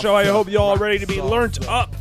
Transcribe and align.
Show. 0.00 0.14
I 0.14 0.26
hope 0.26 0.50
you 0.50 0.58
all 0.58 0.76
ready 0.76 0.98
to 0.98 1.06
be 1.06 1.22
learnt 1.22 1.66
up 1.68 1.96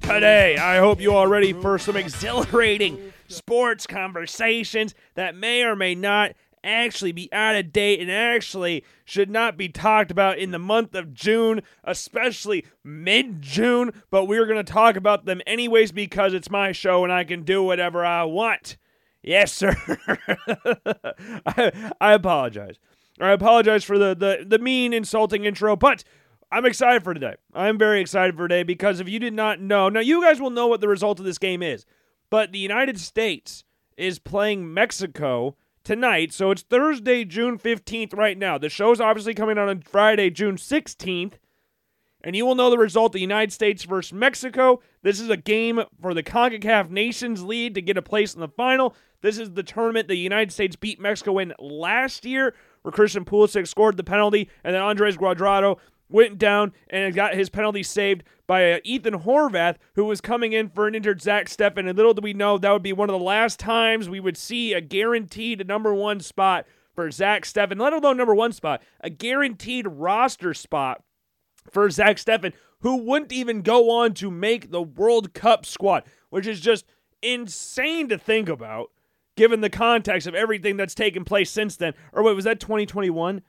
today. 0.00 0.56
I 0.56 0.78
hope 0.78 1.00
you 1.00 1.12
all 1.12 1.26
ready 1.26 1.52
for 1.52 1.78
some 1.78 1.96
exhilarating 1.96 3.12
sports 3.28 3.86
conversations 3.86 4.94
that 5.14 5.34
may 5.34 5.62
or 5.62 5.74
may 5.74 5.94
not 5.94 6.32
actually 6.62 7.10
be 7.10 7.32
out 7.32 7.56
of 7.56 7.72
date 7.72 8.00
and 8.00 8.10
actually 8.10 8.84
should 9.04 9.30
not 9.30 9.56
be 9.56 9.68
talked 9.68 10.10
about 10.10 10.38
in 10.38 10.52
the 10.52 10.58
month 10.58 10.94
of 10.94 11.12
June, 11.12 11.62
especially 11.82 12.64
mid 12.84 13.42
June. 13.42 13.92
But 14.10 14.26
we're 14.26 14.46
going 14.46 14.64
to 14.64 14.72
talk 14.72 14.96
about 14.96 15.24
them 15.24 15.40
anyways 15.46 15.90
because 15.90 16.34
it's 16.34 16.50
my 16.50 16.70
show 16.70 17.02
and 17.02 17.12
I 17.12 17.24
can 17.24 17.42
do 17.42 17.62
whatever 17.62 18.04
I 18.04 18.24
want. 18.24 18.76
Yes, 19.22 19.52
sir. 19.52 19.74
I, 21.46 21.92
I 22.00 22.12
apologize. 22.12 22.76
I 23.20 23.32
apologize 23.32 23.84
for 23.84 23.98
the, 23.98 24.14
the, 24.14 24.44
the 24.46 24.58
mean, 24.58 24.92
insulting 24.92 25.44
intro, 25.44 25.76
but 25.76 26.04
I'm 26.52 26.66
excited 26.66 27.04
for 27.04 27.14
today. 27.14 27.36
I'm 27.54 27.78
very 27.78 28.00
excited 28.00 28.36
for 28.36 28.48
today 28.48 28.64
because 28.64 28.98
if 28.98 29.08
you 29.08 29.20
did 29.20 29.34
not 29.34 29.60
know, 29.60 29.88
now 29.88 30.00
you 30.00 30.20
guys 30.20 30.40
will 30.40 30.50
know 30.50 30.66
what 30.66 30.80
the 30.80 30.88
result 30.88 31.20
of 31.20 31.24
this 31.24 31.38
game 31.38 31.62
is, 31.62 31.86
but 32.28 32.50
the 32.50 32.58
United 32.58 32.98
States 32.98 33.62
is 33.96 34.18
playing 34.18 34.72
Mexico 34.72 35.56
tonight. 35.84 36.32
So 36.32 36.50
it's 36.50 36.62
Thursday, 36.62 37.24
June 37.24 37.56
15th, 37.56 38.16
right 38.16 38.36
now. 38.36 38.58
The 38.58 38.68
show's 38.68 39.00
obviously 39.00 39.34
coming 39.34 39.58
out 39.58 39.68
on 39.68 39.82
Friday, 39.82 40.30
June 40.30 40.56
16th. 40.56 41.34
And 42.22 42.36
you 42.36 42.44
will 42.44 42.54
know 42.54 42.68
the 42.68 42.76
result 42.76 43.12
the 43.12 43.20
United 43.20 43.52
States 43.52 43.84
versus 43.84 44.12
Mexico. 44.12 44.82
This 45.02 45.20
is 45.20 45.30
a 45.30 45.38
game 45.38 45.80
for 46.02 46.12
the 46.12 46.22
CONCACAF 46.22 46.90
Nations 46.90 47.42
League 47.42 47.74
to 47.74 47.80
get 47.80 47.96
a 47.96 48.02
place 48.02 48.34
in 48.34 48.40
the 48.40 48.48
final. 48.48 48.94
This 49.22 49.38
is 49.38 49.52
the 49.52 49.62
tournament 49.62 50.08
the 50.08 50.16
United 50.16 50.52
States 50.52 50.76
beat 50.76 51.00
Mexico 51.00 51.38
in 51.38 51.54
last 51.58 52.26
year, 52.26 52.54
where 52.82 52.92
Christian 52.92 53.24
Pulisic 53.24 53.66
scored 53.66 53.96
the 53.96 54.04
penalty, 54.04 54.50
and 54.64 54.74
then 54.74 54.82
Andres 54.82 55.16
Guardado 55.16 55.78
went 56.10 56.38
down 56.38 56.72
and 56.88 57.14
got 57.14 57.34
his 57.34 57.48
penalty 57.48 57.82
saved 57.82 58.24
by 58.46 58.72
uh, 58.72 58.78
Ethan 58.84 59.20
Horvath, 59.20 59.76
who 59.94 60.04
was 60.04 60.20
coming 60.20 60.52
in 60.52 60.68
for 60.68 60.86
an 60.86 60.94
injured 60.94 61.22
Zach 61.22 61.46
Steffen. 61.46 61.88
And 61.88 61.96
little 61.96 62.14
did 62.14 62.24
we 62.24 62.32
know 62.34 62.58
that 62.58 62.72
would 62.72 62.82
be 62.82 62.92
one 62.92 63.08
of 63.08 63.18
the 63.18 63.24
last 63.24 63.58
times 63.60 64.08
we 64.08 64.20
would 64.20 64.36
see 64.36 64.72
a 64.72 64.80
guaranteed 64.80 65.66
number 65.66 65.94
one 65.94 66.20
spot 66.20 66.66
for 66.94 67.10
Zach 67.10 67.44
Steffen, 67.44 67.80
let 67.80 67.92
alone 67.92 68.16
number 68.16 68.34
one 68.34 68.52
spot, 68.52 68.82
a 69.00 69.08
guaranteed 69.08 69.86
roster 69.86 70.52
spot 70.52 71.02
for 71.70 71.88
Zach 71.90 72.16
Steffen, 72.16 72.52
who 72.80 72.96
wouldn't 72.96 73.32
even 73.32 73.62
go 73.62 73.90
on 73.90 74.14
to 74.14 74.30
make 74.30 74.70
the 74.70 74.82
World 74.82 75.32
Cup 75.32 75.64
squad, 75.64 76.04
which 76.30 76.46
is 76.46 76.60
just 76.60 76.84
insane 77.22 78.08
to 78.08 78.18
think 78.18 78.48
about, 78.48 78.90
given 79.36 79.60
the 79.60 79.70
context 79.70 80.26
of 80.26 80.34
everything 80.34 80.76
that's 80.76 80.94
taken 80.94 81.24
place 81.24 81.50
since 81.50 81.76
then. 81.76 81.94
Or 82.12 82.22
wait, 82.22 82.34
was 82.34 82.44
that 82.44 82.60
2021? 82.60 83.42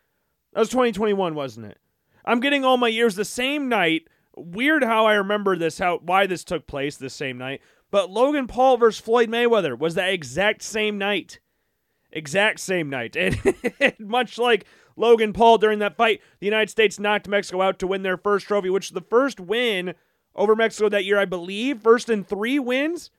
That 0.53 0.59
was 0.59 0.69
2021, 0.69 1.33
wasn't 1.33 1.67
it? 1.67 1.77
I'm 2.25 2.39
getting 2.39 2.63
all 2.63 2.77
my 2.77 2.87
years 2.87 3.15
the 3.15 3.25
same 3.25 3.69
night. 3.69 4.07
Weird 4.35 4.83
how 4.83 5.05
I 5.05 5.13
remember 5.13 5.57
this, 5.57 5.79
how 5.79 5.99
why 5.99 6.25
this 6.25 6.43
took 6.43 6.67
place 6.67 6.97
this 6.97 7.13
same 7.13 7.37
night. 7.37 7.61
But 7.91 8.09
Logan 8.09 8.47
Paul 8.47 8.77
versus 8.77 9.01
Floyd 9.01 9.29
Mayweather 9.29 9.77
was 9.77 9.95
that 9.95 10.13
exact 10.13 10.61
same 10.61 10.97
night. 10.97 11.39
Exact 12.11 12.59
same 12.59 12.89
night. 12.89 13.15
And 13.79 13.95
much 13.99 14.37
like 14.37 14.65
Logan 14.95 15.33
Paul 15.33 15.57
during 15.57 15.79
that 15.79 15.97
fight, 15.97 16.21
the 16.39 16.45
United 16.45 16.69
States 16.69 16.99
knocked 16.99 17.27
Mexico 17.27 17.61
out 17.61 17.79
to 17.79 17.87
win 17.87 18.03
their 18.03 18.17
first 18.17 18.47
trophy, 18.47 18.69
which 18.69 18.85
is 18.85 18.91
the 18.91 19.01
first 19.01 19.39
win 19.39 19.95
over 20.35 20.55
Mexico 20.55 20.87
that 20.89 21.05
year, 21.05 21.19
I 21.19 21.25
believe. 21.25 21.81
First 21.81 22.09
in 22.09 22.23
three 22.23 22.59
wins. 22.59 23.11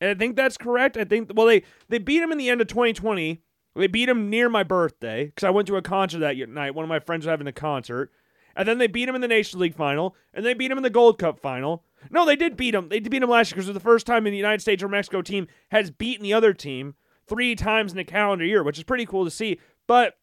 And 0.00 0.10
I 0.10 0.14
think 0.14 0.36
that's 0.36 0.56
correct. 0.56 0.96
I 0.96 1.04
think, 1.04 1.30
well, 1.34 1.46
they, 1.46 1.62
they 1.88 1.98
beat 1.98 2.22
him 2.22 2.32
in 2.32 2.38
the 2.38 2.50
end 2.50 2.60
of 2.60 2.68
2020. 2.68 3.42
They 3.74 3.86
beat 3.88 4.08
him 4.08 4.30
near 4.30 4.48
my 4.48 4.62
birthday 4.62 5.26
because 5.26 5.44
I 5.44 5.50
went 5.50 5.66
to 5.68 5.76
a 5.76 5.82
concert 5.82 6.20
that 6.20 6.36
night. 6.48 6.74
One 6.74 6.84
of 6.84 6.88
my 6.88 7.00
friends 7.00 7.26
was 7.26 7.30
having 7.30 7.46
a 7.46 7.52
concert. 7.52 8.12
And 8.56 8.68
then 8.68 8.78
they 8.78 8.86
beat 8.86 9.08
him 9.08 9.16
in 9.16 9.20
the 9.20 9.28
Nations 9.28 9.60
League 9.60 9.74
final. 9.74 10.14
And 10.32 10.46
they 10.46 10.54
beat 10.54 10.70
him 10.70 10.76
in 10.76 10.84
the 10.84 10.90
Gold 10.90 11.18
Cup 11.18 11.40
final. 11.40 11.82
No, 12.10 12.24
they 12.24 12.36
did 12.36 12.56
beat 12.56 12.74
him. 12.74 12.88
They 12.88 13.00
beat 13.00 13.22
him 13.22 13.30
last 13.30 13.50
year 13.50 13.56
because 13.56 13.66
it 13.66 13.72
was 13.72 13.74
the 13.74 13.80
first 13.80 14.06
time 14.06 14.26
in 14.26 14.30
the 14.30 14.36
United 14.36 14.60
States 14.60 14.82
or 14.82 14.88
Mexico 14.88 15.22
team 15.22 15.48
has 15.70 15.90
beaten 15.90 16.22
the 16.22 16.34
other 16.34 16.52
team 16.52 16.94
three 17.26 17.56
times 17.56 17.92
in 17.92 17.98
a 17.98 18.04
calendar 18.04 18.44
year, 18.44 18.62
which 18.62 18.78
is 18.78 18.84
pretty 18.84 19.06
cool 19.06 19.24
to 19.24 19.30
see. 19.30 19.58
But 19.86 20.18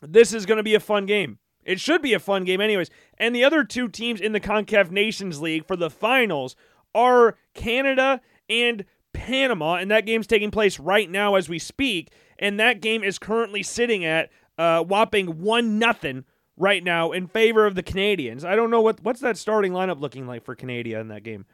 this 0.00 0.32
is 0.32 0.46
going 0.46 0.56
to 0.56 0.64
be 0.64 0.74
a 0.74 0.80
fun 0.80 1.06
game. 1.06 1.38
It 1.64 1.78
should 1.78 2.02
be 2.02 2.14
a 2.14 2.18
fun 2.18 2.44
game, 2.44 2.60
anyways. 2.60 2.90
And 3.18 3.36
the 3.36 3.44
other 3.44 3.64
two 3.64 3.88
teams 3.88 4.20
in 4.20 4.32
the 4.32 4.40
CONCACAF 4.40 4.90
Nations 4.90 5.40
League 5.40 5.66
for 5.66 5.76
the 5.76 5.90
finals 5.90 6.56
are 6.94 7.36
Canada 7.54 8.20
and 8.48 8.84
Panama, 9.12 9.74
and 9.74 9.90
that 9.90 10.06
game's 10.06 10.26
taking 10.26 10.50
place 10.50 10.78
right 10.78 11.10
now 11.10 11.34
as 11.34 11.48
we 11.48 11.58
speak. 11.58 12.12
And 12.40 12.58
that 12.58 12.80
game 12.80 13.04
is 13.04 13.18
currently 13.18 13.62
sitting 13.62 14.04
at 14.04 14.30
uh, 14.58 14.82
whopping 14.82 15.40
one 15.40 15.78
nothing 15.78 16.24
right 16.56 16.82
now 16.82 17.12
in 17.12 17.28
favor 17.28 17.66
of 17.66 17.74
the 17.74 17.82
Canadians. 17.82 18.44
I 18.44 18.56
don't 18.56 18.70
know 18.70 18.80
what 18.80 19.02
what's 19.04 19.20
that 19.20 19.36
starting 19.36 19.72
lineup 19.72 20.00
looking 20.00 20.26
like 20.26 20.44
for 20.44 20.56
Canada 20.56 20.98
in 20.98 21.08
that 21.08 21.22
game. 21.22 21.44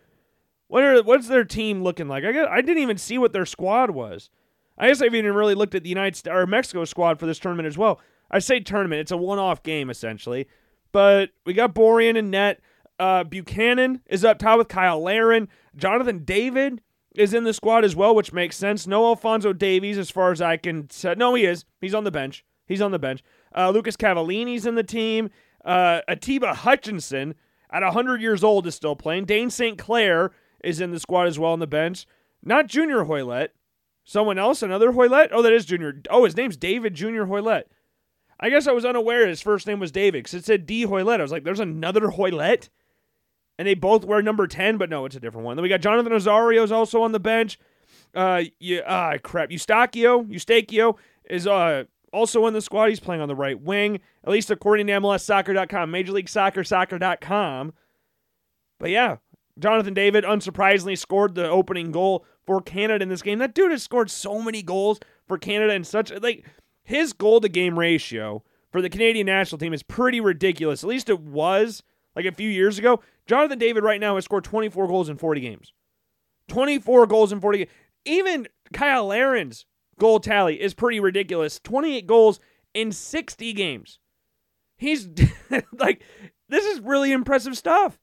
What 0.68 0.82
are 0.82 1.02
what's 1.02 1.28
their 1.28 1.44
team 1.44 1.82
looking 1.82 2.08
like? 2.08 2.24
I 2.24 2.32
guess, 2.32 2.48
I 2.50 2.60
didn't 2.60 2.82
even 2.82 2.98
see 2.98 3.18
what 3.18 3.32
their 3.32 3.44
squad 3.44 3.90
was. 3.90 4.30
I 4.78 4.88
guess 4.88 5.00
I 5.00 5.04
haven't 5.04 5.18
even 5.18 5.34
really 5.34 5.54
looked 5.54 5.74
at 5.74 5.82
the 5.82 5.88
United 5.88 6.28
or 6.28 6.46
Mexico 6.46 6.84
squad 6.84 7.18
for 7.18 7.26
this 7.26 7.38
tournament 7.38 7.66
as 7.66 7.76
well. 7.76 8.00
I 8.30 8.38
say 8.38 8.60
tournament; 8.60 9.00
it's 9.00 9.12
a 9.12 9.16
one-off 9.16 9.62
game 9.62 9.90
essentially. 9.90 10.46
But 10.92 11.30
we 11.44 11.52
got 11.52 11.74
Borjan 11.74 12.16
and 12.18 12.30
net. 12.30 12.60
Uh, 12.98 13.24
Buchanan 13.24 14.00
is 14.06 14.24
up 14.24 14.38
top 14.38 14.58
with 14.58 14.68
Kyle 14.68 15.02
Larin. 15.02 15.48
Jonathan 15.76 16.24
David 16.24 16.80
is 17.16 17.34
in 17.34 17.44
the 17.44 17.52
squad 17.52 17.84
as 17.84 17.96
well, 17.96 18.14
which 18.14 18.32
makes 18.32 18.56
sense. 18.56 18.86
No 18.86 19.06
Alfonso 19.06 19.52
Davies, 19.52 19.98
as 19.98 20.10
far 20.10 20.32
as 20.32 20.40
I 20.40 20.56
can. 20.56 20.88
Say. 20.90 21.14
No, 21.16 21.34
he 21.34 21.44
is. 21.44 21.64
He's 21.80 21.94
on 21.94 22.04
the 22.04 22.10
bench. 22.10 22.44
He's 22.66 22.82
on 22.82 22.90
the 22.90 22.98
bench. 22.98 23.22
Uh, 23.56 23.70
Lucas 23.70 23.96
Cavallini's 23.96 24.66
in 24.66 24.74
the 24.74 24.82
team. 24.82 25.30
Uh, 25.64 26.00
Atiba 26.08 26.54
Hutchinson, 26.54 27.34
at 27.70 27.82
100 27.82 28.20
years 28.20 28.44
old, 28.44 28.66
is 28.66 28.74
still 28.74 28.96
playing. 28.96 29.24
Dayne 29.24 29.50
St. 29.50 29.78
Clair 29.78 30.30
is 30.62 30.80
in 30.80 30.90
the 30.90 31.00
squad 31.00 31.26
as 31.26 31.38
well 31.38 31.52
on 31.52 31.60
the 31.60 31.66
bench. 31.66 32.06
Not 32.42 32.66
Junior 32.66 33.04
Hoilett. 33.04 33.54
Someone 34.04 34.38
else, 34.38 34.62
another 34.62 34.92
Hoilett? 34.92 35.30
Oh, 35.32 35.42
that 35.42 35.52
is 35.52 35.64
Junior. 35.64 36.00
Oh, 36.10 36.24
his 36.24 36.36
name's 36.36 36.56
David 36.56 36.94
Junior 36.94 37.26
Hoilett. 37.26 37.68
I 38.38 38.50
guess 38.50 38.66
I 38.68 38.72
was 38.72 38.84
unaware 38.84 39.26
his 39.26 39.40
first 39.40 39.66
name 39.66 39.80
was 39.80 39.90
David 39.90 40.22
because 40.24 40.34
it 40.34 40.44
said 40.44 40.66
D 40.66 40.82
Hoilett. 40.82 41.20
I 41.20 41.22
was 41.22 41.32
like, 41.32 41.44
there's 41.44 41.60
another 41.60 42.10
Hoilett? 42.10 42.68
And 43.58 43.66
they 43.66 43.74
both 43.74 44.04
wear 44.04 44.20
number 44.20 44.46
10, 44.46 44.76
but 44.76 44.90
no, 44.90 45.06
it's 45.06 45.16
a 45.16 45.20
different 45.20 45.46
one. 45.46 45.56
Then 45.56 45.62
we 45.62 45.68
got 45.68 45.80
Jonathan 45.80 46.12
Osorio's 46.12 46.70
also 46.70 47.02
on 47.02 47.12
the 47.12 47.20
bench. 47.20 47.58
Uh, 48.14 48.44
yeah, 48.60 48.80
ah, 48.86 49.16
crap. 49.22 49.50
Eustaquio, 49.50 50.26
Eustaquio 50.26 50.96
is 51.28 51.46
uh 51.46 51.84
also 52.12 52.46
in 52.46 52.54
the 52.54 52.60
squad. 52.60 52.88
He's 52.88 53.00
playing 53.00 53.20
on 53.20 53.28
the 53.28 53.34
right 53.34 53.60
wing, 53.60 54.00
at 54.24 54.30
least 54.30 54.50
according 54.50 54.86
to 54.86 54.94
MLS 54.94 55.28
MLSsoccer.com, 55.28 55.90
Major 55.90 56.12
League 56.12 56.28
Soccer, 56.28 56.64
soccer.com. 56.64 57.72
But 58.78 58.90
yeah, 58.90 59.16
Jonathan 59.58 59.94
David, 59.94 60.24
unsurprisingly, 60.24 60.98
scored 60.98 61.34
the 61.34 61.48
opening 61.48 61.92
goal 61.92 62.24
for 62.46 62.60
Canada 62.60 63.02
in 63.02 63.08
this 63.08 63.22
game. 63.22 63.38
That 63.38 63.54
dude 63.54 63.70
has 63.70 63.82
scored 63.82 64.10
so 64.10 64.40
many 64.40 64.62
goals 64.62 65.00
for 65.26 65.38
Canada 65.38 65.74
in 65.74 65.84
such 65.84 66.12
like 66.22 66.46
his 66.82 67.12
goal 67.12 67.40
to 67.40 67.48
game 67.48 67.78
ratio 67.78 68.42
for 68.70 68.80
the 68.80 68.90
Canadian 68.90 69.26
national 69.26 69.58
team 69.58 69.72
is 69.72 69.82
pretty 69.82 70.20
ridiculous. 70.20 70.82
At 70.82 70.88
least 70.88 71.08
it 71.08 71.20
was 71.20 71.82
like 72.16 72.24
a 72.24 72.32
few 72.32 72.48
years 72.48 72.78
ago. 72.78 73.02
Jonathan 73.26 73.58
David 73.58 73.84
right 73.84 74.00
now 74.00 74.14
has 74.16 74.24
scored 74.24 74.44
24 74.44 74.88
goals 74.88 75.08
in 75.08 75.16
40 75.16 75.40
games. 75.40 75.72
24 76.48 77.06
goals 77.06 77.32
in 77.32 77.40
40 77.40 77.58
games. 77.58 77.70
Even 78.04 78.48
Kyle 78.72 79.06
Larin's 79.06 79.66
goal 79.98 80.18
tally 80.18 80.60
is 80.60 80.74
pretty 80.74 80.98
ridiculous. 80.98 81.60
28 81.60 82.06
goals 82.06 82.40
in 82.74 82.90
60 82.90 83.52
games. 83.52 83.98
He's 84.78 85.08
like, 85.78 86.02
this 86.48 86.64
is 86.64 86.80
really 86.80 87.12
impressive 87.12 87.56
stuff. 87.56 87.98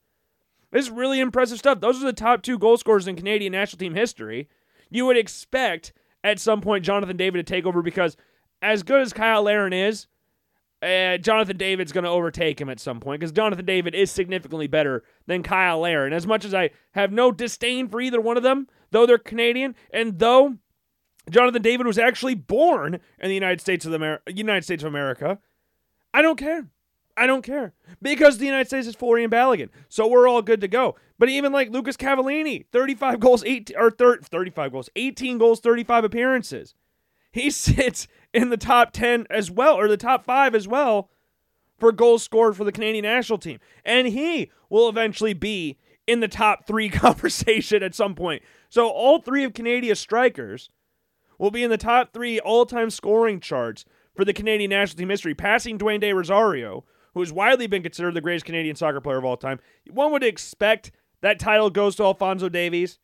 This 0.72 0.86
is 0.86 0.92
really 0.92 1.20
impressive 1.20 1.60
stuff. 1.60 1.80
Those 1.80 2.02
are 2.02 2.06
the 2.06 2.14
top 2.14 2.42
two 2.42 2.58
goal 2.58 2.78
scorers 2.78 3.08
in 3.08 3.16
Canadian 3.16 3.52
national 3.52 3.80
team 3.80 3.94
history. 3.94 4.50
You 4.90 5.06
would 5.06 5.18
expect 5.18 5.94
at 6.24 6.40
some 6.40 6.62
point 6.62 6.86
Jonathan 6.86 7.18
David 7.18 7.46
to 7.46 7.54
take 7.54 7.66
over 7.66 7.82
because 7.82 8.18
as 8.62 8.82
good 8.82 9.02
as 9.02 9.14
Kyle 9.14 9.44
Larin 9.44 9.74
is, 9.74 10.08
uh, 10.84 11.18
Jonathan 11.18 11.58
David's 11.58 11.92
going 11.92 12.04
to 12.04 12.10
overtake 12.10 12.60
him 12.60 12.70
at 12.70 12.80
some 12.80 13.00
point 13.00 13.20
because 13.20 13.32
Jonathan 13.32 13.66
David 13.66 13.96
is 13.96 14.12
significantly 14.12 14.68
better 14.68 15.04
than 15.26 15.44
Kyle 15.44 15.80
Larin. 15.80 16.14
As 16.14 16.28
much 16.28 16.46
as 16.46 16.54
I 16.54 16.72
have 16.92 17.12
no 17.12 17.32
disdain 17.32 17.88
for 17.88 18.02
either 18.02 18.20
one 18.20 18.38
of 18.38 18.44
them, 18.44 18.68
though 18.92 19.06
they're 19.06 19.18
Canadian, 19.18 19.76
and 19.92 20.20
though 20.20 20.58
Jonathan 21.30 21.62
David 21.62 21.88
was 21.88 21.98
actually 21.98 22.36
born 22.36 22.96
in 23.20 23.30
the 23.30 23.34
United 23.34 23.62
States 23.62 23.86
of 23.86 23.94
America, 23.94 24.34
United 24.34 24.64
States 24.64 24.84
of 24.84 24.88
America, 24.88 25.40
I 26.14 26.22
don't 26.22 26.38
care. 26.38 26.68
I 27.16 27.28
don't 27.28 27.44
care 27.44 27.74
because 28.02 28.38
the 28.38 28.46
United 28.46 28.68
States 28.68 28.88
is 28.88 28.96
Folarin 28.96 29.30
Balogun, 29.30 29.70
so 29.88 30.08
we're 30.08 30.28
all 30.28 30.42
good 30.42 30.62
to 30.62 30.68
go. 30.68 30.96
But 31.20 31.30
even 31.30 31.52
like 31.52 31.70
Lucas 31.70 31.96
Cavallini, 31.96 32.66
35 32.72 33.20
goals, 33.20 33.44
18 33.46 33.78
or 33.78 33.92
30, 33.92 34.26
35 34.26 34.72
goals, 34.72 34.90
18 34.96 35.38
goals, 35.38 35.60
35 35.60 36.06
appearances. 36.06 36.74
He 37.32 37.50
sits 37.52 38.08
in 38.34 38.50
the 38.50 38.58
top 38.58 38.92
10 38.92 39.28
as 39.30 39.52
well, 39.52 39.76
or 39.76 39.88
the 39.88 39.98
top 39.98 40.26
five 40.26 40.56
as 40.56 40.68
well, 40.68 41.10
for 41.78 41.92
goals 41.92 42.24
scored 42.24 42.56
for 42.56 42.64
the 42.64 42.72
Canadian 42.72 43.04
national 43.04 43.40
team. 43.40 43.60
And 43.86 44.08
he 44.08 44.52
will 44.70 44.90
eventually 44.90 45.34
be 45.34 45.78
in 46.08 46.20
the 46.20 46.28
top 46.28 46.66
three 46.66 46.90
conversation 46.90 47.84
at 47.84 47.96
some 47.96 48.16
point. 48.16 48.44
So 48.70 48.90
all 48.90 49.20
three 49.20 49.44
of 49.44 49.54
Canadia's 49.54 50.00
strikers 50.00 50.70
will 51.38 51.52
be 51.52 51.64
in 51.64 51.70
the 51.70 51.78
top 51.78 52.14
three 52.14 52.40
all 52.40 52.66
time 52.66 52.90
scoring 52.90 53.40
charts 53.40 53.86
for 54.16 54.26
the 54.26 54.34
Canadian 54.34 54.70
national 54.70 54.98
team 54.98 55.10
history, 55.10 55.34
passing 55.34 55.78
Dwayne 55.78 56.00
De 56.00 56.14
Rosario, 56.14 56.86
who 57.14 57.20
has 57.20 57.32
widely 57.34 57.68
been 57.68 57.84
considered 57.84 58.14
the 58.14 58.22
greatest 58.22 58.46
Canadian 58.46 58.76
soccer 58.76 59.02
player 59.02 59.18
of 59.18 59.26
all 59.26 59.38
time. 59.38 59.60
One 59.90 60.12
would 60.12 60.24
expect 60.24 60.92
that 61.22 61.40
title 61.40 61.70
goes 61.70 61.96
to 61.96 62.04
Alfonso 62.04 62.50
Davies 62.50 63.00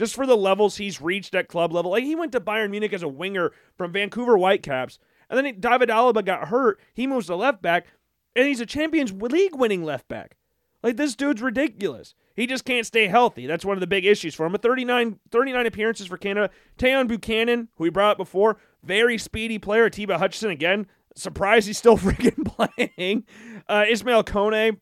just 0.00 0.14
for 0.14 0.24
the 0.24 0.34
levels 0.34 0.78
he's 0.78 1.02
reached 1.02 1.34
at 1.34 1.46
club 1.46 1.74
level. 1.74 1.90
Like 1.90 2.04
he 2.04 2.14
went 2.14 2.32
to 2.32 2.40
Bayern 2.40 2.70
Munich 2.70 2.94
as 2.94 3.02
a 3.02 3.08
winger 3.08 3.52
from 3.76 3.92
Vancouver 3.92 4.38
Whitecaps, 4.38 4.98
and 5.28 5.36
then 5.36 5.60
David 5.60 5.90
Alaba 5.90 6.24
got 6.24 6.48
hurt. 6.48 6.80
He 6.94 7.06
moves 7.06 7.26
to 7.26 7.36
left 7.36 7.60
back, 7.60 7.86
and 8.34 8.48
he's 8.48 8.62
a 8.62 8.66
Champions 8.66 9.12
League 9.12 9.54
winning 9.54 9.84
left 9.84 10.08
back. 10.08 10.38
Like 10.82 10.96
this 10.96 11.14
dude's 11.14 11.42
ridiculous. 11.42 12.14
He 12.34 12.46
just 12.46 12.64
can't 12.64 12.86
stay 12.86 13.08
healthy. 13.08 13.46
That's 13.46 13.62
one 13.62 13.76
of 13.76 13.82
the 13.82 13.86
big 13.86 14.06
issues 14.06 14.34
for 14.34 14.46
him. 14.46 14.54
A 14.54 14.58
39, 14.58 15.20
39 15.30 15.66
appearances 15.66 16.06
for 16.06 16.16
Canada. 16.16 16.48
Tajon 16.78 17.06
Buchanan, 17.06 17.68
who 17.76 17.84
we 17.84 17.90
brought 17.90 18.12
up 18.12 18.16
before, 18.16 18.56
very 18.82 19.18
speedy 19.18 19.58
player. 19.58 19.84
Atiba 19.84 20.16
Hutchinson 20.16 20.48
again. 20.50 20.86
Surprised 21.14 21.66
he's 21.66 21.76
still 21.76 21.98
freaking 21.98 22.46
playing. 22.46 23.26
Uh, 23.68 23.84
Ismail 23.86 24.24
Kone, 24.24 24.78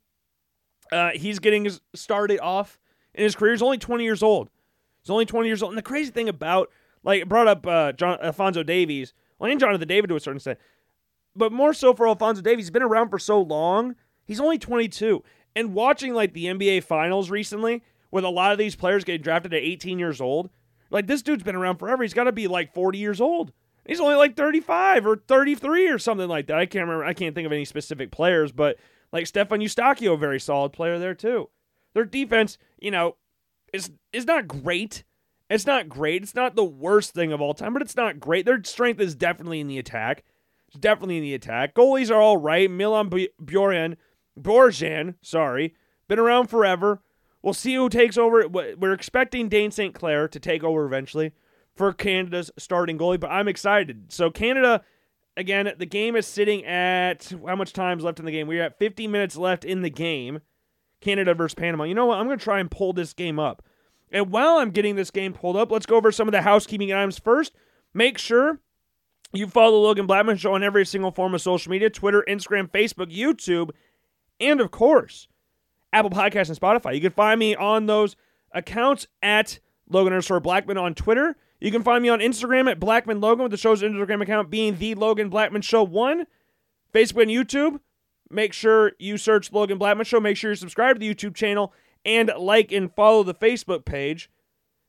uh, 0.93 1.11
he's 1.17 1.41
getting 1.41 1.69
started 1.97 2.39
off 2.39 2.79
in 3.15 3.25
his 3.25 3.35
career. 3.35 3.51
He's 3.51 3.63
only 3.63 3.79
20 3.79 4.05
years 4.05 4.23
old. 4.23 4.49
He's 5.09 5.13
only 5.15 5.25
20 5.25 5.49
years 5.49 5.63
old. 5.63 5.73
And 5.73 5.79
the 5.79 5.83
crazy 5.83 6.11
thing 6.11 6.29
about, 6.29 6.71
like, 7.03 7.27
brought 7.27 7.49
up 7.49 7.67
uh, 7.67 7.93
John 7.93 8.19
Alfonso 8.23 8.63
Davies, 8.63 9.15
well, 9.39 9.51
and 9.51 9.59
Jonathan 9.59 9.89
David 9.89 10.09
to 10.09 10.17
a 10.17 10.21
certain 10.21 10.37
extent, 10.37 10.59
but 11.35 11.51
more 11.51 11.73
so 11.73 11.95
for 11.95 12.07
Alfonso 12.07 12.43
Davies. 12.43 12.67
He's 12.67 12.71
been 12.71 12.83
around 12.83 13.09
for 13.09 13.19
so 13.19 13.41
long. 13.41 13.95
He's 14.27 14.39
only 14.39 14.59
22. 14.59 15.25
And 15.57 15.73
watching, 15.73 16.13
like, 16.13 16.35
the 16.35 16.45
NBA 16.45 16.85
Finals 16.85 17.31
recently, 17.31 17.83
with 18.11 18.23
a 18.23 18.29
lot 18.29 18.53
of 18.53 18.59
these 18.59 18.77
players 18.77 19.03
getting 19.03 19.23
drafted 19.23 19.55
at 19.55 19.63
18 19.63 19.99
years 19.99 20.21
old, 20.21 20.51
like, 20.91 21.07
this 21.07 21.23
dude's 21.23 21.43
been 21.43 21.57
around 21.57 21.79
forever. 21.79 22.03
He's 22.03 22.13
got 22.13 22.25
to 22.25 22.33
be, 22.33 22.47
like, 22.47 22.75
40 22.75 22.99
years 22.99 23.21
old. 23.21 23.53
He's 23.87 24.01
only 24.01 24.17
like 24.17 24.37
35 24.37 25.07
or 25.07 25.17
33 25.17 25.89
or 25.89 25.99
something 25.99 26.29
like 26.29 26.49
that. 26.49 26.59
I 26.59 26.67
can't 26.67 26.85
remember. 26.85 27.07
I 27.07 27.15
can't 27.15 27.35
think 27.35 27.47
of 27.47 27.53
any 27.53 27.65
specific 27.65 28.11
players, 28.11 28.53
but 28.53 28.77
like 29.13 29.27
Stefan 29.27 29.61
Eustaquio, 29.61 30.21
very 30.21 30.39
solid 30.39 30.75
player 30.75 30.99
there 30.99 31.15
too. 31.15 31.49
Their 31.95 32.05
defense, 32.05 32.59
you 32.79 32.91
know, 32.91 33.17
is 33.73 33.91
is 34.13 34.27
not 34.27 34.49
great. 34.49 35.05
It's 35.51 35.67
not 35.67 35.89
great. 35.89 36.23
It's 36.23 36.35
not 36.35 36.57
the 36.57 36.65
worst 36.65 37.15
thing 37.15 37.33
of 37.33 37.41
all 37.41 37.55
time, 37.55 37.73
but 37.73 37.83
it's 37.83 37.97
not 37.97 38.21
great. 38.21 38.45
Their 38.45 38.63
strength 38.65 39.01
is 39.01 39.15
definitely 39.15 39.61
in 39.61 39.69
the 39.69 39.79
attack. 39.79 40.25
It's 40.69 40.79
definitely 40.79 41.17
in 41.17 41.23
the 41.23 41.35
attack. 41.35 41.75
Goalies 41.75 42.11
are 42.11 42.21
all 42.21 42.37
right. 42.37 42.71
Milan 42.71 43.09
Bjorjan, 43.09 43.97
Borjan, 44.39 45.15
sorry, 45.23 45.75
been 46.07 46.19
around 46.19 46.49
forever. 46.49 47.01
We'll 47.43 47.55
see 47.55 47.75
who 47.75 47.89
takes 47.89 48.19
over. 48.19 48.47
We're 48.49 48.93
expecting 48.93 49.49
Dayne 49.49 49.71
St. 49.71 49.95
Clair 49.95 50.29
to 50.29 50.41
take 50.41 50.63
over 50.63 50.85
eventually 50.85 51.33
for 51.75 51.93
Canada's 51.93 52.51
starting 52.59 52.99
goalie, 52.99 53.21
but 53.21 53.31
I'm 53.31 53.49
excited. 53.49 54.13
So 54.13 54.31
Canada, 54.31 54.83
again, 55.37 55.73
the 55.79 55.87
game 55.87 56.17
is 56.17 56.27
sitting 56.27 56.65
at 56.67 57.33
how 57.47 57.55
much 57.55 57.73
time's 57.73 58.03
left 58.03 58.19
in 58.19 58.27
the 58.27 58.33
game? 58.33 58.49
We're 58.49 58.65
at 58.65 58.79
50 58.79 59.07
minutes 59.07 59.37
left 59.37 59.65
in 59.65 59.83
the 59.83 59.91
game. 59.91 60.41
Canada 61.01 61.35
versus 61.35 61.55
Panama. 61.55 61.85
You 61.85 61.95
know 61.95 62.07
what? 62.07 62.19
I'm 62.19 62.27
going 62.27 62.39
to 62.39 62.45
try 62.45 62.61
and 62.61 62.71
pull 62.71 62.93
this 62.93 63.13
game 63.13 63.39
up. 63.39 63.63
And 64.11 64.31
while 64.31 64.57
I'm 64.57 64.71
getting 64.71 64.97
this 64.97 65.11
game 65.11 65.33
pulled 65.33 65.57
up, 65.57 65.71
let's 65.71 65.87
go 65.87 65.97
over 65.97 66.11
some 66.11 66.29
of 66.29 66.33
the 66.33 66.43
housekeeping 66.43 66.93
items 66.93 67.19
first. 67.19 67.55
Make 67.93 68.19
sure 68.19 68.61
you 69.33 69.47
follow 69.47 69.81
Logan 69.81 70.07
Blackman 70.07 70.37
Show 70.39 70.55
on 70.55 70.63
every 70.63 70.87
single 70.87 71.11
form 71.11 71.35
of 71.35 71.43
social 71.43 71.71
media 71.71 71.91
Twitter, 71.91 72.25
Instagram, 72.29 72.71
Facebook, 72.71 73.15
YouTube, 73.15 73.71
and 74.41 74.61
of 74.61 74.71
course, 74.71 75.29
Apple 75.93 76.11
Podcasts 76.11 76.49
and 76.49 76.59
Spotify. 76.59 76.95
You 76.95 77.01
can 77.01 77.13
find 77.13 77.39
me 77.39 77.55
on 77.55 77.87
those 77.87 78.17
accounts 78.53 79.07
at 79.23 79.59
Logan 79.89 80.13
underscore 80.13 80.41
Blackman 80.41 80.79
on 80.79 80.95
Twitter. 80.95 81.37
You 81.61 81.71
can 81.71 81.83
find 81.83 82.03
me 82.03 82.09
on 82.09 82.21
Instagram 82.21 82.71
at 82.71 82.79
Blackman 82.81 83.21
Logan, 83.21 83.43
with 83.43 83.51
the 83.51 83.59
show's 83.59 83.83
Instagram 83.83 84.23
account 84.23 84.49
being 84.49 84.79
the 84.79 84.95
Logan 84.95 85.29
Blackman 85.29 85.63
Show 85.63 85.83
One. 85.83 86.27
Facebook 86.95 87.23
and 87.23 87.31
YouTube. 87.31 87.81
Make 88.31 88.53
sure 88.53 88.93
you 88.99 89.17
search 89.17 89.53
Logan 89.53 89.79
Blackman 89.79 90.05
Show. 90.05 90.21
Make 90.21 90.37
sure 90.37 90.51
you 90.51 90.57
subscribe 90.57 90.97
to 90.97 91.01
the 91.01 91.15
YouTube 91.15 91.35
channel 91.35 91.73
and 92.05 92.31
like 92.39 92.73
and 92.73 92.93
follow 92.95 93.23
the 93.23 93.35
Facebook 93.35 93.85
page 93.85 94.31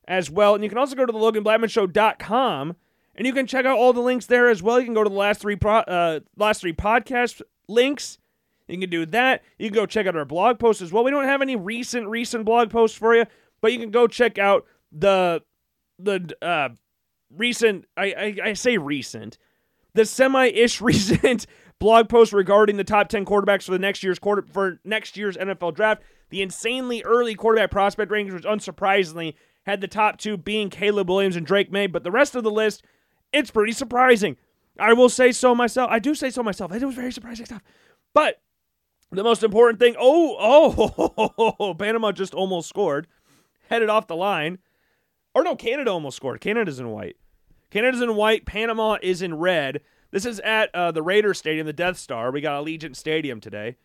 as 0.08 0.30
well. 0.30 0.56
And 0.56 0.64
you 0.64 0.70
can 0.70 0.78
also 0.78 0.96
go 0.96 1.06
to 1.06 1.12
the 1.12 1.20
LoganBlackmanShow.com 1.20 2.76
and 3.16 3.28
you 3.28 3.34
can 3.34 3.48
check 3.48 3.66
out 3.66 3.78
all 3.78 3.94
the 3.94 4.02
links 4.02 4.26
there 4.26 4.50
as 4.50 4.64
well. 4.64 4.80
You 4.80 4.86
can 4.86 4.94
go 4.94 5.04
to 5.04 5.10
the 5.10 5.16
last 5.16 5.42
three 5.42 5.56
pro, 5.56 5.78
uh, 5.80 6.20
last 6.38 6.62
three 6.62 6.74
podcast 6.74 7.42
links. 7.68 8.18
You 8.68 8.78
can 8.78 8.90
do 8.90 9.06
that. 9.08 9.44
You 9.58 9.70
can 9.70 9.76
go 9.76 9.86
check 9.86 10.06
out 10.06 10.16
our 10.16 10.26
blog 10.26 10.60
posts 10.60 10.82
as 10.82 10.92
well. 10.92 11.04
We 11.04 11.12
don't 11.12 11.26
have 11.26 11.42
any 11.42 11.56
recent 11.56 12.08
recent 12.08 12.46
blog 12.46 12.70
posts 12.70 12.98
for 12.98 13.16
you, 13.16 13.26
but 13.62 13.74
you 13.74 13.80
can 13.80 13.92
go 13.92 14.08
check 14.08 14.38
out 14.38 14.66
the 14.92 15.42
the 15.98 16.36
uh, 16.42 16.70
recent, 17.36 17.86
I, 17.98 18.06
I, 18.06 18.50
I 18.50 18.54
say 18.54 18.78
recent, 18.78 19.38
the 19.94 20.06
semi-ish 20.06 20.82
recent 20.82 21.46
blog 21.80 22.10
post 22.10 22.34
regarding 22.34 22.78
the 22.78 22.84
top 22.84 23.10
10 23.10 23.26
quarterbacks 23.26 23.64
for 23.64 23.72
the 23.72 23.80
next 23.80 24.04
year's 24.04 24.20
quarter 24.20 24.46
for 24.52 24.80
next 24.84 25.18
year's 25.18 25.38
NFL 25.38 25.76
draft. 25.76 26.04
The 26.30 26.42
insanely 26.42 27.02
early 27.04 27.36
quarterback 27.36 27.72
prospect 27.72 28.12
rankings, 28.12 28.34
which 28.34 28.44
unsurprisingly 28.44 29.34
had 29.66 29.82
the 29.82 29.88
top 29.88 30.18
two 30.18 30.38
being 30.38 30.70
Caleb 30.70 31.10
Williams 31.10 31.36
and 31.36 31.46
Drake 31.46 31.72
Maye, 31.72 31.88
but 31.88 32.04
the 32.04 32.12
rest 32.12 32.36
of 32.36 32.44
the 32.44 32.52
list, 32.52 32.84
it's 33.34 33.52
pretty 33.52 33.72
surprising. 33.72 34.38
I 34.78 34.94
will 34.94 35.10
say 35.10 35.32
so 35.32 35.56
myself. 35.56 35.90
I 35.92 36.00
do 36.00 36.16
say 36.16 36.30
so 36.30 36.44
myself. 36.44 36.72
It 36.72 36.84
was 36.84 36.96
very 36.96 37.12
surprising 37.12 37.46
stuff. 37.46 37.64
But 38.14 38.42
the 39.12 39.24
most 39.24 39.44
important 39.44 39.80
thing, 39.80 39.96
oh, 40.00 41.34
oh, 41.60 41.74
Panama 41.80 42.12
just 42.12 42.34
almost 42.34 42.70
scored, 42.70 43.08
headed 43.70 43.90
off 43.90 44.08
the 44.08 44.16
line. 44.16 44.60
Or 45.34 45.44
no, 45.44 45.56
Canada 45.56 45.92
almost 45.92 46.18
scored. 46.18 46.42
Canada's 46.42 46.80
in 46.80 46.90
white. 46.90 47.18
Canada's 47.70 48.02
in 48.02 48.16
white. 48.16 48.46
Panama 48.46 48.98
is 49.02 49.22
in 49.22 49.36
red. 49.36 49.82
This 50.12 50.26
is 50.26 50.40
at 50.40 50.74
uh, 50.74 50.92
the 50.92 51.04
Raiders 51.04 51.38
Stadium, 51.38 51.68
the 51.68 51.74
Death 51.74 51.98
Star. 51.98 52.32
We 52.32 52.42
got 52.42 52.64
Allegiant 52.64 52.96
Stadium 52.96 53.40
today. 53.40 53.76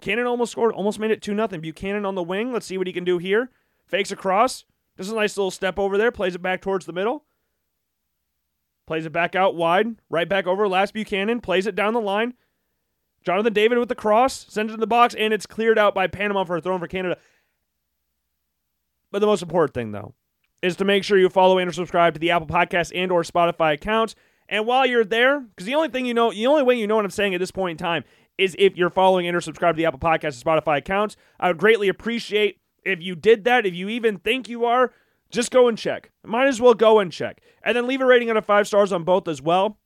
Cannon 0.00 0.26
almost 0.26 0.52
scored, 0.52 0.72
almost 0.72 0.98
made 0.98 1.10
it 1.10 1.20
2 1.20 1.34
0. 1.34 1.48
Buchanan 1.48 2.06
on 2.06 2.14
the 2.14 2.22
wing. 2.22 2.52
Let's 2.52 2.66
see 2.66 2.78
what 2.78 2.86
he 2.86 2.92
can 2.92 3.04
do 3.04 3.18
here. 3.18 3.50
Fakes 3.86 4.10
across. 4.10 4.64
Does 4.96 5.10
a 5.10 5.14
nice 5.14 5.36
little 5.36 5.50
step 5.50 5.78
over 5.78 5.98
there. 5.98 6.10
Plays 6.10 6.34
it 6.34 6.42
back 6.42 6.60
towards 6.60 6.86
the 6.86 6.92
middle. 6.92 7.24
Plays 8.86 9.06
it 9.06 9.12
back 9.12 9.34
out 9.34 9.54
wide. 9.54 9.96
Right 10.08 10.28
back 10.28 10.46
over. 10.46 10.68
Last 10.68 10.94
Buchanan. 10.94 11.40
Plays 11.40 11.66
it 11.66 11.74
down 11.74 11.94
the 11.94 12.00
line. 12.00 12.34
Jonathan 13.22 13.52
David 13.52 13.78
with 13.78 13.88
the 13.88 13.94
cross. 13.94 14.46
Sends 14.48 14.72
it 14.72 14.74
in 14.74 14.80
the 14.80 14.86
box. 14.86 15.14
And 15.14 15.32
it's 15.32 15.46
cleared 15.46 15.78
out 15.78 15.94
by 15.94 16.06
Panama 16.06 16.44
for 16.44 16.56
a 16.56 16.60
throw 16.60 16.78
for 16.78 16.86
Canada. 16.86 17.18
But 19.10 19.18
the 19.18 19.26
most 19.26 19.42
important 19.42 19.74
thing, 19.74 19.92
though, 19.92 20.14
is 20.62 20.76
to 20.76 20.84
make 20.84 21.04
sure 21.04 21.18
you 21.18 21.28
follow 21.28 21.58
and 21.58 21.68
or 21.68 21.72
subscribe 21.72 22.14
to 22.14 22.20
the 22.20 22.30
Apple 22.30 22.46
Podcast 22.46 22.92
and 22.94 23.10
or 23.12 23.22
Spotify 23.22 23.74
accounts. 23.74 24.14
And 24.50 24.66
while 24.66 24.84
you're 24.84 25.04
there, 25.04 25.40
because 25.40 25.64
the 25.64 25.76
only 25.76 25.88
thing 25.88 26.04
you 26.04 26.12
know, 26.12 26.32
the 26.32 26.48
only 26.48 26.64
way 26.64 26.74
you 26.74 26.88
know 26.88 26.96
what 26.96 27.04
I'm 27.04 27.10
saying 27.10 27.34
at 27.34 27.38
this 27.38 27.52
point 27.52 27.80
in 27.80 27.84
time 27.84 28.04
is 28.36 28.56
if 28.58 28.76
you're 28.76 28.90
following 28.90 29.28
and 29.28 29.36
or 29.36 29.40
subscribe 29.40 29.76
to 29.76 29.78
the 29.78 29.86
Apple 29.86 30.00
Podcast 30.00 30.42
and 30.42 30.44
Spotify 30.44 30.78
accounts. 30.78 31.16
I 31.38 31.48
would 31.48 31.58
greatly 31.58 31.88
appreciate 31.88 32.58
if 32.84 33.00
you 33.00 33.14
did 33.14 33.44
that. 33.44 33.64
If 33.64 33.74
you 33.74 33.88
even 33.88 34.18
think 34.18 34.48
you 34.48 34.64
are, 34.64 34.92
just 35.30 35.52
go 35.52 35.68
and 35.68 35.78
check. 35.78 36.10
Might 36.24 36.48
as 36.48 36.60
well 36.60 36.74
go 36.74 36.98
and 36.98 37.12
check. 37.12 37.40
And 37.62 37.76
then 37.76 37.86
leave 37.86 38.00
a 38.00 38.06
rating 38.06 38.28
out 38.28 38.36
of 38.36 38.44
five 38.44 38.66
stars 38.66 38.92
on 38.92 39.04
both 39.04 39.28
as 39.28 39.40
well. 39.40 39.78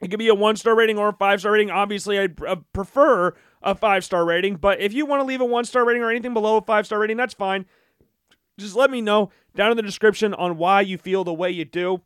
It 0.00 0.08
could 0.08 0.18
be 0.18 0.28
a 0.28 0.34
one 0.34 0.56
star 0.56 0.74
rating 0.74 0.96
or 0.96 1.10
a 1.10 1.12
five 1.12 1.40
star 1.40 1.52
rating. 1.52 1.70
Obviously, 1.70 2.18
I'd 2.18 2.42
uh, 2.42 2.56
prefer 2.72 3.34
a 3.62 3.74
five 3.74 4.02
star 4.02 4.24
rating, 4.24 4.56
but 4.56 4.80
if 4.80 4.94
you 4.94 5.04
want 5.04 5.20
to 5.20 5.26
leave 5.26 5.42
a 5.42 5.44
one 5.44 5.66
star 5.66 5.84
rating 5.84 6.02
or 6.02 6.10
anything 6.10 6.32
below 6.32 6.56
a 6.56 6.62
five 6.62 6.86
star 6.86 6.98
rating, 7.00 7.18
that's 7.18 7.34
fine. 7.34 7.66
Just 8.56 8.76
let 8.76 8.90
me 8.90 9.02
know 9.02 9.30
down 9.54 9.70
in 9.70 9.76
the 9.76 9.82
description 9.82 10.32
on 10.32 10.56
why 10.56 10.80
you 10.80 10.96
feel 10.96 11.24
the 11.24 11.34
way 11.34 11.50
you 11.50 11.66
do. 11.66 12.00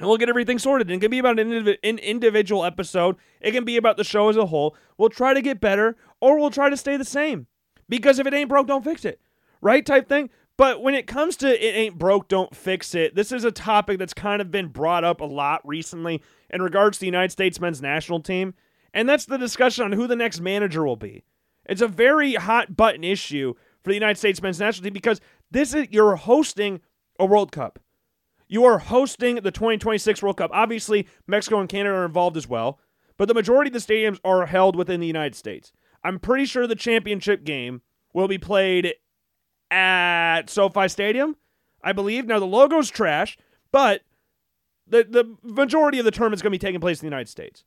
And 0.00 0.08
we'll 0.08 0.16
get 0.16 0.30
everything 0.30 0.58
sorted. 0.58 0.88
And 0.88 0.96
it 0.96 1.00
can 1.00 1.10
be 1.10 1.18
about 1.18 1.38
an, 1.38 1.50
indiv- 1.50 1.76
an 1.82 1.98
individual 1.98 2.64
episode. 2.64 3.16
It 3.42 3.50
can 3.50 3.64
be 3.64 3.76
about 3.76 3.98
the 3.98 4.04
show 4.04 4.30
as 4.30 4.36
a 4.38 4.46
whole. 4.46 4.74
We'll 4.96 5.10
try 5.10 5.34
to 5.34 5.42
get 5.42 5.60
better 5.60 5.94
or 6.20 6.38
we'll 6.38 6.50
try 6.50 6.70
to 6.70 6.76
stay 6.76 6.96
the 6.96 7.04
same. 7.04 7.46
Because 7.86 8.18
if 8.18 8.26
it 8.26 8.32
ain't 8.32 8.48
broke, 8.48 8.66
don't 8.66 8.82
fix 8.82 9.04
it. 9.04 9.20
Right? 9.60 9.84
Type 9.84 10.08
thing. 10.08 10.30
But 10.56 10.82
when 10.82 10.94
it 10.94 11.06
comes 11.06 11.36
to 11.36 11.48
it 11.48 11.74
ain't 11.74 11.98
broke, 11.98 12.28
don't 12.28 12.56
fix 12.56 12.94
it, 12.94 13.14
this 13.14 13.30
is 13.30 13.44
a 13.44 13.52
topic 13.52 13.98
that's 13.98 14.14
kind 14.14 14.40
of 14.40 14.50
been 14.50 14.68
brought 14.68 15.04
up 15.04 15.20
a 15.20 15.26
lot 15.26 15.60
recently 15.66 16.22
in 16.48 16.62
regards 16.62 16.96
to 16.96 17.00
the 17.00 17.06
United 17.06 17.30
States 17.30 17.60
men's 17.60 17.82
national 17.82 18.20
team. 18.20 18.54
And 18.94 19.08
that's 19.08 19.26
the 19.26 19.38
discussion 19.38 19.84
on 19.84 19.92
who 19.92 20.06
the 20.06 20.16
next 20.16 20.40
manager 20.40 20.84
will 20.84 20.96
be. 20.96 21.24
It's 21.66 21.82
a 21.82 21.88
very 21.88 22.34
hot 22.34 22.74
button 22.74 23.04
issue 23.04 23.54
for 23.82 23.90
the 23.90 23.94
United 23.94 24.18
States 24.18 24.40
men's 24.40 24.60
national 24.60 24.84
team 24.84 24.94
because 24.94 25.20
this 25.50 25.74
is 25.74 25.88
you're 25.90 26.16
hosting 26.16 26.80
a 27.18 27.26
World 27.26 27.52
Cup. 27.52 27.78
You 28.50 28.64
are 28.64 28.80
hosting 28.80 29.36
the 29.36 29.52
2026 29.52 30.24
World 30.24 30.38
Cup. 30.38 30.50
Obviously, 30.52 31.06
Mexico 31.28 31.60
and 31.60 31.68
Canada 31.68 31.94
are 31.94 32.04
involved 32.04 32.36
as 32.36 32.48
well, 32.48 32.80
but 33.16 33.28
the 33.28 33.34
majority 33.34 33.68
of 33.68 33.74
the 33.74 33.78
stadiums 33.78 34.18
are 34.24 34.46
held 34.46 34.74
within 34.74 34.98
the 34.98 35.06
United 35.06 35.36
States. 35.36 35.72
I'm 36.02 36.18
pretty 36.18 36.46
sure 36.46 36.66
the 36.66 36.74
championship 36.74 37.44
game 37.44 37.82
will 38.12 38.26
be 38.26 38.38
played 38.38 38.94
at 39.70 40.50
SoFi 40.50 40.88
Stadium, 40.88 41.36
I 41.84 41.92
believe. 41.92 42.26
Now 42.26 42.40
the 42.40 42.46
logo's 42.46 42.90
trash, 42.90 43.38
but 43.70 44.00
the 44.84 45.04
the 45.04 45.36
majority 45.44 46.00
of 46.00 46.04
the 46.04 46.10
tournament's 46.10 46.42
going 46.42 46.50
to 46.50 46.58
be 46.58 46.58
taking 46.58 46.80
place 46.80 47.00
in 47.00 47.06
the 47.06 47.14
United 47.14 47.28
States. 47.28 47.64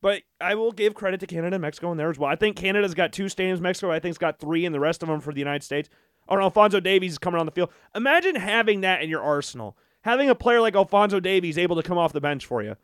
But 0.00 0.22
I 0.40 0.54
will 0.54 0.72
give 0.72 0.94
credit 0.94 1.20
to 1.20 1.26
Canada 1.26 1.56
and 1.56 1.62
Mexico 1.62 1.92
in 1.92 1.98
there 1.98 2.08
as 2.08 2.18
well. 2.18 2.30
I 2.30 2.36
think 2.36 2.56
Canada's 2.56 2.94
got 2.94 3.12
two 3.12 3.26
stadiums. 3.26 3.60
Mexico, 3.60 3.90
I 3.90 3.98
think, 3.98 4.14
has 4.14 4.18
got 4.18 4.38
three, 4.38 4.64
and 4.64 4.74
the 4.74 4.80
rest 4.80 5.02
of 5.02 5.10
them 5.10 5.20
for 5.20 5.34
the 5.34 5.40
United 5.40 5.62
States. 5.62 5.90
Or 6.26 6.40
Alfonso 6.40 6.80
Davies 6.80 7.12
is 7.12 7.18
coming 7.18 7.38
on 7.38 7.44
the 7.44 7.52
field. 7.52 7.70
Imagine 7.94 8.36
having 8.36 8.80
that 8.80 9.02
in 9.02 9.10
your 9.10 9.22
arsenal. 9.22 9.76
Having 10.06 10.30
a 10.30 10.36
player 10.36 10.60
like 10.60 10.76
Alfonso 10.76 11.18
Davies 11.18 11.58
able 11.58 11.74
to 11.74 11.82
come 11.82 11.98
off 11.98 12.12
the 12.12 12.20
bench 12.20 12.46
for 12.46 12.62
you. 12.62 12.76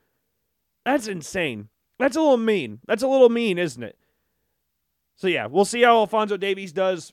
That's 0.85 1.07
insane. 1.07 1.69
That's 1.99 2.17
a 2.17 2.21
little 2.21 2.37
mean. 2.37 2.81
That's 2.85 3.05
a 3.05 3.09
little 3.09 3.29
mean, 3.29 3.59
isn't 3.59 3.83
it? 3.83 3.97
So 5.15 5.29
yeah, 5.29 5.47
we'll 5.47 5.65
see 5.65 5.83
how 5.83 5.99
Alfonso 5.99 6.37
Davies 6.37 6.73
does 6.73 7.13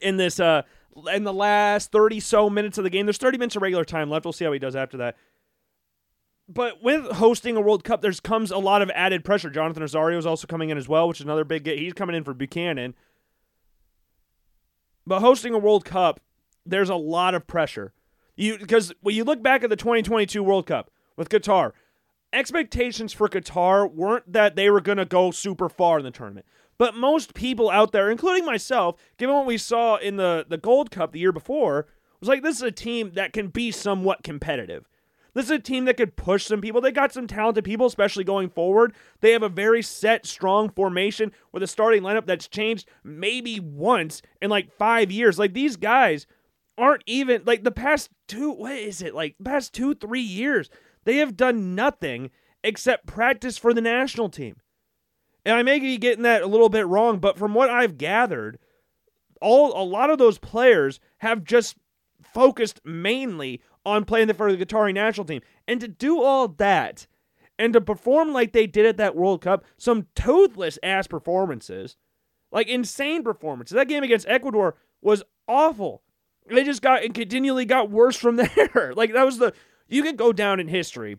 in 0.00 0.18
this 0.18 0.38
uh 0.38 0.62
in 1.12 1.24
the 1.24 1.32
last 1.32 1.90
30 1.90 2.20
so 2.20 2.48
minutes 2.48 2.78
of 2.78 2.84
the 2.84 2.90
game. 2.90 3.06
There's 3.06 3.18
30 3.18 3.38
minutes 3.38 3.56
of 3.56 3.62
regular 3.62 3.84
time 3.84 4.08
left. 4.08 4.24
We'll 4.24 4.32
see 4.32 4.44
how 4.44 4.52
he 4.52 4.60
does 4.60 4.76
after 4.76 4.98
that. 4.98 5.16
But 6.48 6.80
with 6.80 7.04
hosting 7.12 7.56
a 7.56 7.60
World 7.60 7.82
Cup, 7.82 8.02
there's 8.02 8.20
comes 8.20 8.52
a 8.52 8.58
lot 8.58 8.82
of 8.82 8.90
added 8.90 9.24
pressure. 9.24 9.50
Jonathan 9.50 9.82
Osorio 9.82 10.16
is 10.16 10.26
also 10.26 10.46
coming 10.46 10.70
in 10.70 10.78
as 10.78 10.88
well, 10.88 11.08
which 11.08 11.18
is 11.18 11.24
another 11.24 11.44
big 11.44 11.64
get. 11.64 11.78
He's 11.78 11.92
coming 11.92 12.14
in 12.14 12.22
for 12.22 12.34
Buchanan. 12.34 12.94
But 15.04 15.20
hosting 15.20 15.54
a 15.54 15.58
World 15.58 15.84
Cup, 15.84 16.20
there's 16.64 16.88
a 16.88 16.94
lot 16.94 17.34
of 17.34 17.48
pressure. 17.48 17.94
You 18.36 18.58
because 18.58 18.92
when 19.00 19.14
you 19.14 19.24
look 19.24 19.42
back 19.42 19.62
at 19.62 19.70
the 19.70 19.76
2022 19.76 20.42
World 20.42 20.66
Cup 20.66 20.90
with 21.16 21.28
Qatar, 21.28 21.72
expectations 22.32 23.12
for 23.12 23.28
Qatar 23.28 23.90
weren't 23.92 24.32
that 24.32 24.56
they 24.56 24.70
were 24.70 24.80
going 24.80 24.98
to 24.98 25.04
go 25.04 25.30
super 25.30 25.68
far 25.68 25.98
in 25.98 26.04
the 26.04 26.10
tournament. 26.10 26.46
But 26.76 26.96
most 26.96 27.34
people 27.34 27.70
out 27.70 27.92
there, 27.92 28.10
including 28.10 28.44
myself, 28.44 28.96
given 29.16 29.34
what 29.34 29.46
we 29.46 29.58
saw 29.58 29.96
in 29.96 30.16
the, 30.16 30.44
the 30.48 30.58
Gold 30.58 30.90
Cup 30.90 31.12
the 31.12 31.20
year 31.20 31.32
before, 31.32 31.86
was 32.18 32.28
like, 32.28 32.42
this 32.42 32.56
is 32.56 32.62
a 32.62 32.72
team 32.72 33.12
that 33.14 33.32
can 33.32 33.48
be 33.48 33.70
somewhat 33.70 34.24
competitive. 34.24 34.88
This 35.34 35.46
is 35.46 35.50
a 35.50 35.58
team 35.58 35.84
that 35.84 35.96
could 35.96 36.16
push 36.16 36.46
some 36.46 36.60
people. 36.60 36.80
They 36.80 36.92
got 36.92 37.12
some 37.12 37.26
talented 37.26 37.64
people, 37.64 37.86
especially 37.86 38.24
going 38.24 38.50
forward. 38.50 38.94
They 39.20 39.32
have 39.32 39.42
a 39.42 39.48
very 39.48 39.82
set, 39.82 40.26
strong 40.26 40.70
formation 40.70 41.32
with 41.52 41.62
a 41.62 41.66
starting 41.66 42.02
lineup 42.02 42.26
that's 42.26 42.46
changed 42.46 42.88
maybe 43.02 43.58
once 43.58 44.22
in 44.40 44.48
like 44.48 44.72
five 44.72 45.10
years. 45.10 45.38
Like 45.38 45.52
these 45.52 45.76
guys 45.76 46.26
aren't 46.76 47.02
even 47.06 47.42
like 47.44 47.64
the 47.64 47.70
past 47.70 48.10
two, 48.28 48.50
what 48.50 48.72
is 48.72 49.02
it? 49.02 49.14
Like 49.14 49.36
past 49.44 49.72
two, 49.72 49.94
three 49.94 50.20
years, 50.20 50.70
they 51.04 51.18
have 51.18 51.36
done 51.36 51.74
nothing 51.74 52.30
except 52.62 53.06
practice 53.06 53.58
for 53.58 53.74
the 53.74 53.80
national 53.80 54.28
team. 54.28 54.56
And 55.44 55.54
I 55.54 55.62
may 55.62 55.78
be 55.78 55.98
getting 55.98 56.22
that 56.22 56.42
a 56.42 56.46
little 56.46 56.70
bit 56.70 56.86
wrong, 56.86 57.18
but 57.18 57.38
from 57.38 57.54
what 57.54 57.68
I've 57.68 57.98
gathered, 57.98 58.58
all 59.40 59.80
a 59.80 59.84
lot 59.84 60.10
of 60.10 60.18
those 60.18 60.38
players 60.38 61.00
have 61.18 61.44
just 61.44 61.76
focused 62.22 62.80
mainly 62.84 63.60
on 63.84 64.04
playing 64.04 64.32
for 64.32 64.50
the 64.50 64.64
Qatari 64.64 64.94
national 64.94 65.26
team. 65.26 65.42
And 65.68 65.80
to 65.80 65.88
do 65.88 66.22
all 66.22 66.48
that 66.48 67.06
and 67.58 67.72
to 67.74 67.80
perform 67.80 68.32
like 68.32 68.52
they 68.52 68.66
did 68.66 68.86
at 68.86 68.96
that 68.96 69.14
World 69.14 69.42
Cup, 69.42 69.64
some 69.76 70.06
toothless 70.14 70.78
ass 70.82 71.06
performances, 71.06 71.96
like 72.50 72.68
insane 72.68 73.22
performances. 73.22 73.74
That 73.74 73.88
game 73.88 74.02
against 74.02 74.28
Ecuador 74.28 74.76
was 75.02 75.22
awful. 75.46 76.02
They 76.46 76.64
just 76.64 76.82
got 76.82 77.04
and 77.04 77.14
continually 77.14 77.64
got 77.64 77.90
worse 77.90 78.16
from 78.16 78.36
there. 78.36 78.92
like 78.94 79.12
that 79.12 79.24
was 79.24 79.38
the 79.38 79.52
you 79.88 80.02
could 80.02 80.16
go 80.16 80.32
down 80.32 80.60
in 80.60 80.68
history 80.68 81.18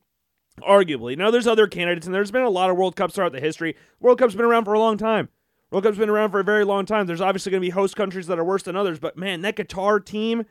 arguably. 0.62 1.18
Now, 1.18 1.32
there's 1.32 1.48
other 1.48 1.68
candidates, 1.68 2.06
and 2.06 2.16
there's 2.16 2.32
been 2.32 2.44
a 2.44 2.50
lot 2.50 2.70
of 2.70 2.78
World 2.78 2.96
Cups 2.96 3.16
throughout 3.16 3.32
the 3.32 3.40
history. 3.40 3.76
World 4.00 4.20
Cup's 4.20 4.36
been 4.36 4.46
around 4.46 4.66
for 4.66 4.74
a 4.74 4.80
long 4.80 4.98
time. 4.98 5.30
World 5.72 5.84
Cup's 5.84 5.98
been 5.98 6.10
around 6.10 6.32
for 6.32 6.40
a 6.40 6.44
very 6.44 6.64
long 6.64 6.86
time. 6.86 7.08
There's 7.08 7.22
obviously 7.22 7.52
going 7.52 7.62
to 7.62 7.68
be 7.68 7.72
host 7.72 7.96
countries 7.96 8.28
that 8.28 8.40
are 8.40 8.44
worse 8.44 8.64
than 8.64 8.76
others, 8.76 9.00
but 9.00 9.18
man, 9.18 9.42
that 9.42 9.56
Qatar 9.56 10.04
team, 10.04 10.46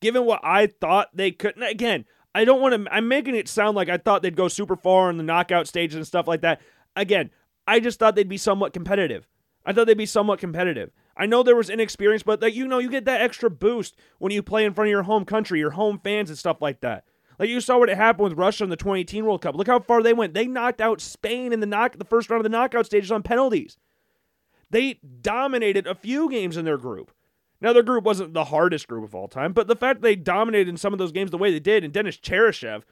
given 0.00 0.24
what 0.24 0.40
I 0.42 0.66
thought 0.66 1.08
they 1.14 1.30
could, 1.30 1.56
not 1.56 1.70
again, 1.70 2.04
I 2.34 2.44
don't 2.44 2.60
want 2.60 2.84
to, 2.84 2.92
I'm 2.92 3.08
making 3.08 3.34
it 3.34 3.48
sound 3.48 3.76
like 3.76 3.88
I 3.88 3.96
thought 3.96 4.22
they'd 4.22 4.36
go 4.36 4.48
super 4.48 4.76
far 4.76 5.08
in 5.10 5.16
the 5.16 5.22
knockout 5.22 5.66
stages 5.66 5.96
and 5.96 6.06
stuff 6.06 6.28
like 6.28 6.42
that. 6.42 6.60
Again, 6.94 7.30
I 7.66 7.80
just 7.80 7.98
thought 7.98 8.14
they'd 8.14 8.28
be 8.28 8.36
somewhat 8.36 8.72
competitive. 8.72 9.26
I 9.64 9.72
thought 9.72 9.86
they'd 9.86 9.96
be 9.96 10.06
somewhat 10.06 10.40
competitive. 10.40 10.90
I 11.18 11.26
know 11.26 11.42
there 11.42 11.56
was 11.56 11.68
inexperience, 11.68 12.22
but 12.22 12.40
like 12.40 12.54
you 12.54 12.68
know 12.68 12.78
you 12.78 12.88
get 12.88 13.04
that 13.06 13.20
extra 13.20 13.50
boost 13.50 13.96
when 14.18 14.32
you 14.32 14.42
play 14.42 14.64
in 14.64 14.72
front 14.72 14.88
of 14.88 14.92
your 14.92 15.02
home 15.02 15.24
country, 15.24 15.58
your 15.58 15.72
home 15.72 16.00
fans 16.02 16.30
and 16.30 16.38
stuff 16.38 16.62
like 16.62 16.80
that. 16.80 17.04
Like 17.38 17.48
you 17.48 17.60
saw 17.60 17.78
what 17.78 17.88
happened 17.88 18.30
with 18.30 18.38
Russia 18.38 18.64
in 18.64 18.70
the 18.70 18.76
2018 18.76 19.24
World 19.24 19.42
Cup. 19.42 19.56
Look 19.56 19.66
how 19.66 19.80
far 19.80 20.02
they 20.02 20.12
went. 20.12 20.34
They 20.34 20.46
knocked 20.46 20.80
out 20.80 21.00
Spain 21.00 21.52
in 21.52 21.60
the 21.60 21.66
knock 21.66 21.98
the 21.98 22.04
first 22.04 22.30
round 22.30 22.40
of 22.40 22.50
the 22.50 22.56
knockout 22.56 22.86
stages 22.86 23.12
on 23.12 23.22
penalties. 23.22 23.76
They 24.70 25.00
dominated 25.20 25.86
a 25.86 25.94
few 25.94 26.30
games 26.30 26.56
in 26.56 26.64
their 26.64 26.78
group. 26.78 27.12
Now 27.60 27.72
their 27.72 27.82
group 27.82 28.04
wasn't 28.04 28.34
the 28.34 28.44
hardest 28.44 28.86
group 28.86 29.04
of 29.04 29.14
all 29.14 29.28
time, 29.28 29.52
but 29.52 29.66
the 29.66 29.76
fact 29.76 30.02
they 30.02 30.14
dominated 30.14 30.68
in 30.68 30.76
some 30.76 30.92
of 30.92 30.98
those 30.98 31.12
games 31.12 31.30
the 31.30 31.38
way 31.38 31.50
they 31.50 31.60
did, 31.60 31.82
and 31.82 31.92
Denis 31.92 32.16
Cheryshev, 32.16 32.82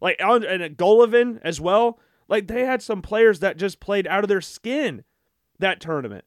like 0.00 0.16
and 0.20 0.76
Golovin 0.76 1.40
as 1.42 1.60
well, 1.60 1.98
like 2.28 2.46
they 2.46 2.66
had 2.66 2.82
some 2.82 3.00
players 3.00 3.40
that 3.40 3.56
just 3.56 3.80
played 3.80 4.06
out 4.06 4.24
of 4.24 4.28
their 4.28 4.42
skin 4.42 5.04
that 5.58 5.80
tournament. 5.80 6.24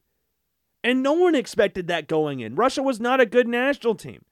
And 0.84 1.02
no 1.02 1.14
one 1.14 1.36
expected 1.36 1.88
that 1.88 2.08
going 2.08 2.42
in. 2.42 2.56
Russia 2.56 2.84
was 2.84 3.00
not 3.00 3.22
a 3.22 3.26
good 3.26 3.48
national 3.48 3.96
team. 3.96 4.26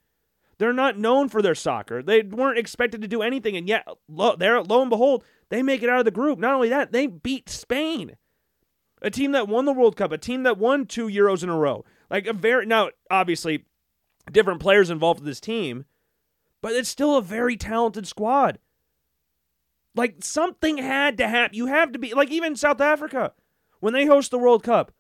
They're 0.58 0.74
not 0.74 1.00
known 1.00 1.30
for 1.30 1.42
their 1.42 1.56
soccer. 1.56 2.04
They 2.04 2.22
weren't 2.22 2.60
expected 2.60 3.02
to 3.02 3.08
do 3.08 3.22
anything, 3.22 3.58
and 3.58 3.68
yet, 3.68 3.88
lo, 4.08 4.36
there, 4.36 4.62
lo 4.62 4.82
and 4.82 4.90
behold, 4.90 5.24
they 5.50 5.64
make 5.64 5.82
it 5.82 5.90
out 5.90 6.00
of 6.00 6.06
the 6.06 6.12
group. 6.12 6.38
Not 6.38 6.54
only 6.54 6.70
that, 6.70 6.92
they 6.92 7.08
beat 7.08 7.50
Spain, 7.50 8.16
a 9.02 9.10
team 9.10 9.32
that 9.32 9.48
won 9.48 9.66
the 9.66 9.74
World 9.74 9.96
Cup, 9.96 10.12
a 10.12 10.20
team 10.20 10.44
that 10.44 10.60
won 10.60 10.86
two 10.86 11.08
Euros 11.08 11.42
in 11.42 11.50
a 11.50 11.58
row. 11.58 11.84
Like 12.12 12.28
a 12.28 12.34
very 12.34 12.68
now, 12.68 12.92
obviously, 13.10 13.66
different 14.32 14.60
players 14.60 14.90
involved 14.90 15.22
with 15.22 15.28
this 15.28 15.40
team, 15.40 15.86
but 16.62 16.74
it's 16.74 16.90
still 16.90 17.18
a 17.18 17.24
very 17.24 17.58
talented 17.58 18.06
squad. 18.06 18.60
Like 19.96 20.18
something 20.24 20.78
had 20.78 21.18
to 21.18 21.28
happen. 21.28 21.56
You 21.56 21.66
have 21.68 21.92
to 21.94 22.00
be 22.00 22.14
like 22.14 22.30
even 22.30 22.56
South 22.56 22.82
Africa 22.82 23.34
when 23.80 23.94
they 23.94 24.06
host 24.06 24.30
the 24.30 24.38
World 24.38 24.64
Cup. 24.64 24.92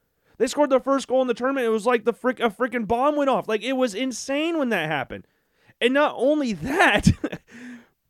They 0.41 0.48
scored 0.48 0.71
their 0.71 0.79
first 0.79 1.07
goal 1.07 1.21
in 1.21 1.27
the 1.27 1.36
tournament. 1.36 1.67
It 1.67 1.69
was 1.69 1.86
like 1.86 2.03
the 2.03 2.13
frick 2.13 2.39
a 2.39 2.50
freaking 2.50 2.88
bomb 2.88 3.15
went 3.15 3.29
off. 3.29 3.48
Like 3.48 3.62
it 3.62 3.74
was 3.74 3.93
insane 3.93 4.57
when 4.57 4.69
that 4.69 4.89
happened. 4.89 5.27
And 5.79 5.93
not 5.93 6.15
only 6.17 6.53
that, 6.53 7.12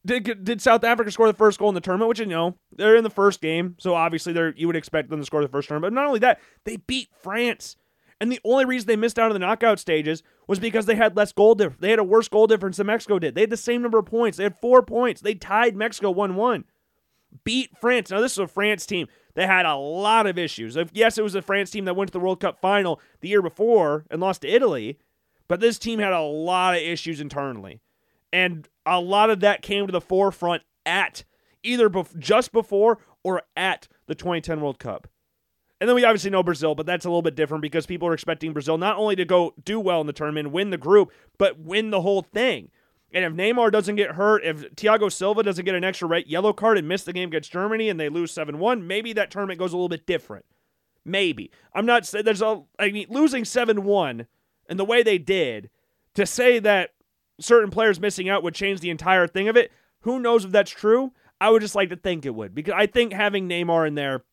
did, 0.05 0.45
did 0.45 0.61
South 0.61 0.85
Africa 0.85 1.11
score 1.11 1.27
the 1.27 1.33
first 1.33 1.59
goal 1.59 1.67
in 1.67 1.75
the 1.75 1.81
tournament, 1.81 2.07
which 2.07 2.19
you 2.21 2.25
know, 2.25 2.55
they're 2.71 2.95
in 2.95 3.03
the 3.03 3.09
first 3.09 3.41
game, 3.41 3.75
so 3.79 3.95
obviously 3.95 4.31
they're 4.31 4.53
you 4.55 4.65
would 4.67 4.77
expect 4.77 5.09
them 5.09 5.19
to 5.19 5.25
score 5.25 5.41
the 5.41 5.49
first 5.49 5.67
tournament. 5.67 5.93
But 5.93 5.99
not 5.99 6.07
only 6.07 6.19
that, 6.19 6.39
they 6.63 6.77
beat 6.77 7.09
France. 7.21 7.75
And 8.21 8.31
the 8.31 8.39
only 8.45 8.63
reason 8.63 8.87
they 8.87 8.95
missed 8.95 9.19
out 9.19 9.25
on 9.27 9.33
the 9.33 9.39
knockout 9.39 9.77
stages 9.77 10.23
was 10.47 10.57
because 10.57 10.85
they 10.85 10.95
had 10.95 11.17
less 11.17 11.33
goal 11.33 11.53
difference. 11.53 11.81
They 11.81 11.89
had 11.89 11.99
a 11.99 12.03
worse 12.05 12.29
goal 12.29 12.47
difference 12.47 12.77
than 12.77 12.87
Mexico 12.87 13.19
did. 13.19 13.35
They 13.35 13.41
had 13.41 13.49
the 13.49 13.57
same 13.57 13.81
number 13.81 13.97
of 13.97 14.05
points. 14.05 14.37
They 14.37 14.43
had 14.43 14.61
four 14.61 14.83
points. 14.83 15.19
They 15.19 15.33
tied 15.33 15.75
Mexico 15.75 16.11
1 16.11 16.35
1. 16.35 16.63
Beat 17.43 17.77
France. 17.77 18.09
Now, 18.09 18.21
this 18.21 18.31
is 18.31 18.37
a 18.37 18.47
France 18.47 18.85
team 18.85 19.09
that 19.35 19.47
had 19.47 19.65
a 19.65 19.75
lot 19.75 20.27
of 20.27 20.37
issues. 20.37 20.77
Yes, 20.93 21.17
it 21.17 21.23
was 21.23 21.35
a 21.35 21.41
France 21.41 21.71
team 21.71 21.85
that 21.85 21.95
went 21.95 22.09
to 22.09 22.13
the 22.13 22.19
World 22.19 22.39
Cup 22.39 22.59
final 22.61 22.99
the 23.21 23.29
year 23.29 23.41
before 23.41 24.05
and 24.09 24.21
lost 24.21 24.41
to 24.41 24.47
Italy, 24.47 24.97
but 25.47 25.59
this 25.59 25.79
team 25.79 25.99
had 25.99 26.13
a 26.13 26.21
lot 26.21 26.75
of 26.75 26.81
issues 26.81 27.21
internally. 27.21 27.81
And 28.33 28.67
a 28.85 28.99
lot 28.99 29.29
of 29.29 29.41
that 29.41 29.61
came 29.61 29.85
to 29.85 29.91
the 29.91 30.01
forefront 30.01 30.63
at 30.85 31.23
either 31.63 31.89
bef- 31.89 32.17
just 32.17 32.51
before 32.51 32.99
or 33.23 33.43
at 33.55 33.87
the 34.07 34.15
2010 34.15 34.61
World 34.61 34.79
Cup. 34.79 35.07
And 35.79 35.87
then 35.87 35.95
we 35.95 36.05
obviously 36.05 36.29
know 36.29 36.43
Brazil, 36.43 36.75
but 36.75 36.85
that's 36.85 37.05
a 37.05 37.09
little 37.09 37.23
bit 37.23 37.35
different 37.35 37.63
because 37.63 37.87
people 37.87 38.07
are 38.07 38.13
expecting 38.13 38.53
Brazil 38.53 38.77
not 38.77 38.97
only 38.97 39.15
to 39.15 39.25
go 39.25 39.53
do 39.63 39.79
well 39.79 39.99
in 39.99 40.07
the 40.07 40.13
tournament, 40.13 40.51
win 40.51 40.69
the 40.69 40.77
group, 40.77 41.11
but 41.39 41.59
win 41.59 41.89
the 41.89 42.01
whole 42.01 42.21
thing. 42.21 42.69
And 43.13 43.25
if 43.25 43.33
Neymar 43.33 43.71
doesn't 43.71 43.95
get 43.95 44.11
hurt, 44.11 44.43
if 44.45 44.73
Thiago 44.75 45.11
Silva 45.11 45.43
doesn't 45.43 45.65
get 45.65 45.75
an 45.75 45.83
extra 45.83 46.07
red 46.07 46.27
yellow 46.27 46.53
card 46.53 46.77
and 46.77 46.87
miss 46.87 47.03
the 47.03 47.13
game 47.13 47.29
against 47.29 47.51
Germany 47.51 47.89
and 47.89 47.99
they 47.99 48.09
lose 48.09 48.31
7 48.31 48.57
1, 48.57 48.87
maybe 48.87 49.13
that 49.13 49.31
tournament 49.31 49.59
goes 49.59 49.73
a 49.73 49.75
little 49.75 49.89
bit 49.89 50.05
different. 50.05 50.45
Maybe. 51.03 51.51
I'm 51.73 51.85
not 51.85 52.05
saying 52.05 52.25
there's 52.25 52.41
a, 52.41 52.63
I 52.79 52.91
mean, 52.91 53.07
losing 53.09 53.43
7 53.43 53.83
1 53.83 54.27
and 54.69 54.79
the 54.79 54.85
way 54.85 55.03
they 55.03 55.17
did, 55.17 55.69
to 56.15 56.25
say 56.25 56.59
that 56.59 56.91
certain 57.39 57.71
players 57.71 57.99
missing 57.99 58.29
out 58.29 58.43
would 58.43 58.55
change 58.55 58.79
the 58.79 58.89
entire 58.89 59.27
thing 59.27 59.49
of 59.49 59.57
it, 59.57 59.71
who 60.01 60.19
knows 60.19 60.45
if 60.45 60.51
that's 60.51 60.71
true? 60.71 61.11
I 61.39 61.49
would 61.49 61.61
just 61.61 61.75
like 61.75 61.89
to 61.89 61.95
think 61.95 62.25
it 62.25 62.35
would 62.35 62.53
because 62.53 62.75
I 62.77 62.85
think 62.85 63.13
having 63.13 63.49
Neymar 63.49 63.87
in 63.87 63.95
there 63.95 64.23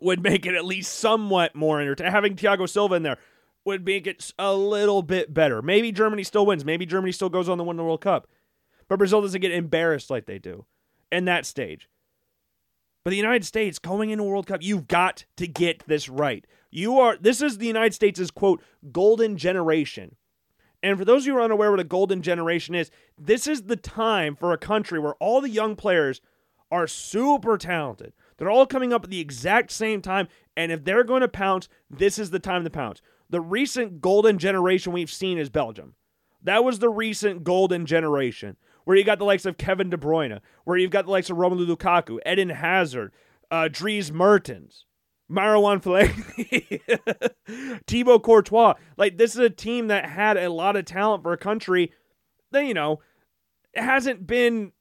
would 0.00 0.22
make 0.22 0.44
it 0.44 0.54
at 0.54 0.64
least 0.64 0.94
somewhat 0.94 1.54
more 1.54 1.80
entertaining. 1.80 2.12
Having 2.12 2.36
Thiago 2.36 2.68
Silva 2.68 2.94
in 2.94 3.02
there 3.02 3.18
would 3.66 3.84
make 3.84 4.06
it 4.06 4.32
a 4.38 4.54
little 4.54 5.02
bit 5.02 5.34
better. 5.34 5.60
Maybe 5.60 5.92
Germany 5.92 6.22
still 6.22 6.46
wins. 6.46 6.64
Maybe 6.64 6.86
Germany 6.86 7.12
still 7.12 7.28
goes 7.28 7.48
on 7.48 7.58
to 7.58 7.64
win 7.64 7.76
the 7.76 7.84
World 7.84 8.00
Cup. 8.00 8.28
But 8.88 8.98
Brazil 8.98 9.20
doesn't 9.20 9.40
get 9.40 9.50
embarrassed 9.50 10.08
like 10.08 10.26
they 10.26 10.38
do 10.38 10.64
in 11.10 11.24
that 11.24 11.44
stage. 11.44 11.88
But 13.04 13.10
the 13.10 13.16
United 13.16 13.44
States 13.44 13.78
going 13.78 14.10
into 14.10 14.24
World 14.24 14.46
Cup, 14.46 14.62
you've 14.62 14.88
got 14.88 15.24
to 15.36 15.46
get 15.46 15.86
this 15.86 16.08
right. 16.08 16.44
You 16.70 16.98
are 16.98 17.16
this 17.20 17.40
is 17.40 17.58
the 17.58 17.66
United 17.66 17.94
States' 17.94 18.30
quote 18.30 18.62
golden 18.92 19.36
generation. 19.36 20.16
And 20.82 20.98
for 20.98 21.04
those 21.04 21.22
of 21.22 21.26
you 21.26 21.32
who 21.32 21.38
are 21.38 21.44
unaware 21.44 21.70
what 21.70 21.80
a 21.80 21.84
golden 21.84 22.22
generation 22.22 22.74
is, 22.74 22.90
this 23.18 23.46
is 23.46 23.62
the 23.62 23.76
time 23.76 24.36
for 24.36 24.52
a 24.52 24.58
country 24.58 24.98
where 24.98 25.14
all 25.14 25.40
the 25.40 25.48
young 25.48 25.74
players 25.74 26.20
are 26.70 26.86
super 26.86 27.56
talented. 27.56 28.12
They're 28.38 28.50
all 28.50 28.66
coming 28.66 28.92
up 28.92 29.04
at 29.04 29.10
the 29.10 29.20
exact 29.20 29.70
same 29.70 30.02
time, 30.02 30.28
and 30.56 30.70
if 30.70 30.84
they're 30.84 31.04
going 31.04 31.22
to 31.22 31.28
pounce, 31.28 31.68
this 31.90 32.18
is 32.18 32.30
the 32.30 32.38
time 32.38 32.64
to 32.64 32.70
pounce. 32.70 33.00
The 33.30 33.40
recent 33.40 34.00
golden 34.00 34.38
generation 34.38 34.92
we've 34.92 35.10
seen 35.10 35.38
is 35.38 35.48
Belgium. 35.48 35.94
That 36.42 36.64
was 36.64 36.78
the 36.78 36.90
recent 36.90 37.44
golden 37.44 37.86
generation, 37.86 38.56
where 38.84 38.96
you 38.96 39.04
got 39.04 39.18
the 39.18 39.24
likes 39.24 39.46
of 39.46 39.56
Kevin 39.56 39.90
De 39.90 39.96
Bruyne, 39.96 40.40
where 40.64 40.76
you've 40.76 40.90
got 40.90 41.06
the 41.06 41.10
likes 41.10 41.30
of 41.30 41.38
Romelu 41.38 41.66
Lukaku, 41.66 42.18
Eden 42.30 42.50
Hazard, 42.50 43.12
uh, 43.50 43.68
Dries 43.70 44.12
Mertens. 44.12 44.84
Marwan 45.30 45.82
Fellaini, 45.82 47.80
Thibaut 47.86 48.22
Courtois. 48.22 48.74
Like 48.96 49.18
this 49.18 49.34
is 49.34 49.40
a 49.40 49.50
team 49.50 49.88
that 49.88 50.08
had 50.08 50.36
a 50.36 50.50
lot 50.50 50.76
of 50.76 50.84
talent 50.84 51.22
for 51.24 51.32
a 51.32 51.38
country 51.38 51.92
that 52.52 52.64
you 52.64 52.74
know 52.74 53.00
hasn't 53.74 54.26
been 54.26 54.72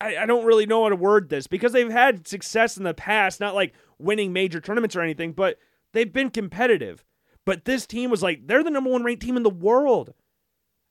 I, 0.00 0.16
I 0.18 0.26
don't 0.26 0.44
really 0.44 0.66
know 0.66 0.84
how 0.84 0.88
to 0.90 0.96
word 0.96 1.28
this 1.28 1.46
because 1.46 1.72
they've 1.72 1.90
had 1.90 2.26
success 2.26 2.76
in 2.76 2.84
the 2.84 2.94
past, 2.94 3.40
not 3.40 3.54
like 3.54 3.74
winning 3.98 4.32
major 4.32 4.60
tournaments 4.60 4.96
or 4.96 5.02
anything, 5.02 5.32
but 5.32 5.58
they've 5.92 6.12
been 6.12 6.30
competitive. 6.30 7.04
But 7.44 7.64
this 7.64 7.86
team 7.86 8.10
was 8.10 8.22
like, 8.22 8.46
they're 8.46 8.62
the 8.62 8.70
number 8.70 8.90
one 8.90 9.04
ranked 9.04 9.22
team 9.22 9.36
in 9.36 9.42
the 9.42 9.50
world. 9.50 10.14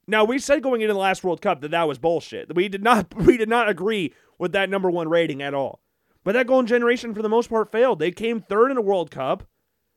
Now 0.08 0.24
we 0.24 0.40
said 0.40 0.64
going 0.64 0.82
into 0.82 0.94
the 0.94 1.00
last 1.00 1.24
World 1.24 1.42
Cup 1.42 1.62
that 1.62 1.72
that 1.72 1.88
was 1.88 2.00
bullshit. 2.00 2.56
We 2.56 2.70
did 2.70 2.84
not 2.84 3.14
we 3.26 3.38
did 3.38 3.50
not 3.50 3.70
agree 3.70 4.14
with 4.38 4.54
that 4.54 4.70
number 4.70 4.90
one 4.90 5.10
rating 5.10 5.42
at 5.42 5.54
all. 5.54 5.82
But 6.24 6.34
that 6.34 6.48
golden 6.48 6.68
generation 6.68 7.14
for 7.14 7.22
the 7.22 7.30
most 7.30 7.50
part 7.50 7.72
failed. 7.72 8.00
They 8.00 8.12
came 8.12 8.42
third 8.42 8.70
in 8.70 8.76
the 8.76 8.82
World 8.82 9.12
Cup. 9.12 9.44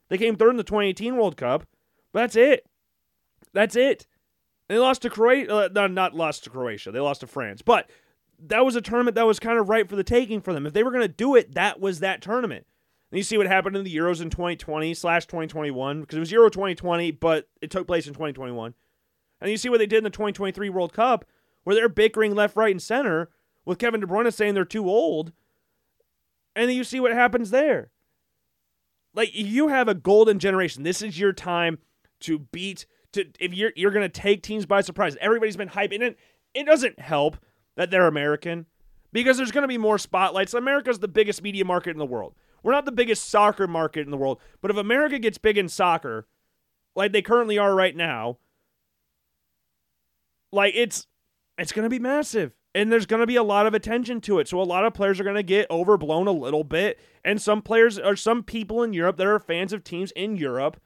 They 0.08 0.18
came 0.18 0.36
third 0.36 0.50
in 0.50 0.56
the 0.56 0.64
2018 0.64 1.16
World 1.16 1.36
Cup. 1.36 1.66
But 2.12 2.20
that's 2.20 2.36
it. 2.36 2.66
That's 3.52 3.76
it. 3.76 4.06
They 4.68 4.78
lost 4.78 5.02
to 5.02 5.10
Croatia. 5.10 5.52
Uh, 5.52 5.68
no, 5.72 5.86
not 5.88 6.14
lost 6.14 6.44
to 6.44 6.50
Croatia. 6.50 6.92
They 6.92 7.00
lost 7.00 7.22
to 7.22 7.26
France. 7.26 7.62
But 7.62 7.90
that 8.46 8.64
was 8.64 8.76
a 8.76 8.80
tournament 8.80 9.14
that 9.14 9.26
was 9.26 9.38
kind 9.38 9.58
of 9.58 9.68
right 9.68 9.88
for 9.88 9.96
the 9.96 10.04
taking 10.04 10.40
for 10.40 10.52
them. 10.52 10.66
If 10.66 10.72
they 10.72 10.82
were 10.82 10.90
going 10.90 11.02
to 11.02 11.08
do 11.08 11.34
it, 11.36 11.54
that 11.54 11.80
was 11.80 12.00
that 12.00 12.22
tournament. 12.22 12.66
And 13.10 13.18
you 13.18 13.24
see 13.24 13.36
what 13.36 13.46
happened 13.46 13.76
in 13.76 13.84
the 13.84 13.94
Euros 13.94 14.22
in 14.22 14.30
2020 14.30 14.94
slash 14.94 15.26
2021 15.26 16.00
because 16.00 16.16
it 16.16 16.20
was 16.20 16.32
Euro 16.32 16.48
2020, 16.48 17.10
but 17.12 17.48
it 17.60 17.70
took 17.70 17.86
place 17.86 18.06
in 18.06 18.14
2021. 18.14 18.74
And 19.40 19.50
you 19.50 19.56
see 19.56 19.68
what 19.68 19.78
they 19.78 19.86
did 19.86 19.98
in 19.98 20.04
the 20.04 20.10
2023 20.10 20.68
World 20.68 20.92
Cup, 20.92 21.24
where 21.64 21.74
they're 21.74 21.88
bickering 21.88 22.34
left, 22.34 22.56
right, 22.56 22.70
and 22.70 22.82
center 22.82 23.30
with 23.64 23.78
Kevin 23.78 24.00
De 24.00 24.06
Bruyne 24.06 24.32
saying 24.32 24.54
they're 24.54 24.64
too 24.64 24.88
old. 24.88 25.32
And 26.54 26.68
then 26.68 26.76
you 26.76 26.84
see 26.84 27.00
what 27.00 27.12
happens 27.12 27.50
there. 27.50 27.90
Like 29.14 29.30
you 29.32 29.68
have 29.68 29.88
a 29.88 29.94
golden 29.94 30.38
generation. 30.38 30.82
This 30.82 31.02
is 31.02 31.18
your 31.18 31.32
time 31.32 31.78
to 32.20 32.38
beat. 32.38 32.86
To 33.12 33.24
if 33.40 33.52
you're 33.52 33.72
you're 33.74 33.90
gonna 33.90 34.08
take 34.08 34.42
teams 34.42 34.66
by 34.66 34.82
surprise. 34.82 35.16
Everybody's 35.20 35.56
been 35.56 35.70
hyping 35.70 36.00
it. 36.00 36.16
It 36.54 36.64
doesn't 36.64 37.00
help 37.00 37.38
that 37.80 37.90
they're 37.90 38.06
American 38.06 38.66
because 39.10 39.38
there's 39.38 39.52
going 39.52 39.62
to 39.62 39.68
be 39.68 39.78
more 39.78 39.96
spotlights. 39.96 40.52
America's 40.52 40.98
the 40.98 41.08
biggest 41.08 41.42
media 41.42 41.64
market 41.64 41.92
in 41.92 41.98
the 41.98 42.04
world. 42.04 42.34
We're 42.62 42.72
not 42.72 42.84
the 42.84 42.92
biggest 42.92 43.30
soccer 43.30 43.66
market 43.66 44.02
in 44.02 44.10
the 44.10 44.18
world, 44.18 44.38
but 44.60 44.70
if 44.70 44.76
America 44.76 45.18
gets 45.18 45.38
big 45.38 45.56
in 45.56 45.66
soccer, 45.66 46.28
like 46.94 47.12
they 47.12 47.22
currently 47.22 47.56
are 47.56 47.74
right 47.74 47.96
now, 47.96 48.36
like 50.52 50.74
it's 50.76 51.06
it's 51.56 51.72
going 51.72 51.84
to 51.84 51.88
be 51.88 51.98
massive. 51.98 52.52
And 52.74 52.92
there's 52.92 53.06
going 53.06 53.20
to 53.20 53.26
be 53.26 53.36
a 53.36 53.42
lot 53.42 53.66
of 53.66 53.72
attention 53.72 54.20
to 54.20 54.40
it. 54.40 54.46
So 54.46 54.60
a 54.60 54.62
lot 54.62 54.84
of 54.84 54.92
players 54.92 55.18
are 55.18 55.24
going 55.24 55.34
to 55.36 55.42
get 55.42 55.66
overblown 55.70 56.26
a 56.26 56.32
little 56.32 56.64
bit, 56.64 57.00
and 57.24 57.40
some 57.40 57.62
players 57.62 57.98
or 57.98 58.14
some 58.14 58.42
people 58.42 58.82
in 58.82 58.92
Europe 58.92 59.16
that 59.16 59.26
are 59.26 59.38
fans 59.38 59.72
of 59.72 59.84
teams 59.84 60.10
in 60.10 60.36
Europe 60.36 60.78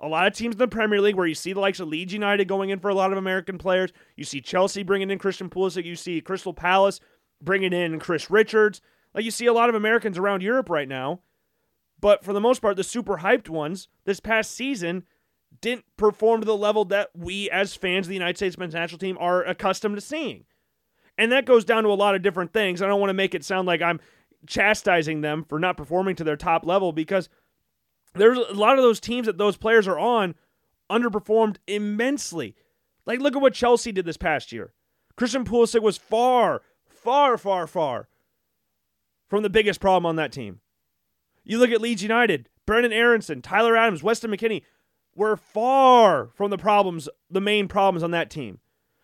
a 0.00 0.08
lot 0.08 0.26
of 0.26 0.32
teams 0.32 0.54
in 0.54 0.58
the 0.58 0.68
Premier 0.68 1.00
League 1.00 1.16
where 1.16 1.26
you 1.26 1.34
see 1.34 1.52
the 1.52 1.60
likes 1.60 1.80
of 1.80 1.88
Leeds 1.88 2.12
United 2.12 2.46
going 2.46 2.70
in 2.70 2.78
for 2.78 2.88
a 2.88 2.94
lot 2.94 3.10
of 3.10 3.18
American 3.18 3.58
players. 3.58 3.92
You 4.16 4.24
see 4.24 4.40
Chelsea 4.40 4.82
bringing 4.82 5.10
in 5.10 5.18
Christian 5.18 5.50
Pulisic. 5.50 5.84
You 5.84 5.96
see 5.96 6.20
Crystal 6.20 6.54
Palace 6.54 7.00
bringing 7.42 7.72
in 7.72 7.98
Chris 7.98 8.30
Richards. 8.30 8.80
Like 9.14 9.24
you 9.24 9.30
see 9.30 9.46
a 9.46 9.52
lot 9.52 9.68
of 9.68 9.74
Americans 9.74 10.16
around 10.16 10.42
Europe 10.42 10.70
right 10.70 10.88
now. 10.88 11.20
But 12.00 12.24
for 12.24 12.32
the 12.32 12.40
most 12.40 12.62
part, 12.62 12.76
the 12.76 12.84
super 12.84 13.18
hyped 13.18 13.48
ones 13.48 13.88
this 14.04 14.20
past 14.20 14.52
season 14.52 15.04
didn't 15.60 15.84
perform 15.96 16.42
to 16.42 16.46
the 16.46 16.56
level 16.56 16.84
that 16.86 17.10
we 17.16 17.50
as 17.50 17.74
fans 17.74 18.06
of 18.06 18.10
the 18.10 18.14
United 18.14 18.36
States 18.36 18.56
men's 18.56 18.74
national 18.74 19.00
team 19.00 19.18
are 19.18 19.42
accustomed 19.42 19.96
to 19.96 20.00
seeing. 20.00 20.44
And 21.16 21.32
that 21.32 21.46
goes 21.46 21.64
down 21.64 21.82
to 21.82 21.88
a 21.88 21.94
lot 21.94 22.14
of 22.14 22.22
different 22.22 22.52
things. 22.52 22.80
I 22.80 22.86
don't 22.86 23.00
want 23.00 23.10
to 23.10 23.14
make 23.14 23.34
it 23.34 23.44
sound 23.44 23.66
like 23.66 23.82
I'm 23.82 23.98
chastising 24.46 25.22
them 25.22 25.44
for 25.48 25.58
not 25.58 25.76
performing 25.76 26.14
to 26.16 26.24
their 26.24 26.36
top 26.36 26.64
level 26.64 26.92
because– 26.92 27.28
there's 28.14 28.38
a 28.38 28.54
lot 28.54 28.78
of 28.78 28.82
those 28.82 29.00
teams 29.00 29.26
that 29.26 29.38
those 29.38 29.56
players 29.56 29.86
are 29.86 29.98
on 29.98 30.34
underperformed 30.90 31.56
immensely. 31.66 32.54
Like, 33.06 33.20
look 33.20 33.36
at 33.36 33.42
what 33.42 33.54
Chelsea 33.54 33.92
did 33.92 34.04
this 34.04 34.16
past 34.16 34.52
year. 34.52 34.72
Christian 35.16 35.44
Pulisic 35.44 35.82
was 35.82 35.98
far, 35.98 36.62
far, 36.86 37.36
far, 37.38 37.66
far 37.66 38.08
from 39.28 39.42
the 39.42 39.50
biggest 39.50 39.80
problem 39.80 40.06
on 40.06 40.16
that 40.16 40.32
team. 40.32 40.60
You 41.44 41.58
look 41.58 41.70
at 41.70 41.80
Leeds 41.80 42.02
United, 42.02 42.48
Brenden 42.66 42.92
Aaronson, 42.92 43.42
Tyler 43.42 43.76
Adams, 43.76 44.02
Weston 44.02 44.30
McKennie 44.30 44.62
were 45.14 45.36
far 45.36 46.30
from 46.34 46.50
the 46.50 46.58
problems, 46.58 47.08
the 47.30 47.40
main 47.40 47.68
problems 47.68 48.02
on 48.02 48.10
that 48.12 48.30
team. 48.30 48.60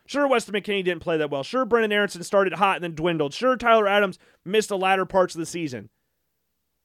Sure, 0.07 0.29
Weston 0.29 0.55
McKennie 0.55 0.85
didn't 0.85 1.01
play 1.01 1.17
that 1.17 1.31
well. 1.31 1.43
Sure, 1.43 1.65
Brenden 1.65 1.93
Aaronson 1.93 2.23
started 2.23 2.55
hot 2.55 2.77
and 2.77 2.85
then 2.85 2.95
dwindled. 2.95 3.33
Sure, 3.33 3.57
Tyler 3.57 3.89
Adams 3.89 4.19
missed 4.45 4.69
the 4.69 4.77
latter 4.77 5.07
parts 5.07 5.35
of 5.35 5.39
the 5.39 5.47
season 5.47 5.89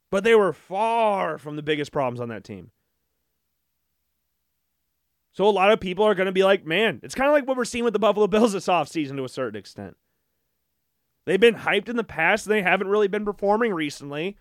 but 0.09 0.23
they 0.23 0.35
were 0.35 0.53
far 0.53 1.37
from 1.37 1.55
the 1.55 1.63
biggest 1.63 1.91
problems 1.91 2.19
on 2.19 2.29
that 2.29 2.43
team. 2.43 2.71
So 5.33 5.45
a 5.45 5.51
lot 5.51 5.71
of 5.71 5.79
people 5.79 6.05
are 6.05 6.15
going 6.15 6.25
to 6.25 6.31
be 6.31 6.43
like, 6.43 6.65
man, 6.65 6.99
it's 7.03 7.15
kind 7.15 7.29
of 7.29 7.33
like 7.33 7.47
what 7.47 7.55
we're 7.55 7.65
seeing 7.65 7.83
with 7.83 7.93
the 7.93 7.99
Buffalo 7.99 8.27
Bills 8.27 8.53
this 8.53 8.67
offseason 8.67 9.15
to 9.17 9.23
a 9.23 9.29
certain 9.29 9.57
extent. 9.57 9.95
They've 11.25 11.39
been 11.39 11.55
hyped 11.55 11.89
in 11.89 11.95
the 11.95 12.03
past, 12.03 12.45
and 12.45 12.53
they 12.53 12.61
haven't 12.61 12.87
really 12.87 13.07
been 13.07 13.25
performing 13.25 13.73
recently 13.73 14.37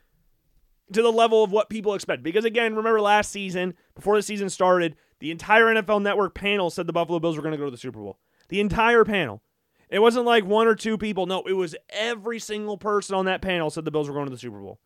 to 0.92 1.02
the 1.02 1.12
level 1.12 1.44
of 1.44 1.52
what 1.52 1.68
people 1.68 1.94
expect. 1.94 2.22
Because 2.22 2.44
again, 2.44 2.74
remember 2.74 3.00
last 3.00 3.30
season, 3.30 3.74
before 3.94 4.16
the 4.16 4.22
season 4.22 4.48
started, 4.48 4.96
the 5.20 5.30
entire 5.30 5.66
NFL 5.66 6.02
Network 6.02 6.34
panel 6.34 6.70
said 6.70 6.86
the 6.86 6.92
Buffalo 6.92 7.20
Bills 7.20 7.36
were 7.36 7.42
going 7.42 7.52
to 7.52 7.58
go 7.58 7.66
to 7.66 7.70
the 7.70 7.76
Super 7.76 7.98
Bowl. 7.98 8.18
The 8.48 8.60
entire 8.60 9.04
panel. 9.04 9.42
It 9.90 10.00
wasn't 10.00 10.26
like 10.26 10.44
one 10.44 10.66
or 10.66 10.74
two 10.74 10.98
people. 10.98 11.26
No, 11.26 11.42
it 11.42 11.52
was 11.52 11.76
every 11.90 12.38
single 12.38 12.76
person 12.76 13.14
on 13.14 13.24
that 13.26 13.42
panel 13.42 13.70
said 13.70 13.84
the 13.84 13.90
Bills 13.90 14.08
were 14.08 14.14
going 14.14 14.26
to 14.26 14.32
the 14.32 14.38
Super 14.38 14.60
Bowl. 14.60 14.80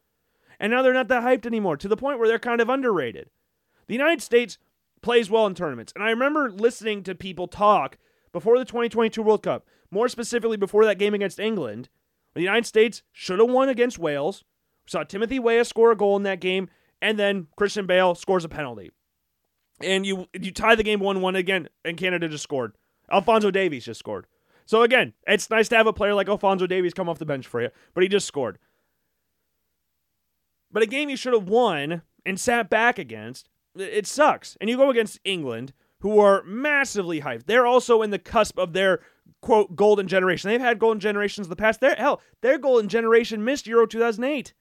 And 0.63 0.71
now 0.71 0.81
they're 0.81 0.95
not 0.95 1.09
that 1.09 1.25
hyped 1.25 1.45
anymore 1.45 1.77
to 1.77 1.89
the 1.89 1.97
point 1.97 2.21
where 2.21 2.29
they're 2.29 2.39
kind 2.39 2.61
of 2.61 2.69
underrated. 2.69 3.29
The 3.89 3.95
United 3.95 4.23
States 4.23 4.59
plays 5.03 5.29
well 5.29 5.45
in 5.49 5.57
tournaments. 5.57 5.93
And 5.97 6.05
I 6.05 6.11
remember 6.11 6.53
listening 6.53 7.03
to 7.03 7.17
people 7.17 7.49
talk 7.49 7.99
before 8.33 8.57
the 8.61 8.65
2022 8.65 9.21
World 9.21 9.43
Cup, 9.43 9.67
more 9.91 10.09
specifically 10.09 10.57
before 10.57 10.85
that 10.85 11.01
game 11.01 11.15
against 11.15 11.41
England. 11.41 11.89
The 12.35 12.43
United 12.43 12.65
States 12.65 13.03
should 13.11 13.41
have 13.41 13.51
won 13.51 13.69
against 13.69 13.99
Wales. 13.99 14.45
We 14.87 14.91
saw 14.91 15.03
Timothy 15.03 15.41
Weah 15.41 15.65
score 15.65 15.91
a 15.91 15.97
goal 15.97 16.17
in 16.17 16.23
that 16.23 16.39
game, 16.39 16.71
and 17.03 17.19
then 17.19 17.49
Christian 17.57 17.87
Bale 17.87 18.15
scores 18.15 18.45
a 18.45 18.49
penalty. 18.49 18.93
And 19.81 20.07
you 20.07 20.29
you 20.33 20.53
tie 20.53 20.77
the 20.77 20.85
game 20.85 21.01
1 21.01 21.21
1 21.21 21.35
again, 21.35 21.69
and 21.85 21.97
Canada 21.97 22.29
just 22.29 22.45
scored. 22.45 22.75
Alfonso 23.11 23.51
Davies 23.51 23.85
just 23.85 23.99
scored. 23.99 24.29
So 24.65 24.83
again, 24.83 25.13
it's 25.27 25.51
nice 25.51 25.69
to 25.71 25.77
have 25.77 25.89
a 25.89 25.93
player 25.93 26.15
like 26.15 26.29
Alfonso 26.29 26.69
Davies 26.69 26.95
come 26.95 27.09
off 27.09 27.19
the 27.19 27.27
bench 27.27 27.49
for 27.49 27.61
you, 27.61 27.71
but 27.95 28.05
he 28.05 28.09
just 28.09 28.29
scored. 28.29 28.59
But 30.73 30.83
a 30.83 30.87
game 30.87 31.11
you 31.11 31.17
should 31.17 31.35
have 31.35 31.49
won 31.49 32.03
and 32.25 32.41
sat 32.41 32.71
back 32.71 32.99
against, 32.99 33.49
it 33.77 34.07
sucks. 34.07 34.57
And 34.61 34.71
you 34.71 34.77
go 34.77 34.91
against 34.91 35.21
England, 35.25 35.73
who 36.03 36.19
are 36.19 36.43
massively 36.45 37.21
hyped. 37.21 37.47
They're 37.47 37.67
also 37.67 38.03
in 38.03 38.11
the 38.11 38.19
cusp 38.19 38.59
of 38.59 38.73
their 38.73 39.01
quote 39.41 39.77
golden 39.77 40.09
generation. 40.09 40.51
They've 40.51 40.61
had 40.61 40.81
golden 40.81 40.99
generations 40.99 41.47
in 41.47 41.51
the 41.51 41.57
past. 41.57 41.81
Their 41.81 41.95
hell, 41.95 42.21
their 42.41 42.59
golden 42.59 42.89
generation 42.89 43.45
missed 43.45 43.67
Euro 43.69 43.87
2008. 43.87 44.53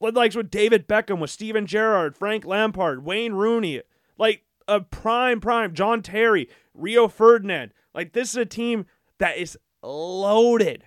Like 0.00 0.34
with 0.34 0.50
David 0.50 0.88
Beckham, 0.88 1.20
with 1.20 1.30
Steven 1.30 1.66
Gerrard, 1.66 2.16
Frank 2.16 2.44
Lampard, 2.44 3.04
Wayne 3.04 3.34
Rooney, 3.34 3.82
like 4.18 4.42
a 4.66 4.80
prime 4.80 5.40
prime 5.40 5.74
John 5.74 6.02
Terry, 6.02 6.48
Rio 6.74 7.08
Ferdinand. 7.08 7.72
Like 7.94 8.12
this 8.12 8.30
is 8.30 8.36
a 8.36 8.46
team 8.46 8.86
that 9.18 9.36
is 9.36 9.58
loaded 9.82 10.84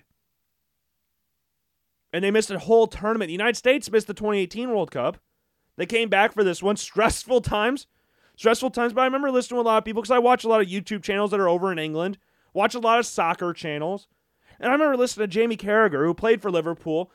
and 2.16 2.24
they 2.24 2.30
missed 2.30 2.50
a 2.50 2.58
whole 2.58 2.86
tournament. 2.86 3.28
The 3.28 3.32
United 3.32 3.58
States 3.58 3.90
missed 3.90 4.06
the 4.06 4.14
2018 4.14 4.70
World 4.70 4.90
Cup. 4.90 5.18
They 5.76 5.84
came 5.84 6.08
back 6.08 6.32
for 6.32 6.42
this 6.42 6.62
one. 6.62 6.76
Stressful 6.78 7.42
times. 7.42 7.86
Stressful 8.36 8.70
times. 8.70 8.94
But 8.94 9.02
I 9.02 9.04
remember 9.04 9.30
listening 9.30 9.58
to 9.58 9.60
a 9.60 9.68
lot 9.68 9.76
of 9.76 9.84
people 9.84 10.00
because 10.00 10.10
I 10.10 10.18
watch 10.18 10.42
a 10.42 10.48
lot 10.48 10.62
of 10.62 10.66
YouTube 10.66 11.02
channels 11.02 11.30
that 11.30 11.40
are 11.40 11.48
over 11.48 11.70
in 11.70 11.78
England, 11.78 12.16
watch 12.54 12.74
a 12.74 12.78
lot 12.78 12.98
of 12.98 13.04
soccer 13.04 13.52
channels. 13.52 14.08
And 14.58 14.70
I 14.70 14.72
remember 14.72 14.96
listening 14.96 15.24
to 15.24 15.34
Jamie 15.34 15.58
Carragher, 15.58 16.06
who 16.06 16.14
played 16.14 16.40
for 16.40 16.50
Liverpool, 16.50 17.10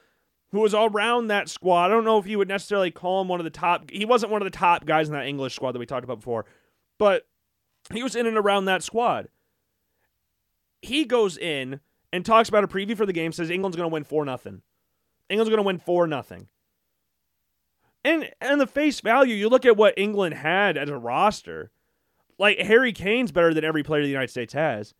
who 0.52 0.60
was 0.60 0.76
all 0.76 0.92
around 0.92 1.28
that 1.28 1.50
squad. 1.50 1.86
I 1.86 1.88
don't 1.88 2.06
know 2.06 2.20
if 2.20 2.28
you 2.28 2.38
would 2.38 2.48
necessarily 2.48 2.92
call 2.92 3.22
him 3.22 3.28
one 3.28 3.40
of 3.40 3.44
the 3.44 3.50
top. 3.50 3.90
He 3.90 4.06
wasn't 4.06 4.32
one 4.32 4.44
of 4.44 4.46
the 4.46 4.56
top 4.56 4.86
guys 4.86 5.08
in 5.08 5.16
that 5.16 5.26
English 5.26 5.56
squad 5.56 5.72
that 5.72 5.80
we 5.80 5.88
talked 5.88 6.04
about 6.04 6.20
before, 6.20 6.46
but 7.00 7.28
he 7.92 8.04
was 8.04 8.16
in 8.16 8.28
and 8.28 8.38
around 8.38 8.66
that 8.66 8.84
squad. 8.84 9.30
He 10.84 11.06
goes 11.06 11.40
in 11.40 11.80
and 12.14 12.24
talks 12.24 12.50
about 12.50 12.64
a 12.64 12.68
preview 12.68 12.96
for 12.96 13.08
the 13.08 13.14
game, 13.14 13.32
says 13.32 13.50
England's 13.50 13.76
going 13.76 13.90
to 13.90 13.94
win 13.94 14.04
4 14.04 14.26
nothing. 14.26 14.62
England's 15.32 15.50
going 15.50 15.58
to 15.58 15.64
win 15.64 15.80
4 15.80 16.08
nothing. 16.08 16.48
And 18.04 18.32
and 18.42 18.60
the 18.60 18.68
face 18.68 19.00
value, 19.00 19.36
you 19.36 19.48
look 19.48 19.66
at 19.66 19.78
what 19.78 19.94
England 19.98 20.36
had 20.36 20.78
as 20.78 20.90
a 20.90 20.98
roster. 20.98 21.72
Like 22.40 22.58
Harry 22.58 22.94
Kane's 22.94 23.32
better 23.32 23.54
than 23.54 23.64
every 23.64 23.84
player 23.84 24.02
the 24.02 24.10
United 24.10 24.32
States 24.32 24.54
has. 24.54 24.96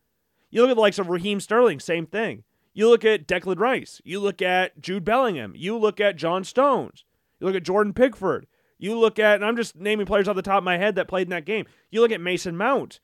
You 0.52 0.62
look 0.62 0.72
at 0.72 0.76
the 0.76 0.82
likes 0.82 1.00
of 1.00 1.10
Raheem 1.10 1.40
Sterling, 1.40 1.80
same 1.80 2.06
thing. 2.06 2.44
You 2.74 2.90
look 2.90 3.04
at 3.04 3.28
Declan 3.28 3.60
Rice. 3.60 4.02
You 4.04 4.20
look 4.20 4.42
at 4.42 4.80
Jude 4.80 5.04
Bellingham. 5.04 5.54
You 5.56 5.78
look 5.78 6.00
at 6.00 6.16
John 6.16 6.44
Stones. 6.44 7.04
You 7.40 7.48
look 7.48 7.56
at 7.56 7.64
Jordan 7.64 7.94
Pickford. 7.94 8.48
You 8.78 8.98
look 8.98 9.20
at, 9.20 9.36
and 9.36 9.46
I'm 9.46 9.56
just 9.56 9.76
naming 9.76 10.06
players 10.06 10.28
off 10.28 10.36
the 10.36 10.42
top 10.42 10.60
of 10.60 10.64
my 10.64 10.78
head 10.78 10.96
that 10.96 11.08
played 11.08 11.28
in 11.28 11.32
that 11.32 11.46
game. 11.46 11.66
You 11.90 12.02
look 12.02 12.12
at 12.12 12.22
Mason 12.22 12.56
Mount. 12.56 13.00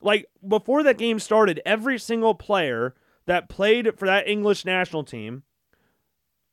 Like 0.00 0.26
before 0.46 0.82
that 0.82 0.98
game 0.98 1.18
started, 1.18 1.60
every 1.66 1.98
single 1.98 2.34
player 2.34 2.94
that 3.26 3.48
played 3.48 3.98
for 3.98 4.06
that 4.06 4.28
English 4.28 4.64
national 4.64 5.04
team 5.04 5.42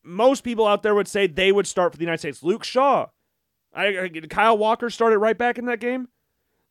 most 0.07 0.43
people 0.43 0.65
out 0.65 0.83
there 0.83 0.95
would 0.95 1.07
say 1.07 1.27
they 1.27 1.51
would 1.51 1.67
start 1.67 1.91
for 1.91 1.97
the 1.97 2.03
United 2.03 2.19
States. 2.19 2.41
Luke 2.41 2.63
Shaw, 2.63 3.07
I, 3.73 3.85
I, 3.99 4.09
Kyle 4.29 4.57
Walker 4.57 4.89
started 4.89 5.19
right 5.19 5.37
back 5.37 5.57
in 5.57 5.65
that 5.65 5.79
game. 5.79 6.07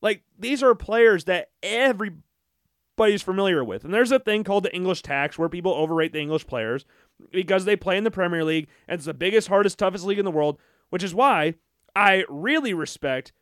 Like 0.01 0.23
these 0.39 0.63
are 0.63 0.75
players 0.75 1.25
that 1.25 1.51
everybody's 1.63 3.23
familiar 3.23 3.63
with. 3.63 3.85
And 3.85 3.93
there's 3.93 4.13
a 4.13 4.19
thing 4.19 4.43
called 4.43 4.65
the 4.65 4.75
English 4.75 5.03
tax 5.03 5.39
where 5.39 5.49
people 5.49 5.75
overrate 5.75 6.13
the 6.13 6.21
English 6.21 6.47
players 6.47 6.85
because 7.31 7.65
they 7.65 7.77
play 7.77 7.97
in 7.97 8.05
the 8.05 8.11
Premier 8.11 8.45
League 8.45 8.69
and 8.89 8.99
it's 8.99 9.07
the 9.07 9.15
biggest, 9.15 9.49
hardest, 9.49 9.79
toughest 9.79 10.05
league 10.05 10.19
in 10.19 10.25
the 10.25 10.31
world, 10.31 10.59
which 10.91 11.03
is 11.03 11.15
why 11.15 11.55
I 11.95 12.25
really 12.29 12.75
respect 12.75 13.33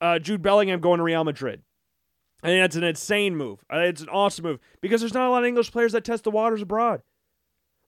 uh, 0.00 0.18
Jude 0.18 0.42
Bellingham 0.42 0.80
going 0.80 0.98
to 0.98 1.04
Real 1.04 1.24
Madrid. 1.24 1.62
I 2.42 2.48
think 2.48 2.62
that's 2.62 2.76
an 2.76 2.84
insane 2.84 3.36
move. 3.36 3.64
It's 3.70 4.00
an 4.00 4.08
awesome 4.08 4.44
move 4.44 4.58
because 4.80 5.00
there's 5.00 5.14
not 5.14 5.28
a 5.28 5.30
lot 5.30 5.44
of 5.44 5.46
English 5.46 5.70
players 5.70 5.92
that 5.92 6.04
test 6.04 6.24
the 6.24 6.30
waters 6.30 6.60
abroad. 6.60 7.02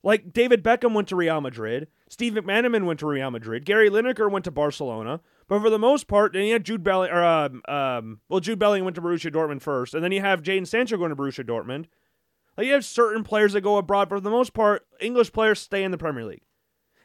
Like 0.05 0.31
David 0.31 0.63
Beckham 0.63 0.93
went 0.93 1.07
to 1.07 1.15
Real 1.15 1.41
Madrid, 1.41 1.87
Steve 2.09 2.33
McManaman 2.33 2.85
went 2.85 2.99
to 2.99 3.07
Real 3.07 3.31
Madrid, 3.31 3.65
Gary 3.65 3.89
Lineker 3.89 4.29
went 4.29 4.45
to 4.45 4.51
Barcelona. 4.51 5.19
But 5.47 5.61
for 5.61 5.71
the 5.71 5.79
most 5.79 6.07
part, 6.07 6.35
and 6.35 6.45
you 6.45 6.53
had 6.53 6.63
Jude 6.63 6.83
Bellingham, 6.83 7.17
or 7.17 7.23
um, 7.23 7.61
um, 7.67 8.19
well, 8.29 8.39
Jude 8.39 8.59
Bellingham 8.59 8.85
went 8.85 8.95
to 8.95 9.01
Borussia 9.01 9.33
Dortmund 9.33 9.63
first, 9.63 9.95
and 9.95 10.03
then 10.03 10.11
you 10.11 10.21
have 10.21 10.43
Jadon 10.43 10.67
Sancho 10.67 10.97
going 10.97 11.09
to 11.09 11.15
Borussia 11.15 11.43
Dortmund. 11.43 11.85
Like 12.55 12.67
you 12.67 12.73
have 12.73 12.85
certain 12.85 13.23
players 13.23 13.53
that 13.53 13.61
go 13.61 13.77
abroad, 13.77 14.07
but 14.07 14.17
for 14.17 14.21
the 14.21 14.29
most 14.29 14.53
part, 14.53 14.85
English 15.01 15.33
players 15.33 15.59
stay 15.59 15.83
in 15.83 15.89
the 15.89 15.97
Premier 15.97 16.23
League. 16.23 16.43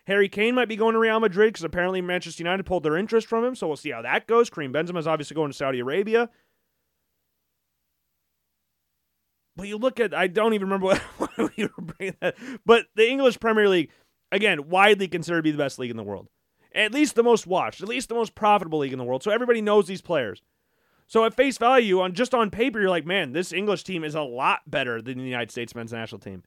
Harry 0.07 0.29
Kane 0.29 0.55
might 0.55 0.69
be 0.69 0.77
going 0.77 0.93
to 0.93 0.99
Real 0.99 1.21
Madrid 1.21 1.55
because 1.55 1.65
apparently 1.65 2.03
Manchester 2.03 2.43
United 2.43 2.67
pulled 2.67 2.83
their 2.83 2.99
interest 2.99 3.27
from 3.27 3.45
him, 3.45 3.55
so 3.55 3.67
we'll 3.67 3.77
see 3.77 3.91
how 3.91 4.03
that 4.03 4.27
goes. 4.27 4.51
Karim 4.51 4.75
Benzema 4.75 4.99
is 4.99 5.07
obviously 5.07 5.35
going 5.35 5.51
to 5.51 5.57
Saudi 5.57 5.81
Arabia. 5.81 6.29
But 9.57 9.69
you 9.69 9.77
look 9.77 10.01
at, 10.01 10.15
I 10.15 10.27
don't 10.27 10.55
even 10.55 10.69
remember 10.69 10.95
what, 11.19 11.37
we 11.57 11.65
were 11.65 11.95
bringing 11.97 12.17
that, 12.21 12.37
but 12.65 12.87
the 12.95 13.09
English 13.09 13.41
Premier 13.41 13.69
League, 13.69 13.91
again, 14.33 14.69
widely 14.69 15.09
considered 15.09 15.39
to 15.39 15.43
be 15.43 15.51
the 15.51 15.59
best 15.59 15.79
league 15.79 15.91
in 15.91 15.97
the 15.97 16.03
world. 16.03 16.29
At 16.73 16.93
least 16.93 17.17
the 17.17 17.25
most 17.25 17.47
watched, 17.47 17.83
at 17.83 17.89
least 17.89 18.09
the 18.09 18.15
most 18.15 18.35
profitable 18.35 18.79
league 18.79 18.93
in 18.93 18.99
the 18.99 19.05
world. 19.05 19.23
So 19.23 19.33
everybody 19.33 19.61
knows 19.61 19.87
these 19.89 20.03
players. 20.03 20.41
So 21.09 21.25
at 21.25 21.35
face 21.35 21.59
value, 21.59 22.01
on 22.01 22.13
just 22.13 22.35
on 22.35 22.51
paper, 22.51 22.81
you're 22.81 22.89
like, 22.89 23.05
man, 23.05 23.33
this 23.33 23.53
English 23.53 23.83
team 23.83 24.05
is 24.05 24.15
a 24.15 24.23
lot 24.23 24.61
better 24.69 25.03
than 25.03 25.19
the 25.19 25.25
United 25.25 25.51
States 25.51 25.75
men's 25.75 25.93
national 25.93 26.21
team. 26.21 26.45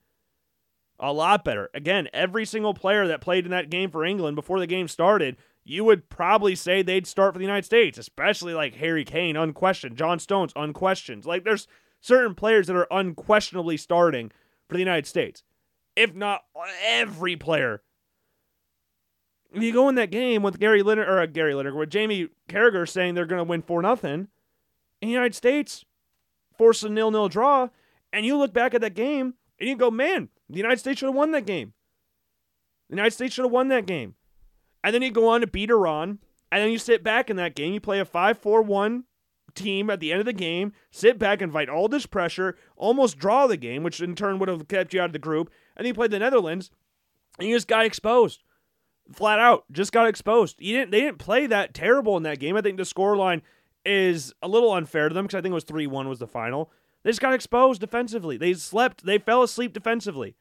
A 1.00 1.12
lot 1.12 1.44
better. 1.44 1.70
Again, 1.74 2.08
every 2.13 2.46
single 2.46 2.74
player 2.74 3.06
that 3.08 3.20
played 3.20 3.44
in 3.44 3.52
that 3.52 3.70
game 3.70 3.92
for 3.92 4.06
England 4.06 4.38
before 4.38 4.62
the 4.62 4.68
game 4.68 4.88
started, 4.88 5.36
you 5.66 5.84
would 5.84 6.10
probably 6.10 6.56
say 6.56 6.82
they'd 6.82 7.06
start 7.06 7.34
for 7.34 7.39
the 7.39 7.46
United 7.46 7.66
States, 7.66 7.98
especially 7.98 8.54
like 8.54 8.76
Harry 8.76 9.04
Kane, 9.04 9.36
unquestioned. 9.36 9.98
John 9.98 10.18
Stones, 10.20 10.54
unquestioned. 10.56 11.26
Like 11.26 11.44
there's 11.44 11.68
certain 12.04 12.36
players 12.36 12.68
that 12.68 12.76
are 12.76 12.88
unquestionably 12.92 13.78
starting 13.78 14.32
for 14.68 14.76
the 14.76 14.80
United 14.82 15.08
States. 15.08 15.44
If 15.96 16.13
not 16.13 16.44
every 16.86 17.36
player 17.36 17.82
if 19.54 19.62
you 19.62 19.72
go 19.72 19.88
in 19.88 19.96
that 19.96 20.12
game 20.12 20.42
with 20.42 20.60
Gary 20.60 20.82
Lineker 20.82 21.08
or 21.08 21.22
uh, 21.22 21.26
Gary 21.28 21.54
Lineker 21.54 21.78
with 21.78 21.92
Jamie 21.92 22.30
Carragher 22.50 22.89
saying 22.89 23.13
they're 23.13 23.28
going 23.28 23.39
to 23.39 23.44
win 23.44 23.62
four 23.62 23.82
nothing, 23.82 24.28
in 25.02 25.08
the 25.08 25.13
United 25.13 25.36
States 25.36 25.86
force 26.58 26.84
a 26.84 26.89
nil 26.89 27.12
nil 27.12 27.30
draw, 27.30 27.70
and 28.12 28.26
you 28.26 28.36
look 28.36 28.54
back 28.54 28.74
at 28.74 28.82
that 28.82 28.96
game 28.96 29.36
and 29.60 29.70
you 29.70 29.76
go, 29.76 29.92
man, 29.92 30.30
the 30.50 30.58
United 30.58 30.80
States 30.80 31.00
should 31.00 31.08
have 31.08 31.16
won 31.16 31.32
that 31.32 31.46
game. 31.46 31.74
The 32.89 32.96
United 32.96 33.12
States 33.12 33.36
should 33.36 33.46
have 33.46 33.52
won 33.52 33.68
that 33.68 33.86
game, 33.86 34.16
and 34.84 34.94
then 34.94 35.02
you 35.04 35.12
go 35.12 35.30
on 35.30 35.42
to 35.42 35.48
beat 35.48 35.70
Iran, 35.70 36.20
and 36.52 36.63
then 36.63 36.72
you 36.72 36.80
sit 36.80 37.04
back 37.04 37.30
in 37.30 37.36
that 37.36 37.56
game, 37.56 37.74
you 37.74 37.80
play 37.80 38.00
a 38.00 38.06
five 38.06 38.39
four 38.39 38.62
one 38.62 39.04
team 39.56 39.89
at 39.89 40.00
the 40.00 40.12
end 40.12 40.20
of 40.20 40.26
the 40.26 40.34
game, 40.34 40.74
sit 40.92 41.18
back 41.20 41.42
and 41.42 41.52
fight 41.52 41.70
all 41.70 41.88
this 41.88 42.06
pressure, 42.06 42.56
almost 42.76 43.18
draw 43.18 43.48
the 43.48 43.58
game, 43.58 43.84
which 43.84 44.02
in 44.02 44.16
turn 44.16 44.39
would 44.39 44.50
have 44.50 44.68
kept 44.68 44.94
you 44.94 45.02
out 45.02 45.08
of 45.08 45.13
the 45.13 45.20
group, 45.20 45.52
and 45.76 45.88
you 45.88 45.94
played 45.94 46.12
the 46.12 46.20
Netherlands, 46.20 46.72
and 47.39 47.48
you 47.48 47.56
just 47.56 47.68
got 47.68 47.86
exposed 47.86 48.44
flat 49.12 49.39
out 49.39 49.66
just 49.72 49.92
got 49.92 50.08
exposed. 50.08 50.56
You 50.60 50.78
didn't 50.78 50.92
they 50.92 51.02
didn't 51.02 51.18
play 51.18 51.48
that 51.48 51.74
terrible 51.74 52.18
in 52.18 52.24
that 52.24 52.39
game. 52.39 52.56
I 52.56 52.62
think 52.62 52.78
the 52.78 52.84
scoreline 52.84 53.42
is 53.86 54.34
a 54.42 54.48
little 54.48 54.72
unfair 54.72 55.10
to 55.10 55.16
them 55.16 55.26
because 55.26 55.38
I 55.38 55.42
think 55.42 55.52
it 55.52 55.56
was 55.56 55.66
3-1 55.66 56.08
was 56.08 56.20
the 56.20 56.28
final. 56.28 56.72
They 57.04 57.10
just 57.10 57.22
got 57.22 57.34
exposed 57.34 57.82
defensively. 57.82 58.38
They 58.38 58.54
slept, 58.54 59.06
they 59.06 59.18
fell 59.18 59.44
asleep 59.44 59.74
defensively. 59.74 60.36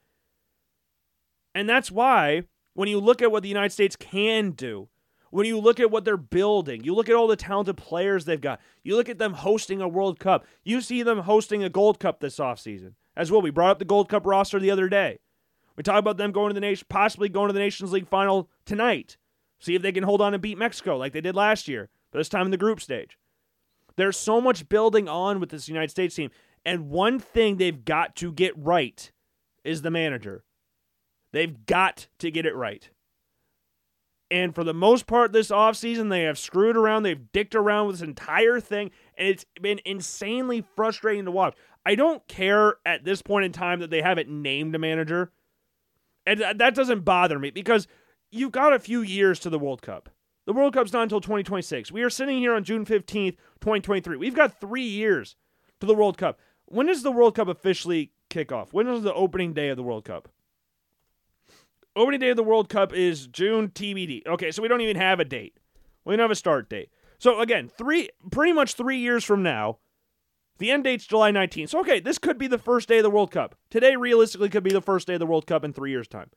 And 1.55 1.69
that's 1.69 1.91
why 1.91 2.45
when 2.75 2.89
you 2.89 3.01
look 3.01 3.21
at 3.21 3.33
what 3.33 3.43
the 3.43 3.49
United 3.49 3.73
States 3.73 3.97
can 3.97 4.53
do, 4.53 4.89
when 5.33 5.47
you 5.47 5.59
look 5.59 5.81
at 5.81 5.91
what 5.91 6.05
they're 6.05 6.19
building, 6.19 6.85
you 6.85 6.95
look 6.95 7.09
at 7.09 7.15
all 7.15 7.27
the 7.27 7.37
talented 7.37 7.79
players 7.79 8.27
they've 8.27 8.41
got, 8.41 8.61
you 8.83 8.95
look 8.95 9.09
at 9.09 9.17
them 9.17 9.33
hosting 9.33 9.81
a 9.81 9.89
World 9.89 10.21
Cup, 10.21 10.45
you 10.63 10.83
see 10.83 11.03
them 11.03 11.21
hosting 11.21 11.65
a 11.65 11.71
Gold 11.71 11.99
Cup 11.99 12.21
this 12.21 12.37
offseason 12.37 12.93
as 13.17 13.33
well. 13.33 13.41
We 13.41 13.51
brought 13.51 13.71
up 13.71 13.79
the 13.79 13.87
Gold 13.87 14.11
Cup 14.11 14.27
roster 14.27 14.61
the 14.61 14.71
other 14.71 14.91
day. 14.91 15.21
We 15.75 15.83
talk 15.83 15.99
about 15.99 16.19
them 16.19 16.33
going 16.33 16.51
to 16.51 16.55
the 16.55 16.61
nation, 16.61 16.87
possibly 16.91 17.31
going 17.31 17.49
to 17.49 17.55
the 17.55 17.61
Nations 17.61 17.93
League 17.93 18.09
final 18.09 18.51
tonight. 18.67 19.17
See 19.59 19.75
if 19.75 19.81
they 19.81 19.91
can 19.91 20.05
hold 20.05 20.21
on 20.21 20.35
and 20.35 20.43
beat 20.43 20.59
Mexico 20.59 20.99
like 20.99 21.15
they 21.15 21.23
did 21.23 21.35
last 21.35 21.67
year, 21.67 21.89
but 22.11 22.19
this 22.19 22.29
time 22.29 22.45
in 22.45 22.51
the 22.51 22.59
group 22.59 22.79
stage. 22.79 23.17
There's 23.97 24.19
so 24.19 24.39
much 24.39 24.69
building 24.69 25.09
on 25.09 25.41
with 25.41 25.49
this 25.49 25.67
United 25.67 25.91
States 25.91 26.15
team. 26.15 26.31
And 26.65 26.91
one 26.91 27.19
thing 27.19 27.57
they've 27.57 27.85
got 27.85 28.17
to 28.17 28.33
get 28.33 28.53
right 28.57 29.11
is 29.65 29.81
the 29.81 29.91
manager. 29.91 30.45
They've 31.33 31.65
got 31.65 32.09
to 32.19 32.31
get 32.31 32.45
it 32.45 32.55
right. 32.55 32.91
And 34.33 34.55
for 34.55 34.65
the 34.65 34.73
most 34.73 35.07
part 35.07 35.33
this 35.33 35.51
offseason, 35.51 36.09
they 36.09 36.23
have 36.23 36.39
screwed 36.39 36.75
around. 36.75 37.03
They've 37.03 37.31
dicked 37.33 37.55
around 37.55 37.87
with 37.87 37.97
this 37.97 38.09
entire 38.09 38.61
thing. 38.61 38.91
And 39.19 39.29
it's 39.29 39.45
been 39.61 39.79
insanely 39.85 40.65
frustrating 40.75 41.27
to 41.27 41.31
watch. 41.31 41.55
I 41.85 41.97
don't 41.97 42.27
care 42.29 42.77
at 42.87 43.05
this 43.05 43.21
point 43.21 43.45
in 43.45 43.53
time 43.53 43.81
that 43.81 43.91
they 43.91 44.01
haven't 44.01 44.31
named 44.31 44.75
a 44.75 44.79
manager. 44.79 45.33
And 46.25 46.41
that 46.41 46.75
doesn't 46.75 47.05
bother 47.05 47.39
me 47.39 47.51
because 47.51 47.87
you've 48.31 48.53
got 48.53 48.73
a 48.73 48.79
few 48.79 49.03
years 49.03 49.39
to 49.41 49.51
the 49.51 49.59
World 49.59 49.83
Cup. 49.83 50.09
The 50.47 50.55
World 50.55 50.73
Cup's 50.73 50.95
not 50.95 51.03
until 51.03 51.21
2026. 51.21 51.93
We 51.93 52.03
are 52.03 52.09
sitting 52.09 52.39
here 52.39 52.55
on 52.55 52.65
June 52.65 52.87
15th, 52.87 53.37
2023. 53.61 54.17
We've 54.17 54.35
got 54.35 54.59
three 54.59 54.87
years 54.87 55.37
to 55.81 55.87
the 55.87 55.95
World 55.95 56.17
Cup. 56.17 56.41
When 56.65 56.87
does 56.87 57.03
the 57.03 57.13
World 57.13 57.35
Cup 57.35 57.49
officially 57.49 58.13
kick 58.31 58.51
off? 58.51 58.73
When 58.73 58.89
is 58.89 59.03
the 59.03 59.13
opening 59.13 59.53
day 59.53 59.69
of 59.69 59.77
the 59.77 59.83
World 59.83 60.07
Cup? 60.07 60.29
Opening 61.95 62.21
day 62.21 62.31
of 62.31 62.37
the 62.37 62.43
World 62.43 62.69
Cup 62.69 62.93
is 62.95 63.27
June 63.27 63.69
TBD. 63.69 64.27
Okay, 64.27 64.51
so 64.51 64.63
we 64.63 64.69
don't 64.69 64.81
even 64.81 64.97
have 64.97 65.21
a 65.21 65.25
date. 65.25 65.59
We 66.05 66.17
don't 66.17 66.25
have 66.25 66.31
a 66.31 66.37
start 66.37 66.71
date. 66.71 66.91
So 67.19 67.41
again, 67.41 67.69
three 67.69 68.09
pretty 68.31 68.53
much 68.53 68.75
three 68.75 68.99
years 68.99 69.25
from 69.25 69.43
now, 69.43 69.79
the 70.59 70.71
end 70.71 70.85
date's 70.85 71.07
July 71.07 71.33
19th. 71.33 71.71
So, 71.71 71.81
okay, 71.81 72.01
this 72.01 72.19
could 72.19 72.39
be 72.39 72.47
the 72.47 72.59
first 72.59 72.89
day 72.89 72.99
of 72.99 73.03
the 73.03 73.11
World 73.11 73.31
Cup. 73.31 73.57
Today, 73.71 73.97
realistically, 73.97 74.49
could 74.49 74.63
be 74.63 74.73
the 74.73 74.81
first 74.81 75.07
day 75.07 75.15
of 75.15 75.21
the 75.21 75.27
World 75.27 75.47
Cup 75.47 75.65
in 75.65 75.73
three 75.73 75.91
years' 75.91 76.09
time. 76.09 76.31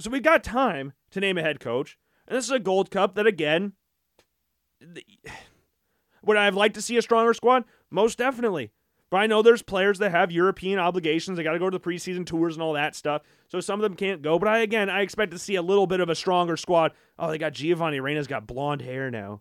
So, 0.00 0.10
we've 0.10 0.22
got 0.22 0.44
time 0.44 0.92
to 1.10 1.20
name 1.20 1.38
a 1.38 1.42
head 1.42 1.58
coach. 1.58 1.96
And 2.26 2.36
this 2.36 2.44
is 2.44 2.50
a 2.50 2.58
Gold 2.58 2.90
Cup 2.90 3.14
that, 3.14 3.26
again, 3.26 3.72
would 6.22 6.36
I 6.36 6.44
have 6.44 6.56
liked 6.56 6.74
to 6.74 6.82
see 6.82 6.96
a 6.98 7.02
stronger 7.02 7.32
squad? 7.32 7.64
Most 7.90 8.18
definitely. 8.18 8.70
But 9.10 9.18
I 9.18 9.26
know 9.26 9.40
there's 9.40 9.62
players 9.62 9.98
that 10.00 10.10
have 10.10 10.30
European 10.30 10.78
obligations. 10.78 11.36
They 11.36 11.42
got 11.42 11.52
to 11.52 11.58
go 11.58 11.70
to 11.70 11.78
the 11.78 11.82
preseason 11.82 12.26
tours 12.26 12.54
and 12.56 12.62
all 12.62 12.74
that 12.74 12.94
stuff. 12.94 13.22
So 13.48 13.58
some 13.60 13.80
of 13.80 13.82
them 13.82 13.94
can't 13.94 14.20
go. 14.20 14.38
But 14.38 14.48
I, 14.48 14.58
again, 14.58 14.90
I 14.90 15.00
expect 15.00 15.30
to 15.32 15.38
see 15.38 15.54
a 15.54 15.62
little 15.62 15.86
bit 15.86 16.00
of 16.00 16.10
a 16.10 16.14
stronger 16.14 16.56
squad. 16.58 16.92
Oh, 17.18 17.30
they 17.30 17.38
got 17.38 17.54
Giovanni 17.54 18.00
Reyna's 18.00 18.26
got 18.26 18.46
blonde 18.46 18.82
hair 18.82 19.10
now. 19.10 19.40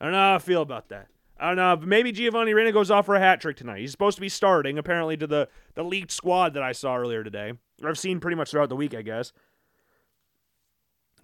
I 0.00 0.04
don't 0.04 0.12
know 0.12 0.18
how 0.18 0.34
I 0.36 0.38
feel 0.38 0.62
about 0.62 0.90
that. 0.90 1.08
I 1.38 1.48
don't 1.48 1.56
know. 1.56 1.86
Maybe 1.86 2.12
Giovanni 2.12 2.54
Reyna 2.54 2.70
goes 2.70 2.90
off 2.90 3.06
for 3.06 3.16
a 3.16 3.20
hat 3.20 3.40
trick 3.40 3.56
tonight. 3.56 3.80
He's 3.80 3.90
supposed 3.90 4.16
to 4.16 4.20
be 4.20 4.28
starting, 4.28 4.78
apparently, 4.78 5.16
to 5.16 5.26
the, 5.26 5.48
the 5.74 5.82
leaked 5.82 6.12
squad 6.12 6.54
that 6.54 6.62
I 6.62 6.72
saw 6.72 6.96
earlier 6.96 7.24
today. 7.24 7.54
Or 7.82 7.88
I've 7.88 7.98
seen 7.98 8.20
pretty 8.20 8.36
much 8.36 8.50
throughout 8.50 8.68
the 8.68 8.76
week, 8.76 8.94
I 8.94 9.02
guess. 9.02 9.32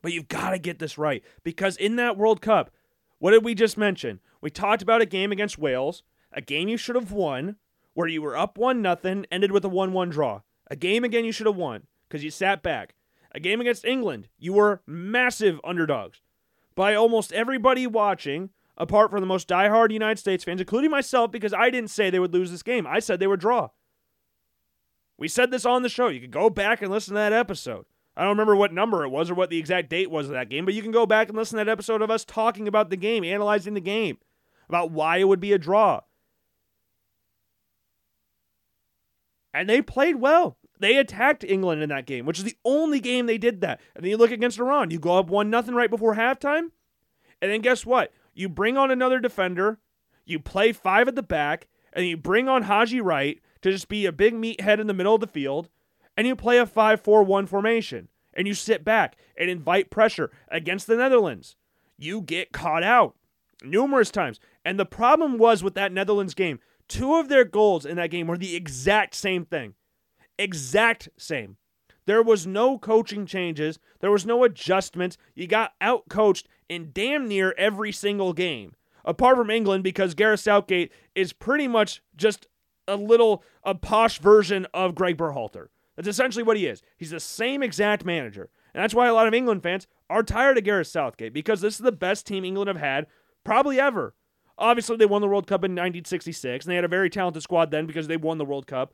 But 0.02 0.12
you've 0.12 0.28
got 0.28 0.50
to 0.50 0.58
get 0.58 0.78
this 0.78 0.98
right. 0.98 1.22
Because 1.44 1.76
in 1.76 1.96
that 1.96 2.16
World 2.16 2.40
Cup, 2.40 2.70
what 3.18 3.30
did 3.30 3.44
we 3.44 3.54
just 3.54 3.78
mention? 3.78 4.20
We 4.40 4.50
talked 4.50 4.82
about 4.82 5.02
a 5.02 5.06
game 5.06 5.32
against 5.32 5.58
Wales, 5.58 6.02
a 6.32 6.40
game 6.40 6.68
you 6.68 6.76
should 6.76 6.96
have 6.96 7.12
won, 7.12 7.56
where 7.96 8.06
you 8.06 8.20
were 8.20 8.36
up 8.36 8.58
1 8.58 8.82
nothing, 8.82 9.24
ended 9.30 9.50
with 9.50 9.64
a 9.64 9.70
1 9.70 9.94
1 9.94 10.10
draw. 10.10 10.42
A 10.70 10.76
game 10.76 11.02
again 11.02 11.24
you 11.24 11.32
should 11.32 11.46
have 11.46 11.56
won 11.56 11.84
because 12.06 12.22
you 12.22 12.30
sat 12.30 12.62
back. 12.62 12.94
A 13.32 13.40
game 13.40 13.58
against 13.58 13.86
England, 13.86 14.28
you 14.38 14.52
were 14.52 14.82
massive 14.86 15.58
underdogs. 15.64 16.20
By 16.74 16.94
almost 16.94 17.32
everybody 17.32 17.86
watching, 17.86 18.50
apart 18.76 19.10
from 19.10 19.20
the 19.20 19.26
most 19.26 19.48
diehard 19.48 19.92
United 19.92 20.18
States 20.18 20.44
fans, 20.44 20.60
including 20.60 20.90
myself, 20.90 21.32
because 21.32 21.54
I 21.54 21.70
didn't 21.70 21.88
say 21.88 22.10
they 22.10 22.18
would 22.18 22.34
lose 22.34 22.50
this 22.50 22.62
game. 22.62 22.86
I 22.86 22.98
said 22.98 23.18
they 23.18 23.26
would 23.26 23.40
draw. 23.40 23.70
We 25.16 25.26
said 25.26 25.50
this 25.50 25.64
on 25.64 25.80
the 25.82 25.88
show. 25.88 26.08
You 26.08 26.20
can 26.20 26.30
go 26.30 26.50
back 26.50 26.82
and 26.82 26.90
listen 26.90 27.14
to 27.14 27.18
that 27.18 27.32
episode. 27.32 27.86
I 28.14 28.22
don't 28.22 28.32
remember 28.32 28.56
what 28.56 28.74
number 28.74 29.04
it 29.04 29.10
was 29.10 29.30
or 29.30 29.34
what 29.34 29.48
the 29.48 29.58
exact 29.58 29.88
date 29.88 30.10
was 30.10 30.26
of 30.26 30.32
that 30.32 30.50
game, 30.50 30.66
but 30.66 30.74
you 30.74 30.82
can 30.82 30.92
go 30.92 31.06
back 31.06 31.28
and 31.28 31.36
listen 31.36 31.58
to 31.58 31.64
that 31.64 31.72
episode 31.72 32.02
of 32.02 32.10
us 32.10 32.26
talking 32.26 32.68
about 32.68 32.90
the 32.90 32.96
game, 32.96 33.24
analyzing 33.24 33.72
the 33.72 33.80
game, 33.80 34.18
about 34.68 34.90
why 34.90 35.16
it 35.16 35.28
would 35.28 35.40
be 35.40 35.54
a 35.54 35.58
draw. 35.58 36.02
And 39.56 39.70
they 39.70 39.80
played 39.80 40.16
well. 40.16 40.58
They 40.78 40.98
attacked 40.98 41.42
England 41.42 41.82
in 41.82 41.88
that 41.88 42.04
game, 42.04 42.26
which 42.26 42.38
is 42.38 42.44
the 42.44 42.58
only 42.62 43.00
game 43.00 43.24
they 43.24 43.38
did 43.38 43.62
that. 43.62 43.80
And 43.94 44.04
then 44.04 44.10
you 44.10 44.18
look 44.18 44.30
against 44.30 44.58
Iran, 44.58 44.90
you 44.90 44.98
go 44.98 45.16
up 45.16 45.28
one 45.28 45.48
nothing 45.48 45.74
right 45.74 45.88
before 45.88 46.14
halftime, 46.14 46.70
and 47.40 47.50
then 47.50 47.62
guess 47.62 47.86
what? 47.86 48.12
You 48.34 48.50
bring 48.50 48.76
on 48.76 48.90
another 48.90 49.18
defender, 49.18 49.78
you 50.26 50.38
play 50.38 50.72
five 50.72 51.08
at 51.08 51.14
the 51.14 51.22
back, 51.22 51.68
and 51.94 52.06
you 52.06 52.18
bring 52.18 52.48
on 52.48 52.64
Haji 52.64 53.00
Wright 53.00 53.40
to 53.62 53.72
just 53.72 53.88
be 53.88 54.04
a 54.04 54.12
big 54.12 54.34
meathead 54.34 54.78
in 54.78 54.88
the 54.88 54.94
middle 54.94 55.14
of 55.14 55.22
the 55.22 55.26
field, 55.26 55.70
and 56.18 56.26
you 56.26 56.36
play 56.36 56.58
a 56.58 56.66
5 56.66 57.00
4 57.00 57.22
1 57.22 57.46
formation, 57.46 58.08
and 58.34 58.46
you 58.46 58.52
sit 58.52 58.84
back 58.84 59.16
and 59.38 59.48
invite 59.48 59.88
pressure 59.88 60.30
against 60.48 60.86
the 60.86 60.96
Netherlands. 60.96 61.56
You 61.96 62.20
get 62.20 62.52
caught 62.52 62.82
out 62.82 63.16
numerous 63.62 64.10
times. 64.10 64.38
And 64.64 64.78
the 64.78 64.86
problem 64.86 65.38
was 65.38 65.62
with 65.62 65.74
that 65.74 65.92
Netherlands 65.92 66.34
game, 66.34 66.60
Two 66.88 67.16
of 67.16 67.28
their 67.28 67.44
goals 67.44 67.84
in 67.84 67.96
that 67.96 68.10
game 68.10 68.26
were 68.26 68.38
the 68.38 68.56
exact 68.56 69.14
same 69.14 69.44
thing. 69.44 69.74
Exact 70.38 71.08
same. 71.16 71.56
There 72.06 72.22
was 72.22 72.46
no 72.46 72.78
coaching 72.78 73.26
changes. 73.26 73.78
There 74.00 74.12
was 74.12 74.24
no 74.24 74.44
adjustments. 74.44 75.18
You 75.34 75.46
got 75.46 75.72
out 75.80 76.08
coached 76.08 76.48
in 76.68 76.90
damn 76.92 77.26
near 77.26 77.54
every 77.58 77.92
single 77.92 78.32
game. 78.32 78.74
Apart 79.04 79.36
from 79.36 79.50
England, 79.50 79.84
because 79.84 80.14
Gareth 80.14 80.40
Southgate 80.40 80.92
is 81.14 81.32
pretty 81.32 81.68
much 81.68 82.02
just 82.16 82.46
a 82.88 82.96
little 82.96 83.42
a 83.64 83.74
posh 83.74 84.18
version 84.18 84.66
of 84.72 84.94
Gregg 84.94 85.16
Berhalter. 85.16 85.68
That's 85.96 86.08
essentially 86.08 86.42
what 86.42 86.56
he 86.56 86.66
is. 86.66 86.82
He's 86.96 87.10
the 87.10 87.20
same 87.20 87.62
exact 87.62 88.04
manager. 88.04 88.50
And 88.74 88.82
that's 88.82 88.94
why 88.94 89.08
a 89.08 89.14
lot 89.14 89.26
of 89.26 89.34
England 89.34 89.62
fans 89.62 89.86
are 90.10 90.22
tired 90.22 90.58
of 90.58 90.64
Gareth 90.64 90.88
Southgate 90.88 91.32
because 91.32 91.60
this 91.60 91.74
is 91.74 91.80
the 91.80 91.92
best 91.92 92.26
team 92.26 92.44
England 92.44 92.68
have 92.68 92.76
had 92.76 93.06
probably 93.42 93.80
ever. 93.80 94.14
Obviously, 94.58 94.96
they 94.96 95.06
won 95.06 95.20
the 95.20 95.28
World 95.28 95.46
Cup 95.46 95.64
in 95.64 95.72
1966, 95.72 96.64
and 96.64 96.70
they 96.70 96.76
had 96.76 96.84
a 96.84 96.88
very 96.88 97.10
talented 97.10 97.42
squad 97.42 97.70
then 97.70 97.86
because 97.86 98.08
they 98.08 98.16
won 98.16 98.38
the 98.38 98.44
World 98.44 98.66
Cup. 98.66 98.92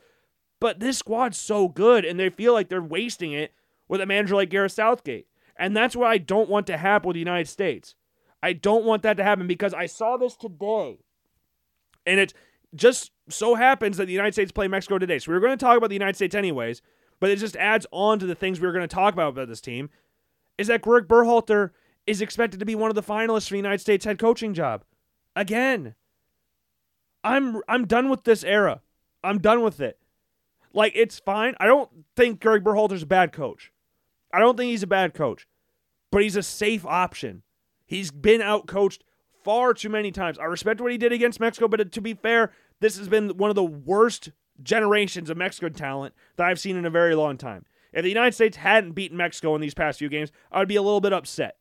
But 0.60 0.80
this 0.80 0.98
squad's 0.98 1.38
so 1.38 1.68
good, 1.68 2.04
and 2.04 2.18
they 2.18 2.30
feel 2.30 2.52
like 2.52 2.68
they're 2.68 2.82
wasting 2.82 3.32
it 3.32 3.52
with 3.88 4.00
a 4.00 4.06
manager 4.06 4.34
like 4.34 4.50
Gareth 4.50 4.72
Southgate. 4.72 5.26
And 5.56 5.76
that's 5.76 5.94
what 5.94 6.08
I 6.08 6.18
don't 6.18 6.48
want 6.48 6.66
to 6.68 6.76
happen 6.76 7.08
with 7.08 7.14
the 7.14 7.20
United 7.20 7.48
States. 7.48 7.94
I 8.42 8.52
don't 8.52 8.84
want 8.84 9.02
that 9.02 9.16
to 9.18 9.24
happen 9.24 9.46
because 9.46 9.74
I 9.74 9.86
saw 9.86 10.16
this 10.16 10.36
today. 10.36 10.98
And 12.04 12.18
it 12.18 12.34
just 12.74 13.12
so 13.28 13.54
happens 13.54 13.96
that 13.98 14.06
the 14.06 14.12
United 14.12 14.32
States 14.32 14.50
play 14.50 14.66
Mexico 14.66 14.98
today. 14.98 15.18
So 15.18 15.30
we 15.30 15.34
were 15.34 15.40
going 15.40 15.56
to 15.56 15.64
talk 15.64 15.76
about 15.76 15.90
the 15.90 15.94
United 15.94 16.16
States 16.16 16.34
anyways, 16.34 16.82
but 17.20 17.30
it 17.30 17.36
just 17.36 17.56
adds 17.56 17.86
on 17.92 18.18
to 18.18 18.26
the 18.26 18.34
things 18.34 18.60
we 18.60 18.66
were 18.66 18.72
going 18.72 18.88
to 18.88 18.94
talk 18.94 19.14
about 19.14 19.30
about 19.30 19.48
this 19.48 19.60
team. 19.60 19.90
Is 20.58 20.66
that 20.66 20.82
Gregg 20.82 21.06
Berhalter 21.06 21.70
is 22.06 22.20
expected 22.20 22.60
to 22.60 22.66
be 22.66 22.74
one 22.74 22.90
of 22.90 22.96
the 22.96 23.02
finalists 23.02 23.48
for 23.48 23.54
the 23.54 23.58
United 23.58 23.80
States 23.80 24.04
head 24.04 24.18
coaching 24.18 24.54
job. 24.54 24.84
Again. 25.34 25.94
I'm 27.24 27.62
I'm 27.68 27.86
done 27.86 28.08
with 28.08 28.24
this 28.24 28.42
era. 28.42 28.80
I'm 29.22 29.38
done 29.38 29.62
with 29.62 29.80
it. 29.80 29.98
Like 30.72 30.92
it's 30.94 31.18
fine. 31.18 31.54
I 31.60 31.66
don't 31.66 31.88
think 32.16 32.40
Gregg 32.40 32.64
Berhalter's 32.64 33.02
a 33.02 33.06
bad 33.06 33.32
coach. 33.32 33.72
I 34.32 34.40
don't 34.40 34.56
think 34.56 34.70
he's 34.70 34.82
a 34.82 34.88
bad 34.88 35.14
coach, 35.14 35.46
but 36.10 36.22
he's 36.22 36.36
a 36.36 36.42
safe 36.42 36.84
option. 36.86 37.42
He's 37.84 38.10
been 38.10 38.40
outcoached 38.40 39.00
far 39.44 39.74
too 39.74 39.90
many 39.90 40.10
times. 40.10 40.38
I 40.38 40.44
respect 40.44 40.80
what 40.80 40.92
he 40.92 40.98
did 40.98 41.12
against 41.12 41.40
Mexico, 41.40 41.68
but 41.68 41.92
to 41.92 42.00
be 42.00 42.14
fair, 42.14 42.52
this 42.80 42.96
has 42.96 43.08
been 43.08 43.36
one 43.36 43.50
of 43.50 43.56
the 43.56 43.62
worst 43.62 44.30
generations 44.62 45.30
of 45.30 45.36
Mexican 45.36 45.74
talent 45.74 46.14
that 46.36 46.46
I've 46.46 46.60
seen 46.60 46.76
in 46.76 46.86
a 46.86 46.90
very 46.90 47.14
long 47.14 47.36
time. 47.36 47.64
If 47.92 48.02
the 48.02 48.08
United 48.08 48.32
States 48.34 48.56
hadn't 48.56 48.92
beaten 48.92 49.16
Mexico 49.16 49.54
in 49.54 49.60
these 49.60 49.74
past 49.74 49.98
few 49.98 50.08
games, 50.08 50.32
I 50.50 50.58
would 50.60 50.68
be 50.68 50.76
a 50.76 50.82
little 50.82 51.00
bit 51.00 51.12
upset. 51.12 51.56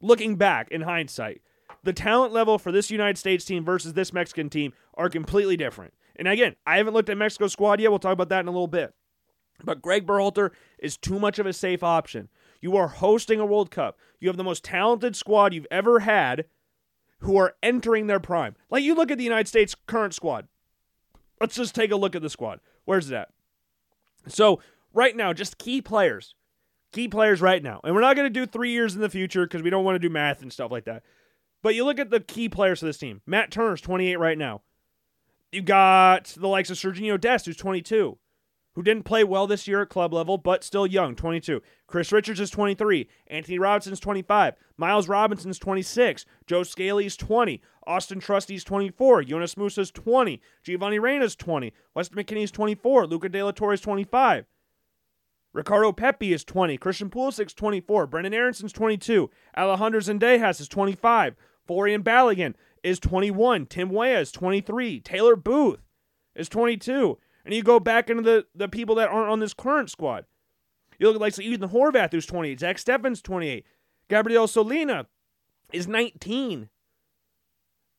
Looking 0.00 0.36
back 0.36 0.68
in 0.70 0.80
hindsight, 0.80 1.42
the 1.84 1.92
talent 1.92 2.32
level 2.32 2.58
for 2.58 2.72
this 2.72 2.90
United 2.90 3.18
States 3.18 3.44
team 3.44 3.64
versus 3.64 3.92
this 3.92 4.12
Mexican 4.12 4.50
team 4.50 4.72
are 4.94 5.08
completely 5.08 5.56
different. 5.56 5.94
And 6.16 6.26
again, 6.28 6.56
I 6.66 6.78
haven't 6.78 6.94
looked 6.94 7.08
at 7.10 7.18
Mexico's 7.18 7.52
squad 7.52 7.80
yet. 7.80 7.90
We'll 7.90 7.98
talk 7.98 8.12
about 8.12 8.28
that 8.30 8.40
in 8.40 8.48
a 8.48 8.52
little 8.52 8.66
bit. 8.66 8.94
But 9.62 9.82
Gregg 9.82 10.06
Berhalter 10.06 10.50
is 10.78 10.96
too 10.96 11.18
much 11.18 11.38
of 11.38 11.46
a 11.46 11.52
safe 11.52 11.82
option. 11.82 12.28
You 12.60 12.76
are 12.76 12.88
hosting 12.88 13.40
a 13.40 13.46
World 13.46 13.70
Cup. 13.70 13.98
You 14.18 14.28
have 14.28 14.36
the 14.36 14.44
most 14.44 14.64
talented 14.64 15.14
squad 15.14 15.52
you've 15.52 15.66
ever 15.70 16.00
had 16.00 16.46
who 17.20 17.36
are 17.36 17.54
entering 17.62 18.06
their 18.06 18.20
prime. 18.20 18.56
Like 18.70 18.82
you 18.82 18.94
look 18.94 19.10
at 19.10 19.18
the 19.18 19.24
United 19.24 19.48
States 19.48 19.74
current 19.86 20.14
squad. 20.14 20.48
Let's 21.40 21.56
just 21.56 21.74
take 21.74 21.90
a 21.90 21.96
look 21.96 22.14
at 22.14 22.22
the 22.22 22.30
squad. 22.30 22.60
Where's 22.84 23.10
it 23.10 23.14
at? 23.14 23.28
So, 24.28 24.60
right 24.92 25.14
now, 25.14 25.32
just 25.32 25.58
key 25.58 25.82
players. 25.82 26.34
Key 26.92 27.08
players 27.08 27.40
right 27.40 27.62
now. 27.62 27.80
And 27.84 27.94
we're 27.94 28.00
not 28.00 28.16
going 28.16 28.26
to 28.26 28.30
do 28.30 28.46
three 28.46 28.70
years 28.70 28.94
in 28.94 29.00
the 29.00 29.10
future 29.10 29.44
because 29.44 29.62
we 29.62 29.70
don't 29.70 29.84
want 29.84 29.96
to 29.96 29.98
do 29.98 30.08
math 30.08 30.42
and 30.42 30.52
stuff 30.52 30.70
like 30.70 30.84
that. 30.84 31.02
But 31.64 31.74
you 31.74 31.86
look 31.86 31.98
at 31.98 32.10
the 32.10 32.20
key 32.20 32.50
players 32.50 32.80
for 32.80 32.84
this 32.84 32.98
team. 32.98 33.22
Matt 33.24 33.50
Turner's 33.50 33.80
28 33.80 34.16
right 34.16 34.36
now. 34.36 34.60
You 35.50 35.62
got 35.62 36.26
the 36.36 36.46
likes 36.46 36.68
of 36.68 36.76
Sergiño 36.76 37.18
Dest, 37.18 37.46
who's 37.46 37.56
22, 37.56 38.18
who 38.74 38.82
didn't 38.82 39.04
play 39.04 39.24
well 39.24 39.46
this 39.46 39.66
year 39.66 39.80
at 39.80 39.88
club 39.88 40.12
level, 40.12 40.36
but 40.36 40.62
still 40.62 40.86
young, 40.86 41.16
22. 41.16 41.62
Chris 41.86 42.12
Richards 42.12 42.38
is 42.38 42.50
23. 42.50 43.08
Antonee 43.30 43.58
Robinson's 43.58 43.98
25. 43.98 44.56
Miles 44.76 45.08
Robinson's 45.08 45.58
26. 45.58 46.26
Joe 46.46 46.64
Scally's 46.64 47.16
20. 47.16 47.62
Auston 47.88 48.20
Trusty's 48.20 48.62
24. 48.62 49.22
Yunus 49.22 49.56
Musah's 49.56 49.90
20. 49.90 50.42
Giovanni 50.62 50.98
Reyna's 50.98 51.34
20. 51.34 51.72
Weston 51.94 52.18
McKennie's 52.18 52.50
24. 52.50 53.06
Luca 53.06 53.30
De 53.30 53.42
La 53.42 53.52
Torre's 53.52 53.80
25. 53.80 54.44
Ricardo 55.54 55.92
Pepi 55.92 56.34
is 56.34 56.44
20. 56.44 56.76
Christian 56.76 57.08
Pulisic's 57.08 57.54
24. 57.54 58.08
Brenden 58.08 58.34
Aaronson's 58.34 58.72
22. 58.72 59.30
Alejandro 59.56 60.00
Zendejas 60.00 60.60
is 60.60 60.68
25. 60.68 61.36
Folarin 61.68 62.02
Balogun 62.02 62.54
is 62.82 62.98
21. 63.00 63.66
Tim 63.66 63.88
Weah 63.88 64.20
is 64.20 64.32
23. 64.32 65.00
Taylor 65.00 65.36
Booth 65.36 65.80
is 66.34 66.48
22. 66.48 67.18
And 67.44 67.54
you 67.54 67.62
go 67.62 67.80
back 67.80 68.10
into 68.10 68.22
the, 68.22 68.46
the 68.54 68.68
people 68.68 68.94
that 68.96 69.08
aren't 69.08 69.30
on 69.30 69.40
this 69.40 69.54
current 69.54 69.90
squad. 69.90 70.24
You 70.98 71.06
look 71.06 71.16
at 71.16 71.20
like 71.20 71.38
Ethan 71.38 71.70
Horvath, 71.70 72.12
who's 72.12 72.26
28. 72.26 72.60
Zach 72.60 72.76
Steffen's 72.76 73.20
28. 73.20 73.64
Gabriel 74.08 74.46
Slonina 74.46 75.06
is 75.72 75.88
19. 75.88 76.68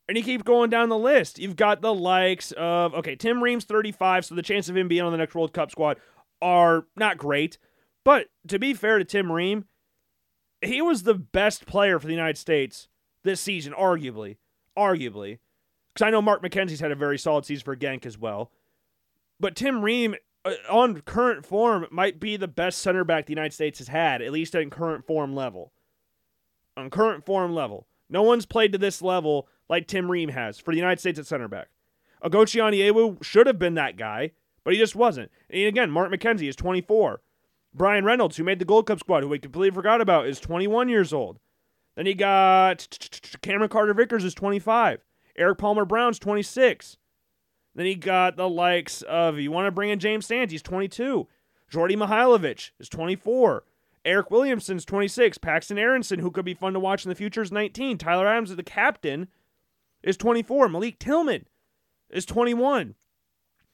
And 0.08 0.18
you 0.18 0.24
keep 0.24 0.46
going 0.46 0.70
down 0.70 0.90
the 0.90 0.98
list. 0.98 1.40
You've 1.40 1.56
got 1.56 1.82
the 1.82 1.94
likes 1.94 2.52
of, 2.54 2.94
okay, 2.94 3.16
Tim 3.16 3.44
Ream's 3.44 3.66
35, 3.66 4.26
so 4.26 4.36
the 4.36 4.44
chance 4.44 4.70
of 4.70 4.78
him 4.78 4.88
being 4.88 5.02
on 5.02 5.12
the 5.12 5.18
next 5.18 5.34
World 5.34 5.52
Cup 5.52 5.72
squad 5.72 5.98
are 6.42 6.86
not 6.96 7.18
great. 7.18 7.58
But 8.04 8.28
to 8.48 8.60
be 8.60 8.76
fair 8.76 9.00
to 9.00 9.04
Tim 9.04 9.32
Ream, 9.32 9.66
he 10.62 10.82
was 10.82 11.04
the 11.04 11.16
best 11.16 11.66
player 11.66 12.00
for 12.00 12.06
the 12.06 12.14
United 12.14 12.38
States 12.38 12.88
this 13.26 13.42
season, 13.42 13.74
arguably 13.74 14.38
arguably, 14.78 15.40
because 15.94 16.06
I 16.06 16.10
know 16.10 16.22
Mark 16.22 16.44
McKenzie's 16.44 16.80
had 16.80 16.92
a 16.92 16.96
very 16.96 17.18
solid 17.18 17.46
season 17.46 17.64
for 17.64 17.76
Genk 17.76 18.06
as 18.06 18.18
well. 18.18 18.52
But 19.40 19.56
Tim 19.56 19.82
Ream, 19.82 20.16
uh, 20.44 20.54
on 20.70 21.02
current 21.02 21.46
form, 21.46 21.88
might 21.92 22.20
be 22.20 22.38
the 22.38 22.48
best 22.48 22.80
center 22.80 23.04
back 23.04 23.26
the 23.26 23.32
United 23.32 23.54
States 23.54 23.80
has 23.80 23.88
had, 23.88 24.22
at 24.22 24.32
least 24.32 24.56
at 24.56 24.70
current 24.72 25.06
form 25.06 25.36
level. 25.36 25.72
On 26.78 26.90
current 26.90 27.26
form 27.26 27.54
level. 27.54 27.88
No 28.10 28.22
one's 28.22 28.46
played 28.46 28.72
to 28.74 28.78
this 28.78 29.02
level 29.02 29.48
like 29.70 29.88
Tim 29.88 30.12
Ream 30.12 30.30
has 30.30 30.60
for 30.60 30.72
the 30.72 30.78
United 30.78 31.00
States 31.00 31.20
at 31.20 31.26
center 31.26 31.48
back. 31.48 31.70
Oguchi 32.24 32.62
Onyewu 32.62 33.24
should 33.24 33.48
have 33.48 33.60
been 33.60 33.76
that 33.76 33.98
guy, 33.98 34.32
but 34.64 34.74
he 34.74 34.80
just 34.80 34.96
wasn't. 34.96 35.32
And 35.50 35.64
again, 35.64 35.90
Mark 35.90 36.12
McKenzie 36.12 36.50
is 36.50 36.56
24. 36.56 37.22
Bryan 37.74 38.06
Reynolds, 38.06 38.38
who 38.38 38.44
made 38.44 38.60
the 38.60 38.66
Gold 38.66 38.88
Cup 38.88 39.00
squad, 39.00 39.24
who 39.24 39.30
we 39.30 39.40
completely 39.40 39.74
forgot 39.74 40.02
about, 40.02 40.28
is 40.28 40.40
21 40.40 40.88
years 40.88 41.12
old. 41.12 41.40
Then 41.96 42.06
you 42.06 42.16
got 42.16 42.88
Cameron 43.42 43.70
Carter 43.70 43.94
Vickers 43.94 44.24
is 44.24 44.34
25. 44.34 45.04
Erik 45.38 45.58
Palmer 45.58 45.86
Brown's 45.86 46.20
26. 46.20 46.98
Then 47.74 47.86
you 47.86 47.96
got 47.96 48.38
the 48.38 48.50
likes 48.50 49.02
of, 49.02 49.38
you 49.38 49.52
want 49.52 49.68
to 49.68 49.72
bring 49.72 49.90
in 49.90 50.00
James 50.00 50.26
Sands, 50.26 50.52
he's 50.52 50.62
22. 50.62 51.28
Djordje 51.72 51.98
Mihailovic 51.98 52.72
is 52.80 52.88
24. 52.90 53.64
Eryk 54.06 54.30
Williamson's 54.30 54.86
26. 54.86 55.38
Paxton 55.40 55.78
Aaronson, 55.78 56.20
who 56.20 56.32
could 56.32 56.46
be 56.46 56.54
fun 56.54 56.74
to 56.74 56.80
watch 56.80 57.06
in 57.06 57.10
the 57.10 57.16
future, 57.16 57.42
is 57.42 57.52
19. 57.52 57.98
Tyler 57.98 58.28
Adams, 58.28 58.56
the 58.56 58.64
captain, 58.64 59.28
is 60.04 60.16
24. 60.16 60.70
Malik 60.70 61.00
Tillman 61.00 61.48
is 62.10 62.26
21. 62.26 62.96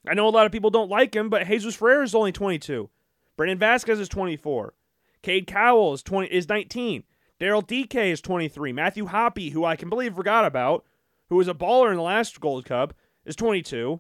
I 0.10 0.14
know 0.14 0.28
a 0.28 0.30
lot 0.30 0.46
of 0.46 0.52
people 0.52 0.70
don't 0.72 0.90
like 0.90 1.14
him, 1.16 1.30
but 1.30 1.46
Jesus 1.46 1.76
Ferreira 1.76 2.04
is 2.04 2.16
only 2.16 2.32
22. 2.32 2.90
Brandon 3.38 3.60
Vazquez 3.60 4.00
is 4.00 4.10
24. 4.10 4.74
Cade 5.22 5.46
Cowell 5.46 5.94
is 5.94 6.02
20 6.02 6.28
is 6.30 6.50
19. 6.50 7.04
Daryl 7.42 7.66
Dike 7.66 7.96
is 7.96 8.22
23. 8.22 8.72
Matthew 8.72 9.08
Hoppe, 9.08 9.52
who 9.52 9.66
I 9.66 9.76
can 9.76 9.90
believe 9.90 10.16
forgot 10.16 10.46
about, 10.46 10.86
who 11.30 11.38
was 11.38 11.48
a 11.48 11.56
baller 11.56 11.90
in 11.90 11.98
the 11.98 12.04
last 12.04 12.40
Gold 12.40 12.66
Cup, 12.66 12.94
is 13.26 13.36
22. 13.36 14.00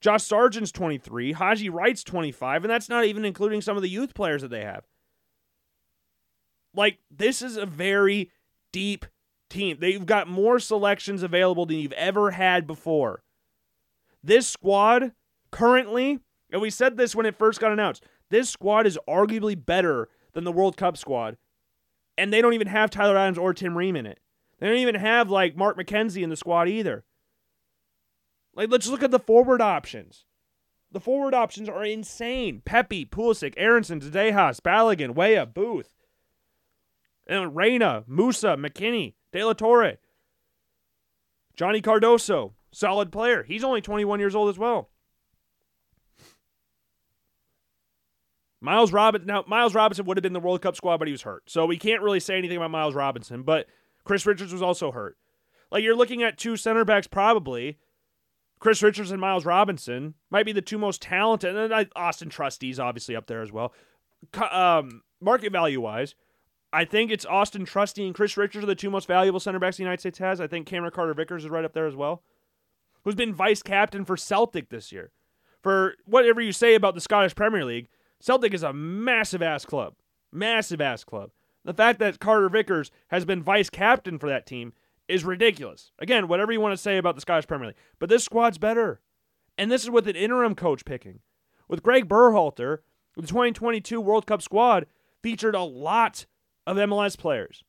Josh 0.00 0.24
Sargent's 0.24 0.72
23. 0.72 1.32
Haji 1.32 1.68
Wright's 1.68 2.02
25. 2.02 2.64
And 2.64 2.70
that's 2.70 2.88
not 2.88 3.04
even 3.04 3.24
including 3.24 3.60
some 3.60 3.76
of 3.76 3.82
the 3.82 3.88
youth 3.88 4.12
players 4.12 4.42
that 4.42 4.48
they 4.48 4.64
have. 4.64 4.88
Like, 6.74 6.98
this 7.10 7.42
is 7.42 7.56
a 7.56 7.64
very 7.64 8.32
deep 8.72 9.06
team. 9.48 9.76
They've 9.78 10.04
got 10.04 10.26
more 10.26 10.58
selections 10.58 11.22
available 11.22 11.66
than 11.66 11.78
you've 11.78 11.92
ever 11.92 12.32
had 12.32 12.66
before. 12.66 13.22
This 14.22 14.48
squad 14.48 15.12
currently, 15.52 16.18
and 16.50 16.60
we 16.60 16.70
said 16.70 16.96
this 16.96 17.14
when 17.14 17.26
it 17.26 17.38
first 17.38 17.60
got 17.60 17.72
announced, 17.72 18.04
this 18.30 18.50
squad 18.50 18.86
is 18.86 18.98
arguably 19.08 19.54
better 19.64 20.08
than 20.32 20.42
the 20.42 20.52
World 20.52 20.76
Cup 20.76 20.96
squad 20.96 21.36
and 22.20 22.30
they 22.30 22.42
don't 22.42 22.52
even 22.52 22.66
have 22.66 22.90
Tyler 22.90 23.16
Adams 23.16 23.38
or 23.38 23.54
Tim 23.54 23.78
Ream 23.78 23.96
in 23.96 24.04
it. 24.04 24.20
They 24.58 24.66
don't 24.66 24.76
even 24.76 24.94
have 24.94 25.30
like 25.30 25.56
Mark 25.56 25.78
McKenzie 25.78 26.22
in 26.22 26.28
the 26.28 26.36
squad 26.36 26.68
either. 26.68 27.04
Like, 28.54 28.70
let's 28.70 28.88
look 28.88 29.02
at 29.02 29.10
the 29.10 29.18
forward 29.18 29.62
options. 29.62 30.26
The 30.92 31.00
forward 31.00 31.32
options 31.32 31.66
are 31.66 31.82
insane. 31.82 32.60
Pepi, 32.62 33.06
Pulisic, 33.06 33.54
Aaronson, 33.56 34.02
Zendejas, 34.02 34.60
Balogun, 34.60 35.14
Weah, 35.14 35.46
Booth, 35.46 35.94
and 37.26 37.56
Reyna, 37.56 38.04
Musah, 38.06 38.58
McKennie, 38.58 39.14
De 39.32 39.42
La 39.42 39.54
Torre, 39.54 39.96
Johnny 41.56 41.80
Cardoso, 41.80 42.52
solid 42.70 43.10
player. 43.10 43.44
He's 43.44 43.64
only 43.64 43.80
21 43.80 44.20
years 44.20 44.34
old 44.34 44.50
as 44.50 44.58
well. 44.58 44.90
Miles 48.60 48.92
Robinson 48.92 49.26
now 49.26 49.44
Miles 49.46 49.74
Robinson 49.74 50.04
would 50.04 50.16
have 50.16 50.22
been 50.22 50.32
the 50.32 50.40
World 50.40 50.62
Cup 50.62 50.76
squad, 50.76 50.98
but 50.98 51.08
he 51.08 51.12
was 51.12 51.22
hurt. 51.22 51.44
So 51.46 51.66
we 51.66 51.78
can't 51.78 52.02
really 52.02 52.20
say 52.20 52.36
anything 52.36 52.56
about 52.56 52.70
Miles 52.70 52.94
Robinson, 52.94 53.42
but 53.42 53.66
Chris 54.04 54.26
Richards 54.26 54.52
was 54.52 54.62
also 54.62 54.92
hurt. 54.92 55.16
Like 55.70 55.82
you're 55.82 55.96
looking 55.96 56.22
at 56.22 56.38
two 56.38 56.56
center 56.56 56.84
backs 56.84 57.06
probably. 57.06 57.78
Chris 58.58 58.82
Richards 58.82 59.10
and 59.10 59.20
Miles 59.20 59.46
Robinson 59.46 60.14
might 60.30 60.44
be 60.44 60.52
the 60.52 60.60
two 60.60 60.76
most 60.76 61.00
talented, 61.00 61.56
and 61.56 61.72
Auston 61.96 62.28
Trusty's 62.28 62.78
obviously 62.78 63.16
up 63.16 63.26
there 63.26 63.40
as 63.40 63.50
well. 63.50 63.72
Um, 64.50 65.02
market 65.18 65.50
value 65.50 65.80
wise, 65.80 66.14
I 66.70 66.84
think 66.84 67.10
it's 67.10 67.24
Auston 67.24 67.66
Trusty 67.66 68.04
and 68.04 68.14
Chris 68.14 68.36
Richards 68.36 68.64
are 68.64 68.66
the 68.66 68.74
two 68.74 68.90
most 68.90 69.08
valuable 69.08 69.40
center 69.40 69.58
backs 69.58 69.78
the 69.78 69.82
United 69.82 70.00
States 70.00 70.18
has. 70.18 70.42
I 70.42 70.46
think 70.46 70.66
Cameron 70.66 70.92
Carter 70.92 71.14
Vickers 71.14 71.44
is 71.44 71.50
right 71.50 71.64
up 71.64 71.72
there 71.72 71.86
as 71.86 71.96
well, 71.96 72.22
who's 73.04 73.14
been 73.14 73.34
vice 73.34 73.62
captain 73.62 74.04
for 74.04 74.16
Celtic 74.16 74.68
this 74.68 74.92
year. 74.92 75.10
For 75.62 75.94
whatever 76.04 76.42
you 76.42 76.52
say 76.52 76.74
about 76.74 76.94
the 76.94 77.00
Scottish 77.00 77.34
Premier 77.34 77.64
League, 77.64 77.88
Celtic 78.20 78.54
is 78.54 78.62
a 78.62 78.72
massive 78.72 79.42
ass 79.42 79.64
club. 79.64 79.94
Massive 80.32 80.80
ass 80.80 81.04
club. 81.04 81.30
The 81.64 81.74
fact 81.74 81.98
that 81.98 82.20
Carter 82.20 82.48
Vickers 82.48 82.90
has 83.08 83.24
been 83.24 83.42
vice 83.42 83.70
captain 83.70 84.18
for 84.18 84.28
that 84.28 84.46
team 84.46 84.72
is 85.08 85.24
ridiculous. 85.24 85.92
Again, 85.98 86.28
whatever 86.28 86.52
you 86.52 86.60
want 86.60 86.72
to 86.72 86.82
say 86.82 86.96
about 86.96 87.16
the 87.16 87.20
Scottish 87.20 87.46
Premier 87.46 87.68
League, 87.68 87.76
but 87.98 88.08
this 88.08 88.24
squad's 88.24 88.58
better. 88.58 89.00
And 89.58 89.70
this 89.70 89.82
is 89.82 89.90
with 89.90 90.06
an 90.06 90.16
interim 90.16 90.54
coach 90.54 90.84
picking. 90.84 91.20
With 91.68 91.82
Gregg 91.82 92.08
Berhalter, 92.08 92.78
the 93.16 93.26
2022 93.26 94.00
World 94.00 94.26
Cup 94.26 94.40
squad 94.40 94.86
featured 95.22 95.54
a 95.54 95.62
lot 95.62 96.26
of 96.66 96.76
MLS 96.76 97.18
players. 97.18 97.62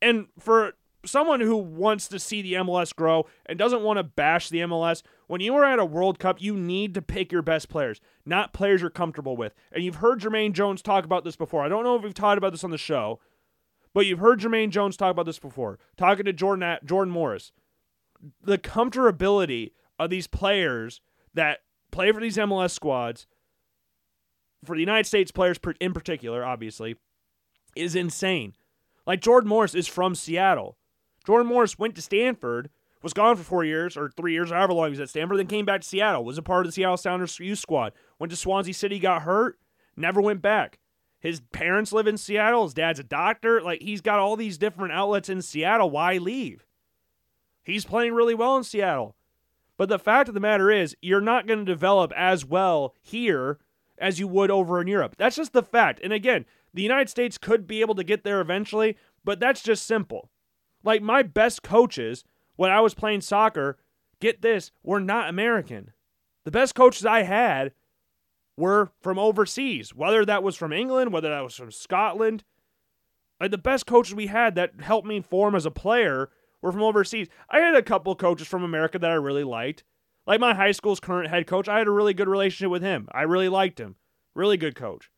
And 0.00 0.28
for 0.38 0.72
someone 1.04 1.40
who 1.40 1.56
wants 1.56 2.08
to 2.08 2.18
see 2.18 2.42
the 2.42 2.54
MLS 2.54 2.94
grow 2.94 3.26
and 3.46 3.58
doesn't 3.58 3.82
want 3.82 3.98
to 3.98 4.02
bash 4.02 4.48
the 4.48 4.60
MLS, 4.60 5.02
when 5.26 5.40
you 5.40 5.54
are 5.54 5.64
at 5.64 5.78
a 5.78 5.84
World 5.84 6.18
Cup, 6.18 6.40
you 6.42 6.56
need 6.56 6.94
to 6.94 7.02
pick 7.02 7.30
your 7.30 7.42
best 7.42 7.68
players, 7.68 8.00
not 8.24 8.52
players 8.52 8.80
you're 8.80 8.90
comfortable 8.90 9.36
with. 9.36 9.54
And 9.72 9.84
you've 9.84 9.96
heard 9.96 10.20
Jermaine 10.20 10.52
Jones 10.52 10.82
talk 10.82 11.04
about 11.04 11.24
this 11.24 11.36
before. 11.36 11.62
I 11.62 11.68
don't 11.68 11.84
know 11.84 11.96
if 11.96 12.02
we've 12.02 12.14
talked 12.14 12.38
about 12.38 12.52
this 12.52 12.64
on 12.64 12.70
the 12.70 12.78
show, 12.78 13.20
but 13.94 14.06
you've 14.06 14.18
heard 14.18 14.40
Jermaine 14.40 14.70
Jones 14.70 14.96
talk 14.96 15.12
about 15.12 15.26
this 15.26 15.38
before, 15.38 15.78
talking 15.96 16.24
to 16.24 16.32
Jordan 16.32 16.78
Jordan 16.84 17.12
Morris. 17.12 17.52
The 18.42 18.58
comfortability 18.58 19.72
of 19.98 20.10
these 20.10 20.26
players 20.26 21.00
that 21.34 21.60
play 21.90 22.10
for 22.12 22.20
these 22.20 22.36
MLS 22.36 22.70
squads, 22.72 23.26
for 24.64 24.74
the 24.74 24.80
United 24.80 25.06
States 25.06 25.30
players 25.30 25.58
in 25.80 25.92
particular, 25.92 26.44
obviously, 26.44 26.96
is 27.76 27.94
insane. 27.94 28.54
Like 29.06 29.20
Jordan 29.20 29.48
Morris 29.48 29.74
is 29.74 29.86
from 29.86 30.14
Seattle. 30.14 30.76
Jordan 31.28 31.46
Morris 31.46 31.78
went 31.78 31.94
to 31.94 32.00
Stanford, 32.00 32.70
was 33.02 33.12
gone 33.12 33.36
for 33.36 33.42
four 33.42 33.62
years 33.62 33.98
or 33.98 34.10
three 34.16 34.32
years, 34.32 34.48
however 34.48 34.72
long 34.72 34.86
he 34.86 34.90
was 34.92 35.00
at 35.00 35.10
Stanford, 35.10 35.38
then 35.38 35.46
came 35.46 35.66
back 35.66 35.82
to 35.82 35.86
Seattle, 35.86 36.24
was 36.24 36.38
a 36.38 36.42
part 36.42 36.64
of 36.64 36.68
the 36.68 36.72
Seattle 36.72 36.96
Sounders 36.96 37.38
youth 37.38 37.58
squad, 37.58 37.92
went 38.18 38.30
to 38.30 38.36
Swansea 38.36 38.72
City, 38.72 38.98
got 38.98 39.20
hurt, 39.20 39.58
never 39.94 40.22
went 40.22 40.40
back. 40.40 40.78
His 41.20 41.42
parents 41.52 41.92
live 41.92 42.06
in 42.06 42.16
Seattle. 42.16 42.64
His 42.64 42.72
dad's 42.72 42.98
a 42.98 43.04
doctor. 43.04 43.60
Like, 43.60 43.82
he's 43.82 44.00
got 44.00 44.18
all 44.18 44.36
these 44.36 44.56
different 44.56 44.94
outlets 44.94 45.28
in 45.28 45.42
Seattle. 45.42 45.90
Why 45.90 46.16
leave? 46.16 46.64
He's 47.62 47.84
playing 47.84 48.14
really 48.14 48.34
well 48.34 48.56
in 48.56 48.64
Seattle. 48.64 49.14
But 49.76 49.90
the 49.90 49.98
fact 49.98 50.28
of 50.28 50.34
the 50.34 50.40
matter 50.40 50.70
is, 50.70 50.96
you're 51.02 51.20
not 51.20 51.46
going 51.46 51.58
to 51.58 51.64
develop 51.70 52.10
as 52.16 52.46
well 52.46 52.94
here 53.02 53.58
as 53.98 54.18
you 54.18 54.28
would 54.28 54.50
over 54.50 54.80
in 54.80 54.88
Europe. 54.88 55.16
That's 55.18 55.36
just 55.36 55.52
the 55.52 55.62
fact. 55.62 56.00
And 56.02 56.14
again, 56.14 56.46
the 56.72 56.80
United 56.80 57.10
States 57.10 57.36
could 57.36 57.66
be 57.66 57.82
able 57.82 57.96
to 57.96 58.02
get 58.02 58.24
there 58.24 58.40
eventually, 58.40 58.96
but 59.24 59.40
that's 59.40 59.62
just 59.62 59.84
simple. 59.84 60.30
Like, 60.84 61.02
my 61.02 61.22
best 61.22 61.62
coaches 61.62 62.24
when 62.56 62.70
I 62.70 62.80
was 62.80 62.94
playing 62.94 63.20
soccer, 63.20 63.78
get 64.20 64.42
this, 64.42 64.72
were 64.82 65.00
not 65.00 65.28
American. 65.28 65.92
The 66.44 66.50
best 66.50 66.74
coaches 66.74 67.06
I 67.06 67.22
had 67.22 67.72
were 68.56 68.90
from 69.00 69.18
overseas, 69.18 69.94
whether 69.94 70.24
that 70.24 70.42
was 70.42 70.56
from 70.56 70.72
England, 70.72 71.12
whether 71.12 71.30
that 71.30 71.44
was 71.44 71.54
from 71.54 71.70
Scotland. 71.70 72.42
Like 73.40 73.52
the 73.52 73.58
best 73.58 73.86
coaches 73.86 74.14
we 74.14 74.26
had 74.26 74.56
that 74.56 74.80
helped 74.80 75.06
me 75.06 75.20
form 75.20 75.54
as 75.54 75.64
a 75.64 75.70
player 75.70 76.30
were 76.60 76.72
from 76.72 76.82
overseas. 76.82 77.28
I 77.48 77.60
had 77.60 77.76
a 77.76 77.82
couple 77.82 78.14
coaches 78.16 78.48
from 78.48 78.64
America 78.64 78.98
that 78.98 79.10
I 79.10 79.14
really 79.14 79.44
liked. 79.44 79.84
Like 80.26 80.40
my 80.40 80.54
high 80.54 80.72
school's 80.72 81.00
current 81.00 81.30
head 81.30 81.46
coach, 81.46 81.68
I 81.68 81.78
had 81.78 81.86
a 81.86 81.92
really 81.92 82.14
good 82.14 82.28
relationship 82.28 82.70
with 82.70 82.82
him. 82.82 83.08
I 83.12 83.22
really 83.22 83.48
liked 83.48 83.78
him. 83.78 83.94
Really 84.34 84.56
good 84.56 84.74
coach. 84.74 85.10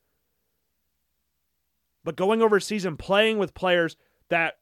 But 2.04 2.16
going 2.16 2.42
overseas 2.42 2.84
and 2.84 2.98
playing 2.98 3.38
with 3.38 3.54
players 3.54 3.96
that 4.28 4.59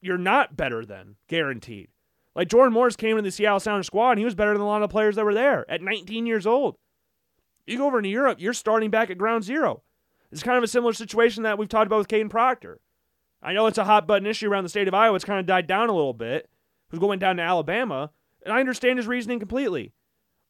you're 0.00 0.18
not 0.18 0.56
better 0.56 0.84
than, 0.84 1.16
guaranteed. 1.28 1.88
Like 2.34 2.48
Jordan 2.48 2.72
Morris 2.72 2.96
came 2.96 3.18
into 3.18 3.22
the 3.22 3.32
Seattle 3.32 3.60
Sounders 3.60 3.86
squad 3.86 4.12
and 4.12 4.18
he 4.20 4.24
was 4.24 4.34
better 4.34 4.52
than 4.52 4.62
a 4.62 4.66
lot 4.66 4.82
of 4.82 4.88
the 4.88 4.92
players 4.92 5.16
that 5.16 5.24
were 5.24 5.34
there 5.34 5.68
at 5.68 5.82
19 5.82 6.24
years 6.26 6.46
old. 6.46 6.76
You 7.66 7.78
go 7.78 7.86
over 7.86 8.00
to 8.00 8.08
Europe, 8.08 8.38
you're 8.40 8.54
starting 8.54 8.90
back 8.90 9.10
at 9.10 9.18
ground 9.18 9.44
zero. 9.44 9.82
It's 10.30 10.42
kind 10.42 10.56
of 10.56 10.64
a 10.64 10.68
similar 10.68 10.92
situation 10.92 11.42
that 11.42 11.58
we've 11.58 11.68
talked 11.68 11.86
about 11.86 11.98
with 11.98 12.08
Kadyn 12.08 12.30
Proctor. 12.30 12.80
I 13.42 13.52
know 13.52 13.66
it's 13.66 13.78
a 13.78 13.84
hot 13.84 14.06
button 14.06 14.26
issue 14.26 14.48
around 14.48 14.64
the 14.64 14.68
state 14.68 14.88
of 14.88 14.94
Iowa. 14.94 15.16
It's 15.16 15.24
kind 15.24 15.40
of 15.40 15.46
died 15.46 15.66
down 15.66 15.88
a 15.88 15.94
little 15.94 16.12
bit. 16.12 16.48
Who's 16.90 17.00
going 17.00 17.18
down 17.18 17.36
to 17.36 17.42
Alabama, 17.42 18.10
and 18.42 18.54
I 18.54 18.60
understand 18.60 18.98
his 18.98 19.06
reasoning 19.06 19.38
completely. 19.38 19.92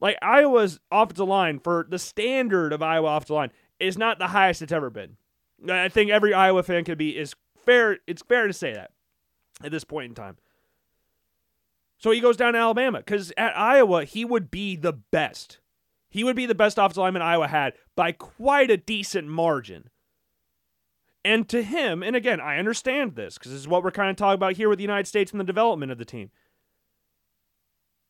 Like 0.01 0.17
Iowa's 0.23 0.79
offensive 0.93 1.27
line 1.27 1.59
for 1.59 1.87
the 1.89 1.99
standard 1.99 2.73
of 2.73 2.83
Iowa 2.83 3.17
offensive 3.17 3.35
line 3.35 3.53
is 3.81 3.99
not 3.99 4.19
the 4.19 4.29
highest 4.29 4.63
it's 4.63 4.73
ever 4.73 4.91
been. 4.91 5.17
I 5.69 5.89
think 5.89 6.11
every 6.11 6.33
Iowa 6.33 6.63
fan 6.63 6.85
could 6.85 6.99
be 6.99 7.17
is 7.17 7.35
fair. 7.65 7.99
It's 8.07 8.23
fair 8.23 8.47
to 8.47 8.53
say 8.53 8.73
that 8.75 8.93
at 9.63 9.71
this 9.71 9.85
point 9.85 10.11
in 10.11 10.15
time. 10.15 10.37
So 11.99 12.11
he 12.11 12.21
goes 12.21 12.37
down 12.37 12.53
to 12.53 12.59
Alabama 12.59 12.99
because 12.99 13.33
at 13.37 13.57
Iowa 13.59 14.05
he 14.05 14.25
would 14.25 14.51
be 14.51 14.77
the 14.77 14.93
best. 14.93 15.59
He 16.09 16.25
would 16.25 16.37
be 16.37 16.47
the 16.47 16.55
best 16.55 16.79
offensive 16.79 16.99
lineman 16.99 17.23
Iowa 17.23 17.49
had 17.49 17.75
by 17.97 18.13
quite 18.13 18.71
a 18.71 18.77
decent 18.77 19.29
margin. 19.29 19.91
And 21.25 21.49
to 21.49 21.63
him, 21.63 22.03
and 22.03 22.17
again, 22.17 22.41
I 22.41 22.59
understand 22.59 23.15
this 23.15 23.37
because 23.37 23.53
this 23.53 23.61
is 23.61 23.69
what 23.69 23.83
we're 23.83 23.91
kind 23.91 24.11
of 24.11 24.17
talking 24.17 24.37
about 24.37 24.57
here 24.57 24.69
with 24.69 24.79
the 24.79 24.85
United 24.85 25.07
States 25.07 25.33
and 25.33 25.41
the 25.41 25.45
development 25.45 25.93
of 25.93 25.99
the 25.99 26.05
team. 26.05 26.31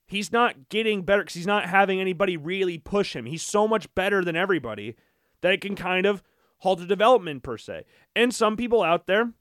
He's 0.06 0.32
not 0.32 0.68
getting 0.68 1.02
better 1.02 1.22
because 1.22 1.34
he's 1.34 1.46
not 1.46 1.66
having 1.66 2.00
anybody 2.00 2.36
really 2.36 2.78
push 2.78 3.16
him. 3.16 3.26
He's 3.26 3.42
so 3.42 3.66
much 3.66 3.92
better 3.94 4.24
than 4.24 4.36
everybody 4.36 4.96
that 5.40 5.52
it 5.52 5.60
can 5.60 5.74
kind 5.74 6.06
of 6.06 6.22
halt 6.58 6.78
the 6.78 6.86
development 6.86 7.42
per 7.42 7.58
se. 7.58 7.84
And 8.14 8.34
some 8.34 8.56
people 8.56 8.82
out 8.82 9.06
there, 9.06 9.32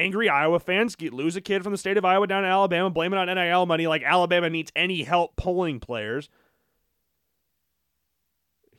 angry 0.00 0.28
Iowa 0.28 0.58
fans, 0.58 0.96
get, 0.96 1.12
lose 1.12 1.36
a 1.36 1.40
kid 1.40 1.62
from 1.62 1.72
the 1.72 1.78
state 1.78 1.96
of 1.96 2.04
Iowa 2.04 2.26
down 2.26 2.42
to 2.42 2.48
Alabama, 2.48 2.90
blame 2.90 3.12
it 3.12 3.18
on 3.18 3.34
NIL 3.34 3.66
money 3.66 3.86
like 3.86 4.02
Alabama 4.02 4.50
needs 4.50 4.72
any 4.74 5.02
help 5.02 5.36
pulling 5.36 5.80
players 5.80 6.28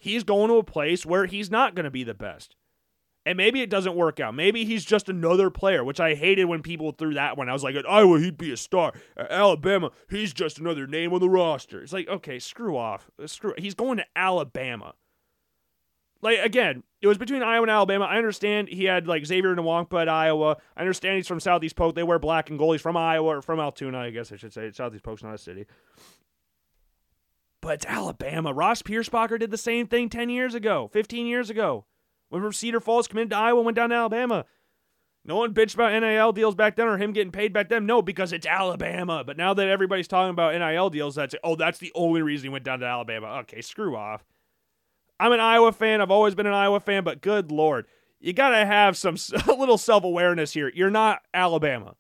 he's 0.02 0.24
going 0.24 0.50
to 0.50 0.56
a 0.56 0.64
place 0.64 1.06
where 1.06 1.28
he's 1.28 1.52
not 1.52 1.76
going 1.76 1.84
to 1.86 1.92
be 1.92 2.04
the 2.04 2.16
best. 2.16 2.56
And 3.24 3.38
maybe 3.38 3.62
it 3.62 3.70
doesn't 3.70 3.96
work 3.96 4.20
out. 4.20 4.34
Maybe 4.34 4.66
he's 4.66 4.84
just 4.84 5.08
another 5.08 5.52
player, 5.52 5.84
which 5.84 6.00
I 6.00 6.16
hated 6.16 6.46
when 6.46 6.64
people 6.64 6.92
threw 6.92 7.14
that 7.14 7.38
one. 7.38 7.50
I 7.50 7.54
was 7.54 7.64
like, 7.64 7.76
at 7.76 7.88
Iowa, 7.88 8.20
he'd 8.20 8.36
be 8.36 8.52
a 8.52 8.58
star. 8.58 8.94
At 9.16 9.32
Alabama, 9.32 9.92
he's 10.10 10.34
just 10.34 10.58
another 10.58 10.88
name 10.88 11.14
on 11.14 11.20
the 11.20 11.30
roster. 11.30 11.84
It's 11.84 11.94
like, 11.94 12.08
okay, 12.08 12.40
screw 12.40 12.76
off. 12.76 13.12
Screw. 13.28 13.54
He's 13.60 13.76
going 13.76 13.98
to 13.98 14.06
Alabama. 14.16 14.96
Like 16.22 16.40
again, 16.40 16.84
it 17.02 17.08
was 17.08 17.18
between 17.18 17.42
Iowa 17.42 17.64
and 17.64 17.72
Alabama. 17.72 18.06
I 18.06 18.18
understand 18.18 18.70
he 18.70 18.86
had 18.86 19.08
like 19.08 19.26
Xavier 19.26 19.56
Nwankpa 19.56 20.04
at 20.04 20.10
Iowa. 20.10 20.58
I 20.78 20.82
understand 20.82 21.18
he's 21.18 21.28
from 21.28 21.40
Southeast 21.40 21.76
Polk. 21.76 21.96
They 21.96 22.04
wear 22.04 22.20
black 22.20 22.50
and 22.50 22.60
gold. 22.60 22.76
He's 22.76 22.82
from 22.82 22.98
Iowa 22.98 23.38
or 23.38 23.42
from 23.42 23.60
Altoona, 23.60 24.00
I 24.00 24.12
guess 24.12 24.32
I 24.32 24.36
should 24.36 24.54
say. 24.54 24.72
Southeast 24.72 25.04
Polk's 25.04 25.24
not 25.24 25.34
a 25.34 25.40
city. 25.40 25.66
But 27.62 27.76
it's 27.76 27.86
Alabama. 27.86 28.54
Ross 28.54 28.82
Pierschbacher 28.82 29.40
did 29.40 29.52
the 29.52 29.58
same 29.58 29.88
thing 29.88 30.10
10 30.10 30.30
years 30.30 30.56
ago, 30.56 30.90
15 30.94 31.28
years 31.28 31.50
ago. 31.50 31.86
Went 32.32 32.44
from 32.44 32.54
Cedar 32.54 32.80
Falls, 32.80 33.08
committed 33.08 33.32
to 33.32 33.38
Iowa, 33.38 33.62
went 33.62 33.76
down 33.76 33.90
to 33.90 33.96
Alabama. 33.96 34.46
No 35.24 35.36
one 35.36 35.54
bitched 35.54 35.76
about 35.76 35.92
NIL 35.92 36.32
deals 36.32 36.56
back 36.56 36.76
then 36.76 36.88
or 36.88 36.98
him 36.98 37.14
getting 37.14 37.32
paid 37.32 37.54
back 37.54 37.70
then. 37.70 37.86
No, 37.86 38.02
because 38.02 38.34
it's 38.34 38.48
Alabama. 38.48 39.24
But 39.24 39.38
now 39.38 39.54
that 39.54 39.68
everybody's 39.68 40.08
talking 40.08 40.32
about 40.32 40.56
NIL 40.56 40.90
deals, 40.90 41.14
that's 41.14 41.36
oh, 41.44 41.56
that's 41.56 41.78
the 41.78 41.92
only 41.94 42.24
reason 42.24 42.46
he 42.46 42.50
went 42.50 42.64
down 42.64 42.80
to 42.80 42.88
Alabama. 42.88 43.28
Okay, 43.42 43.62
screw 43.62 43.96
off. 43.96 44.26
I'm 45.22 45.32
an 45.34 45.40
Iowa 45.40 45.72
fan. 45.72 46.02
I've 46.02 46.10
always 46.10 46.34
been 46.34 46.48
an 46.48 46.54
Iowa 46.54 46.80
fan, 46.80 47.04
but 47.04 47.22
good 47.22 47.52
lord, 47.52 47.86
you 48.20 48.34
gotta 48.34 48.66
have 48.66 48.98
some 48.98 49.16
a 49.48 49.54
little 49.54 49.78
self 49.78 50.04
awareness 50.04 50.52
here. 50.52 50.72
You're 50.74 50.90
not 50.90 51.22
Alabama. 51.32 51.96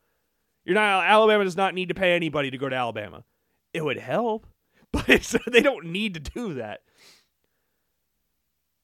You're 0.66 0.74
not 0.74 1.06
Alabama. 1.06 1.44
Does 1.44 1.56
not 1.56 1.76
need 1.76 1.90
to 1.90 1.94
pay 1.94 2.16
anybody 2.16 2.50
to 2.50 2.58
go 2.58 2.68
to 2.68 2.76
Alabama. 2.76 3.24
It 3.74 3.86
would 3.86 4.00
help. 4.00 4.48
but 4.92 5.36
they 5.48 5.62
don't 5.62 5.86
need 5.86 6.16
to 6.16 6.20
do 6.20 6.56
that. 6.56 6.82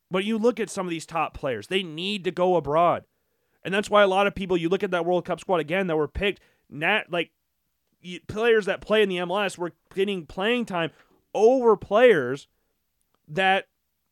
But 0.09 0.23
you 0.23 0.38
look 0.38 0.59
at 0.59 0.69
some 0.69 0.85
of 0.85 0.91
these 0.91 1.05
top 1.05 1.33
players, 1.33 1.67
they 1.67 1.83
need 1.83 2.23
to 2.23 2.31
go 2.31 2.55
abroad. 2.55 3.03
And 3.63 3.73
that's 3.73 3.89
why 3.89 4.03
a 4.03 4.07
lot 4.07 4.25
of 4.25 4.35
people, 4.35 4.55
you 4.55 4.69
look 4.69 4.83
at 4.83 4.91
that 4.91 5.03
World 5.03 5.25
Cup 5.25 5.41
squad 5.41 5.59
again 5.59 5.88
that 5.88 5.97
were 5.97 6.07
picked, 6.07 6.39
not 6.69 7.11
like 7.11 7.31
players 8.27 8.67
that 8.67 8.79
play 8.79 9.03
in 9.03 9.09
the 9.09 9.17
MLS 9.17 9.57
were 9.57 9.73
getting 9.93 10.25
playing 10.25 10.65
time 10.65 10.91
over 11.33 11.75
players 11.75 12.47
that 13.27 13.65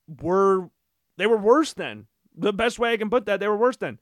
were 0.08 0.70
they 1.18 1.28
were 1.28 1.38
worse 1.38 1.74
than. 1.74 2.08
The 2.38 2.54
best 2.54 2.80
way 2.80 2.94
I 2.94 2.98
can 2.98 3.10
put 3.10 3.26
that, 3.26 3.40
they 3.40 3.48
were 3.48 3.58
worse 3.58 3.78
than. 3.78 4.00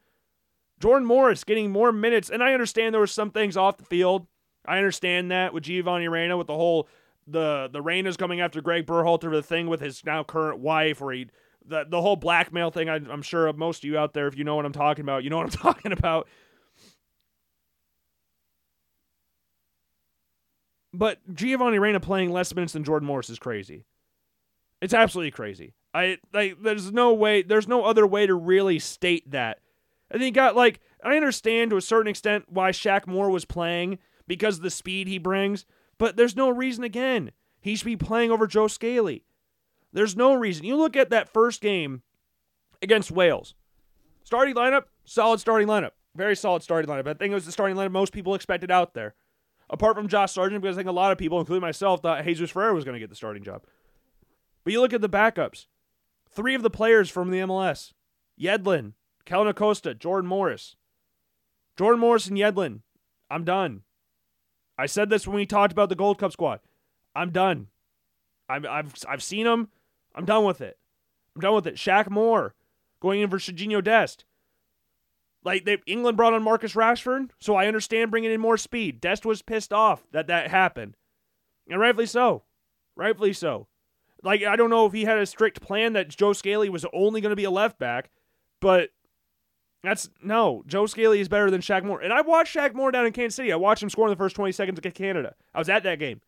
Jordan 0.80 1.06
Morris 1.06 1.44
getting 1.44 1.72
more 1.72 1.92
minutes, 1.92 2.30
and 2.30 2.44
I 2.44 2.54
understand 2.54 2.94
there 2.94 3.00
were 3.00 3.08
some 3.08 3.32
things 3.32 3.56
off 3.56 3.78
the 3.78 3.86
field. 3.86 4.28
I 4.66 4.78
understand 4.78 5.32
that 5.32 5.54
with 5.54 5.64
Giovanni 5.64 6.08
Reyna 6.08 6.38
with 6.38 6.48
the 6.48 6.56
whole 6.56 6.88
the 7.28 7.70
the 7.72 7.82
Reyna's 7.82 8.18
coming 8.18 8.42
after 8.42 8.62
Gregg 8.62 8.86
Berhalter 8.86 9.32
the 9.32 9.44
thing 9.44 9.68
with 9.68 9.82
his 9.82 10.04
now 10.06 10.24
current 10.24 10.60
wife, 10.60 11.00
where 11.02 11.14
he 11.14 11.28
the 11.66 11.86
the 11.88 12.02
whole 12.02 12.16
blackmail 12.16 12.72
thing. 12.72 12.90
I, 12.90 12.96
I'm 12.96 13.22
sure 13.22 13.52
most 13.54 13.84
of 13.84 13.84
you 13.86 13.98
out 13.98 14.14
there, 14.14 14.28
if 14.28 14.38
you 14.38 14.44
know 14.44 14.56
what 14.56 14.66
I'm 14.66 14.74
talking 14.74 15.04
about, 15.04 15.24
you 15.24 15.30
know 15.30 15.38
what 15.38 15.46
I'm 15.46 15.50
talking 15.74 15.92
about. 15.92 16.28
But 20.94 21.20
Giovanni 21.34 21.80
Reyna 21.80 22.00
playing 22.00 22.32
less 22.32 22.54
minutes 22.54 22.74
than 22.74 22.84
Jordan 22.84 23.08
Morris 23.08 23.30
is 23.30 23.40
crazy. 23.40 23.86
It's 24.80 24.94
absolutely 24.94 25.32
crazy. 25.32 25.74
I 25.94 26.18
like 26.34 26.62
there's 26.62 26.92
no 26.92 27.14
way 27.14 27.42
there's 27.42 27.68
no 27.68 27.84
other 27.86 28.08
way 28.08 28.26
to 28.26 28.34
really 28.34 28.80
state 28.80 29.30
that. 29.32 29.60
And 30.10 30.22
you 30.22 30.32
got 30.32 30.56
like 30.56 30.80
I 31.04 31.16
understand 31.16 31.72
to 31.72 31.78
a 31.78 31.82
certain 31.82 32.10
extent 32.10 32.46
why 32.48 32.72
Shaq 32.72 33.08
Moore 33.08 33.30
was 33.30 33.46
playing 33.46 34.00
because 34.28 34.58
of 34.58 34.64
the 34.64 34.70
speed 34.70 35.08
he 35.08 35.18
brings, 35.18 35.66
but 35.98 36.16
there's 36.16 36.36
no 36.36 36.50
reason 36.50 36.84
again. 36.84 37.32
He 37.62 37.76
should 37.76 37.86
be 37.86 37.98
playing 37.98 38.32
over 38.32 38.48
Joe 38.48 38.68
Scally. 38.68 39.24
There's 39.92 40.16
no 40.16 40.34
reason. 40.34 40.66
You 40.66 40.76
look 40.76 40.96
at 40.96 41.12
that 41.12 41.32
first 41.32 41.62
game 41.62 42.02
against 42.82 43.12
Wales. 43.12 43.54
Starting 44.24 44.56
lineup, 44.56 44.84
solid 45.06 45.40
starting 45.40 45.68
lineup. 45.68 45.92
Very 46.16 46.36
solid 46.36 46.64
starting 46.64 46.90
lineup. 46.90 47.08
I 47.08 47.14
think 47.14 47.32
it 47.32 47.36
was 47.36 47.46
the 47.46 47.52
starting 47.52 47.76
lineup 47.76 47.92
most 47.92 48.14
people 48.14 48.36
expected 48.36 48.72
out 48.72 48.94
there. 48.94 49.16
Apart 49.70 49.96
from 49.96 50.08
Josh 50.08 50.34
Sargent, 50.34 50.62
because 50.62 50.78
I 50.78 50.80
think 50.80 50.90
a 50.90 50.94
lot 50.94 51.12
of 51.12 51.18
people, 51.18 51.40
including 51.40 51.62
myself, 51.62 52.02
thought 52.02 52.24
Jesus 52.24 52.52
Ferreira 52.52 52.74
was 52.74 52.84
going 52.84 52.94
to 52.94 53.00
get 53.00 53.10
the 53.10 53.16
starting 53.16 53.44
job. 53.44 53.64
But 54.64 54.74
you 54.74 54.82
look 54.82 54.94
at 54.94 55.02
the 55.02 55.10
backups. 55.10 55.66
Three 56.36 56.56
of 56.56 56.64
the 56.64 56.70
players 56.70 57.10
from 57.10 57.30
the 57.30 57.40
MLS 57.40 57.94
Yedlin, 58.40 58.94
Kellyn 59.26 59.48
Acosta, 59.48 59.94
Jordan 59.94 60.28
Morris. 60.28 60.76
Jordan 61.78 62.00
Morris 62.00 62.28
and 62.28 62.38
Yedlin, 62.38 62.82
I'm 63.30 63.44
done. 63.44 63.82
I 64.78 64.86
said 64.86 65.10
this 65.10 65.28
when 65.28 65.36
we 65.36 65.46
talked 65.46 65.72
about 65.72 65.90
the 65.90 65.96
Gold 65.96 66.20
Cup 66.20 66.32
squad. 66.32 66.60
I'm 67.16 67.32
done. 67.32 67.68
I've, 68.50 68.66
I've, 68.66 68.94
I've 69.08 69.24
seen 69.24 69.46
them. 69.46 69.70
I'm 70.16 70.26
done 70.26 70.44
with 70.44 70.62
it. 70.62 70.78
I'm 71.36 71.42
done 71.42 71.56
with 71.56 71.68
it. 71.68 71.76
Shaq 71.76 72.10
Moore 72.10 72.56
going 73.00 73.22
in 73.22 73.30
for 73.30 73.38
Serginho 73.38 73.84
Dest. 73.84 74.26
Like 75.44 75.66
they, 75.66 75.78
England 75.86 76.18
brought 76.18 76.34
on 76.34 76.44
Marcus 76.44 76.74
Rashford, 76.74 77.30
so 77.40 77.56
I 77.56 77.68
understand 77.68 78.12
bringing 78.12 78.32
in 78.32 78.40
more 78.40 78.58
speed. 78.58 79.02
Dest 79.02 79.26
was 79.26 79.42
pissed 79.42 79.74
off 79.74 80.06
that 80.12 80.28
that 80.28 80.50
happened, 80.50 80.96
and 81.70 81.80
rightfully 81.80 82.06
so. 82.06 82.44
Rightfully 82.96 83.34
so. 83.34 83.68
Like 84.24 84.44
I 84.44 84.56
don't 84.56 84.70
know 84.70 84.86
if 84.86 84.94
he 84.94 85.04
had 85.04 85.18
a 85.18 85.26
strict 85.26 85.62
plan 85.62 85.94
that 85.94 86.10
Joe 86.10 86.34
Scally 86.34 86.70
was 86.70 86.86
only 86.94 87.22
going 87.22 87.32
to 87.32 87.36
be 87.36 87.44
a 87.44 87.52
left 87.52 87.78
back, 87.78 88.10
but 88.60 88.90
that's 89.84 90.10
no. 90.22 90.64
Joe 90.66 90.86
Scally 90.86 91.20
is 91.20 91.28
better 91.28 91.52
than 91.52 91.62
Shaq 91.62 91.84
Moore, 91.84 92.02
and 92.02 92.14
I 92.14 92.22
watched 92.22 92.56
Shaq 92.56 92.74
Moore 92.74 92.92
down 92.92 93.06
in 93.06 93.12
Kansas 93.12 93.36
City. 93.36 93.52
I 93.52 93.58
watched 93.58 93.84
him 93.84 93.90
score 93.90 94.08
in 94.08 94.12
the 94.12 94.18
first 94.18 94.36
20 94.36 94.52
seconds 94.54 94.80
against 94.80 94.98
Canada. 94.98 95.36
I 95.54 95.60
was 95.60 95.70
at 95.70 95.84
that 95.84 96.00
game. 96.00 96.22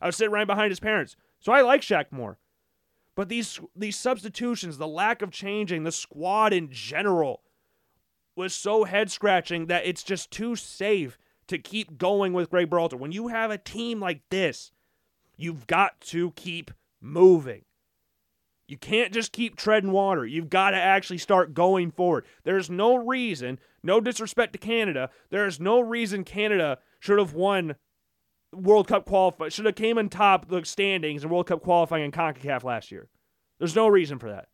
I 0.00 0.06
was 0.06 0.16
sitting 0.16 0.32
right 0.32 0.46
behind 0.46 0.70
his 0.70 0.80
parents, 0.80 1.16
so 1.38 1.52
I 1.52 1.60
like 1.60 1.80
Shaq 1.80 2.06
Moore. 2.10 2.38
But 3.14 3.28
these 3.28 3.60
these 3.74 3.96
substitutions, 3.96 4.78
the 4.78 4.88
lack 4.88 5.22
of 5.22 5.30
changing, 5.30 5.84
the 5.84 5.92
squad 5.92 6.52
in 6.52 6.70
general 6.70 7.42
was 8.36 8.54
so 8.54 8.84
head 8.84 9.10
scratching 9.10 9.66
that 9.66 9.86
it's 9.86 10.04
just 10.04 10.30
too 10.30 10.54
safe 10.54 11.18
to 11.48 11.58
keep 11.58 11.98
going 11.98 12.32
with 12.32 12.50
Gregg 12.50 12.70
Berhalter. 12.70 12.94
When 12.94 13.10
you 13.10 13.28
have 13.28 13.50
a 13.50 13.58
team 13.58 14.00
like 14.00 14.22
this, 14.30 14.70
you've 15.36 15.66
got 15.66 16.00
to 16.02 16.30
keep 16.32 16.70
moving. 17.00 17.62
You 18.66 18.76
can't 18.76 19.14
just 19.14 19.32
keep 19.32 19.56
treading 19.56 19.92
water. 19.92 20.26
You've 20.26 20.50
got 20.50 20.70
to 20.70 20.76
actually 20.76 21.18
start 21.18 21.54
going 21.54 21.90
forward. 21.90 22.26
There's 22.44 22.68
no 22.68 22.96
reason, 22.96 23.58
no 23.82 24.00
disrespect 24.00 24.52
to 24.52 24.58
Canada, 24.58 25.08
there's 25.30 25.58
no 25.58 25.80
reason 25.80 26.22
Canada 26.22 26.78
should 27.00 27.18
have 27.18 27.32
won 27.32 27.76
World 28.52 28.88
Cup 28.88 29.04
qualify 29.06 29.48
should 29.48 29.66
have 29.66 29.74
came 29.74 29.98
in 29.98 30.08
top 30.08 30.48
the 30.48 30.64
standings 30.64 31.24
in 31.24 31.30
World 31.30 31.46
Cup 31.46 31.62
qualifying 31.62 32.04
in 32.04 32.12
CONCACAF 32.12 32.64
last 32.64 32.90
year. 32.90 33.08
There's 33.58 33.76
no 33.76 33.88
reason 33.88 34.18
for 34.18 34.30
that. 34.30 34.48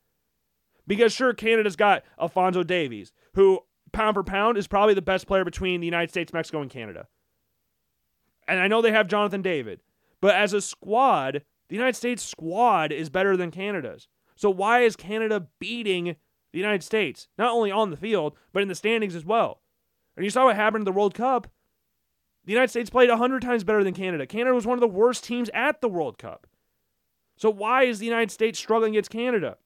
Because 0.86 1.12
sure, 1.12 1.32
Canada's 1.32 1.76
got 1.76 2.02
Alfonso 2.20 2.62
Davies, 2.62 3.12
who 3.34 3.60
pound 3.92 4.14
for 4.14 4.24
pound 4.24 4.58
is 4.58 4.66
probably 4.66 4.94
the 4.94 5.02
best 5.02 5.26
player 5.26 5.44
between 5.44 5.80
the 5.80 5.86
United 5.86 6.10
States, 6.10 6.32
Mexico, 6.32 6.60
and 6.60 6.70
Canada. 6.70 7.06
And 8.46 8.60
I 8.60 8.68
know 8.68 8.82
they 8.82 8.92
have 8.92 9.08
Jonathan 9.08 9.42
David, 9.42 9.80
but 10.20 10.34
as 10.34 10.52
a 10.52 10.60
squad, 10.60 11.42
the 11.68 11.76
United 11.76 11.96
States 11.96 12.22
squad 12.22 12.92
is 12.92 13.10
better 13.10 13.36
than 13.36 13.50
Canada's. 13.50 14.08
So 14.36 14.50
why 14.50 14.80
is 14.80 14.96
Canada 14.96 15.46
beating 15.58 16.16
the 16.52 16.58
United 16.58 16.82
States? 16.82 17.28
Not 17.38 17.52
only 17.52 17.70
on 17.70 17.90
the 17.90 17.96
field, 17.96 18.36
but 18.52 18.62
in 18.62 18.68
the 18.68 18.74
standings 18.74 19.14
as 19.14 19.24
well. 19.24 19.60
And 20.16 20.24
you 20.24 20.30
saw 20.30 20.44
what 20.44 20.56
happened 20.56 20.82
in 20.82 20.86
the 20.86 20.92
World 20.92 21.14
Cup. 21.14 21.48
The 22.44 22.52
United 22.52 22.68
States 22.68 22.90
played 22.90 23.08
100 23.08 23.42
times 23.42 23.64
better 23.64 23.82
than 23.82 23.94
Canada. 23.94 24.26
Canada 24.26 24.54
was 24.54 24.66
one 24.66 24.76
of 24.76 24.80
the 24.80 24.88
worst 24.88 25.24
teams 25.24 25.50
at 25.54 25.80
the 25.80 25.88
World 25.88 26.18
Cup. 26.18 26.46
So 27.36 27.50
why 27.50 27.84
is 27.84 27.98
the 27.98 28.06
United 28.06 28.30
States 28.30 28.58
struggling 28.58 28.92
against 28.92 29.10
Canada? 29.10 29.56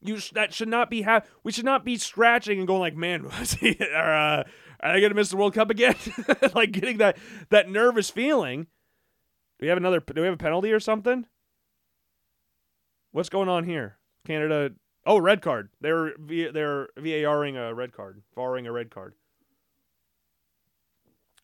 You 0.00 0.18
sh- 0.18 0.30
that 0.30 0.54
should 0.54 0.68
not 0.68 0.90
be 0.90 1.02
ha- 1.02 1.22
we 1.42 1.52
should 1.52 1.64
not 1.64 1.84
be 1.84 1.96
scratching 1.96 2.58
and 2.58 2.68
going 2.68 2.80
like, 2.80 2.96
man, 2.96 3.24
was 3.38 3.52
he, 3.54 3.76
or, 3.80 4.12
uh, 4.12 4.44
are 4.80 4.92
they 4.92 5.00
gonna 5.00 5.14
miss 5.14 5.30
the 5.30 5.36
World 5.36 5.54
Cup 5.54 5.70
again? 5.70 5.96
like 6.54 6.70
getting 6.72 6.98
that 6.98 7.18
that 7.50 7.68
nervous 7.68 8.10
feeling. 8.10 8.68
Do 9.58 9.66
we 9.66 9.68
have 9.68 9.78
another? 9.78 10.00
Do 10.00 10.20
we 10.20 10.26
have 10.26 10.34
a 10.34 10.38
penalty 10.38 10.72
or 10.72 10.80
something? 10.80 11.26
What's 13.12 13.28
going 13.28 13.48
on 13.48 13.64
here? 13.64 13.98
Canada. 14.26 14.70
Oh, 15.04 15.18
red 15.18 15.42
card. 15.42 15.70
They're 15.80 16.12
they're 16.18 16.88
VARing 16.96 17.56
a 17.56 17.74
red 17.74 17.92
card, 17.92 18.22
VARing 18.36 18.66
a 18.66 18.72
red 18.72 18.90
card. 18.90 19.14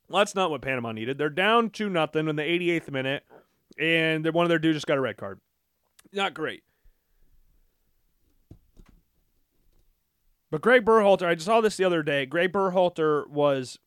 Well, 0.09 0.19
that's 0.19 0.35
not 0.35 0.51
what 0.51 0.61
Panama 0.61 0.93
needed. 0.93 1.19
They're 1.19 1.31
down 1.31 1.71
two 1.71 1.89
nothing 1.89 2.29
in 2.29 2.37
the 2.37 2.43
88th 2.43 2.91
minute, 2.91 3.25
and 3.79 4.27
one 4.33 4.45
of 4.45 4.51
their 4.51 4.59
dudes 4.59 4.77
just 4.77 4.87
got 4.87 4.99
a 4.99 5.01
red 5.01 5.17
card. 5.17 5.41
Not 6.13 6.35
great. 6.35 6.63
But 10.51 10.61
Gregg 10.61 10.85
Berhalter, 10.85 11.27
I 11.27 11.35
just 11.35 11.47
saw 11.47 11.61
this 11.61 11.77
the 11.77 11.85
other 11.85 12.05
day. 12.05 12.27
Gregg 12.27 12.53
Berhalter 12.53 13.27
was 13.29 13.79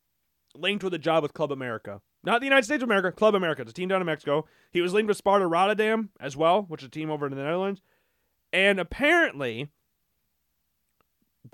linked 0.53 0.83
with 0.83 0.93
a 0.93 0.99
job 0.99 1.23
with 1.23 1.33
Club 1.33 1.51
America. 1.51 2.01
Not 2.27 2.41
the 2.41 2.45
United 2.45 2.65
States 2.65 2.83
of 2.83 2.89
America, 2.89 3.09
Club 3.13 3.35
America. 3.35 3.61
It's 3.61 3.71
a 3.71 3.73
team 3.73 3.87
down 3.87 4.01
in 4.01 4.05
Mexico. 4.05 4.45
He 4.69 4.81
was 4.81 4.91
linked 4.91 5.07
with 5.07 5.15
Sparta 5.15 5.47
Rotterdam 5.47 6.09
as 6.19 6.35
well, 6.35 6.63
which 6.63 6.81
is 6.81 6.87
a 6.87 6.91
team 6.91 7.09
over 7.09 7.25
in 7.25 7.33
the 7.33 7.41
Netherlands. 7.41 7.79
And 8.51 8.81
apparently, 8.81 9.69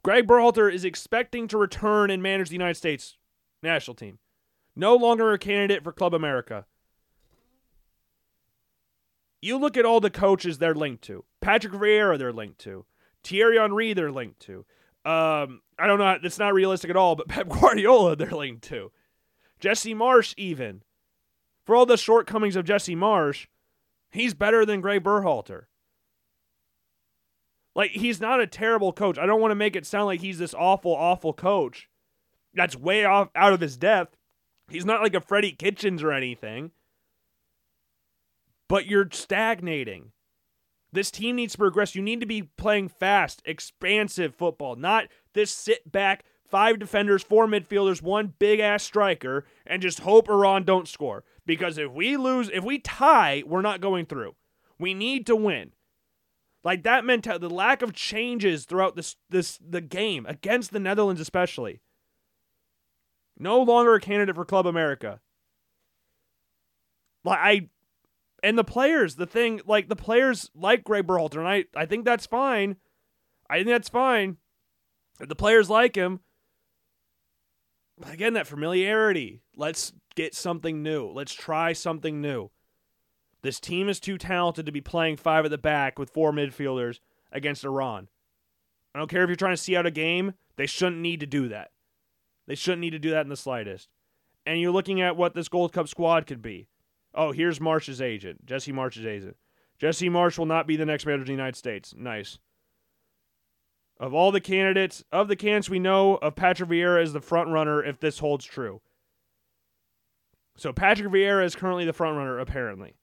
Gregg 0.02 0.26
Berhalter 0.26 0.74
is 0.74 0.84
expecting 0.84 1.48
to 1.50 1.60
return 1.60 2.10
and 2.10 2.24
manage 2.24 2.50
the 2.50 2.56
United 2.56 2.74
States 2.74 3.18
national 3.62 3.94
team. 3.94 4.18
No 4.76 4.96
longer 4.96 5.32
a 5.32 5.38
candidate 5.38 5.84
for 5.84 5.92
Club 5.92 6.16
America. 6.16 6.66
You 9.44 9.60
look 9.60 9.78
at 9.78 9.86
all 9.86 10.00
the 10.00 10.10
coaches 10.10 10.58
they're 10.58 10.74
linked 10.74 11.04
to. 11.04 11.24
Patrick 11.40 11.74
Vieira, 11.74 12.18
they're 12.18 12.34
linked 12.34 12.58
to. 12.62 12.86
Thierry 13.24 13.60
Henry, 13.60 13.94
they're 13.94 14.12
linked 14.12 14.40
to. 14.48 14.66
Um, 15.06 15.62
I 15.78 15.86
don't 15.86 16.00
know. 16.00 16.18
It's 16.24 16.40
not 16.40 16.56
realistic 16.56 16.90
at 16.90 16.98
all, 16.98 17.16
but 17.16 17.28
Pep 17.30 17.48
Guardiola, 17.48 18.16
they're 18.16 18.32
linked 18.32 18.64
to. 18.70 18.92
Jesse 19.64 19.96
Marsch, 19.96 20.34
even. 20.36 20.82
For 21.66 21.74
all 21.74 21.86
the 21.86 21.96
shortcomings 21.96 22.58
of 22.58 22.66
Jesse 22.66 22.98
Marsch, 22.98 23.48
he's 24.12 24.34
better 24.34 24.66
than 24.66 24.82
Gray 24.82 25.00
Berhalter. 25.00 25.68
Like, 27.74 27.92
he's 27.92 28.20
not 28.20 28.42
a 28.42 28.46
terrible 28.46 28.92
coach. 28.92 29.18
I 29.18 29.26
don't 29.26 29.40
want 29.40 29.52
to 29.52 29.56
make 29.56 29.78
it 29.78 29.86
sound 29.86 30.08
like 30.08 30.20
he's 30.20 30.38
this 30.38 30.54
awful, 30.54 30.92
awful 30.92 31.32
coach 31.32 31.88
that's 32.54 32.76
way 32.76 33.06
off 33.06 33.30
out 33.36 33.54
of 33.54 33.62
his 33.62 33.78
depth. 33.78 34.18
He's 34.68 34.84
not 34.84 35.02
like 35.02 35.16
a 35.16 35.22
Freddie 35.22 35.54
Kitchens 35.54 36.04
or 36.04 36.12
anything. 36.12 36.72
But 38.68 38.86
you're 38.86 39.08
stagnating. 39.12 40.12
This 40.92 41.10
team 41.10 41.38
needs 41.38 41.54
to 41.54 41.60
progress. 41.60 41.96
You 41.96 42.02
need 42.02 42.20
to 42.20 42.26
be 42.26 42.44
playing 42.58 42.90
fast, 42.90 43.42
expansive 43.46 44.36
football, 44.36 44.76
not 44.76 45.06
this 45.34 45.52
sit 45.52 45.90
back, 45.90 46.26
five 46.54 46.78
defenders, 46.78 47.24
four 47.24 47.48
midfielders, 47.48 48.00
one 48.00 48.32
big 48.38 48.60
ass 48.60 48.84
striker, 48.84 49.44
and 49.66 49.82
just 49.82 50.02
hope 50.02 50.30
Iran 50.30 50.64
don't 50.64 50.88
score. 50.88 51.24
Because 51.48 51.80
if 51.80 51.92
we 51.92 52.16
lose, 52.16 52.52
if 52.54 52.64
we 52.64 52.78
tie, 52.78 53.42
we're 53.48 53.64
not 53.64 53.82
going 53.82 54.06
through. 54.06 54.36
We 54.78 54.94
need 54.94 55.26
to 55.26 55.36
win. 55.36 55.72
Like 56.64 56.84
that 56.84 57.06
mentality, 57.06 57.48
the 57.48 57.54
lack 57.54 57.82
of 57.82 57.94
changes 57.94 58.66
throughout 58.66 58.96
this 58.96 59.16
this 59.32 59.58
the 59.68 59.82
game 59.82 60.28
against 60.28 60.72
the 60.72 60.80
Netherlands, 60.80 61.20
especially. 61.20 61.82
No 63.36 63.60
longer 63.60 63.96
a 63.96 64.00
candidate 64.00 64.36
for 64.36 64.46
Club 64.46 64.68
America. 64.68 65.22
Like 67.24 67.40
I 67.42 67.70
and 68.44 68.60
the 68.60 68.64
players, 68.64 69.16
the 69.16 69.26
thing, 69.26 69.60
like 69.66 69.90
the 69.90 69.96
players 69.96 70.52
like 70.54 70.84
Gregg 70.84 71.08
Berhalter, 71.08 71.40
and 71.40 71.48
I, 71.48 71.66
I 71.76 71.88
think 71.88 72.06
that's 72.06 72.28
fine. 72.28 72.76
I 73.50 73.56
think 73.56 73.70
that's 73.70 73.90
fine. 73.90 74.38
If 75.20 75.30
the 75.30 75.36
players 75.36 75.68
like 75.68 75.96
him, 75.96 76.20
again, 78.10 78.34
that 78.34 78.48
familiarity. 78.48 79.42
Let's 79.56 79.94
get 80.16 80.36
something 80.36 80.84
new. 80.84 81.08
Let's 81.08 81.34
try 81.34 81.74
something 81.74 82.22
new. 82.22 82.52
This 83.42 83.60
team 83.60 83.90
is 83.90 84.00
too 84.00 84.18
talented 84.18 84.66
to 84.66 84.72
be 84.72 84.82
playing 84.82 85.18
five 85.18 85.46
at 85.46 85.52
the 85.52 85.58
back 85.58 86.00
with 86.00 86.12
four 86.12 86.32
midfielders 86.32 87.00
against 87.32 87.66
Iran. 87.66 88.08
I 88.96 89.00
don't 89.00 89.10
care 89.10 89.24
if 89.24 89.30
you're 89.30 89.36
trying 89.36 89.56
to 89.56 89.62
see 89.62 89.76
out 89.76 89.86
a 89.86 89.92
game, 89.92 90.34
they 90.56 90.66
shouldn't 90.66 91.02
need 91.02 91.20
to 91.20 91.26
do 91.26 91.50
that. 91.50 91.72
They 92.48 92.56
shouldn't 92.56 92.82
need 92.82 92.92
to 92.92 93.00
do 93.00 93.12
that 93.12 93.26
in 93.26 93.30
the 93.30 93.36
slightest. 93.36 93.90
And 94.46 94.60
you're 94.60 94.72
looking 94.72 95.02
at 95.02 95.18
what 95.18 95.34
this 95.34 95.48
Gold 95.48 95.74
Cup 95.74 95.88
squad 95.88 96.28
could 96.28 96.42
be. 96.42 96.68
Oh, 97.14 97.32
here's 97.32 97.60
Marsch's 97.60 98.02
agent. 98.02 98.46
Jesse 98.46 98.72
Marsch's 98.72 99.06
agent. 99.06 99.38
Jesse 99.78 100.10
Marsch 100.10 100.38
will 100.38 100.46
not 100.46 100.68
be 100.68 100.76
the 100.76 100.86
next 100.86 101.06
manager 101.06 101.22
of 101.22 101.28
the 101.28 101.34
United 101.34 101.56
States. 101.56 101.94
Nice. 101.98 102.40
Of 104.04 104.14
all 104.14 104.34
the 104.34 104.42
candidates, 104.42 105.02
of 105.14 105.30
the 105.30 105.38
candidates 105.38 105.70
we 105.70 105.80
know 105.80 106.16
of 106.16 106.36
Patrick 106.36 106.70
Vieira 106.70 107.02
is 107.02 107.14
the 107.14 107.22
front 107.22 107.52
runner 107.52 107.82
if 107.82 108.02
this 108.02 108.20
holds 108.20 108.44
true. 108.44 108.82
So 110.58 110.74
Patrick 110.74 111.08
Vieira 111.08 111.46
is 111.46 111.56
currently 111.56 111.86
the 111.86 111.94
front 111.94 112.18
runner, 112.18 112.38
apparently. 112.38 112.96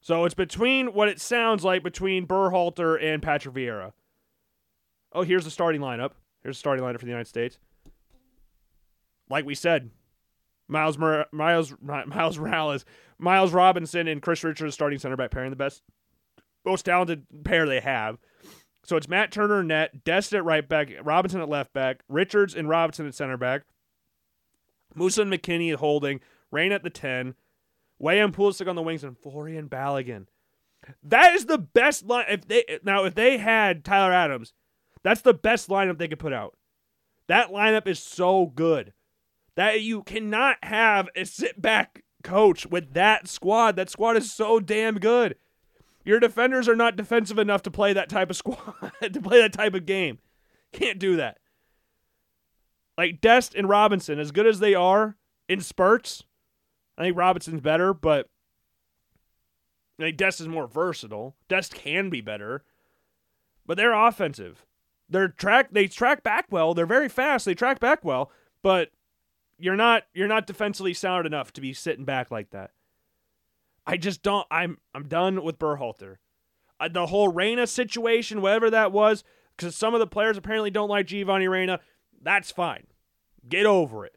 So 0.00 0.24
it's 0.24 0.34
between 0.34 0.94
what 0.94 1.08
it 1.08 1.20
sounds 1.20 1.64
like 1.64 1.82
between 1.82 2.26
Berhalter 2.26 2.96
and 2.98 3.22
Patrick 3.22 3.56
Vieira. 3.56 3.92
Oh, 5.12 5.20
here's 5.20 5.44
the 5.44 5.50
starting 5.50 5.82
lineup. 5.82 6.12
Here's 6.42 6.56
the 6.56 6.60
starting 6.60 6.82
lineup 6.82 7.00
for 7.00 7.04
the 7.04 7.10
United 7.10 7.28
States. 7.28 7.58
Like 9.28 9.44
we 9.44 9.54
said, 9.54 9.90
Miles 10.66 10.96
Mor- 10.96 11.26
Miles 11.30 11.74
Miles 11.82 12.38
Morales, 12.38 12.86
Miles 13.18 13.52
Robinson, 13.52 14.08
and 14.08 14.22
Chris 14.22 14.42
Richards 14.42 14.72
starting 14.72 14.98
center 14.98 15.16
back 15.18 15.30
pairing, 15.30 15.50
the 15.50 15.56
best, 15.56 15.82
most 16.64 16.86
talented 16.86 17.26
pair 17.44 17.66
they 17.66 17.80
have. 17.80 18.16
So 18.84 18.96
it's 18.96 19.08
Matt 19.08 19.30
Turner 19.30 19.62
net, 19.62 20.04
Dest 20.04 20.32
at 20.32 20.44
right 20.44 20.66
back, 20.66 20.90
Robinson 21.02 21.40
at 21.40 21.48
left 21.48 21.72
back, 21.72 22.02
Richards 22.08 22.54
and 22.54 22.68
Robinson 22.68 23.06
at 23.06 23.14
center 23.14 23.36
back, 23.36 23.62
Musah 24.96 25.22
and 25.22 25.32
McKennie 25.32 25.72
at 25.72 25.78
holding, 25.78 26.20
Rain 26.50 26.72
at 26.72 26.82
the 26.82 26.90
ten, 26.90 27.34
Wayne 27.98 28.32
Pulisic 28.32 28.68
on 28.68 28.76
the 28.76 28.82
wings, 28.82 29.04
and 29.04 29.20
Folarin 29.20 29.68
Balogun. 29.68 30.26
That 31.02 31.34
is 31.34 31.46
the 31.46 31.58
best 31.58 32.06
line. 32.06 32.26
If 32.28 32.46
they 32.46 32.78
now, 32.84 33.04
if 33.04 33.14
they 33.14 33.38
had 33.38 33.84
Tyler 33.84 34.12
Adams, 34.12 34.54
that's 35.02 35.20
the 35.20 35.34
best 35.34 35.68
lineup 35.68 35.98
they 35.98 36.08
could 36.08 36.18
put 36.18 36.32
out. 36.32 36.56
That 37.26 37.50
lineup 37.50 37.86
is 37.86 37.98
so 37.98 38.46
good 38.46 38.92
that 39.56 39.82
you 39.82 40.02
cannot 40.02 40.56
have 40.62 41.08
a 41.16 41.24
sit 41.24 41.60
back 41.60 42.04
coach 42.22 42.64
with 42.66 42.94
that 42.94 43.28
squad. 43.28 43.76
That 43.76 43.90
squad 43.90 44.16
is 44.16 44.32
so 44.32 44.60
damn 44.60 44.98
good. 44.98 45.36
Your 46.08 46.20
defenders 46.20 46.70
are 46.70 46.74
not 46.74 46.96
defensive 46.96 47.38
enough 47.38 47.60
to 47.64 47.70
play 47.70 47.92
that 47.92 48.08
type 48.08 48.30
of 48.30 48.36
squad, 48.36 48.92
to 49.12 49.20
play 49.20 49.42
that 49.42 49.52
type 49.52 49.74
of 49.74 49.84
game. 49.84 50.20
Can't 50.72 50.98
do 50.98 51.16
that. 51.16 51.36
Like 52.96 53.20
Dest 53.20 53.54
and 53.54 53.68
Robinson, 53.68 54.18
as 54.18 54.30
good 54.30 54.46
as 54.46 54.58
they 54.58 54.74
are 54.74 55.18
in 55.50 55.60
spurts, 55.60 56.24
I 56.96 57.02
think 57.02 57.14
Robinson's 57.18 57.60
better, 57.60 57.92
but 57.92 58.30
I 59.98 60.04
think 60.04 60.16
Dest 60.16 60.40
is 60.40 60.48
more 60.48 60.66
versatile. 60.66 61.36
Dest 61.46 61.74
can 61.74 62.08
be 62.08 62.22
better, 62.22 62.64
but 63.66 63.76
they're 63.76 63.92
offensive. 63.92 64.64
They're 65.10 65.28
track 65.28 65.72
they 65.72 65.88
track 65.88 66.22
back 66.22 66.46
well. 66.48 66.72
They're 66.72 66.86
very 66.86 67.10
fast. 67.10 67.44
They 67.44 67.54
track 67.54 67.80
back 67.80 68.02
well, 68.02 68.32
but 68.62 68.92
you're 69.58 69.76
not 69.76 70.04
you're 70.14 70.26
not 70.26 70.46
defensively 70.46 70.94
sound 70.94 71.26
enough 71.26 71.52
to 71.52 71.60
be 71.60 71.74
sitting 71.74 72.06
back 72.06 72.30
like 72.30 72.48
that. 72.52 72.70
I 73.88 73.96
just 73.96 74.22
don't. 74.22 74.46
I'm 74.50 74.76
I'm 74.94 75.08
done 75.08 75.42
with 75.42 75.58
Berhalter. 75.58 76.16
Uh, 76.78 76.88
the 76.88 77.06
whole 77.06 77.32
Reyna 77.32 77.66
situation, 77.66 78.42
whatever 78.42 78.68
that 78.68 78.92
was, 78.92 79.24
because 79.56 79.74
some 79.74 79.94
of 79.94 80.00
the 80.00 80.06
players 80.06 80.36
apparently 80.36 80.70
don't 80.70 80.90
like 80.90 81.06
Giovanni 81.06 81.48
Reyna. 81.48 81.80
That's 82.22 82.50
fine. 82.50 82.86
Get 83.48 83.64
over 83.64 84.04
it. 84.04 84.14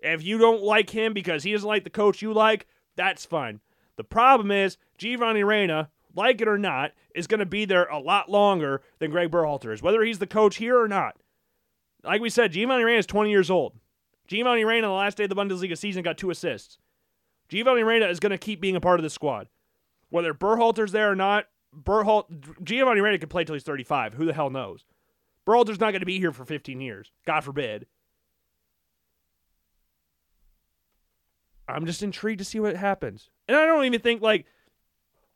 If 0.00 0.24
you 0.24 0.38
don't 0.38 0.62
like 0.62 0.90
him 0.90 1.12
because 1.12 1.42
he 1.44 1.52
doesn't 1.52 1.68
like 1.68 1.84
the 1.84 1.90
coach 1.90 2.22
you 2.22 2.32
like, 2.32 2.66
that's 2.96 3.26
fine. 3.26 3.60
The 3.96 4.04
problem 4.04 4.50
is 4.50 4.78
Giovanni 4.96 5.44
Reyna, 5.44 5.90
like 6.16 6.40
it 6.40 6.48
or 6.48 6.58
not, 6.58 6.92
is 7.14 7.26
going 7.26 7.40
to 7.40 7.46
be 7.46 7.66
there 7.66 7.84
a 7.84 7.98
lot 7.98 8.30
longer 8.30 8.82
than 8.98 9.10
Gregg 9.10 9.30
Berhalter 9.30 9.74
is, 9.74 9.82
whether 9.82 10.02
he's 10.02 10.18
the 10.18 10.26
coach 10.26 10.56
here 10.56 10.80
or 10.80 10.88
not. 10.88 11.16
Like 12.02 12.22
we 12.22 12.30
said, 12.30 12.52
Giovanni 12.52 12.82
Reyna 12.82 12.98
is 12.98 13.06
20 13.06 13.30
years 13.30 13.50
old. 13.50 13.76
Giovanni 14.26 14.64
Reyna, 14.64 14.86
the 14.86 14.92
last 14.92 15.18
day 15.18 15.24
of 15.24 15.30
the 15.30 15.36
Bundesliga 15.36 15.76
season, 15.76 16.02
got 16.02 16.16
two 16.16 16.30
assists. 16.30 16.78
Giovanni 17.52 17.82
Reyna 17.82 18.06
is 18.06 18.18
going 18.18 18.30
to 18.30 18.38
keep 18.38 18.62
being 18.62 18.76
a 18.76 18.80
part 18.80 18.98
of 18.98 19.04
the 19.04 19.10
squad. 19.10 19.46
Whether 20.08 20.32
Berhalter's 20.32 20.92
there 20.92 21.12
or 21.12 21.14
not, 21.14 21.48
Berhalt, 21.76 22.64
Giovanni 22.64 23.02
Reyna 23.02 23.18
could 23.18 23.28
play 23.28 23.44
till 23.44 23.54
he's 23.54 23.62
35. 23.62 24.14
Who 24.14 24.24
the 24.24 24.32
hell 24.32 24.48
knows? 24.48 24.86
Berhalter's 25.46 25.78
not 25.78 25.90
going 25.90 26.00
to 26.00 26.06
be 26.06 26.18
here 26.18 26.32
for 26.32 26.46
15 26.46 26.80
years. 26.80 27.12
God 27.26 27.44
forbid. 27.44 27.84
I'm 31.68 31.84
just 31.84 32.02
intrigued 32.02 32.38
to 32.38 32.44
see 32.46 32.58
what 32.58 32.74
happens. 32.74 33.28
And 33.46 33.54
I 33.54 33.66
don't 33.66 33.84
even 33.84 34.00
think 34.00 34.22
like 34.22 34.46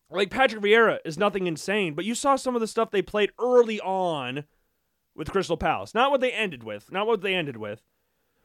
like 0.09 0.31
Patrick 0.31 0.63
Vieira 0.63 1.01
is 1.05 1.19
nothing 1.19 1.47
insane, 1.47 1.93
but 1.93 2.07
you 2.07 2.15
saw 2.15 2.37
some 2.37 2.55
of 2.55 2.63
the 2.63 2.67
stuff 2.67 2.91
they 2.91 3.03
played 3.03 3.33
early 3.39 3.79
on 3.81 4.45
with 5.15 5.31
Crystal 5.31 5.59
Palace. 5.59 5.95
Not 5.95 6.11
what 6.11 6.23
they 6.23 6.33
ended 6.33 6.65
with. 6.65 6.91
Not 6.91 7.07
what 7.07 7.21
they 7.21 7.35
ended 7.35 7.59
with. 7.59 7.83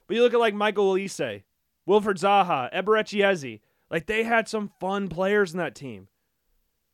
But 0.08 0.18
you 0.18 0.24
look 0.24 0.34
at 0.34 0.42
like 0.42 0.54
Michael 0.54 0.94
Olise, 0.94 1.44
Wilfried 1.88 2.20
Zaha, 2.20 2.72
Eberechi 2.74 3.60
Like 3.90 4.06
they 4.06 4.24
had 4.24 4.48
some 4.48 4.72
fun 4.80 5.08
players 5.08 5.52
in 5.54 5.58
that 5.58 5.76
team. 5.76 6.08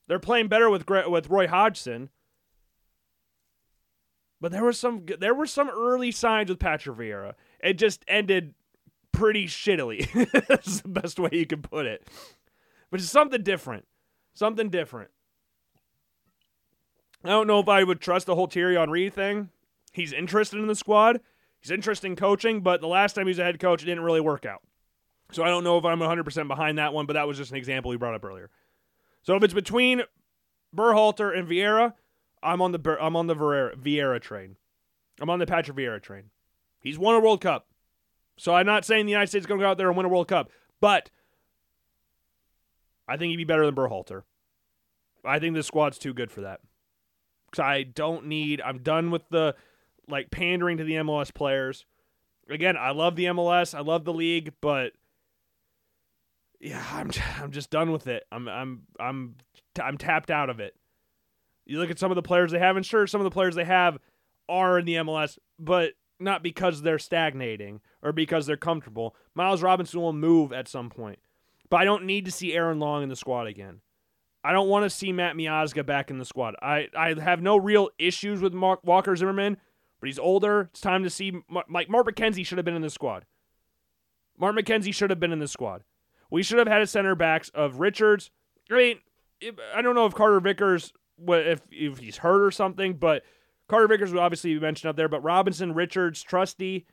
They're 0.07 0.19
playing 0.19 0.47
better 0.47 0.69
with 0.69 0.89
with 0.89 1.29
Roy 1.29 1.47
Hodgson. 1.47 2.09
But 4.39 4.51
there 4.51 4.63
was 4.63 4.79
some 4.79 5.05
there 5.19 5.33
were 5.33 5.47
some 5.47 5.69
early 5.69 6.11
signs 6.11 6.49
with 6.49 6.59
Patrick 6.59 6.97
Vieira. 6.97 7.33
It 7.59 7.73
just 7.73 8.05
ended 8.07 8.53
pretty 9.11 9.47
shittily. 9.47 10.07
That's 10.47 10.81
the 10.81 10.89
best 10.89 11.19
way 11.19 11.29
you 11.33 11.45
can 11.45 11.61
put 11.61 11.85
it. 11.85 12.07
But 12.89 12.99
it's 12.99 13.09
something 13.09 13.43
different. 13.43 13.85
Something 14.33 14.69
different. 14.69 15.09
I 17.23 17.29
don't 17.29 17.47
know 17.47 17.59
if 17.59 17.67
I 17.67 17.83
would 17.83 17.99
trust 17.99 18.27
the 18.27 18.35
whole 18.35 18.47
Thierry 18.47 18.75
Henry 18.75 19.09
thing. 19.09 19.49
He's 19.91 20.13
interested 20.13 20.59
in 20.59 20.67
the 20.67 20.75
squad. 20.75 21.19
He's 21.59 21.71
interested 21.71 22.07
in 22.07 22.15
coaching, 22.15 22.61
but 22.61 22.79
the 22.79 22.87
last 22.87 23.13
time 23.13 23.25
he 23.25 23.31
was 23.31 23.39
a 23.39 23.43
head 23.43 23.59
coach, 23.59 23.81
it 23.81 23.87
didn't 23.87 24.03
really 24.03 24.21
work 24.21 24.45
out. 24.45 24.61
So 25.31 25.43
I 25.43 25.47
don't 25.47 25.63
know 25.63 25.77
if 25.77 25.85
I'm 25.85 25.99
100% 25.99 26.47
behind 26.47 26.77
that 26.77 26.93
one, 26.93 27.05
but 27.05 27.13
that 27.13 27.27
was 27.27 27.37
just 27.37 27.51
an 27.51 27.57
example 27.57 27.89
we 27.89 27.97
brought 27.97 28.15
up 28.15 28.23
earlier. 28.23 28.49
So 29.23 29.35
if 29.35 29.43
it's 29.43 29.53
between 29.53 30.03
Berhalter 30.75 31.37
and 31.37 31.47
Vieira, 31.47 31.93
I'm 32.41 32.61
on 32.61 32.71
the 32.71 32.97
I'm 33.01 33.15
on 33.15 33.27
the 33.27 33.35
Vieira, 33.35 33.75
Vieira 33.75 34.21
train. 34.21 34.55
I'm 35.19 35.29
on 35.29 35.39
the 35.39 35.45
Patrick 35.45 35.77
Vieira 35.77 36.01
train. 36.01 36.25
He's 36.79 36.97
won 36.97 37.15
a 37.15 37.19
World 37.19 37.41
Cup. 37.41 37.67
So 38.37 38.53
I'm 38.53 38.65
not 38.65 38.85
saying 38.85 39.05
the 39.05 39.11
United 39.11 39.27
States 39.27 39.43
is 39.43 39.47
going 39.47 39.59
to 39.59 39.63
go 39.63 39.69
out 39.69 39.77
there 39.77 39.87
and 39.87 39.97
win 39.97 40.05
a 40.05 40.09
World 40.09 40.27
Cup, 40.27 40.49
but 40.79 41.09
I 43.07 43.17
think 43.17 43.31
he'd 43.31 43.37
be 43.37 43.43
better 43.43 43.65
than 43.65 43.75
Berhalter. 43.75 44.23
I 45.25 45.39
think 45.39 45.55
this 45.55 45.67
squad's 45.67 45.97
too 45.97 46.13
good 46.13 46.31
for 46.31 46.41
that. 46.41 46.61
Because 47.49 47.63
I 47.63 47.83
don't 47.83 48.27
need. 48.27 48.61
I'm 48.61 48.79
done 48.79 49.09
with 49.09 49.27
the 49.29 49.55
like 50.07 50.31
pandering 50.31 50.77
to 50.77 50.83
the 50.83 50.93
MLS 50.93 51.33
players. 51.33 51.85
Again, 52.49 52.77
I 52.77 52.91
love 52.91 53.15
the 53.15 53.25
MLS. 53.25 53.75
I 53.75 53.81
love 53.81 54.05
the 54.05 54.13
league, 54.13 54.53
but 54.61 54.93
yeah, 56.59 56.83
I'm 56.91 57.11
I'm 57.41 57.51
just 57.51 57.69
done 57.69 57.91
with 57.91 58.07
it. 58.07 58.23
I'm 58.31 58.47
I'm 58.47 58.83
I'm 58.99 59.35
I'm 59.81 59.97
tapped 59.97 60.31
out 60.31 60.49
of 60.49 60.59
it. 60.59 60.75
You 61.65 61.79
look 61.79 61.91
at 61.91 61.99
some 61.99 62.11
of 62.11 62.15
the 62.15 62.21
players 62.21 62.51
they 62.51 62.59
have, 62.59 62.77
and 62.77 62.85
sure, 62.85 63.07
some 63.07 63.19
of 63.19 63.25
the 63.25 63.31
players 63.31 63.55
they 63.55 63.65
have 63.65 63.97
are 64.47 64.79
in 64.79 64.85
the 64.85 64.95
MLS, 64.95 65.37
but 65.59 65.93
not 66.19 66.41
because 66.41 66.81
they're 66.81 66.99
stagnating 66.99 67.81
or 68.01 68.11
because 68.11 68.45
they're 68.45 68.57
comfortable. 68.57 69.15
Miles 69.35 69.61
Robinson 69.61 70.01
will 70.01 70.13
move 70.13 70.53
at 70.53 70.67
some 70.67 70.89
point. 70.89 71.19
But 71.69 71.81
I 71.81 71.85
don't 71.85 72.05
need 72.05 72.25
to 72.25 72.31
see 72.31 72.53
Aaron 72.53 72.79
Long 72.79 73.03
in 73.03 73.09
the 73.09 73.15
squad 73.15 73.47
again. 73.47 73.81
I 74.43 74.53
don't 74.53 74.69
want 74.69 74.85
to 74.85 74.89
see 74.89 75.11
Matt 75.11 75.35
Miazga 75.35 75.85
back 75.85 76.09
in 76.09 76.19
the 76.19 76.25
squad. 76.25 76.55
I, 76.61 76.87
I 76.97 77.19
have 77.19 77.41
no 77.41 77.57
real 77.57 77.89
issues 77.99 78.41
with 78.41 78.53
Mark 78.53 78.79
Walker 78.85 79.13
Zimmerman, 79.15 79.57
but 79.99 80.07
he's 80.07 80.19
older. 80.19 80.69
It's 80.71 80.79
time 80.79 81.03
to 81.03 81.09
see. 81.09 81.33
Like, 81.69 81.89
Mark 81.89 82.07
McKenzie 82.07 82.45
should 82.45 82.57
have 82.57 82.65
been 82.65 82.75
in 82.75 82.81
the 82.81 82.89
squad. 82.89 83.25
Mark 84.39 84.55
McKenzie 84.55 84.93
should 84.93 85.09
have 85.09 85.19
been 85.19 85.33
in 85.33 85.39
the 85.39 85.47
squad. 85.49 85.83
We 86.29 86.43
should 86.43 86.59
have 86.59 86.67
had 86.67 86.81
a 86.81 86.87
center 86.87 87.15
backs 87.15 87.49
of 87.49 87.79
Richards. 87.79 88.31
I 88.69 88.75
mean, 88.75 88.99
I 89.73 89.81
don't 89.81 89.95
know 89.95 90.05
if 90.05 90.13
Carter 90.13 90.39
Vickers, 90.39 90.91
if, 91.27 91.61
if 91.71 91.99
he's 91.99 92.17
hurt 92.17 92.43
or 92.43 92.51
something, 92.51 92.93
but 92.95 93.23
Carter 93.67 93.87
Vickers 93.87 94.11
would 94.11 94.19
obviously 94.19 94.53
be 94.53 94.59
mentioned 94.59 94.89
up 94.89 94.95
there, 94.95 95.09
but 95.09 95.23
Robinson, 95.23 95.73
Richards, 95.73 96.23
Trusty, 96.23 96.85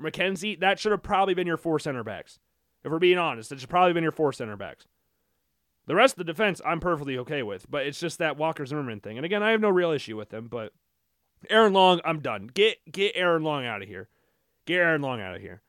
McKenzie, 0.00 0.58
that 0.60 0.78
should 0.78 0.92
have 0.92 1.02
probably 1.02 1.34
been 1.34 1.46
your 1.46 1.56
four 1.56 1.78
center 1.78 2.04
backs. 2.04 2.38
If 2.84 2.92
we're 2.92 2.98
being 2.98 3.18
honest, 3.18 3.50
it 3.50 3.60
should 3.60 3.68
probably 3.68 3.92
been 3.92 4.02
your 4.02 4.12
four 4.12 4.32
center 4.32 4.56
backs. 4.56 4.86
The 5.86 5.94
rest 5.94 6.14
of 6.14 6.18
the 6.18 6.32
defense, 6.32 6.60
I'm 6.66 6.80
perfectly 6.80 7.16
okay 7.18 7.42
with, 7.42 7.68
but 7.70 7.86
it's 7.86 7.98
just 7.98 8.18
that 8.18 8.36
Walker 8.36 8.66
Zimmerman 8.66 9.00
thing. 9.00 9.16
And 9.16 9.24
again, 9.24 9.42
I 9.42 9.50
have 9.52 9.60
no 9.60 9.70
real 9.70 9.90
issue 9.90 10.16
with 10.16 10.32
him, 10.32 10.48
but 10.48 10.72
Aaron 11.48 11.72
Long, 11.72 12.00
I'm 12.04 12.20
done. 12.20 12.50
Get 12.52 12.78
get 12.90 13.12
Aaron 13.14 13.42
Long 13.42 13.64
out 13.64 13.82
of 13.82 13.88
here. 13.88 14.08
Get 14.66 14.80
Aaron 14.80 15.00
Long 15.00 15.20
out 15.20 15.34
of 15.34 15.40
here. 15.40 15.62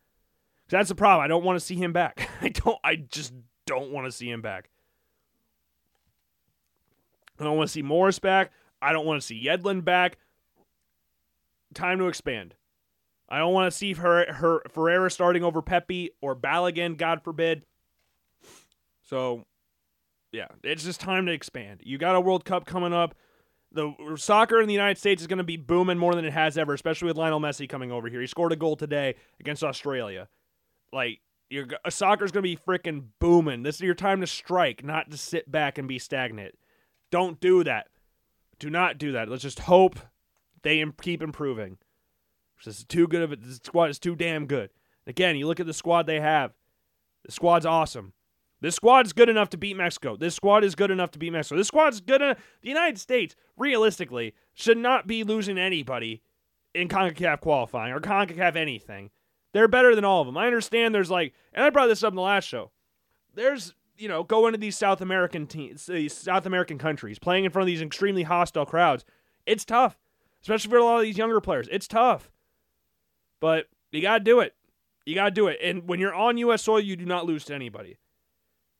That's 0.69 0.89
the 0.89 0.95
problem. 0.95 1.23
I 1.23 1.27
don't 1.27 1.43
want 1.43 1.59
to 1.59 1.65
see 1.65 1.75
him 1.75 1.93
back. 1.93 2.29
I 2.41 2.49
don't. 2.49 2.77
I 2.83 2.95
just 2.95 3.33
don't 3.65 3.91
want 3.91 4.05
to 4.05 4.11
see 4.11 4.29
him 4.29 4.41
back. 4.41 4.69
I 7.39 7.43
don't 7.43 7.55
want 7.57 7.69
to 7.69 7.71
see 7.71 7.81
Morris 7.81 8.19
back. 8.19 8.51
I 8.81 8.91
don't 8.91 9.05
want 9.05 9.21
to 9.21 9.25
see 9.25 9.43
Yedlin 9.45 9.83
back 9.83 10.17
time 11.73 11.99
to 11.99 12.07
expand. 12.07 12.55
I 13.29 13.37
don't 13.37 13.53
want 13.53 13.71
to 13.71 13.77
see 13.77 13.93
her, 13.93 14.33
her 14.33 14.61
Ferreira 14.69 15.11
starting 15.11 15.43
over 15.43 15.61
Pepi 15.61 16.11
or 16.21 16.35
Balogun, 16.35 16.97
God 16.97 17.21
forbid. 17.23 17.63
So, 19.03 19.45
yeah, 20.31 20.47
it's 20.63 20.83
just 20.83 20.99
time 20.99 21.27
to 21.27 21.31
expand. 21.31 21.81
You 21.83 21.97
got 21.97 22.15
a 22.15 22.21
World 22.21 22.43
Cup 22.43 22.65
coming 22.65 22.93
up. 22.93 23.15
The 23.71 23.93
soccer 24.15 24.59
in 24.59 24.67
the 24.67 24.73
United 24.73 24.97
States 24.97 25.21
is 25.21 25.27
going 25.27 25.37
to 25.37 25.43
be 25.43 25.57
booming 25.57 25.99
more 25.99 26.15
than 26.15 26.25
it 26.25 26.33
has 26.33 26.57
ever, 26.57 26.73
especially 26.73 27.07
with 27.07 27.17
Lionel 27.17 27.39
Messi 27.39 27.69
coming 27.69 27.91
over 27.91 28.07
here. 28.09 28.19
He 28.19 28.25
scored 28.25 28.51
a 28.51 28.55
goal 28.55 28.75
today 28.75 29.13
against 29.39 29.63
Australia. 29.63 30.27
Like, 30.91 31.19
your 31.49 31.67
soccer's 31.89 32.31
to 32.33 32.41
be 32.41 32.55
freaking 32.55 33.05
booming. 33.19 33.63
This 33.63 33.75
is 33.75 33.81
your 33.81 33.95
time 33.95 34.21
to 34.21 34.27
strike, 34.27 34.83
not 34.83 35.09
to 35.11 35.17
sit 35.17 35.51
back 35.51 35.77
and 35.77 35.87
be 35.87 35.99
stagnant. 35.99 36.55
Don't 37.11 37.39
do 37.39 37.63
that. 37.63 37.87
Do 38.59 38.69
not 38.69 38.97
do 38.97 39.11
that. 39.13 39.29
Let's 39.29 39.43
just 39.43 39.59
hope 39.59 39.99
they 40.61 40.83
keep 41.01 41.21
improving. 41.21 41.77
This 42.63 42.79
is 42.79 42.83
too 42.83 43.07
good 43.07 43.21
of 43.21 43.31
it. 43.31 43.41
This 43.41 43.55
squad 43.57 43.89
is 43.89 43.99
too 43.99 44.15
damn 44.15 44.45
good. 44.45 44.69
Again, 45.07 45.37
you 45.37 45.47
look 45.47 45.59
at 45.59 45.65
the 45.65 45.73
squad 45.73 46.05
they 46.05 46.19
have. 46.19 46.51
The 47.25 47.31
squad's 47.31 47.65
awesome. 47.65 48.13
This 48.61 48.75
squad's 48.75 49.13
good 49.13 49.29
enough 49.29 49.49
to 49.51 49.57
beat 49.57 49.77
Mexico. 49.77 50.17
This 50.17 50.35
squad 50.35 50.65
is 50.65 50.75
good 50.75 50.91
enough 50.91 51.11
to 51.11 51.19
beat 51.19 51.31
Mexico. 51.31 51.57
This 51.57 51.69
squad's 51.69 52.01
good 52.01 52.21
enough. 52.21 52.37
The 52.61 52.67
United 52.67 52.99
States, 52.99 53.35
realistically, 53.57 54.35
should 54.53 54.77
not 54.77 55.07
be 55.07 55.23
losing 55.23 55.57
anybody 55.57 56.21
in 56.75 56.89
CONCACAF 56.89 57.39
qualifying 57.39 57.93
or 57.93 58.01
CONCACAF 58.01 58.57
anything. 58.57 59.09
They're 59.53 59.67
better 59.67 59.95
than 59.95 60.05
all 60.05 60.21
of 60.21 60.27
them. 60.27 60.37
I 60.37 60.45
understand 60.45 60.93
there's 60.93 61.09
like, 61.09 61.33
and 61.53 61.63
I 61.63 61.69
brought 61.69 61.87
this 61.87 62.03
up 62.03 62.11
in 62.11 62.15
the 62.15 62.21
last 62.21 62.47
show. 62.47 62.71
There's, 63.33 63.73
you 63.97 64.07
know, 64.07 64.23
going 64.23 64.53
to 64.53 64.59
these 64.59 64.77
South 64.77 65.01
American 65.01 65.47
teams, 65.47 65.85
these 65.85 66.13
South 66.13 66.45
American 66.45 66.77
countries, 66.77 67.19
playing 67.19 67.45
in 67.45 67.51
front 67.51 67.63
of 67.63 67.67
these 67.67 67.81
extremely 67.81 68.23
hostile 68.23 68.65
crowds. 68.65 69.05
It's 69.45 69.65
tough, 69.65 69.97
especially 70.41 70.69
for 70.69 70.77
a 70.77 70.83
lot 70.83 70.97
of 70.97 71.03
these 71.03 71.17
younger 71.17 71.41
players. 71.41 71.67
It's 71.71 71.87
tough, 71.87 72.29
but 73.39 73.65
you 73.91 74.01
got 74.01 74.19
to 74.19 74.23
do 74.23 74.39
it. 74.39 74.53
You 75.05 75.15
got 75.15 75.25
to 75.25 75.31
do 75.31 75.47
it. 75.47 75.57
And 75.63 75.87
when 75.87 75.99
you're 75.99 76.13
on 76.13 76.37
U.S. 76.37 76.63
soil, 76.63 76.79
you 76.79 76.95
do 76.95 77.05
not 77.05 77.25
lose 77.25 77.45
to 77.45 77.55
anybody. 77.55 77.97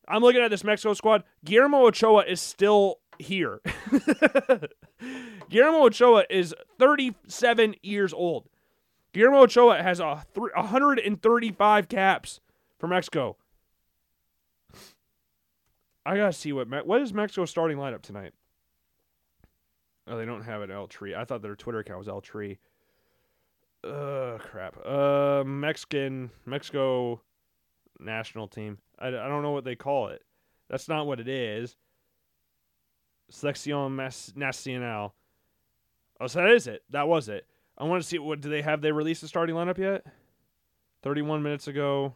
I'm 0.08 0.22
looking 0.22 0.42
at 0.42 0.52
this 0.52 0.64
Mexico 0.64 0.94
squad. 0.94 1.24
Guillermo 1.46 1.86
Ochoa 1.86 2.24
is 2.26 2.42
still 2.42 3.00
here. 3.20 3.62
Guillermo 5.50 5.86
Ochoa 5.86 6.26
is 6.30 6.54
37 6.80 7.76
years 7.82 8.14
old. 8.14 8.48
Guillermo 9.14 9.42
Ochoa 9.44 9.82
has 9.82 10.00
a 10.00 10.26
th- 10.34 10.52
135 10.56 11.90
caps 11.90 12.40
for 12.78 12.88
Mexico. 12.88 13.38
I 16.06 16.16
gotta 16.16 16.34
see 16.34 16.54
what 16.54 16.68
Me- 16.70 16.82
what 16.84 17.02
is 17.02 17.14
Mexico's 17.14 17.50
starting 17.50 17.78
lineup 17.78 18.02
tonight. 18.02 18.34
Oh, 20.08 20.18
they 20.18 20.26
don't 20.26 20.44
have 20.44 20.62
it. 20.62 20.72
El 20.72 20.88
Tri. 20.88 21.14
I 21.14 21.24
thought 21.26 21.42
their 21.42 21.56
Twitter 21.56 21.80
account 21.80 22.00
was 22.00 22.08
El 22.08 22.22
Tri. 22.22 22.58
Uh, 23.84 24.38
crap. 24.40 24.76
Uh, 24.86 25.44
Mexican 25.46 26.32
Mexico 26.46 27.22
national 28.00 28.48
team. 28.48 28.80
I, 28.98 29.08
I 29.08 29.12
don't 29.12 29.44
know 29.44 29.52
what 29.52 29.64
they 29.66 29.76
call 29.76 30.08
it. 30.08 30.24
That's 30.70 30.88
not 30.88 31.06
what 31.06 31.20
it 31.20 31.28
is. 31.28 31.76
Selección 33.32 33.96
Nacional. 34.36 35.14
Oh, 36.20 36.28
so 36.28 36.40
that 36.40 36.50
is 36.52 36.68
it. 36.68 36.84
That 36.90 37.08
was 37.08 37.30
it. 37.30 37.46
I 37.80 37.86
want 37.86 38.02
to 38.02 38.08
see 38.08 38.20
what 38.20 38.42
do 38.42 38.50
they 38.50 38.62
have 38.62 38.82
they 38.82 38.92
released 38.92 39.22
the 39.22 39.28
starting 39.28 39.56
lineup 39.56 39.78
yet? 39.78 40.06
31 41.02 41.42
minutes 41.42 41.68
ago. 41.68 42.16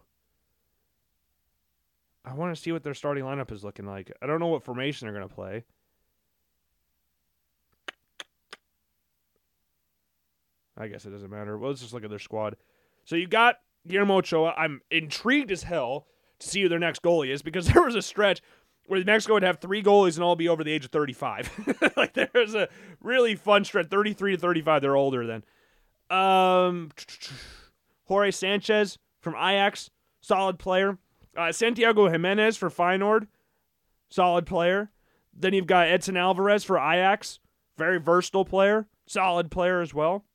I 2.25 2.33
want 2.33 2.55
to 2.55 2.61
see 2.61 2.71
what 2.71 2.83
their 2.83 2.93
starting 2.93 3.23
lineup 3.23 3.51
is 3.51 3.63
looking 3.63 3.85
like. 3.85 4.11
I 4.21 4.27
don't 4.27 4.39
know 4.39 4.47
what 4.47 4.63
formation 4.63 5.05
they're 5.05 5.15
going 5.15 5.27
to 5.27 5.33
play. 5.33 5.63
I 10.77 10.87
guess 10.87 11.05
it 11.05 11.11
doesn't 11.11 11.29
matter. 11.29 11.57
Well, 11.57 11.69
let's 11.69 11.81
just 11.81 11.93
look 11.93 12.03
at 12.03 12.09
their 12.09 12.19
squad. 12.19 12.55
So 13.05 13.15
you 13.15 13.27
got 13.27 13.57
Guillermo 13.87 14.17
Ochoa. 14.17 14.53
I'm 14.57 14.81
intrigued 14.89 15.51
as 15.51 15.63
hell 15.63 16.07
to 16.39 16.47
see 16.47 16.61
who 16.61 16.69
their 16.69 16.79
next 16.79 17.01
goalie 17.01 17.29
is 17.29 17.41
because 17.41 17.67
there 17.73 17.83
was 17.83 17.95
a 17.95 18.01
stretch 18.01 18.41
where 18.87 19.03
Mexico 19.03 19.33
would 19.35 19.43
have 19.43 19.59
three 19.59 19.81
goalies 19.81 20.15
and 20.15 20.23
all 20.23 20.35
be 20.35 20.49
over 20.49 20.63
the 20.63 20.71
age 20.71 20.85
of 20.85 20.91
35. 20.91 21.93
like 21.97 22.13
there's 22.13 22.53
a 22.53 22.67
really 23.01 23.35
fun 23.35 23.63
stretch. 23.63 23.87
33 23.87 24.35
to 24.35 24.37
35, 24.37 24.81
they're 24.81 24.95
older 24.95 25.25
than. 25.25 25.43
Um, 26.09 26.91
Jorge 28.05 28.31
Sanchez 28.31 28.97
from 29.21 29.35
Ajax, 29.35 29.89
solid 30.21 30.59
player. 30.59 30.97
Uh, 31.35 31.51
Santiago 31.51 32.09
Jimenez 32.09 32.57
for 32.57 32.69
Feyenoord, 32.69 33.27
solid 34.09 34.45
player. 34.45 34.91
Then 35.33 35.53
you've 35.53 35.65
got 35.65 35.87
Edson 35.87 36.15
Alvarez 36.17 36.63
for 36.63 36.77
Ajax, 36.77 37.39
very 37.77 37.99
versatile 37.99 38.45
player, 38.45 38.87
solid 39.07 39.49
player 39.49 39.81
as 39.81 39.93
well. 39.93 40.25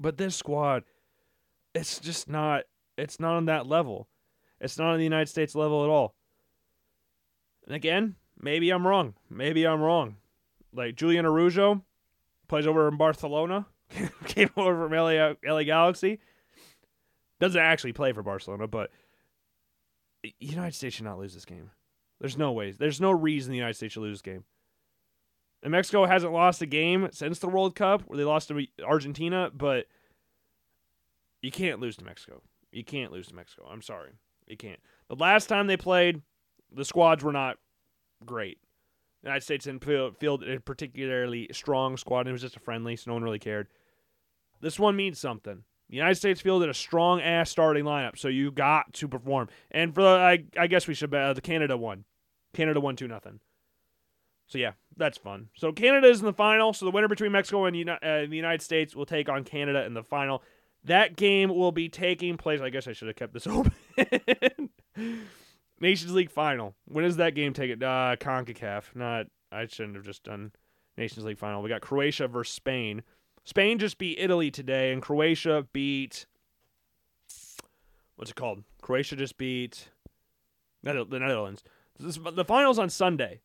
But 0.00 0.16
this 0.16 0.36
squad, 0.36 0.84
it's 1.74 1.98
just 1.98 2.28
not. 2.28 2.64
It's 2.96 3.18
not 3.18 3.34
on 3.36 3.44
that 3.46 3.66
level. 3.66 4.08
It's 4.60 4.78
not 4.78 4.92
on 4.92 4.98
the 4.98 5.04
United 5.04 5.28
States 5.28 5.54
level 5.54 5.84
at 5.84 5.90
all. 5.90 6.14
And 7.66 7.74
again, 7.74 8.16
maybe 8.40 8.70
I'm 8.70 8.86
wrong. 8.86 9.14
Maybe 9.30 9.66
I'm 9.66 9.80
wrong. 9.80 10.16
Like 10.72 10.96
Julian 10.96 11.24
Araujo 11.24 11.82
plays 12.48 12.66
over 12.66 12.88
in 12.88 12.96
Barcelona, 12.96 13.66
came 14.26 14.50
over 14.56 14.88
from 14.88 14.92
LA, 14.92 15.34
LA 15.44 15.62
Galaxy. 15.62 16.20
Doesn't 17.40 17.60
actually 17.60 17.92
play 17.92 18.12
for 18.12 18.22
Barcelona, 18.22 18.66
but 18.66 18.90
United 20.38 20.74
States 20.74 20.96
should 20.96 21.04
not 21.04 21.18
lose 21.18 21.34
this 21.34 21.44
game. 21.44 21.70
There's 22.20 22.38
no 22.38 22.52
way. 22.52 22.70
There's 22.70 23.00
no 23.00 23.10
reason 23.10 23.50
the 23.50 23.58
United 23.58 23.74
States 23.74 23.94
should 23.94 24.00
lose 24.00 24.18
this 24.18 24.22
game. 24.22 24.44
And 25.62 25.72
Mexico 25.72 26.04
hasn't 26.04 26.32
lost 26.32 26.62
a 26.62 26.66
game 26.66 27.08
since 27.12 27.38
the 27.38 27.48
World 27.48 27.74
Cup, 27.74 28.02
where 28.02 28.18
they 28.18 28.24
lost 28.24 28.48
to 28.48 28.66
Argentina, 28.84 29.50
but 29.52 29.86
you 31.42 31.50
can't 31.50 31.80
lose 31.80 31.96
to 31.96 32.04
Mexico. 32.04 32.42
You 32.70 32.84
can't 32.84 33.12
lose 33.12 33.28
to 33.28 33.34
Mexico. 33.34 33.68
I'm 33.70 33.82
sorry. 33.82 34.10
You 34.46 34.56
can't. 34.56 34.78
The 35.08 35.16
last 35.16 35.46
time 35.46 35.66
they 35.66 35.76
played, 35.76 36.22
the 36.72 36.84
squads 36.84 37.24
were 37.24 37.32
not 37.32 37.56
great. 38.24 38.58
United 39.24 39.42
States 39.42 39.64
didn't 39.64 39.84
field 39.84 40.44
a 40.44 40.60
particularly 40.60 41.48
strong 41.52 41.96
squad. 41.96 42.20
And 42.20 42.28
it 42.28 42.32
was 42.32 42.42
just 42.42 42.56
a 42.56 42.60
friendly, 42.60 42.96
so 42.96 43.10
no 43.10 43.14
one 43.14 43.22
really 43.22 43.38
cared. 43.38 43.68
This 44.60 44.78
one 44.78 44.96
means 44.96 45.18
something. 45.18 45.64
The 45.88 45.96
United 45.96 46.14
States 46.16 46.40
fielded 46.40 46.68
a 46.68 46.74
strong 46.74 47.20
ass 47.20 47.50
starting 47.50 47.84
lineup, 47.84 48.18
so 48.18 48.28
you 48.28 48.50
got 48.50 48.92
to 48.94 49.08
perform. 49.08 49.48
And 49.70 49.94
for 49.94 50.02
the, 50.02 50.08
I, 50.08 50.44
I 50.58 50.66
guess 50.66 50.86
we 50.86 50.94
should 50.94 51.14
uh, 51.14 51.34
the 51.34 51.40
Canada 51.40 51.76
won. 51.76 52.04
Canada 52.54 52.80
won 52.80 52.96
two 52.96 53.08
nothing. 53.08 53.40
So 54.46 54.58
yeah, 54.58 54.72
that's 54.96 55.18
fun. 55.18 55.48
So 55.56 55.72
Canada 55.72 56.08
is 56.08 56.20
in 56.20 56.26
the 56.26 56.32
final. 56.32 56.72
So 56.72 56.84
the 56.84 56.90
winner 56.90 57.08
between 57.08 57.32
Mexico 57.32 57.64
and 57.66 57.88
uh, 57.88 57.98
the 58.02 58.28
United 58.30 58.62
States 58.62 58.94
will 58.94 59.06
take 59.06 59.28
on 59.28 59.44
Canada 59.44 59.84
in 59.84 59.94
the 59.94 60.02
final. 60.02 60.42
That 60.84 61.16
game 61.16 61.48
will 61.48 61.72
be 61.72 61.88
taking 61.88 62.36
place. 62.36 62.60
I 62.60 62.70
guess 62.70 62.86
I 62.86 62.92
should 62.92 63.08
have 63.08 63.16
kept 63.16 63.32
this 63.32 63.46
open. 63.46 64.70
Nations 65.80 66.12
League 66.12 66.30
final. 66.30 66.74
When 66.86 67.04
is 67.04 67.16
that 67.16 67.34
game 67.34 67.52
taken? 67.52 67.82
Uh, 67.82 68.16
Concacaf. 68.18 68.94
Not. 68.94 69.26
I 69.50 69.66
shouldn't 69.66 69.96
have 69.96 70.04
just 70.04 70.24
done 70.24 70.52
Nations 70.96 71.24
League 71.24 71.38
final. 71.38 71.62
We 71.62 71.68
got 71.68 71.80
Croatia 71.80 72.28
versus 72.28 72.54
Spain. 72.54 73.02
Spain 73.44 73.78
just 73.78 73.98
beat 73.98 74.18
Italy 74.18 74.50
today, 74.50 74.92
and 74.92 75.02
Croatia 75.02 75.66
beat. 75.72 76.26
What's 78.16 78.30
it 78.30 78.36
called? 78.36 78.62
Croatia 78.80 79.16
just 79.16 79.36
beat 79.36 79.88
the 80.82 81.18
Netherlands. 81.18 81.62
This, 81.98 82.18
the 82.32 82.44
finals 82.44 82.78
on 82.78 82.90
Sunday. 82.90 83.40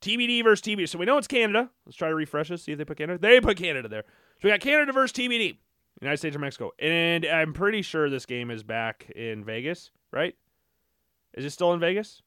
TBD 0.00 0.42
versus 0.42 0.62
TBD. 0.62 0.88
So 0.88 0.98
we 0.98 1.06
know 1.06 1.16
it's 1.16 1.28
Canada. 1.28 1.70
Let's 1.86 1.96
try 1.96 2.08
to 2.08 2.14
refresh 2.14 2.48
this. 2.48 2.64
See 2.64 2.72
if 2.72 2.78
they 2.78 2.84
put 2.84 2.98
Canada. 2.98 3.18
They 3.20 3.40
put 3.40 3.56
Canada 3.56 3.88
there. 3.88 4.02
So 4.02 4.48
we 4.48 4.50
got 4.50 4.60
Canada 4.60 4.92
versus 4.92 5.12
TBD. 5.16 5.58
United 6.00 6.16
States 6.16 6.34
or 6.34 6.40
Mexico. 6.40 6.72
And 6.80 7.24
I'm 7.24 7.52
pretty 7.52 7.82
sure 7.82 8.10
this 8.10 8.26
game 8.26 8.50
is 8.50 8.64
back 8.64 9.10
in 9.14 9.44
Vegas, 9.44 9.92
right? 10.10 10.34
Is 11.34 11.44
it 11.44 11.50
still 11.50 11.72
in 11.72 11.80
Vegas? 11.80 12.22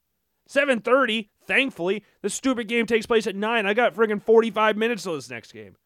7:30. 0.48 1.28
Thankfully, 1.46 2.04
this 2.22 2.34
stupid 2.34 2.68
game 2.68 2.86
takes 2.86 3.06
place 3.06 3.26
at 3.26 3.36
9. 3.36 3.66
I 3.66 3.74
got 3.74 3.94
friggin' 3.94 4.22
45 4.22 4.76
minutes 4.76 5.04
till 5.04 5.14
this 5.14 5.30
next 5.30 5.52
game. 5.52 5.76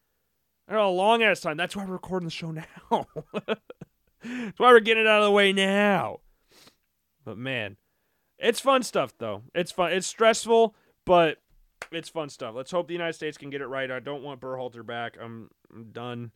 I 0.67 0.73
got 0.73 0.87
a 0.87 0.89
long 0.89 1.21
ass 1.21 1.41
time. 1.41 1.57
That's 1.57 1.75
why 1.75 1.85
we're 1.85 1.93
recording 1.93 2.27
the 2.27 2.31
show 2.31 2.51
now. 2.51 2.65
That's 4.23 4.59
why 4.59 4.71
we're 4.71 4.79
getting 4.79 5.03
it 5.03 5.07
out 5.07 5.21
of 5.21 5.25
the 5.25 5.31
way 5.31 5.53
now. 5.53 6.19
But 7.23 7.37
man, 7.37 7.77
it's 8.39 8.59
fun 8.59 8.83
stuff 8.83 9.13
though. 9.17 9.43
It's 9.53 9.71
fun. 9.71 9.91
It's 9.93 10.07
stressful, 10.07 10.75
but 11.05 11.37
it's 11.91 12.09
fun 12.09 12.29
stuff. 12.29 12.55
Let's 12.55 12.71
hope 12.71 12.87
the 12.87 12.93
United 12.93 13.13
States 13.13 13.37
can 13.37 13.49
get 13.49 13.61
it 13.61 13.67
right. 13.67 13.89
I 13.91 13.99
don't 13.99 14.23
want 14.23 14.41
Berhalter 14.41 14.85
back. 14.85 15.17
I'm, 15.21 15.49
I'm 15.73 15.91
done. 15.91 16.31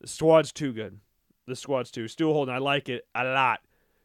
The 0.00 0.08
squad's 0.08 0.52
too 0.52 0.72
good. 0.72 1.00
The 1.46 1.56
squad's 1.56 1.90
too. 1.90 2.08
Stu 2.08 2.32
Holden, 2.32 2.54
I 2.54 2.58
like 2.58 2.88
it 2.88 3.06
a 3.14 3.24
lot. 3.24 3.60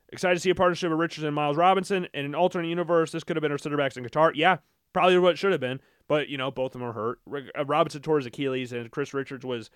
Excited 0.09 0.35
to 0.35 0.39
see 0.39 0.49
a 0.49 0.55
partnership 0.55 0.89
with 0.89 0.99
Richards 0.99 1.25
and 1.25 1.35
Miles 1.35 1.57
Robinson. 1.57 2.07
In 2.13 2.25
an 2.25 2.35
alternate 2.35 2.69
universe, 2.69 3.11
this 3.11 3.23
could 3.23 3.35
have 3.35 3.41
been 3.41 3.51
our 3.51 3.57
center 3.57 3.77
backs 3.77 3.97
in 3.97 4.05
Qatar. 4.05 4.31
Yeah, 4.35 4.57
probably 4.93 5.19
what 5.19 5.37
should 5.37 5.51
have 5.51 5.61
been. 5.61 5.81
But, 6.07 6.29
you 6.29 6.37
know, 6.37 6.49
both 6.49 6.73
of 6.73 6.79
them 6.79 6.89
are 6.89 6.93
hurt. 6.93 7.19
Uh, 7.57 7.65
Robinson 7.65 8.01
tore 8.01 8.17
his 8.17 8.25
Achilles, 8.25 8.71
and 8.71 8.89
Chris 8.89 9.13
Richards 9.13 9.45
was 9.45 9.69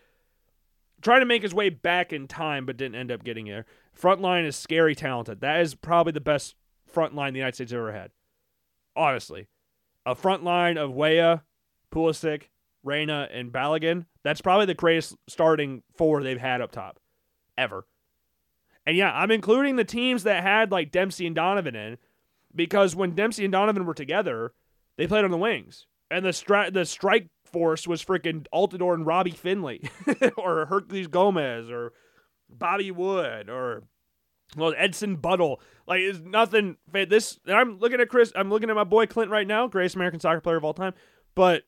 trying 1.01 1.19
to 1.19 1.25
make 1.25 1.41
his 1.41 1.53
way 1.53 1.69
back 1.69 2.13
in 2.13 2.27
time, 2.27 2.65
but 2.65 2.77
didn't 2.77 2.95
end 2.95 3.11
up 3.11 3.25
getting 3.25 3.45
there. 3.45 3.65
Front 3.91 4.21
line 4.21 4.45
is 4.45 4.55
scary 4.55 4.95
talented. 4.95 5.41
That 5.41 5.59
is 5.59 5.75
probably 5.75 6.13
the 6.13 6.21
best 6.21 6.55
front 6.88 7.13
line 7.13 7.34
the 7.34 7.39
United 7.39 7.55
States 7.55 7.73
ever 7.73 7.91
had. 7.91 8.11
Honestly. 8.95 9.47
A 10.05 10.15
front 10.15 10.43
line 10.43 10.77
of 10.77 10.93
Weah, 10.93 11.43
Pulisic, 11.93 12.43
Reyna, 12.84 13.27
and 13.32 13.51
Balogun. 13.51 14.05
That's 14.23 14.41
probably 14.41 14.65
the 14.65 14.73
greatest 14.73 15.15
starting 15.27 15.84
four 15.95 16.23
they've 16.23 16.39
had 16.39 16.61
up 16.61 16.71
top 16.71 16.99
ever. 17.57 17.86
And 18.86 18.97
yeah, 18.97 19.11
I'm 19.11 19.32
including 19.32 19.75
the 19.75 19.84
teams 19.84 20.23
that 20.23 20.43
had 20.43 20.71
like 20.71 20.91
Dempsey 20.91 21.27
and 21.27 21.36
Donovan 21.36 21.75
in 21.75 21.97
because 22.55 22.95
when 22.95 23.15
Dempsey 23.15 23.45
and 23.45 23.51
Donovan 23.51 23.86
were 23.86 23.93
together, 23.93 24.53
they 24.97 25.07
played 25.07 25.23
on 25.23 25.32
the 25.32 25.38
wings. 25.38 25.86
And 26.09 26.25
the 26.25 26.29
stri- 26.29 26.73
the 26.73 26.86
strike 26.86 27.29
force 27.45 27.88
was 27.88 28.03
freaking 28.03 28.45
Altidore 28.53 28.93
and 28.93 29.05
Robbie 29.05 29.32
Findley 29.32 29.89
or 30.38 30.65
Herculez 30.65 31.09
Gomez 31.09 31.69
or 31.69 31.93
Bobby 32.49 32.91
Wood 32.91 33.49
or 33.49 33.84
well 34.57 34.73
Edson 34.77 35.17
Buddle. 35.17 35.61
Like 35.88 36.01
it's 36.01 36.19
nothing 36.19 36.77
this 36.91 37.39
I'm 37.47 37.79
looking 37.79 38.01
at 38.01 38.09
Chris 38.09 38.34
I'm 38.36 38.49
looking 38.49 38.69
at 38.69 38.75
my 38.75 38.84
boy 38.84 39.05
Clint 39.05 39.32
right 39.32 39.47
now, 39.47 39.67
greatest 39.67 39.95
American 39.95 40.19
soccer 40.19 40.41
player 40.41 40.57
of 40.57 40.65
all 40.65 40.73
time. 40.73 40.93
But 41.36 41.63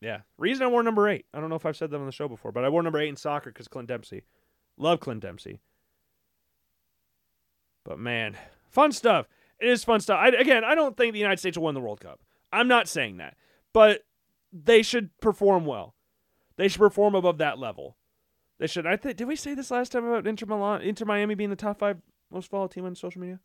yeah. 0.00 0.20
Reason 0.38 0.64
I 0.64 0.68
wore 0.68 0.82
number 0.82 1.08
eight. 1.08 1.26
I 1.34 1.40
don't 1.40 1.50
know 1.50 1.56
if 1.56 1.66
I've 1.66 1.76
said 1.76 1.90
that 1.90 1.98
on 1.98 2.06
the 2.06 2.12
show 2.12 2.28
before, 2.28 2.52
but 2.52 2.64
I 2.64 2.68
wore 2.68 2.82
number 2.82 3.00
eight 3.00 3.08
in 3.08 3.16
soccer 3.16 3.50
because 3.50 3.68
Clint 3.68 3.88
Dempsey. 3.88 4.22
Love 4.78 5.00
Clint 5.00 5.20
Dempsey. 5.20 5.60
But 7.84 7.98
man, 7.98 8.36
fun 8.68 8.92
stuff. 8.92 9.26
it 9.60 9.68
is 9.68 9.84
fun 9.84 10.00
stuff. 10.00 10.18
I, 10.20 10.28
again, 10.28 10.64
I 10.64 10.74
don't 10.74 10.96
think 10.96 11.12
the 11.12 11.18
United 11.18 11.38
States 11.38 11.56
will 11.56 11.64
win 11.64 11.74
the 11.74 11.80
World 11.80 12.00
Cup. 12.00 12.20
I'm 12.52 12.68
not 12.68 12.88
saying 12.88 13.18
that, 13.18 13.36
but 13.72 14.02
they 14.52 14.82
should 14.82 15.10
perform 15.20 15.64
well. 15.66 15.94
They 16.56 16.68
should 16.68 16.80
perform 16.80 17.14
above 17.14 17.38
that 17.38 17.58
level. 17.58 17.96
They 18.58 18.66
should. 18.66 18.86
I 18.86 18.96
think. 18.96 19.16
Did 19.16 19.28
we 19.28 19.36
say 19.36 19.54
this 19.54 19.70
last 19.70 19.92
time 19.92 20.04
about 20.04 20.26
Inter 20.26 20.46
Milan, 20.46 20.82
Inter 20.82 21.04
Miami 21.04 21.34
being 21.34 21.50
the 21.50 21.56
top 21.56 21.78
five 21.78 21.98
most 22.30 22.50
followed 22.50 22.72
team 22.72 22.84
on 22.84 22.94
social 22.94 23.20
media? 23.20 23.40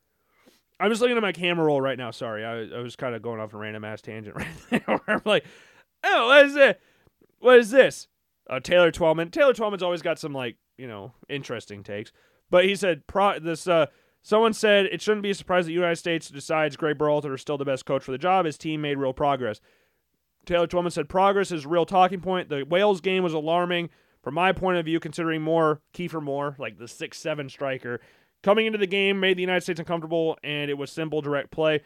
I'm 0.79 0.89
just 0.89 1.01
looking 1.01 1.15
at 1.15 1.21
my 1.21 1.31
camera 1.31 1.65
roll 1.65 1.79
right 1.79 1.97
now. 1.97 2.11
Sorry, 2.11 2.43
I, 2.43 2.77
I 2.77 2.81
was 2.81 2.95
kind 2.95 3.13
of 3.13 3.21
going 3.21 3.39
off 3.39 3.53
a 3.53 3.57
random 3.57 3.85
ass 3.85 4.01
tangent 4.01 4.35
right 4.35 4.47
there. 4.69 4.99
I'm 5.07 5.21
like, 5.25 5.45
oh, 6.03 6.27
what 6.27 6.45
is 6.45 6.55
it? 6.55 6.81
What 7.39 7.59
is 7.59 7.69
this? 7.69 8.07
Uh, 8.49 8.59
Taylor 8.59 8.91
Twellman. 8.91 9.31
Taylor 9.31 9.53
Twellman's 9.53 9.83
always 9.83 10.01
got 10.01 10.19
some 10.19 10.33
like 10.33 10.57
you 10.77 10.87
know 10.87 11.13
interesting 11.29 11.83
takes, 11.83 12.11
but 12.49 12.65
he 12.65 12.75
said 12.75 13.07
pro 13.07 13.39
this. 13.39 13.67
Uh, 13.67 13.87
someone 14.21 14.53
said 14.53 14.85
it 14.87 15.01
shouldn't 15.01 15.23
be 15.23 15.31
a 15.31 15.35
surprise 15.35 15.65
that 15.65 15.69
the 15.69 15.73
United 15.73 15.97
States 15.97 16.29
decides 16.29 16.75
Gregg 16.75 16.97
Berhalter 16.97 17.33
is 17.35 17.41
still 17.41 17.57
the 17.57 17.65
best 17.65 17.85
coach 17.85 18.03
for 18.03 18.11
the 18.11 18.17
job. 18.17 18.45
His 18.45 18.57
team 18.57 18.81
made 18.81 18.97
real 18.97 19.13
progress. 19.13 19.59
Taylor 20.45 20.67
Twellman 20.67 20.91
said 20.91 21.07
progress 21.07 21.51
is 21.51 21.65
real 21.65 21.85
talking 21.85 22.19
point. 22.19 22.49
The 22.49 22.63
Wales 22.63 23.01
game 23.01 23.23
was 23.23 23.33
alarming 23.33 23.89
from 24.21 24.33
my 24.33 24.51
point 24.51 24.77
of 24.77 24.85
view, 24.85 24.99
considering 24.99 25.41
Moore, 25.41 25.81
Kiefer 25.93 26.21
Moore, 26.21 26.55
like 26.57 26.77
the 26.77 26.87
six 26.87 27.17
seven 27.17 27.49
striker, 27.49 27.99
coming 28.41 28.65
into 28.65 28.77
the 28.77 28.87
game 28.87 29.19
made 29.19 29.37
the 29.37 29.41
United 29.41 29.61
States 29.61 29.79
uncomfortable, 29.79 30.37
and 30.43 30.69
it 30.69 30.77
was 30.77 30.91
simple, 30.91 31.21
direct 31.21 31.51
play. 31.51 31.81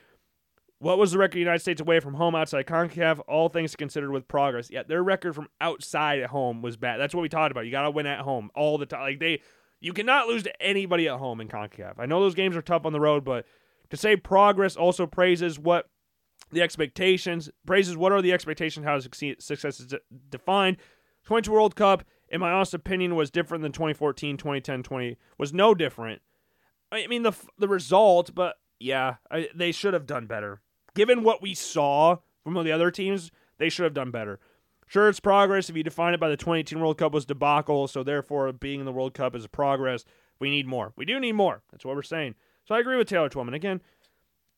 What 0.79 0.99
was 0.99 1.11
the 1.11 1.17
record 1.17 1.35
the 1.35 1.39
United 1.39 1.59
States 1.59 1.81
away 1.81 1.99
from 1.99 2.13
home 2.13 2.35
outside 2.35 2.67
CONCACAF? 2.67 3.19
All 3.27 3.49
things 3.49 3.75
considered 3.75 4.11
with 4.11 4.27
progress. 4.27 4.69
Yeah, 4.69 4.83
their 4.83 5.03
record 5.03 5.33
from 5.33 5.47
outside 5.59 6.19
at 6.19 6.29
home 6.29 6.61
was 6.61 6.77
bad. 6.77 6.97
That's 6.97 7.15
what 7.15 7.21
we 7.21 7.29
talked 7.29 7.51
about. 7.51 7.65
You 7.65 7.71
got 7.71 7.83
to 7.83 7.91
win 7.91 8.05
at 8.05 8.19
home 8.19 8.51
all 8.55 8.77
the 8.77 8.85
time. 8.85 9.01
Like 9.01 9.19
they, 9.19 9.41
you 9.79 9.91
cannot 9.91 10.27
lose 10.27 10.43
to 10.43 10.61
anybody 10.61 11.07
at 11.07 11.17
home 11.17 11.41
in 11.41 11.47
CONCACAF. 11.47 11.95
I 11.97 12.05
know 12.05 12.21
those 12.21 12.35
games 12.35 12.55
are 12.55 12.61
tough 12.61 12.85
on 12.85 12.93
the 12.93 12.99
road, 12.99 13.25
but 13.25 13.45
to 13.89 13.97
say 13.97 14.15
progress 14.15 14.75
also 14.75 15.07
praises 15.07 15.57
what 15.57 15.89
the 16.51 16.61
expectations, 16.61 17.49
praises 17.65 17.97
what 17.97 18.11
are 18.11 18.21
the 18.21 18.33
expectations, 18.33 18.85
how 18.85 18.99
success 18.99 19.79
is 19.79 19.93
defined. 20.29 20.77
22 21.25 21.51
World 21.51 21.75
Cup, 21.75 22.03
in 22.29 22.39
my 22.39 22.51
honest 22.51 22.75
opinion, 22.75 23.15
was 23.15 23.31
different 23.31 23.63
than 23.63 23.71
2014, 23.71 24.37
2010, 24.37 24.83
20 24.83 25.17
was 25.39 25.53
no 25.53 25.73
different. 25.73 26.21
I 26.91 27.07
mean 27.07 27.23
the 27.23 27.33
the 27.57 27.67
result, 27.67 28.33
but 28.33 28.55
yeah, 28.79 29.15
I, 29.29 29.49
they 29.53 29.71
should 29.71 29.93
have 29.93 30.05
done 30.05 30.25
better. 30.25 30.61
Given 30.97 31.23
what 31.23 31.43
we 31.43 31.53
saw 31.53 32.17
from 32.43 32.55
the 32.63 32.71
other 32.71 32.89
teams, 32.89 33.31
they 33.59 33.69
should 33.69 33.83
have 33.83 33.93
done 33.93 34.09
better. 34.09 34.39
Sure, 34.87 35.07
it's 35.09 35.19
progress 35.19 35.69
if 35.69 35.77
you 35.77 35.83
define 35.83 36.15
it 36.15 36.19
by 36.19 36.27
the 36.27 36.37
2018 36.37 36.79
World 36.79 36.97
Cup 36.97 37.13
was 37.13 37.25
debacle, 37.25 37.87
so 37.87 38.03
therefore 38.03 38.51
being 38.51 38.79
in 38.79 38.85
the 38.87 38.91
World 38.91 39.13
Cup 39.13 39.35
is 39.35 39.45
a 39.45 39.49
progress. 39.49 40.05
We 40.39 40.49
need 40.49 40.65
more. 40.65 40.93
We 40.95 41.05
do 41.05 41.19
need 41.19 41.33
more. 41.33 41.61
That's 41.71 41.85
what 41.85 41.95
we're 41.95 42.01
saying. 42.01 42.33
So 42.65 42.73
I 42.73 42.79
agree 42.79 42.97
with 42.97 43.07
Taylor 43.07 43.29
Twellman. 43.29 43.53
Again, 43.53 43.81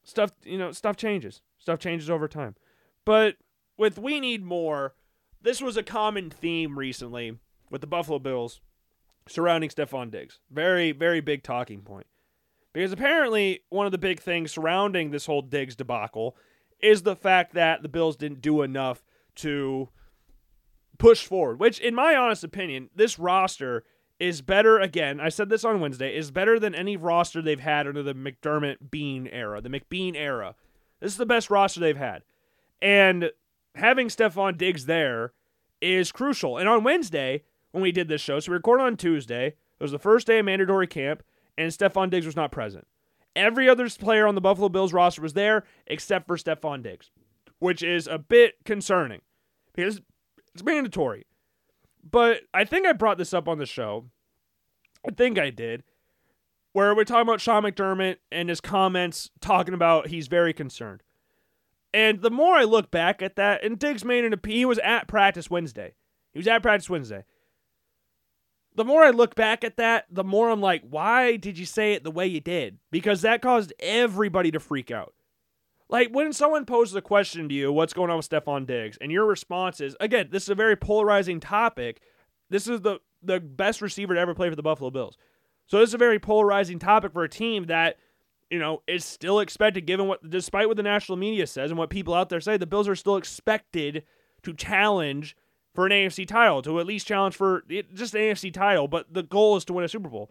stuff 0.04 0.32
you 0.46 0.58
know, 0.58 0.72
stuff 0.72 0.96
changes. 0.96 1.42
Stuff 1.58 1.80
changes 1.80 2.10
over 2.10 2.28
time. 2.28 2.56
But 3.04 3.36
with 3.78 3.98
we 3.98 4.22
need 4.22 4.44
more, 4.44 4.94
this 5.42 5.62
was 5.62 5.76
a 5.76 5.84
common 5.84 6.30
theme 6.30 6.80
recently 6.80 7.38
with 7.70 7.82
the 7.82 7.88
Buffalo 7.88 8.18
Bills 8.18 8.62
surrounding 9.28 9.70
Stefon 9.70 10.10
Diggs. 10.10 10.40
Very, 10.50 10.94
very 10.94 11.20
big 11.20 11.44
talking 11.44 11.82
point. 11.82 12.08
Because 12.74 12.91
apparently, 12.91 13.61
one 13.70 13.86
of 13.86 13.91
the 13.91 13.97
big 13.97 14.20
things 14.20 14.51
surrounding 14.51 15.11
this 15.11 15.26
whole 15.26 15.41
Diggs 15.41 15.76
debacle 15.76 16.38
is 16.80 17.01
the 17.01 17.15
fact 17.15 17.53
that 17.53 17.82
the 17.82 17.89
Bills 17.89 18.15
didn't 18.15 18.41
do 18.41 18.61
enough 18.61 19.03
to 19.36 19.89
push 20.97 21.26
forward, 21.26 21.59
which, 21.59 21.80
in 21.80 21.95
my 21.95 22.15
honest 22.15 22.43
opinion, 22.43 22.89
this 22.95 23.17
roster 23.17 23.84
is 24.20 24.41
better. 24.41 24.80
Again, 24.80 25.20
I 25.20 25.30
said 25.30 25.49
this 25.49 25.63
on 25.63 25.80
Wednesday, 25.80 26.15
is 26.15 26.30
better 26.30 26.59
than 26.59 26.76
any 26.76 26.97
roster 26.97 27.41
they've 27.41 27.59
had 27.59 27.88
under 27.88 28.03
the 28.03 28.13
McDermott 28.13 28.91
Beane 28.91 29.28
era, 29.28 29.61
the 29.61 29.70
McBean 29.70 30.15
era. 30.15 30.55
This 30.99 31.13
is 31.13 31.17
the 31.17 31.26
best 31.26 31.49
roster 31.49 31.80
they've 31.80 31.97
had. 31.97 32.24
And 32.82 33.32
having 33.76 34.09
Stefon 34.09 34.57
Diggs 34.57 34.86
there 34.86 35.34
is 35.82 36.11
crucial. 36.11 36.57
And 36.57 36.67
on 36.67 36.84
Wednesday, 36.84 37.43
when 37.72 37.82
we 37.82 37.91
did 37.91 38.09
this 38.09 38.22
show, 38.22 38.39
so 38.39 38.51
we 38.51 38.57
recorded 38.57 38.84
on 38.84 38.97
Tuesday, 38.97 39.47
it 39.47 39.84
was 39.84 39.91
the 39.91 39.99
first 39.99 40.28
day 40.28 40.39
of 40.39 40.45
mandatory 40.45 40.88
camp 40.88 41.24
and 41.60 41.74
Stefon 41.74 42.10
Diggs 42.10 42.26
was 42.26 42.38
not 42.38 42.51
present. 42.51 42.88
Every 43.36 43.70
other 43.70 43.89
player 43.89 44.26
on 44.26 44.34
the 44.34 44.41
Buffalo 44.41 44.70
Bills 44.70 44.93
roster 44.93 45.22
was 45.22 45.34
there 45.34 45.66
except 45.86 46.26
for 46.26 46.38
Stefon 46.38 46.82
Diggs, 46.82 47.12
which 47.60 47.84
is 47.84 48.07
a 48.07 48.18
bit 48.18 48.55
concerning 48.64 49.22
because 49.76 50.01
it's 50.53 50.64
mandatory. 50.64 51.26
But 52.10 52.41
I 52.53 52.64
think 52.64 52.88
I 52.88 52.93
brought 52.93 53.18
this 53.18 53.34
up 53.34 53.47
on 53.47 53.60
the 53.60 53.66
show. 53.66 54.05
I 55.07 55.12
think 55.12 55.38
I 55.38 55.49
did. 55.49 55.84
Where 56.72 56.95
we're 56.95 57.03
talking 57.03 57.28
about 57.28 57.41
Sean 57.41 57.64
McDermott 57.64 58.18
and 58.32 58.47
his 58.47 58.62
comments 58.62 59.30
talking 59.41 59.74
about 59.74 60.07
he's 60.07 60.28
very 60.28 60.53
concerned. 60.53 61.03
And 61.93 62.22
the 62.22 62.32
more 62.32 62.55
I 62.55 62.64
look 62.64 62.89
back 62.89 63.22
at 63.22 63.36
that, 63.36 63.64
and 63.64 63.78
Diggs 63.78 64.05
made 64.05 64.24
an 64.24 64.34
appeal, 64.34 64.55
he 64.55 64.66
was 64.66 64.80
at 64.80 65.07
practice 65.07 65.49
Wednesday. 65.49 65.95
He 66.32 66.39
was 66.39 66.47
at 66.47 66.62
practice 66.62 66.89
Wednesday 66.89 67.26
the 68.80 68.86
more 68.86 69.04
I 69.04 69.10
look 69.10 69.36
back 69.36 69.66
at 69.66 69.76
that, 69.76 70.06
the 70.10 70.24
more 70.24 70.50
I'm 70.50 70.62
like, 70.62 70.84
why 70.90 71.36
did 71.36 71.58
you 71.58 71.66
say 71.66 71.92
it 71.92 72.06
the 72.06 72.12
way 72.12 72.26
you 72.26 72.40
did? 72.40 72.78
Because 72.92 73.24
that 73.24 73.42
caused 73.42 73.74
everybody 73.78 74.52
to 74.52 74.60
freak 74.62 74.90
out. 74.90 75.14
Like 75.90 76.12
when 76.12 76.32
someone 76.32 76.64
poses 76.64 76.96
a 76.96 77.02
question 77.02 77.50
to 77.50 77.54
you, 77.54 77.74
what's 77.74 77.92
going 77.92 78.10
on 78.10 78.16
with 78.16 78.30
Stefon 78.30 78.66
Diggs, 78.66 78.98
and 79.02 79.12
your 79.12 79.26
response 79.26 79.82
is, 79.82 79.98
again, 80.00 80.30
this 80.32 80.44
is 80.44 80.50
a 80.50 80.56
very 80.56 80.78
polarizing 80.78 81.42
topic. 81.42 82.00
This 82.50 82.70
is 82.70 82.80
the 82.80 83.00
the 83.22 83.42
best 83.42 83.82
receiver 83.82 84.14
to 84.14 84.20
ever 84.22 84.34
play 84.34 84.50
for 84.50 84.56
the 84.56 84.64
Buffalo 84.64 84.90
Bills. 84.90 85.18
So 85.66 85.80
this 85.80 85.90
is 85.90 85.94
a 85.94 85.98
very 85.98 86.18
polarizing 86.18 86.80
topic 86.80 87.12
for 87.12 87.26
a 87.26 87.30
team 87.30 87.66
that, 87.66 87.98
you 88.50 88.60
know, 88.60 88.82
is 88.88 89.04
still 89.04 89.42
expected, 89.42 89.88
given 89.88 90.08
what 90.08 90.30
despite 90.30 90.70
what 90.70 90.78
the 90.78 90.84
national 90.84 91.18
media 91.18 91.48
says 91.48 91.70
and 91.70 91.78
what 91.78 91.90
people 91.90 92.14
out 92.14 92.30
there 92.30 92.40
say, 92.40 92.56
the 92.56 92.66
Bills 92.66 92.88
are 92.88 92.96
still 92.96 93.18
expected 93.18 94.04
to 94.44 94.54
challenge 94.54 95.36
for 95.80 95.86
an 95.86 95.94
AFC 95.94 96.28
title, 96.28 96.62
to 96.62 96.78
at 96.82 96.86
least 96.86 97.08
challenge 97.08 97.38
for 97.38 97.64
just 97.94 98.14
an 98.14 98.20
AFC 98.20 98.54
title, 98.54 98.90
but 98.90 99.14
the 99.14 99.24
goal 99.24 99.56
is 99.56 99.64
to 99.64 99.72
win 99.72 99.86
a 99.86 99.88
Super 99.88 100.10
Bowl. 100.10 100.30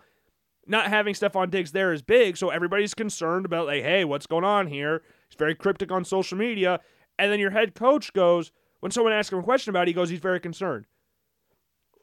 Not 0.67 0.89
having 0.89 1.15
Stefon 1.15 1.51
Diggs 1.51 1.73
there 1.73 1.91
is 1.91 2.03
big, 2.03 2.37
so 2.37 2.51
everybody's 2.51 2.93
concerned 2.93 3.47
about, 3.47 3.65
like, 3.65 3.83
hey, 3.83 4.05
what's 4.05 4.27
going 4.27 4.45
on 4.45 4.67
here? 4.67 5.01
He's 5.27 5.39
very 5.39 5.55
cryptic 5.55 5.91
on 5.91 6.05
social 6.05 6.37
media. 6.37 6.81
And 7.19 7.33
then 7.33 7.41
your 7.41 7.53
head 7.53 7.75
coach 7.75 8.13
goes, 8.13 8.53
when 8.81 8.93
someone 8.93 9.15
asks 9.15 9.33
him 9.33 9.39
a 9.39 9.43
question 9.43 9.71
about 9.71 9.85
it, 9.85 9.89
he 9.89 9.95
goes, 9.95 10.11
he's 10.11 10.21
very 10.21 10.39
concerned. 10.39 10.85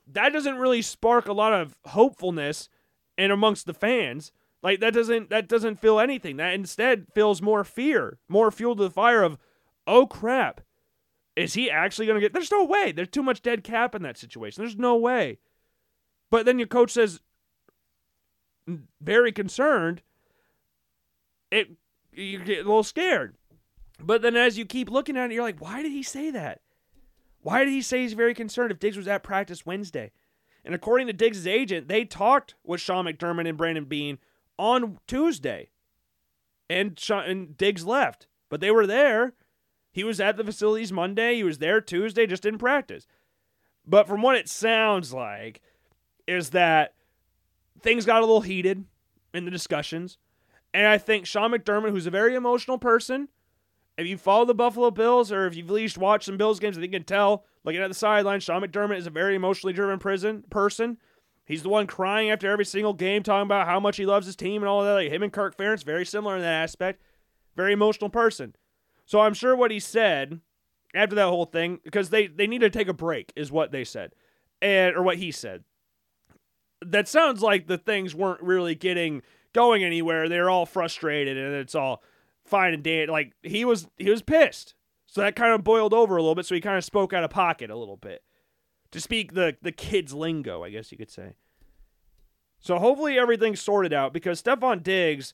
That 0.08 0.34
doesn't 0.34 0.58
really 0.58 0.82
spark 0.82 1.28
a 1.28 1.32
lot 1.32 1.54
of 1.54 1.78
hopefulness 1.86 2.68
and 3.16 3.32
amongst 3.32 3.68
the 3.68 3.76
fans. 3.76 4.32
Like 4.64 4.80
that 4.80 4.96
doesn't 4.96 5.30
that 5.30 5.48
doesn't 5.48 5.80
feel 5.80 6.00
anything. 6.00 6.38
That 6.38 6.56
instead 6.56 7.14
feels 7.14 7.44
more 7.44 7.64
fear, 7.64 8.18
more 8.28 8.50
fuel 8.50 8.76
to 8.76 8.82
the 8.82 8.90
fire 8.90 9.22
of, 9.22 9.38
oh 9.86 10.08
crap, 10.08 10.62
is 11.36 11.54
he 11.54 11.70
actually 11.70 12.06
going 12.06 12.16
to 12.16 12.22
get? 12.22 12.34
There's 12.34 12.52
no 12.52 12.64
way. 12.64 12.92
There's 12.92 13.10
too 13.10 13.24
much 13.24 13.42
dead 13.42 13.64
cap 13.64 13.96
in 13.96 14.02
that 14.04 14.18
situation. 14.18 14.64
There's 14.64 14.78
no 14.78 14.96
way. 14.96 15.40
But 16.32 16.46
then 16.46 16.60
your 16.60 16.68
coach 16.68 16.92
says, 16.92 17.20
very 19.02 19.32
concerned. 19.32 20.02
It 21.52 21.72
you 22.12 22.40
get 22.40 22.60
a 22.60 22.68
little 22.68 22.84
scared. 22.84 23.36
But 24.00 24.22
then 24.22 24.36
as 24.36 24.58
you 24.58 24.66
keep 24.66 24.90
looking 24.90 25.18
at 25.18 25.30
it, 25.30 25.34
you're 25.34 25.44
like, 25.44 25.62
why 25.62 25.82
did 25.82 25.92
he 25.92 26.04
say 26.04 26.32
that? 26.32 26.62
Why 27.42 27.64
did 27.64 27.72
he 27.72 27.82
say 27.82 28.02
he's 28.02 28.14
very 28.14 28.34
concerned 28.34 28.72
if 28.72 28.80
Diggs 28.80 28.98
was 28.98 29.08
at 29.08 29.24
practice 29.24 29.66
Wednesday? 29.66 30.12
And 30.64 30.74
according 30.74 31.08
to 31.08 31.14
Diggs' 31.14 31.46
agent, 31.46 31.88
they 31.88 32.04
talked 32.04 32.56
with 32.64 32.82
Sean 32.82 33.06
McDermott 33.06 33.48
and 33.48 33.58
Brandon 33.58 33.86
Beane 33.86 34.18
on 34.58 34.98
Tuesday. 35.08 35.70
And, 36.70 37.00
Sean, 37.00 37.24
and 37.26 37.56
Diggs 37.56 37.86
left. 37.86 38.28
But 38.50 38.62
they 38.62 38.72
were 38.72 38.88
there 38.88 39.34
he 39.96 40.04
was 40.04 40.20
at 40.20 40.36
the 40.36 40.44
facilities 40.44 40.92
Monday. 40.92 41.36
He 41.36 41.46
was 41.46 41.60
there 41.60 41.80
Tuesday, 41.80 42.28
just 42.28 42.44
didn't 42.44 42.60
practice. 42.60 43.08
But 43.88 44.10
from 44.10 44.22
what 44.22 44.36
it 44.36 44.50
sounds 44.50 45.14
like, 45.14 45.62
is 46.28 46.50
that 46.50 46.96
things 47.80 48.06
got 48.06 48.22
a 48.22 48.26
little 48.26 48.42
heated 48.42 48.84
in 49.34 49.46
the 49.46 49.52
discussions. 49.52 50.18
And 50.74 50.86
I 50.86 50.98
think 50.98 51.26
Sean 51.26 51.52
McDermott, 51.52 51.92
who's 51.92 52.08
a 52.08 52.12
very 52.12 52.36
emotional 52.36 52.78
person, 52.78 53.30
if 53.98 54.06
you 54.06 54.18
follow 54.18 54.44
the 54.44 54.54
Buffalo 54.54 54.92
Bills 54.92 55.32
or 55.32 55.48
if 55.48 55.56
you've 55.56 55.70
at 55.70 55.74
least 55.74 55.98
watched 55.98 56.26
some 56.26 56.36
Bills 56.36 56.60
games, 56.60 56.78
I 56.78 56.82
think 56.82 56.92
you 56.92 57.00
can 57.00 57.06
tell, 57.06 57.46
looking 57.64 57.80
at 57.80 57.88
the 57.88 57.94
sideline, 57.94 58.42
Sean 58.42 58.64
McDermott 58.64 58.98
is 58.98 59.08
a 59.08 59.12
very 59.12 59.34
emotionally 59.34 59.72
driven 59.72 59.98
prison 59.98 60.44
person. 60.50 60.98
He's 61.46 61.64
the 61.64 61.70
one 61.70 61.88
crying 61.88 62.32
after 62.32 62.52
every 62.52 62.66
single 62.66 62.94
game, 62.94 63.24
talking 63.24 63.46
about 63.46 63.66
how 63.66 63.80
much 63.80 63.96
he 63.96 64.06
loves 64.06 64.26
his 64.26 64.36
team 64.36 64.62
and 64.62 64.68
all 64.68 64.84
that. 64.84 64.92
Like 64.92 65.10
him 65.10 65.24
and 65.24 65.32
Kirk 65.32 65.56
Ferentz, 65.56 65.86
very 65.86 66.06
similar 66.06 66.36
in 66.36 66.42
that 66.42 66.64
aspect. 66.64 67.02
Very 67.56 67.72
emotional 67.72 68.10
person. 68.10 68.56
So 69.06 69.22
I'm 69.22 69.34
sure 69.34 69.56
what 69.56 69.72
he 69.72 69.80
said 69.80 70.42
after 70.94 71.16
that 71.16 71.28
whole 71.28 71.46
thing, 71.46 71.80
because 71.84 72.10
they, 72.10 72.28
they 72.28 72.48
need 72.48 72.62
to 72.62 72.70
take 72.70 72.88
a 72.88 72.94
break, 72.94 73.32
is 73.36 73.52
what 73.52 73.72
they 73.72 73.84
said. 73.84 74.14
And 74.62 74.96
or 74.96 75.04
what 75.04 75.18
he 75.18 75.32
said. 75.32 75.64
That 76.86 77.08
sounds 77.08 77.42
like 77.42 77.68
the 77.68 77.78
things 77.78 78.16
weren't 78.16 78.42
really 78.42 78.76
getting 78.76 79.22
going 79.54 79.84
anywhere. 79.84 80.28
They're 80.28 80.50
all 80.50 80.66
frustrated 80.66 81.38
and 81.38 81.54
it's 81.56 81.76
all 81.76 82.04
fine 82.46 82.74
and 82.74 82.84
dandy. 82.84 83.12
Like 83.12 83.34
he 83.44 83.66
was 83.66 83.88
he 83.98 84.10
was 84.10 84.22
pissed. 84.22 84.76
So 85.08 85.22
that 85.22 85.36
kind 85.36 85.54
of 85.54 85.64
boiled 85.64 85.94
over 85.94 86.18
a 86.18 86.22
little 86.22 86.36
bit. 86.36 86.46
So 86.46 86.56
he 86.56 86.62
kind 86.62 86.78
of 86.78 86.84
spoke 86.84 87.14
out 87.14 87.24
of 87.24 87.30
pocket 87.30 87.70
a 87.70 87.78
little 87.78 87.98
bit. 87.98 88.24
To 88.92 89.02
speak 89.02 89.34
the 89.34 89.58
the 89.62 89.72
kids 89.72 90.14
lingo, 90.14 90.64
I 90.64 90.70
guess 90.70 90.92
you 90.92 90.98
could 90.98 91.12
say. 91.12 91.34
So 92.60 92.78
hopefully 92.78 93.18
everything's 93.18 93.62
sorted 93.62 93.94
out 93.94 94.14
because 94.14 94.42
Stefon 94.42 94.84
Diggs 94.84 95.34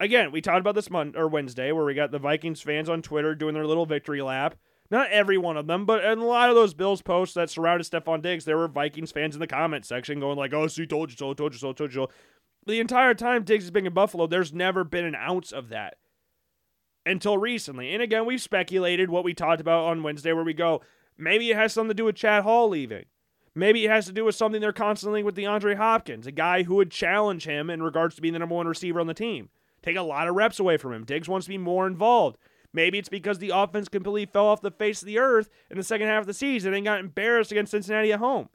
again, 0.00 0.32
we 0.32 0.40
talked 0.40 0.60
about 0.60 0.74
this 0.74 0.90
Monday 0.90 1.18
or 1.18 1.28
Wednesday 1.28 1.72
where 1.72 1.84
we 1.84 1.94
got 1.94 2.10
the 2.10 2.18
Vikings 2.18 2.60
fans 2.60 2.88
on 2.88 3.02
Twitter 3.02 3.34
doing 3.34 3.54
their 3.54 3.66
little 3.66 3.86
victory 3.86 4.22
lap. 4.22 4.56
Not 4.90 5.10
every 5.10 5.36
one 5.36 5.58
of 5.58 5.66
them, 5.66 5.84
but 5.84 6.02
in 6.02 6.18
a 6.18 6.24
lot 6.24 6.48
of 6.48 6.54
those 6.54 6.72
Bills 6.72 7.02
posts 7.02 7.34
that 7.34 7.50
surrounded 7.50 7.86
Stefon 7.86 8.22
Diggs, 8.22 8.46
there 8.46 8.56
were 8.56 8.68
Vikings 8.68 9.12
fans 9.12 9.34
in 9.34 9.40
the 9.40 9.46
comment 9.46 9.84
section 9.84 10.18
going 10.18 10.38
like, 10.38 10.54
"Oh, 10.54 10.66
see, 10.66 10.86
told 10.86 11.10
you 11.10 11.16
so, 11.16 11.34
told 11.34 11.52
you 11.52 11.58
so, 11.58 11.72
told 11.74 11.92
you 11.92 12.06
so." 12.06 12.10
The 12.64 12.80
entire 12.80 13.14
time 13.14 13.44
Diggs 13.44 13.64
has 13.64 13.70
been 13.70 13.86
in 13.86 13.92
Buffalo, 13.92 14.26
there's 14.26 14.52
never 14.52 14.84
been 14.84 15.04
an 15.04 15.14
ounce 15.14 15.52
of 15.52 15.68
that 15.68 15.98
until 17.04 17.36
recently. 17.36 17.92
And 17.92 18.02
again, 18.02 18.24
we've 18.24 18.40
speculated 18.40 19.10
what 19.10 19.24
we 19.24 19.34
talked 19.34 19.60
about 19.60 19.84
on 19.84 20.02
Wednesday, 20.02 20.32
where 20.32 20.44
we 20.44 20.54
go, 20.54 20.82
maybe 21.16 21.50
it 21.50 21.56
has 21.56 21.72
something 21.72 21.90
to 21.90 21.94
do 21.94 22.04
with 22.04 22.16
Chad 22.16 22.42
Hall 22.44 22.68
leaving. 22.68 23.06
Maybe 23.54 23.84
it 23.84 23.90
has 23.90 24.06
to 24.06 24.12
do 24.12 24.24
with 24.24 24.36
something 24.36 24.60
they're 24.60 24.72
constantly 24.72 25.22
with 25.22 25.36
DeAndre 25.36 25.76
Hopkins, 25.76 26.26
a 26.26 26.32
guy 26.32 26.62
who 26.62 26.76
would 26.76 26.90
challenge 26.90 27.44
him 27.44 27.68
in 27.68 27.82
regards 27.82 28.14
to 28.14 28.22
being 28.22 28.32
the 28.32 28.38
number 28.38 28.54
one 28.54 28.68
receiver 28.68 29.00
on 29.00 29.06
the 29.06 29.14
team. 29.14 29.48
Take 29.82 29.96
a 29.96 30.02
lot 30.02 30.28
of 30.28 30.34
reps 30.34 30.58
away 30.58 30.76
from 30.76 30.92
him. 30.92 31.04
Diggs 31.04 31.28
wants 31.28 31.46
to 31.46 31.50
be 31.50 31.58
more 31.58 31.86
involved. 31.86 32.36
Maybe 32.72 32.98
it's 32.98 33.08
because 33.08 33.38
the 33.38 33.52
offense 33.54 33.88
completely 33.88 34.26
fell 34.26 34.46
off 34.46 34.60
the 34.60 34.70
face 34.70 35.00
of 35.02 35.06
the 35.06 35.18
earth 35.18 35.48
in 35.70 35.76
the 35.76 35.82
second 35.82 36.08
half 36.08 36.22
of 36.22 36.26
the 36.26 36.34
season 36.34 36.74
and 36.74 36.84
got 36.84 37.00
embarrassed 37.00 37.50
against 37.50 37.70
Cincinnati 37.70 38.12
at 38.12 38.18
home. 38.18 38.48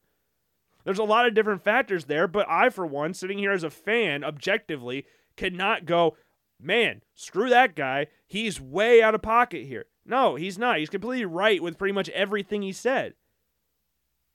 There's 0.85 0.99
a 0.99 1.03
lot 1.03 1.25
of 1.25 1.33
different 1.33 1.63
factors 1.63 2.05
there, 2.05 2.27
but 2.27 2.47
I, 2.49 2.69
for 2.69 2.85
one, 2.85 3.13
sitting 3.13 3.37
here 3.37 3.51
as 3.51 3.63
a 3.63 3.69
fan, 3.69 4.23
objectively, 4.23 5.05
cannot 5.37 5.85
go, 5.85 6.17
man, 6.59 7.01
screw 7.15 7.49
that 7.49 7.75
guy. 7.75 8.07
He's 8.27 8.59
way 8.61 9.01
out 9.01 9.15
of 9.15 9.21
pocket 9.21 9.65
here. 9.65 9.85
No, 10.05 10.35
he's 10.35 10.57
not. 10.57 10.79
He's 10.79 10.89
completely 10.89 11.25
right 11.25 11.63
with 11.63 11.77
pretty 11.77 11.93
much 11.93 12.09
everything 12.09 12.61
he 12.61 12.73
said. 12.73 13.13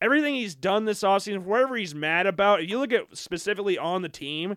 Everything 0.00 0.34
he's 0.34 0.54
done 0.54 0.84
this 0.84 1.02
offseason, 1.02 1.44
wherever 1.44 1.76
he's 1.76 1.94
mad 1.94 2.26
about, 2.26 2.62
if 2.62 2.70
you 2.70 2.78
look 2.78 2.92
at 2.92 3.16
specifically 3.16 3.76
on 3.76 4.02
the 4.02 4.08
team, 4.08 4.56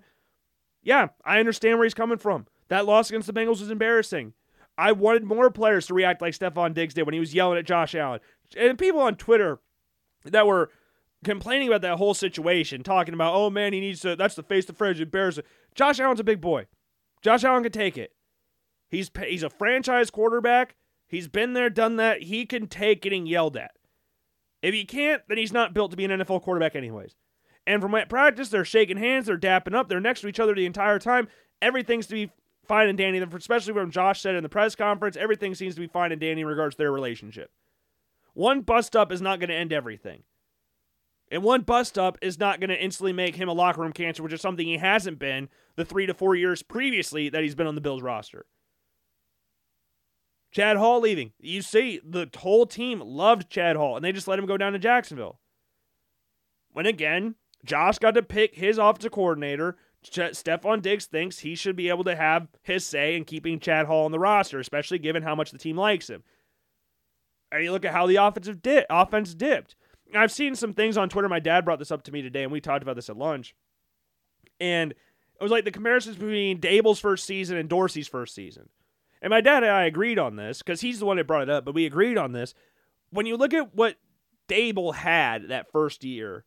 yeah, 0.83 1.09
I 1.25 1.39
understand 1.39 1.77
where 1.77 1.85
he's 1.85 1.93
coming 1.93 2.17
from. 2.17 2.47
That 2.69 2.85
loss 2.85 3.09
against 3.09 3.27
the 3.27 3.33
Bengals 3.33 3.59
was 3.59 3.69
embarrassing. 3.71 4.33
I 4.77 4.93
wanted 4.93 5.23
more 5.23 5.51
players 5.51 5.87
to 5.87 5.93
react 5.93 6.21
like 6.21 6.33
Stefon 6.33 6.73
Diggs 6.73 6.93
did 6.93 7.03
when 7.03 7.13
he 7.13 7.19
was 7.19 7.33
yelling 7.33 7.57
at 7.57 7.65
Josh 7.65 7.93
Allen. 7.93 8.19
And 8.57 8.79
people 8.79 9.01
on 9.01 9.15
Twitter 9.15 9.59
that 10.25 10.47
were 10.47 10.71
complaining 11.23 11.67
about 11.67 11.81
that 11.81 11.97
whole 11.97 12.13
situation, 12.13 12.83
talking 12.83 13.13
about, 13.13 13.35
oh 13.35 13.49
man, 13.49 13.73
he 13.73 13.79
needs 13.79 14.01
to, 14.01 14.15
that's 14.15 14.35
the 14.35 14.43
face 14.43 14.65
to 14.65 14.73
face, 14.73 14.99
embarrassing. 14.99 15.43
Josh 15.75 15.99
Allen's 15.99 16.19
a 16.19 16.23
big 16.23 16.41
boy. 16.41 16.65
Josh 17.21 17.43
Allen 17.43 17.63
can 17.63 17.71
take 17.71 17.97
it. 17.97 18.13
He's, 18.89 19.11
he's 19.27 19.43
a 19.43 19.49
franchise 19.49 20.09
quarterback. 20.09 20.75
He's 21.07 21.27
been 21.27 21.53
there, 21.53 21.69
done 21.69 21.97
that. 21.97 22.23
He 22.23 22.45
can 22.45 22.67
take 22.67 23.01
getting 23.01 23.27
yelled 23.27 23.57
at. 23.57 23.71
If 24.61 24.73
he 24.73 24.85
can't, 24.85 25.21
then 25.27 25.37
he's 25.37 25.53
not 25.53 25.73
built 25.73 25.91
to 25.91 25.97
be 25.97 26.05
an 26.05 26.11
NFL 26.11 26.41
quarterback, 26.41 26.75
anyways. 26.75 27.15
And 27.67 27.81
from 27.81 27.93
at 27.95 28.09
practice, 28.09 28.49
they're 28.49 28.65
shaking 28.65 28.97
hands, 28.97 29.27
they're 29.27 29.37
dapping 29.37 29.75
up, 29.75 29.87
they're 29.87 29.99
next 29.99 30.21
to 30.21 30.27
each 30.27 30.39
other 30.39 30.55
the 30.55 30.65
entire 30.65 30.99
time. 30.99 31.27
Everything's 31.61 32.07
to 32.07 32.13
be 32.13 32.31
fine 32.67 32.87
and 32.87 32.97
dandy, 32.97 33.19
especially 33.19 33.73
when 33.73 33.91
Josh 33.91 34.21
said 34.21 34.35
in 34.35 34.43
the 34.43 34.49
press 34.49 34.75
conference, 34.75 35.15
everything 35.15 35.53
seems 35.53 35.75
to 35.75 35.81
be 35.81 35.87
fine 35.87 36.11
and 36.11 36.19
dandy 36.19 36.41
in 36.41 36.47
regards 36.47 36.75
to 36.75 36.79
their 36.79 36.91
relationship. 36.91 37.51
One 38.33 38.61
bust 38.61 38.95
up 38.95 39.11
is 39.11 39.21
not 39.21 39.39
going 39.39 39.49
to 39.49 39.55
end 39.55 39.73
everything. 39.73 40.23
And 41.29 41.43
one 41.43 41.61
bust 41.61 41.97
up 41.97 42.17
is 42.21 42.39
not 42.39 42.59
going 42.59 42.69
to 42.69 42.83
instantly 42.83 43.13
make 43.13 43.35
him 43.35 43.47
a 43.47 43.53
locker 43.53 43.81
room 43.81 43.93
cancer, 43.93 44.21
which 44.21 44.33
is 44.33 44.41
something 44.41 44.65
he 44.65 44.77
hasn't 44.77 45.19
been 45.19 45.49
the 45.75 45.85
three 45.85 46.05
to 46.05 46.13
four 46.13 46.35
years 46.35 46.61
previously 46.61 47.29
that 47.29 47.41
he's 47.41 47.55
been 47.55 47.67
on 47.67 47.75
the 47.75 47.81
Bills 47.81 48.01
roster. 48.01 48.45
Chad 50.51 50.75
Hall 50.75 50.99
leaving. 50.99 51.31
You 51.39 51.61
see, 51.61 52.01
the 52.03 52.29
whole 52.35 52.65
team 52.65 52.99
loved 52.99 53.49
Chad 53.49 53.77
Hall, 53.77 53.95
and 53.95 54.03
they 54.03 54.11
just 54.11 54.27
let 54.27 54.37
him 54.37 54.45
go 54.45 54.57
down 54.57 54.73
to 54.73 54.79
Jacksonville. 54.79 55.39
When 56.73 56.85
again, 56.85 57.35
Josh 57.65 57.99
got 57.99 58.15
to 58.15 58.23
pick 58.23 58.55
his 58.55 58.77
offensive 58.77 59.11
coordinator. 59.11 59.77
Ch- 60.03 60.33
Stefon 60.33 60.81
Diggs 60.81 61.05
thinks 61.05 61.39
he 61.39 61.55
should 61.55 61.75
be 61.75 61.89
able 61.89 62.03
to 62.05 62.15
have 62.15 62.47
his 62.63 62.85
say 62.85 63.15
in 63.15 63.23
keeping 63.23 63.59
Chad 63.59 63.85
Hall 63.85 64.05
on 64.05 64.11
the 64.11 64.19
roster, 64.19 64.59
especially 64.59 64.99
given 64.99 65.23
how 65.23 65.35
much 65.35 65.51
the 65.51 65.57
team 65.57 65.77
likes 65.77 66.09
him. 66.09 66.23
And 67.51 67.63
you 67.63 67.71
look 67.71 67.85
at 67.85 67.93
how 67.93 68.07
the 68.07 68.15
offensive 68.15 68.61
di- 68.61 68.85
offense 68.89 69.33
dipped. 69.33 69.75
I've 70.15 70.31
seen 70.31 70.55
some 70.55 70.73
things 70.73 70.97
on 70.97 71.09
Twitter. 71.09 71.29
My 71.29 71.39
dad 71.39 71.65
brought 71.65 71.79
this 71.79 71.91
up 71.91 72.03
to 72.03 72.11
me 72.11 72.21
today, 72.21 72.43
and 72.43 72.51
we 72.51 72.61
talked 72.61 72.83
about 72.83 72.95
this 72.95 73.09
at 73.09 73.17
lunch. 73.17 73.55
And 74.59 74.91
it 74.91 75.43
was 75.43 75.51
like 75.51 75.65
the 75.65 75.71
comparisons 75.71 76.17
between 76.17 76.59
Daboll's 76.59 76.99
first 76.99 77.25
season 77.25 77.57
and 77.57 77.69
Dorsey's 77.69 78.07
first 78.07 78.35
season. 78.35 78.69
And 79.21 79.29
my 79.29 79.41
dad 79.41 79.63
and 79.63 79.71
I 79.71 79.85
agreed 79.85 80.19
on 80.19 80.35
this 80.35 80.59
because 80.59 80.81
he's 80.81 80.99
the 80.99 81.05
one 81.05 81.17
that 81.17 81.27
brought 81.27 81.43
it 81.43 81.49
up, 81.49 81.65
but 81.65 81.75
we 81.75 81.85
agreed 81.85 82.17
on 82.17 82.31
this. 82.31 82.53
When 83.11 83.25
you 83.25 83.37
look 83.37 83.53
at 83.53 83.75
what 83.75 83.97
Daboll 84.47 84.95
had 84.95 85.49
that 85.49 85.71
first 85.71 86.03
year, 86.03 86.45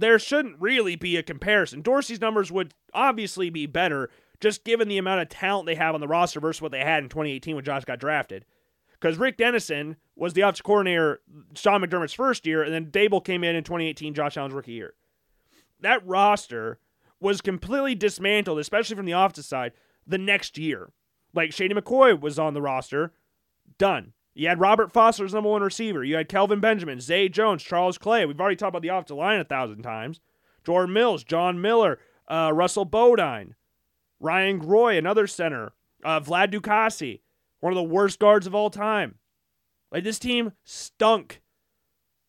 there 0.00 0.18
shouldn't 0.18 0.60
really 0.60 0.96
be 0.96 1.16
a 1.16 1.22
comparison. 1.22 1.82
Dorsey's 1.82 2.20
numbers 2.20 2.52
would 2.52 2.74
obviously 2.94 3.50
be 3.50 3.66
better 3.66 4.10
just 4.40 4.64
given 4.64 4.88
the 4.88 4.98
amount 4.98 5.20
of 5.20 5.28
talent 5.28 5.66
they 5.66 5.74
have 5.74 5.94
on 5.94 6.00
the 6.00 6.08
roster 6.08 6.40
versus 6.40 6.62
what 6.62 6.72
they 6.72 6.80
had 6.80 7.02
in 7.02 7.08
2018 7.08 7.56
when 7.56 7.64
Josh 7.64 7.84
got 7.84 7.98
drafted. 7.98 8.44
Because 8.92 9.18
Rick 9.18 9.36
Dennison 9.36 9.96
was 10.16 10.32
the 10.32 10.42
offensive 10.42 10.64
coordinator 10.64 11.20
Sean 11.54 11.82
McDermott's 11.82 12.12
first 12.12 12.46
year, 12.46 12.62
and 12.62 12.72
then 12.72 12.86
Daboll 12.86 13.24
came 13.24 13.44
in 13.44 13.56
in 13.56 13.64
2018, 13.64 14.14
Josh 14.14 14.36
Allen's 14.36 14.54
rookie 14.54 14.72
year. 14.72 14.94
That 15.80 16.06
roster 16.06 16.78
was 17.20 17.40
completely 17.40 17.94
dismantled, 17.94 18.58
especially 18.58 18.96
from 18.96 19.06
the 19.06 19.12
offensive 19.12 19.44
side, 19.44 19.72
the 20.06 20.18
next 20.18 20.58
year. 20.58 20.90
Like 21.34 21.52
Shady 21.52 21.74
McCoy 21.74 22.20
was 22.20 22.38
on 22.38 22.54
the 22.54 22.62
roster, 22.62 23.12
done. 23.78 24.12
You 24.34 24.48
had 24.48 24.60
Robert 24.60 24.92
Foster 24.92 25.24
as 25.24 25.34
number 25.34 25.50
one 25.50 25.62
receiver. 25.62 26.04
You 26.04 26.16
had 26.16 26.28
Kelvin 26.28 26.60
Benjamin, 26.60 27.00
Zay 27.00 27.28
Jones, 27.28 27.62
Charles 27.62 27.98
Clay. 27.98 28.24
We've 28.24 28.40
already 28.40 28.56
talked 28.56 28.70
about 28.70 28.82
the 28.82 28.88
offensive 28.88 29.16
line 29.16 29.40
a 29.40 29.44
thousand 29.44 29.82
times. 29.82 30.20
Jordan 30.64 30.92
Mills, 30.92 31.24
John 31.24 31.60
Miller, 31.60 31.98
uh, 32.28 32.52
Russell 32.54 32.84
Bodine, 32.84 33.54
Ryan 34.20 34.60
Groy, 34.60 34.98
another 34.98 35.26
center, 35.26 35.72
uh, 36.04 36.20
Vlad 36.20 36.52
Ducasse, 36.52 37.20
one 37.60 37.72
of 37.72 37.76
the 37.76 37.82
worst 37.82 38.18
guards 38.18 38.46
of 38.46 38.54
all 38.54 38.70
time. 38.70 39.16
Like 39.90 40.04
this 40.04 40.18
team 40.18 40.52
stunk. 40.64 41.40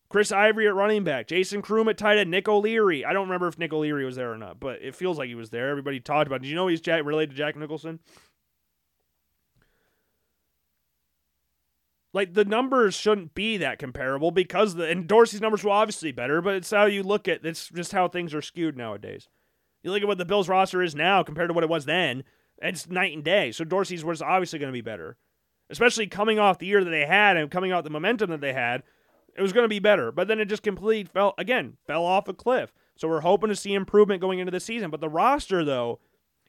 Chris 0.08 0.32
Ivory 0.32 0.66
at 0.66 0.74
running 0.74 1.04
back, 1.04 1.28
Jason 1.28 1.62
Croom 1.62 1.88
at 1.88 1.96
tight 1.96 2.18
end, 2.18 2.32
Nick 2.32 2.48
O'Leary. 2.48 3.04
I 3.04 3.12
don't 3.12 3.28
remember 3.28 3.46
if 3.46 3.58
Nick 3.58 3.72
O'Leary 3.72 4.04
was 4.04 4.16
there 4.16 4.32
or 4.32 4.36
not, 4.36 4.58
but 4.58 4.82
it 4.82 4.96
feels 4.96 5.18
like 5.18 5.28
he 5.28 5.36
was 5.36 5.50
there. 5.50 5.70
Everybody 5.70 6.00
talked 6.00 6.26
about. 6.26 6.42
Did 6.42 6.48
you 6.48 6.56
know 6.56 6.66
he's 6.66 6.80
Jack, 6.80 7.04
related 7.04 7.30
to 7.30 7.36
Jack 7.36 7.54
Nicholson? 7.54 8.00
Like 12.12 12.34
the 12.34 12.44
numbers 12.44 12.94
shouldn't 12.94 13.34
be 13.34 13.56
that 13.58 13.78
comparable 13.78 14.30
because 14.30 14.74
the 14.74 14.88
and 14.88 15.06
Dorsey's 15.06 15.40
numbers 15.40 15.62
were 15.62 15.70
obviously 15.70 16.10
better, 16.10 16.42
but 16.42 16.56
it's 16.56 16.70
how 16.70 16.86
you 16.86 17.02
look 17.02 17.28
at 17.28 17.44
it's 17.44 17.68
just 17.68 17.92
how 17.92 18.08
things 18.08 18.34
are 18.34 18.42
skewed 18.42 18.76
nowadays. 18.76 19.28
You 19.82 19.92
look 19.92 20.02
at 20.02 20.08
what 20.08 20.18
the 20.18 20.24
Bills 20.24 20.48
roster 20.48 20.82
is 20.82 20.94
now 20.94 21.22
compared 21.22 21.48
to 21.48 21.54
what 21.54 21.64
it 21.64 21.70
was 21.70 21.84
then, 21.84 22.24
it's 22.60 22.88
night 22.88 23.14
and 23.14 23.24
day. 23.24 23.52
So 23.52 23.64
Dorsey's 23.64 24.04
was 24.04 24.20
obviously 24.20 24.58
going 24.58 24.72
to 24.72 24.76
be 24.76 24.80
better. 24.80 25.16
Especially 25.70 26.08
coming 26.08 26.38
off 26.38 26.58
the 26.58 26.66
year 26.66 26.82
that 26.82 26.90
they 26.90 27.06
had 27.06 27.36
and 27.36 27.50
coming 27.50 27.72
off 27.72 27.84
the 27.84 27.90
momentum 27.90 28.30
that 28.30 28.40
they 28.40 28.52
had, 28.52 28.82
it 29.36 29.42
was 29.42 29.52
going 29.52 29.64
to 29.64 29.68
be 29.68 29.78
better. 29.78 30.10
But 30.10 30.26
then 30.26 30.40
it 30.40 30.48
just 30.48 30.64
completely 30.64 31.10
fell 31.10 31.34
again, 31.38 31.76
fell 31.86 32.04
off 32.04 32.28
a 32.28 32.34
cliff. 32.34 32.74
So 32.96 33.08
we're 33.08 33.20
hoping 33.20 33.48
to 33.48 33.56
see 33.56 33.72
improvement 33.72 34.20
going 34.20 34.40
into 34.40 34.50
the 34.50 34.60
season. 34.60 34.90
But 34.90 35.00
the 35.00 35.08
roster, 35.08 35.64
though, 35.64 36.00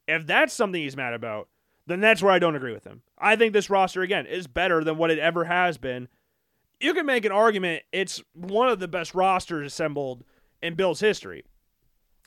if 0.07 0.25
that's 0.25 0.53
something 0.53 0.81
he's 0.81 0.97
mad 0.97 1.13
about, 1.13 1.47
then 1.87 1.99
that's 1.99 2.21
where 2.21 2.31
I 2.31 2.39
don't 2.39 2.55
agree 2.55 2.73
with 2.73 2.85
him. 2.85 3.01
I 3.17 3.35
think 3.35 3.53
this 3.53 3.69
roster, 3.69 4.01
again, 4.01 4.25
is 4.25 4.47
better 4.47 4.83
than 4.83 4.97
what 4.97 5.11
it 5.11 5.19
ever 5.19 5.45
has 5.45 5.77
been. 5.77 6.07
You 6.79 6.93
can 6.93 7.05
make 7.05 7.25
an 7.25 7.31
argument 7.31 7.83
it's 7.91 8.21
one 8.33 8.69
of 8.69 8.79
the 8.79 8.87
best 8.87 9.13
rosters 9.13 9.67
assembled 9.67 10.23
in 10.61 10.75
Bill's 10.75 10.99
history, 10.99 11.43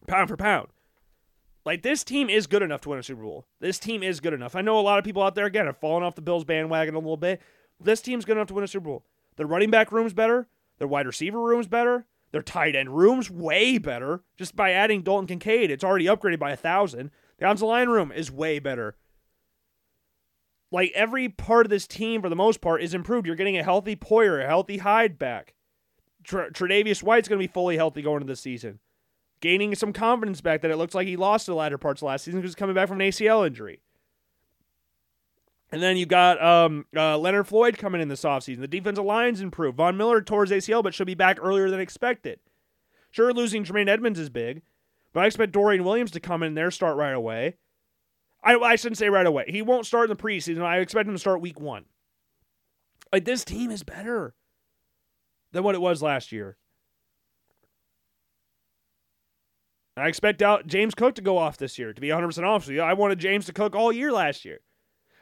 pound 0.06 0.28
for 0.28 0.36
pound. 0.36 0.68
Like, 1.64 1.82
this 1.82 2.04
team 2.04 2.28
is 2.28 2.46
good 2.46 2.62
enough 2.62 2.82
to 2.82 2.90
win 2.90 2.98
a 2.98 3.02
Super 3.02 3.22
Bowl. 3.22 3.46
This 3.58 3.78
team 3.78 4.02
is 4.02 4.20
good 4.20 4.34
enough. 4.34 4.54
I 4.54 4.60
know 4.60 4.78
a 4.78 4.82
lot 4.82 4.98
of 4.98 5.04
people 5.04 5.22
out 5.22 5.34
there, 5.34 5.46
again, 5.46 5.66
have 5.66 5.78
fallen 5.78 6.02
off 6.02 6.14
the 6.14 6.20
Bills 6.20 6.44
bandwagon 6.44 6.94
a 6.94 6.98
little 6.98 7.16
bit. 7.16 7.40
This 7.80 8.02
team's 8.02 8.26
good 8.26 8.36
enough 8.36 8.48
to 8.48 8.54
win 8.54 8.64
a 8.64 8.68
Super 8.68 8.84
Bowl. 8.84 9.06
Their 9.36 9.46
running 9.46 9.70
back 9.70 9.90
room's 9.90 10.12
better. 10.12 10.46
Their 10.78 10.88
wide 10.88 11.06
receiver 11.06 11.40
room's 11.40 11.66
better. 11.66 12.04
Their 12.32 12.42
tight 12.42 12.76
end 12.76 12.96
room's 12.96 13.30
way 13.30 13.78
better. 13.78 14.24
Just 14.36 14.54
by 14.54 14.72
adding 14.72 15.02
Dalton 15.02 15.26
Kincaid, 15.26 15.70
it's 15.70 15.84
already 15.84 16.04
upgraded 16.04 16.38
by 16.38 16.50
a 16.50 16.56
thousand. 16.56 17.10
The 17.38 17.46
offensive 17.46 17.68
line 17.68 17.88
room 17.88 18.12
is 18.12 18.30
way 18.30 18.58
better 18.58 18.96
like 20.74 20.90
every 20.92 21.28
part 21.28 21.66
of 21.66 21.70
this 21.70 21.86
team, 21.86 22.20
for 22.20 22.28
the 22.28 22.34
most 22.34 22.60
part, 22.60 22.82
is 22.82 22.94
improved. 22.94 23.28
You're 23.28 23.36
getting 23.36 23.56
a 23.56 23.62
healthy 23.62 23.94
Poyer, 23.94 24.42
a 24.42 24.46
healthy 24.46 24.78
Hyde 24.78 25.20
back. 25.20 25.54
Tr- 26.24 26.50
Tre'Davious 26.52 27.00
White's 27.00 27.28
going 27.28 27.40
to 27.40 27.46
be 27.46 27.52
fully 27.52 27.76
healthy 27.76 28.02
going 28.02 28.22
into 28.22 28.32
the 28.32 28.36
season, 28.36 28.80
gaining 29.40 29.76
some 29.76 29.92
confidence 29.92 30.40
back 30.40 30.62
that 30.62 30.72
it 30.72 30.76
looks 30.76 30.92
like 30.92 31.06
he 31.06 31.16
lost 31.16 31.46
the 31.46 31.54
latter 31.54 31.78
parts 31.78 32.02
last 32.02 32.24
season 32.24 32.40
because 32.40 32.56
coming 32.56 32.74
back 32.74 32.88
from 32.88 33.00
an 33.00 33.06
ACL 33.06 33.46
injury. 33.46 33.82
And 35.70 35.80
then 35.80 35.96
you 35.96 36.06
got 36.06 36.42
um, 36.42 36.86
uh, 36.96 37.18
Leonard 37.18 37.46
Floyd 37.46 37.78
coming 37.78 38.00
in 38.00 38.08
this 38.08 38.24
offseason. 38.24 38.58
The 38.58 38.66
defensive 38.66 39.04
line's 39.04 39.40
improved. 39.40 39.76
Von 39.76 39.96
Miller 39.96 40.20
tore 40.22 40.44
his 40.44 40.50
ACL, 40.50 40.82
but 40.82 40.92
should 40.92 41.06
be 41.06 41.14
back 41.14 41.38
earlier 41.40 41.70
than 41.70 41.78
expected. 41.78 42.40
Sure, 43.12 43.32
losing 43.32 43.62
Jermaine 43.62 43.88
Edmunds 43.88 44.18
is 44.18 44.28
big, 44.28 44.62
but 45.12 45.22
I 45.22 45.26
expect 45.26 45.52
Dorian 45.52 45.84
Williams 45.84 46.10
to 46.12 46.20
come 46.20 46.42
in 46.42 46.54
there, 46.54 46.72
start 46.72 46.96
right 46.96 47.14
away. 47.14 47.58
I, 48.44 48.56
I 48.56 48.76
shouldn't 48.76 48.98
say 48.98 49.08
right 49.08 49.26
away. 49.26 49.46
He 49.48 49.62
won't 49.62 49.86
start 49.86 50.10
in 50.10 50.16
the 50.16 50.22
preseason. 50.22 50.62
I 50.62 50.78
expect 50.78 51.08
him 51.08 51.14
to 51.14 51.18
start 51.18 51.40
week 51.40 51.58
one. 51.58 51.86
Like 53.12 53.24
this 53.24 53.44
team 53.44 53.70
is 53.70 53.82
better 53.82 54.34
than 55.52 55.64
what 55.64 55.74
it 55.74 55.80
was 55.80 56.02
last 56.02 56.30
year. 56.30 56.58
I 59.96 60.08
expect 60.08 60.42
out 60.42 60.66
James 60.66 60.94
Cook 60.94 61.14
to 61.14 61.22
go 61.22 61.38
off 61.38 61.56
this 61.56 61.78
year, 61.78 61.92
to 61.92 62.00
be 62.00 62.08
100% 62.08 62.44
honest 62.44 62.66
with 62.66 62.74
you. 62.74 62.82
I 62.82 62.94
wanted 62.94 63.20
James 63.20 63.46
to 63.46 63.52
cook 63.52 63.76
all 63.76 63.92
year 63.92 64.10
last 64.10 64.44
year. 64.44 64.58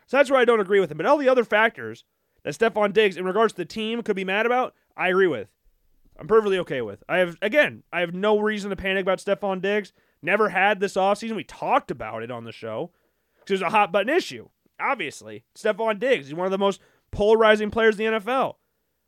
So 0.07 0.17
that's 0.17 0.31
where 0.31 0.41
I 0.41 0.47
don't 0.47 0.61
agree 0.61 0.81
with 0.81 0.91
him. 0.91 0.97
But 0.97 1.07
all 1.07 1.19
the 1.19 1.29
other 1.29 1.45
factors 1.45 2.05
that 2.43 2.55
Stefon 2.55 2.93
Diggs, 2.93 3.19
in 3.19 3.27
regards 3.27 3.53
to 3.53 3.59
the 3.59 3.65
team, 3.67 4.03
could 4.03 4.17
be 4.17 4.25
mad 4.25 4.47
about, 4.47 4.75
I 4.97 5.09
agree 5.09 5.27
with. 5.27 5.49
I'm 6.19 6.27
perfectly 6.27 6.59
okay 6.59 6.81
with. 6.81 7.05
I 7.09 7.19
have, 7.19 7.37
again, 7.43 7.83
I 7.93 8.01
have 8.01 8.15
no 8.15 8.39
reason 8.39 8.71
to 8.71 8.77
panic 8.77 9.03
about 9.03 9.19
Stefon 9.19 9.61
Diggs. 9.61 9.93
Never 10.23 10.49
had 10.49 10.81
this 10.81 10.95
offseason. 10.95 11.37
We 11.37 11.45
talked 11.45 11.91
about 11.91 12.23
it 12.23 12.31
on 12.31 12.45
the 12.45 12.53
show 12.53 12.93
because 13.45 13.61
it 13.61 13.65
was 13.65 13.73
a 13.73 13.77
hot 13.77 13.93
button 13.93 14.15
issue. 14.15 14.49
Obviously, 14.81 15.45
Stefon 15.57 15.99
Diggs, 15.99 16.27
he's 16.27 16.35
one 16.35 16.47
of 16.47 16.51
the 16.51 16.59
most 16.59 16.81
polarizing 17.11 17.71
players 17.71 17.99
in 17.99 18.13
the 18.13 18.19
NFL, 18.19 18.55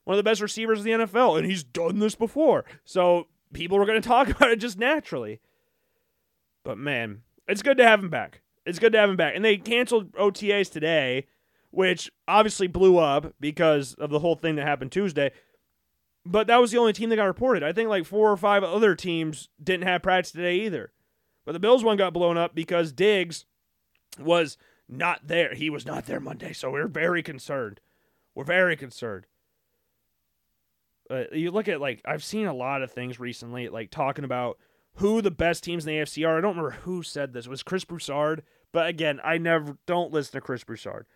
one 0.04 0.14
of 0.14 0.18
the 0.18 0.28
best 0.28 0.40
receivers 0.40 0.84
in 0.84 0.84
the 0.84 1.06
NFL, 1.06 1.38
and 1.38 1.46
he's 1.46 1.64
done 1.64 1.98
this 1.98 2.14
before. 2.14 2.64
So 2.84 3.26
people 3.52 3.78
were 3.78 3.86
going 3.86 4.00
to 4.02 4.08
talk 4.08 4.28
about 4.28 4.50
it 4.50 4.56
just 4.56 4.78
naturally. 4.78 5.40
But 6.64 6.78
man, 6.78 7.22
it's 7.48 7.62
good 7.62 7.76
to 7.78 7.86
have 7.86 8.00
him 8.02 8.10
back. 8.10 8.42
It's 8.66 8.78
good 8.78 8.92
to 8.92 8.98
have 8.98 9.10
him 9.10 9.16
back. 9.16 9.34
And 9.34 9.44
they 9.44 9.56
canceled 9.58 10.12
OTAs 10.12 10.70
today, 10.70 11.26
which 11.70 12.10
obviously 12.26 12.66
blew 12.66 12.98
up 12.98 13.34
because 13.40 13.94
of 13.94 14.10
the 14.10 14.20
whole 14.20 14.36
thing 14.36 14.56
that 14.56 14.66
happened 14.66 14.92
Tuesday. 14.92 15.32
But 16.24 16.46
that 16.46 16.60
was 16.60 16.70
the 16.70 16.78
only 16.78 16.94
team 16.94 17.10
that 17.10 17.16
got 17.16 17.24
reported. 17.24 17.62
I 17.62 17.72
think 17.72 17.90
like 17.90 18.06
four 18.06 18.30
or 18.30 18.36
five 18.38 18.64
other 18.64 18.94
teams 18.94 19.50
didn't 19.62 19.86
have 19.86 20.02
practice 20.02 20.32
today 20.32 20.56
either. 20.60 20.92
But 21.44 21.52
the 21.52 21.58
Bills 21.58 21.84
one 21.84 21.98
got 21.98 22.14
blown 22.14 22.38
up 22.38 22.54
because 22.54 22.92
Diggs 22.92 23.44
was 24.18 24.56
not 24.88 25.26
there. 25.26 25.54
He 25.54 25.70
was 25.70 25.86
not 25.86 26.06
there 26.06 26.20
Monday. 26.20 26.52
So 26.52 26.70
we're 26.70 26.88
very 26.88 27.22
concerned. 27.22 27.80
We're 28.34 28.44
very 28.44 28.76
concerned. 28.76 29.26
Uh, 31.10 31.24
you 31.32 31.50
look 31.50 31.68
at 31.68 31.80
like 31.80 32.00
I've 32.04 32.24
seen 32.24 32.46
a 32.46 32.54
lot 32.54 32.82
of 32.82 32.90
things 32.90 33.20
recently, 33.20 33.68
like 33.68 33.90
talking 33.90 34.24
about 34.24 34.58
who 34.96 35.20
the 35.20 35.30
best 35.30 35.64
teams 35.64 35.86
in 35.86 35.92
the 35.92 36.00
AFC 36.00 36.26
are. 36.26 36.38
I 36.38 36.40
don't 36.40 36.56
remember 36.56 36.78
who 36.82 37.02
said 37.02 37.32
this. 37.32 37.46
It 37.46 37.50
was 37.50 37.62
Chris 37.62 37.84
Broussard. 37.84 38.42
But 38.72 38.88
again, 38.88 39.20
I 39.22 39.38
never 39.38 39.78
don't 39.86 40.12
listen 40.12 40.32
to 40.32 40.40
Chris 40.40 40.64
Broussard. 40.64 41.06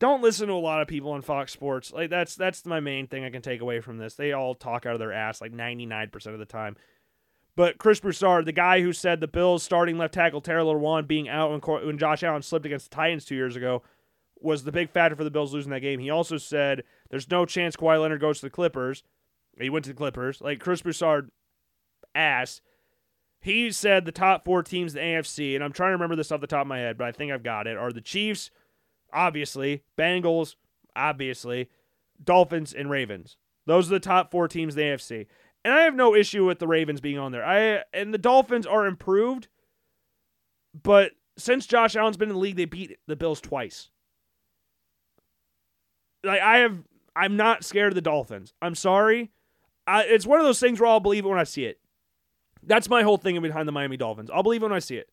Don't 0.00 0.22
listen 0.22 0.48
to 0.48 0.54
a 0.54 0.56
lot 0.56 0.82
of 0.82 0.88
people 0.88 1.12
on 1.12 1.22
Fox 1.22 1.52
Sports. 1.52 1.92
Like 1.92 2.10
that's 2.10 2.34
that's 2.34 2.66
my 2.66 2.80
main 2.80 3.06
thing 3.06 3.24
I 3.24 3.30
can 3.30 3.42
take 3.42 3.60
away 3.60 3.80
from 3.80 3.98
this. 3.98 4.14
They 4.14 4.32
all 4.32 4.54
talk 4.54 4.84
out 4.84 4.94
of 4.94 4.98
their 4.98 5.12
ass 5.12 5.40
like 5.40 5.52
99% 5.52 6.26
of 6.26 6.38
the 6.38 6.44
time. 6.44 6.76
But 7.56 7.78
Chris 7.78 8.00
Broussard, 8.00 8.46
the 8.46 8.52
guy 8.52 8.80
who 8.80 8.92
said 8.92 9.20
the 9.20 9.28
Bills 9.28 9.62
starting 9.62 9.96
left 9.96 10.14
tackle 10.14 10.40
Taylor 10.40 10.74
Lewan 10.74 11.06
being 11.06 11.28
out 11.28 11.50
when, 11.50 11.60
when 11.86 11.98
Josh 11.98 12.22
Allen 12.22 12.42
slipped 12.42 12.66
against 12.66 12.90
the 12.90 12.96
Titans 12.96 13.24
two 13.24 13.36
years 13.36 13.54
ago, 13.54 13.82
was 14.40 14.64
the 14.64 14.72
big 14.72 14.90
factor 14.90 15.14
for 15.14 15.24
the 15.24 15.30
Bills 15.30 15.54
losing 15.54 15.70
that 15.70 15.80
game. 15.80 16.00
He 16.00 16.10
also 16.10 16.36
said 16.36 16.82
there's 17.10 17.30
no 17.30 17.46
chance 17.46 17.76
Kawhi 17.76 18.00
Leonard 18.00 18.20
goes 18.20 18.40
to 18.40 18.46
the 18.46 18.50
Clippers. 18.50 19.04
He 19.58 19.70
went 19.70 19.84
to 19.84 19.92
the 19.92 19.96
Clippers. 19.96 20.40
Like 20.40 20.58
Chris 20.58 20.82
Broussard 20.82 21.30
ass 22.14 22.60
he 23.44 23.70
said 23.72 24.06
the 24.06 24.12
top 24.12 24.46
four 24.46 24.62
teams 24.62 24.94
in 24.94 25.02
the 25.02 25.06
AFC, 25.06 25.54
and 25.54 25.62
I'm 25.62 25.74
trying 25.74 25.90
to 25.90 25.96
remember 25.96 26.16
this 26.16 26.32
off 26.32 26.40
the 26.40 26.46
top 26.46 26.62
of 26.62 26.66
my 26.66 26.78
head, 26.78 26.96
but 26.96 27.06
I 27.06 27.12
think 27.12 27.30
I've 27.30 27.42
got 27.42 27.66
it, 27.66 27.76
are 27.76 27.92
the 27.92 28.00
Chiefs, 28.00 28.50
obviously, 29.12 29.82
Bengals, 29.98 30.54
obviously, 30.96 31.68
Dolphins, 32.22 32.72
and 32.72 32.88
Ravens. 32.88 33.36
Those 33.66 33.88
are 33.88 33.96
the 33.96 34.00
top 34.00 34.30
four 34.30 34.48
teams 34.48 34.74
in 34.74 34.78
the 34.78 34.96
AFC. 34.96 35.26
And 35.64 35.72
I 35.72 35.82
have 35.82 35.94
no 35.94 36.14
issue 36.14 36.44
with 36.44 36.58
the 36.58 36.66
Ravens 36.66 37.00
being 37.00 37.18
on 37.18 37.32
there. 37.32 37.44
I 37.44 37.82
and 37.92 38.12
the 38.12 38.18
Dolphins 38.18 38.66
are 38.66 38.86
improved, 38.86 39.48
but 40.82 41.12
since 41.36 41.66
Josh 41.66 41.96
Allen's 41.96 42.16
been 42.16 42.28
in 42.28 42.34
the 42.34 42.40
league, 42.40 42.56
they 42.56 42.66
beat 42.66 42.98
the 43.06 43.16
Bills 43.16 43.40
twice. 43.40 43.90
Like 46.22 46.40
I 46.40 46.58
have 46.58 46.82
I'm 47.16 47.36
not 47.36 47.64
scared 47.64 47.92
of 47.92 47.94
the 47.94 48.00
Dolphins. 48.00 48.52
I'm 48.60 48.74
sorry. 48.74 49.30
I, 49.86 50.04
it's 50.04 50.26
one 50.26 50.38
of 50.38 50.46
those 50.46 50.60
things 50.60 50.80
where 50.80 50.88
I'll 50.88 51.00
believe 51.00 51.24
it 51.24 51.28
when 51.28 51.38
I 51.38 51.44
see 51.44 51.64
it. 51.64 51.78
That's 52.62 52.88
my 52.88 53.02
whole 53.02 53.18
thing 53.18 53.40
behind 53.42 53.68
the 53.68 53.72
Miami 53.72 53.96
Dolphins. 53.96 54.30
I'll 54.32 54.42
believe 54.42 54.62
it 54.62 54.66
when 54.66 54.72
I 54.72 54.78
see 54.78 54.96
it. 54.96 55.08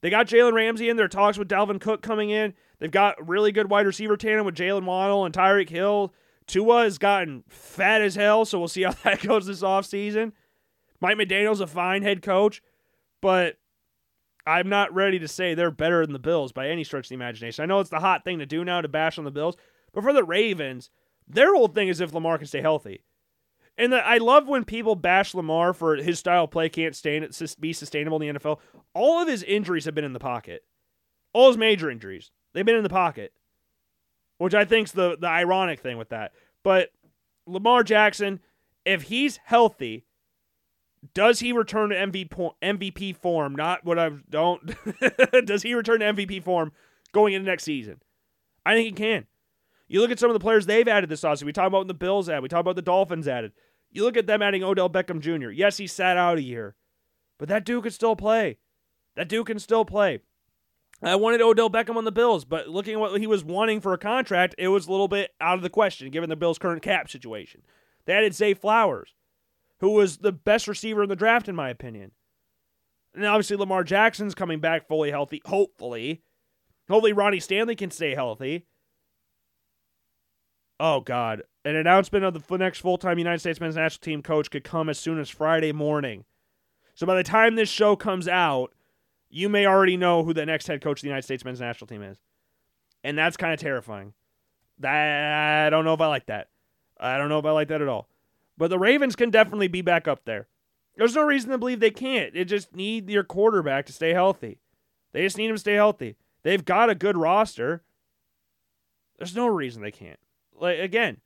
They 0.00 0.10
got 0.10 0.26
Jalen 0.26 0.52
Ramsey 0.54 0.88
in. 0.88 0.96
their 0.96 1.08
talks 1.08 1.38
with 1.38 1.48
Dalvin 1.48 1.80
Cook 1.80 2.02
coming 2.02 2.30
in. 2.30 2.54
They've 2.78 2.90
got 2.90 3.28
really 3.28 3.52
good 3.52 3.68
wide 3.68 3.86
receiver 3.86 4.16
tandem 4.16 4.46
with 4.46 4.54
Jaylen 4.54 4.84
Waddle 4.84 5.24
and 5.24 5.34
Tyreek 5.34 5.68
Hill. 5.68 6.14
Tua 6.48 6.82
has 6.82 6.98
gotten 6.98 7.44
fat 7.48 8.00
as 8.00 8.16
hell, 8.16 8.44
so 8.44 8.58
we'll 8.58 8.66
see 8.66 8.82
how 8.82 8.90
that 9.04 9.22
goes 9.22 9.46
this 9.46 9.62
offseason. 9.62 10.32
Mike 11.00 11.16
McDaniel's 11.16 11.60
a 11.60 11.66
fine 11.66 12.02
head 12.02 12.22
coach, 12.22 12.60
but 13.22 13.58
I'm 14.44 14.68
not 14.68 14.92
ready 14.92 15.18
to 15.20 15.28
say 15.28 15.54
they're 15.54 15.70
better 15.70 16.04
than 16.04 16.14
the 16.14 16.18
Bills 16.18 16.50
by 16.50 16.68
any 16.68 16.82
stretch 16.82 17.06
of 17.06 17.10
the 17.10 17.14
imagination. 17.14 17.62
I 17.62 17.66
know 17.66 17.80
it's 17.80 17.90
the 17.90 18.00
hot 18.00 18.24
thing 18.24 18.38
to 18.40 18.46
do 18.46 18.64
now 18.64 18.80
to 18.80 18.88
bash 18.88 19.18
on 19.18 19.24
the 19.24 19.30
Bills, 19.30 19.56
but 19.92 20.02
for 20.02 20.12
the 20.12 20.24
Ravens, 20.24 20.90
their 21.28 21.54
whole 21.54 21.68
thing 21.68 21.88
is 21.88 22.00
if 22.00 22.12
Lamar 22.12 22.38
can 22.38 22.46
stay 22.46 22.62
healthy. 22.62 23.04
And 23.76 23.92
the, 23.92 24.04
I 24.04 24.18
love 24.18 24.48
when 24.48 24.64
people 24.64 24.96
bash 24.96 25.34
Lamar 25.34 25.72
for 25.72 25.96
his 25.96 26.18
style 26.18 26.44
of 26.44 26.50
play 26.50 26.68
can't 26.68 26.96
stay, 26.96 27.24
be 27.60 27.72
sustainable 27.72 28.20
in 28.20 28.34
the 28.34 28.40
NFL. 28.40 28.58
All 28.92 29.20
of 29.20 29.28
his 29.28 29.44
injuries 29.44 29.84
have 29.84 29.94
been 29.94 30.04
in 30.04 30.14
the 30.14 30.18
pocket. 30.18 30.64
All 31.32 31.48
his 31.48 31.56
major 31.56 31.88
injuries, 31.88 32.32
they've 32.52 32.64
been 32.64 32.74
in 32.74 32.82
the 32.82 32.88
pocket, 32.88 33.32
which 34.38 34.54
I 34.54 34.64
think's 34.64 34.92
the 34.92 35.16
the 35.20 35.28
ironic 35.28 35.80
thing 35.80 35.98
with 35.98 36.08
that. 36.08 36.32
But 36.62 36.90
Lamar 37.46 37.82
Jackson, 37.82 38.40
if 38.84 39.02
he's 39.02 39.38
healthy, 39.44 40.06
does 41.14 41.40
he 41.40 41.52
return 41.52 41.90
to 41.90 41.96
MVP 41.96 42.52
MVP 42.62 43.16
form? 43.16 43.54
Not 43.54 43.84
what 43.84 43.98
I 43.98 44.10
don't. 44.30 44.74
does 45.44 45.62
he 45.62 45.74
return 45.74 46.00
to 46.00 46.06
MVP 46.06 46.42
form 46.42 46.72
going 47.12 47.34
into 47.34 47.48
next 47.48 47.64
season? 47.64 48.00
I 48.64 48.74
think 48.74 48.86
he 48.86 48.92
can. 48.92 49.26
You 49.88 50.00
look 50.00 50.10
at 50.10 50.18
some 50.18 50.30
of 50.30 50.34
the 50.34 50.40
players 50.40 50.66
they've 50.66 50.86
added 50.86 51.08
this 51.08 51.22
offseason. 51.22 51.44
We 51.44 51.52
talk 51.52 51.66
about 51.66 51.88
the 51.88 51.94
Bills 51.94 52.28
added. 52.28 52.42
We 52.42 52.48
talk 52.48 52.60
about 52.60 52.76
the 52.76 52.82
Dolphins 52.82 53.26
added. 53.26 53.52
You 53.90 54.04
look 54.04 54.18
at 54.18 54.26
them 54.26 54.42
adding 54.42 54.62
Odell 54.62 54.90
Beckham 54.90 55.20
Jr. 55.20 55.50
Yes, 55.50 55.78
he 55.78 55.86
sat 55.86 56.18
out 56.18 56.36
a 56.36 56.42
year, 56.42 56.76
but 57.38 57.48
that 57.48 57.64
dude 57.64 57.84
can 57.84 57.92
still 57.92 58.14
play. 58.14 58.58
That 59.16 59.28
dude 59.28 59.46
can 59.46 59.58
still 59.58 59.86
play. 59.86 60.20
I 61.00 61.14
wanted 61.14 61.40
Odell 61.40 61.70
Beckham 61.70 61.96
on 61.96 62.04
the 62.04 62.12
Bills, 62.12 62.44
but 62.44 62.68
looking 62.68 62.94
at 62.94 63.00
what 63.00 63.20
he 63.20 63.26
was 63.26 63.44
wanting 63.44 63.80
for 63.80 63.92
a 63.92 63.98
contract, 63.98 64.54
it 64.58 64.68
was 64.68 64.88
a 64.88 64.90
little 64.90 65.06
bit 65.06 65.30
out 65.40 65.56
of 65.56 65.62
the 65.62 65.70
question 65.70 66.10
given 66.10 66.28
the 66.28 66.36
Bills' 66.36 66.58
current 66.58 66.82
cap 66.82 67.08
situation. 67.08 67.62
They 68.04 68.14
added 68.14 68.34
Zay 68.34 68.54
Flowers, 68.54 69.14
who 69.78 69.90
was 69.90 70.18
the 70.18 70.32
best 70.32 70.66
receiver 70.66 71.04
in 71.04 71.08
the 71.08 71.16
draft, 71.16 71.48
in 71.48 71.54
my 71.54 71.68
opinion. 71.70 72.12
And 73.14 73.24
obviously, 73.24 73.56
Lamar 73.56 73.84
Jackson's 73.84 74.34
coming 74.34 74.60
back 74.60 74.88
fully 74.88 75.10
healthy, 75.10 75.40
hopefully. 75.44 76.22
Hopefully, 76.88 77.12
Ronnie 77.12 77.40
Stanley 77.40 77.76
can 77.76 77.90
stay 77.90 78.14
healthy. 78.14 78.66
Oh, 80.80 81.00
God. 81.00 81.42
An 81.64 81.76
announcement 81.76 82.24
of 82.24 82.46
the 82.46 82.58
next 82.58 82.80
full 82.80 82.98
time 82.98 83.18
United 83.18 83.40
States 83.40 83.60
men's 83.60 83.76
national 83.76 84.02
team 84.02 84.22
coach 84.22 84.50
could 84.50 84.64
come 84.64 84.88
as 84.88 84.98
soon 84.98 85.18
as 85.18 85.28
Friday 85.28 85.72
morning. 85.72 86.24
So 86.94 87.06
by 87.06 87.16
the 87.16 87.24
time 87.24 87.54
this 87.54 87.68
show 87.68 87.94
comes 87.94 88.26
out, 88.26 88.72
you 89.30 89.48
may 89.48 89.66
already 89.66 89.96
know 89.96 90.24
who 90.24 90.32
the 90.32 90.46
next 90.46 90.66
head 90.66 90.80
coach 90.80 91.00
of 91.00 91.02
the 91.02 91.08
United 91.08 91.22
States 91.22 91.44
men's 91.44 91.60
national 91.60 91.86
team 91.86 92.02
is. 92.02 92.18
And 93.04 93.16
that's 93.16 93.36
kind 93.36 93.52
of 93.52 93.60
terrifying. 93.60 94.12
I 94.82 95.68
don't 95.70 95.84
know 95.84 95.94
if 95.94 96.00
I 96.00 96.06
like 96.06 96.26
that. 96.26 96.48
I 96.98 97.18
don't 97.18 97.28
know 97.28 97.38
if 97.38 97.44
I 97.44 97.50
like 97.50 97.68
that 97.68 97.82
at 97.82 97.88
all. 97.88 98.08
But 98.56 98.70
the 98.70 98.78
Ravens 98.78 99.16
can 99.16 99.30
definitely 99.30 99.68
be 99.68 99.82
back 99.82 100.08
up 100.08 100.24
there. 100.24 100.48
There's 100.96 101.14
no 101.14 101.22
reason 101.22 101.50
to 101.50 101.58
believe 101.58 101.78
they 101.78 101.92
can't. 101.92 102.34
They 102.34 102.44
just 102.44 102.74
need 102.74 103.08
your 103.08 103.22
quarterback 103.22 103.86
to 103.86 103.92
stay 103.92 104.12
healthy. 104.12 104.58
They 105.12 105.22
just 105.22 105.38
need 105.38 105.48
him 105.48 105.54
to 105.54 105.60
stay 105.60 105.74
healthy. 105.74 106.16
They've 106.42 106.64
got 106.64 106.90
a 106.90 106.94
good 106.94 107.16
roster. 107.16 107.82
There's 109.16 109.36
no 109.36 109.46
reason 109.46 109.82
they 109.82 109.92
can't. 109.92 110.18
Like 110.54 110.80
again, 110.80 111.18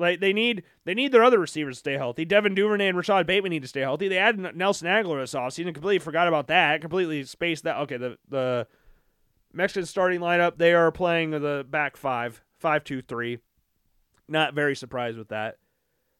like 0.00 0.20
they 0.20 0.32
need 0.32 0.64
they 0.84 0.94
need 0.94 1.12
their 1.12 1.22
other 1.22 1.38
receivers 1.38 1.76
to 1.76 1.80
stay 1.80 1.92
healthy. 1.92 2.24
Devin 2.24 2.54
Duvernay 2.54 2.88
and 2.88 2.96
Rashod 2.96 3.26
Bateman 3.26 3.50
need 3.50 3.62
to 3.62 3.68
stay 3.68 3.80
healthy. 3.80 4.08
They 4.08 4.18
added 4.18 4.56
Nelson 4.56 4.88
Agholor 4.88 5.20
this 5.20 5.34
offseason 5.34 5.74
completely 5.74 5.98
forgot 5.98 6.26
about 6.26 6.48
that. 6.48 6.80
Completely 6.80 7.22
spaced 7.24 7.64
that. 7.64 7.76
Okay, 7.78 7.98
the 7.98 8.18
the 8.28 8.66
Mexican 9.52 9.86
starting 9.86 10.20
lineup 10.20 10.56
they 10.56 10.72
are 10.72 10.90
playing 10.90 11.30
the 11.30 11.66
back 11.68 11.96
five 11.96 12.42
five 12.58 12.82
two 12.82 13.02
three. 13.02 13.38
Not 14.26 14.54
very 14.54 14.74
surprised 14.74 15.18
with 15.18 15.28
that. 15.28 15.58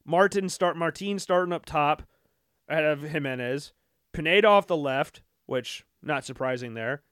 Martin 0.04 0.48
start 0.48 0.76
Martin 0.76 1.18
starting 1.18 1.52
up 1.52 1.64
top 1.64 2.02
ahead 2.68 2.84
of 2.84 3.02
Jimenez. 3.02 3.72
Pineda 4.12 4.46
off 4.46 4.66
the 4.66 4.76
left, 4.76 5.22
which 5.46 5.84
not 6.02 6.24
surprising 6.24 6.74
there. 6.74 7.02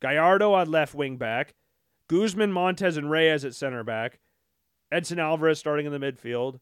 Gallardo 0.00 0.52
on 0.52 0.70
left 0.70 0.94
wing 0.94 1.16
back. 1.16 1.54
Guzman, 2.08 2.52
Montes, 2.52 2.96
and 2.96 3.10
Reyes 3.10 3.44
at 3.44 3.54
center 3.54 3.82
back. 3.82 4.20
Edson 4.90 5.18
Alvarez 5.18 5.58
starting 5.58 5.86
in 5.86 5.92
the 5.92 5.98
midfield, 5.98 6.60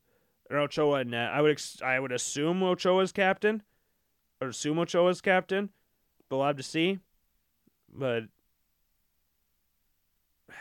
and 0.48 0.58
Ochoa 0.58 1.04
net. 1.04 1.30
I 1.32 1.40
would 1.40 1.52
ex- 1.52 1.82
I 1.82 1.98
would 1.98 2.12
assume 2.12 2.62
Ochoa's 2.62 3.12
captain, 3.12 3.62
or 4.40 4.48
assume 4.48 4.78
Ochoa's 4.78 5.20
captain. 5.20 5.70
But 6.28 6.38
we'll 6.38 6.46
have 6.46 6.56
to 6.56 6.62
see. 6.62 7.00
But 7.92 8.24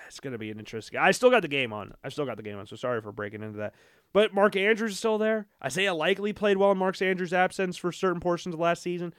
it's 0.07 0.19
gonna 0.19 0.37
be 0.37 0.51
an 0.51 0.59
interesting. 0.59 0.99
I 0.99 1.11
still 1.11 1.29
got 1.29 1.41
the 1.41 1.47
game 1.47 1.73
on. 1.73 1.93
I 2.03 2.09
still 2.09 2.25
got 2.25 2.37
the 2.37 2.43
game 2.43 2.57
on. 2.57 2.67
So 2.67 2.75
sorry 2.75 3.01
for 3.01 3.11
breaking 3.11 3.43
into 3.43 3.57
that. 3.59 3.73
But 4.11 4.33
Mark 4.33 4.55
Andrews 4.55 4.91
is 4.91 4.99
still 4.99 5.17
there. 5.17 5.47
Isaiah 5.63 5.93
Likely 5.93 6.33
played 6.33 6.57
well 6.57 6.71
in 6.71 6.77
Mark 6.77 7.01
Andrews' 7.01 7.33
absence 7.33 7.77
for 7.77 7.91
certain 7.91 8.19
portions 8.19 8.53
of 8.53 8.59
last 8.59 8.83
season. 8.83 9.13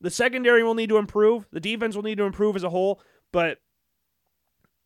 The 0.00 0.10
secondary 0.10 0.62
will 0.62 0.74
need 0.74 0.88
to 0.88 0.98
improve. 0.98 1.46
The 1.52 1.60
defense 1.60 1.94
will 1.94 2.02
need 2.02 2.18
to 2.18 2.24
improve 2.24 2.56
as 2.56 2.64
a 2.64 2.70
whole. 2.70 3.00
But 3.32 3.58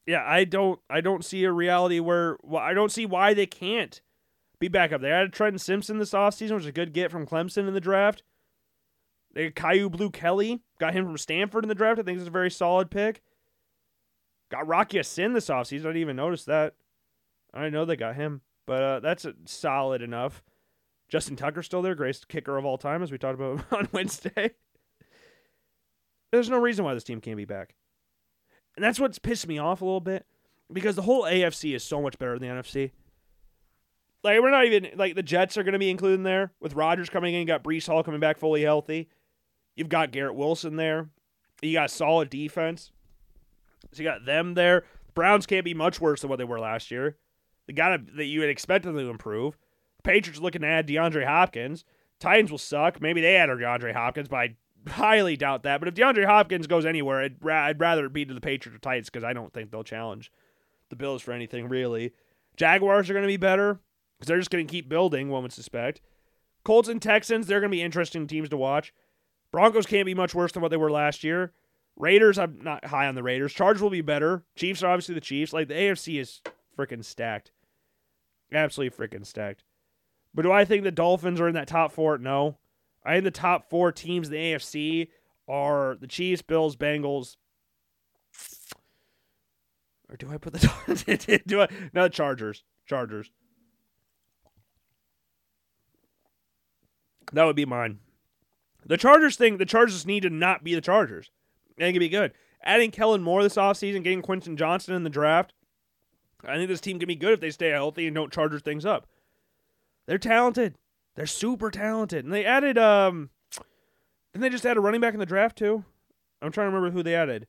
yeah, 0.06 0.24
I 0.26 0.44
don't 0.44 0.80
I 0.88 1.00
don't 1.00 1.24
see 1.24 1.44
a 1.44 1.52
reality 1.52 2.00
where 2.00 2.36
well, 2.42 2.62
I 2.62 2.74
don't 2.74 2.92
see 2.92 3.06
why 3.06 3.34
they 3.34 3.46
can't 3.46 4.00
be 4.58 4.68
back 4.68 4.92
up. 4.92 5.00
They 5.00 5.10
added 5.10 5.32
Trenton 5.32 5.58
Simpson 5.58 5.98
this 5.98 6.12
offseason, 6.12 6.52
which 6.52 6.62
is 6.62 6.68
a 6.68 6.72
good 6.72 6.92
get 6.92 7.10
from 7.10 7.26
Clemson 7.26 7.66
in 7.68 7.74
the 7.74 7.80
draft. 7.80 8.22
They 9.32 9.50
got 9.50 9.72
Kyu 9.72 9.88
Blu 9.88 10.10
Kelly, 10.10 10.60
got 10.78 10.94
him 10.94 11.04
from 11.04 11.18
Stanford 11.18 11.64
in 11.64 11.68
the 11.68 11.74
draft. 11.74 12.00
I 12.00 12.02
think 12.02 12.18
it's 12.18 12.26
a 12.26 12.32
very 12.32 12.50
solid 12.50 12.90
pick. 12.90 13.22
Got 14.50 14.66
Rock 14.66 14.92
Ya-Sin 14.92 15.32
this 15.32 15.48
offseason. 15.48 15.80
I 15.80 15.88
didn't 15.88 15.96
even 15.98 16.16
notice 16.16 16.44
that. 16.46 16.74
I 17.54 17.68
know 17.68 17.84
they 17.84 17.96
got 17.96 18.16
him, 18.16 18.40
but 18.66 18.82
uh, 18.82 19.00
that's 19.00 19.26
solid 19.44 20.02
enough. 20.02 20.42
Justin 21.08 21.36
Tucker 21.36 21.62
still 21.62 21.82
there, 21.82 21.94
greatest 21.94 22.28
kicker 22.28 22.56
of 22.56 22.64
all 22.64 22.78
time, 22.78 23.02
as 23.02 23.10
we 23.12 23.18
talked 23.18 23.40
about 23.40 23.64
on 23.72 23.88
Wednesday. 23.92 24.52
There's 26.32 26.50
no 26.50 26.58
reason 26.58 26.84
why 26.84 26.94
this 26.94 27.04
team 27.04 27.20
can't 27.20 27.36
be 27.36 27.44
back. 27.44 27.74
And 28.76 28.84
that's 28.84 29.00
what's 29.00 29.18
pissed 29.18 29.48
me 29.48 29.58
off 29.58 29.80
a 29.80 29.84
little 29.84 30.00
bit 30.00 30.26
because 30.72 30.96
the 30.96 31.02
whole 31.02 31.24
AFC 31.24 31.74
is 31.74 31.82
so 31.82 32.00
much 32.00 32.18
better 32.18 32.38
than 32.38 32.48
the 32.48 32.62
NFC. 32.62 32.92
Like 34.22 34.40
we're 34.40 34.50
not 34.50 34.66
even 34.66 34.90
like 34.96 35.14
the 35.14 35.22
Jets 35.22 35.56
are 35.56 35.62
going 35.62 35.72
to 35.72 35.78
be 35.78 35.90
included 35.90 36.14
in 36.16 36.22
there 36.22 36.52
with 36.60 36.74
Rodgers 36.74 37.08
coming 37.08 37.34
in. 37.34 37.40
You 37.40 37.46
got 37.46 37.64
Breece 37.64 37.86
Hall 37.86 38.02
coming 38.02 38.20
back 38.20 38.38
fully 38.38 38.62
healthy. 38.62 39.08
You've 39.76 39.88
got 39.88 40.12
Garrett 40.12 40.34
Wilson 40.34 40.76
there. 40.76 41.08
You 41.62 41.72
got 41.72 41.90
solid 41.90 42.30
defense. 42.30 42.92
So 43.92 44.02
you 44.02 44.08
got 44.08 44.24
them 44.24 44.54
there. 44.54 44.84
Browns 45.14 45.46
can't 45.46 45.64
be 45.64 45.74
much 45.74 46.00
worse 46.00 46.20
than 46.20 46.30
what 46.30 46.38
they 46.38 46.44
were 46.44 46.60
last 46.60 46.90
year. 46.90 47.16
The 47.66 47.72
guy 47.72 47.96
that 48.16 48.24
you 48.24 48.40
had 48.40 48.50
expected 48.50 48.88
them 48.88 48.96
to 48.96 49.10
improve. 49.10 49.56
Patriots 50.02 50.40
looking 50.40 50.62
to 50.62 50.68
add 50.68 50.86
DeAndre 50.86 51.26
Hopkins. 51.26 51.84
Titans 52.18 52.50
will 52.50 52.58
suck. 52.58 53.00
Maybe 53.00 53.20
they 53.20 53.36
add 53.36 53.48
DeAndre 53.48 53.94
Hopkins, 53.94 54.28
I 54.30 54.56
highly 54.88 55.36
doubt 55.36 55.62
that. 55.64 55.80
But 55.80 55.88
if 55.88 55.94
DeAndre 55.94 56.26
Hopkins 56.26 56.66
goes 56.66 56.86
anywhere, 56.86 57.22
I'd, 57.22 57.36
ra- 57.40 57.66
I'd 57.66 57.80
rather 57.80 58.06
it 58.06 58.12
be 58.12 58.24
to 58.24 58.34
the 58.34 58.40
Patriots 58.40 58.76
or 58.76 58.80
Titans 58.80 59.10
because 59.10 59.24
I 59.24 59.32
don't 59.32 59.52
think 59.52 59.70
they'll 59.70 59.84
challenge 59.84 60.32
the 60.88 60.96
Bills 60.96 61.22
for 61.22 61.32
anything 61.32 61.68
really. 61.68 62.12
Jaguars 62.56 63.08
are 63.08 63.14
going 63.14 63.24
to 63.24 63.28
be 63.28 63.36
better 63.36 63.80
because 64.18 64.28
they're 64.28 64.38
just 64.38 64.50
going 64.50 64.66
to 64.66 64.70
keep 64.70 64.88
building, 64.88 65.28
one 65.28 65.42
would 65.42 65.52
suspect. 65.52 66.00
Colts 66.64 66.88
and 66.88 67.00
Texans, 67.00 67.46
they're 67.46 67.60
going 67.60 67.70
to 67.70 67.76
be 67.76 67.82
interesting 67.82 68.26
teams 68.26 68.48
to 68.50 68.56
watch. 68.56 68.92
Broncos 69.50 69.86
can't 69.86 70.06
be 70.06 70.14
much 70.14 70.34
worse 70.34 70.52
than 70.52 70.62
what 70.62 70.70
they 70.70 70.76
were 70.76 70.90
last 70.90 71.24
year. 71.24 71.52
Raiders, 71.96 72.38
I'm 72.38 72.60
not 72.62 72.86
high 72.86 73.06
on 73.06 73.14
the 73.14 73.22
Raiders. 73.22 73.52
Chargers 73.52 73.82
will 73.82 73.90
be 73.90 74.00
better. 74.00 74.44
Chiefs 74.56 74.82
are 74.82 74.90
obviously 74.90 75.14
the 75.14 75.20
Chiefs. 75.20 75.52
Like 75.52 75.68
the 75.68 75.74
AFC 75.74 76.20
is 76.20 76.40
freaking 76.78 77.04
stacked. 77.04 77.52
Absolutely 78.52 78.96
freaking 78.96 79.26
stacked. 79.26 79.64
But 80.34 80.42
do 80.42 80.52
I 80.52 80.64
think 80.64 80.84
the 80.84 80.90
Dolphins 80.90 81.40
are 81.40 81.48
in 81.48 81.54
that 81.54 81.68
top 81.68 81.92
four? 81.92 82.16
No. 82.18 82.58
I 83.04 83.14
think 83.14 83.24
the 83.24 83.30
top 83.30 83.70
four 83.70 83.92
teams 83.92 84.28
in 84.28 84.32
the 84.32 84.38
AFC 84.38 85.08
are 85.48 85.96
the 86.00 86.06
Chiefs, 86.06 86.42
Bills, 86.42 86.76
Bengals. 86.76 87.36
Or 90.08 90.16
do 90.16 90.30
I 90.30 90.38
put 90.38 90.52
the 90.52 91.42
do 91.46 91.62
I 91.62 91.68
no 91.92 92.04
the 92.04 92.10
Chargers? 92.10 92.64
Chargers. 92.86 93.30
That 97.32 97.44
would 97.44 97.56
be 97.56 97.64
mine. 97.64 98.00
The 98.84 98.96
Chargers 98.96 99.36
thing, 99.36 99.58
the 99.58 99.66
Chargers 99.66 100.06
need 100.06 100.22
to 100.24 100.30
not 100.30 100.64
be 100.64 100.74
the 100.74 100.80
Chargers. 100.80 101.30
Think 101.78 101.90
it'd 101.90 102.00
be 102.00 102.08
good. 102.08 102.32
Adding 102.62 102.90
Kellen 102.90 103.22
Moore 103.22 103.42
this 103.42 103.54
offseason, 103.54 104.02
getting 104.02 104.22
Quentin 104.22 104.56
Johnston 104.56 104.94
in 104.94 105.04
the 105.04 105.10
draft. 105.10 105.54
I 106.44 106.56
think 106.56 106.68
this 106.68 106.80
team 106.80 106.98
can 106.98 107.06
be 107.06 107.16
good 107.16 107.32
if 107.32 107.40
they 107.40 107.50
stay 107.50 107.68
healthy 107.68 108.06
and 108.06 108.14
don't 108.14 108.32
Charger 108.32 108.58
things 108.58 108.84
up. 108.84 109.06
They're 110.06 110.18
talented. 110.18 110.74
They're 111.16 111.26
super 111.26 111.70
talented. 111.70 112.24
And 112.24 112.32
they 112.32 112.44
added 112.44 112.78
um 112.78 113.30
didn't 114.32 114.42
they 114.42 114.50
just 114.50 114.66
add 114.66 114.76
a 114.76 114.80
running 114.80 115.00
back 115.00 115.14
in 115.14 115.20
the 115.20 115.26
draft 115.26 115.58
too? 115.58 115.84
I'm 116.40 116.52
trying 116.52 116.70
to 116.70 116.74
remember 116.74 116.96
who 116.96 117.02
they 117.02 117.14
added. 117.14 117.46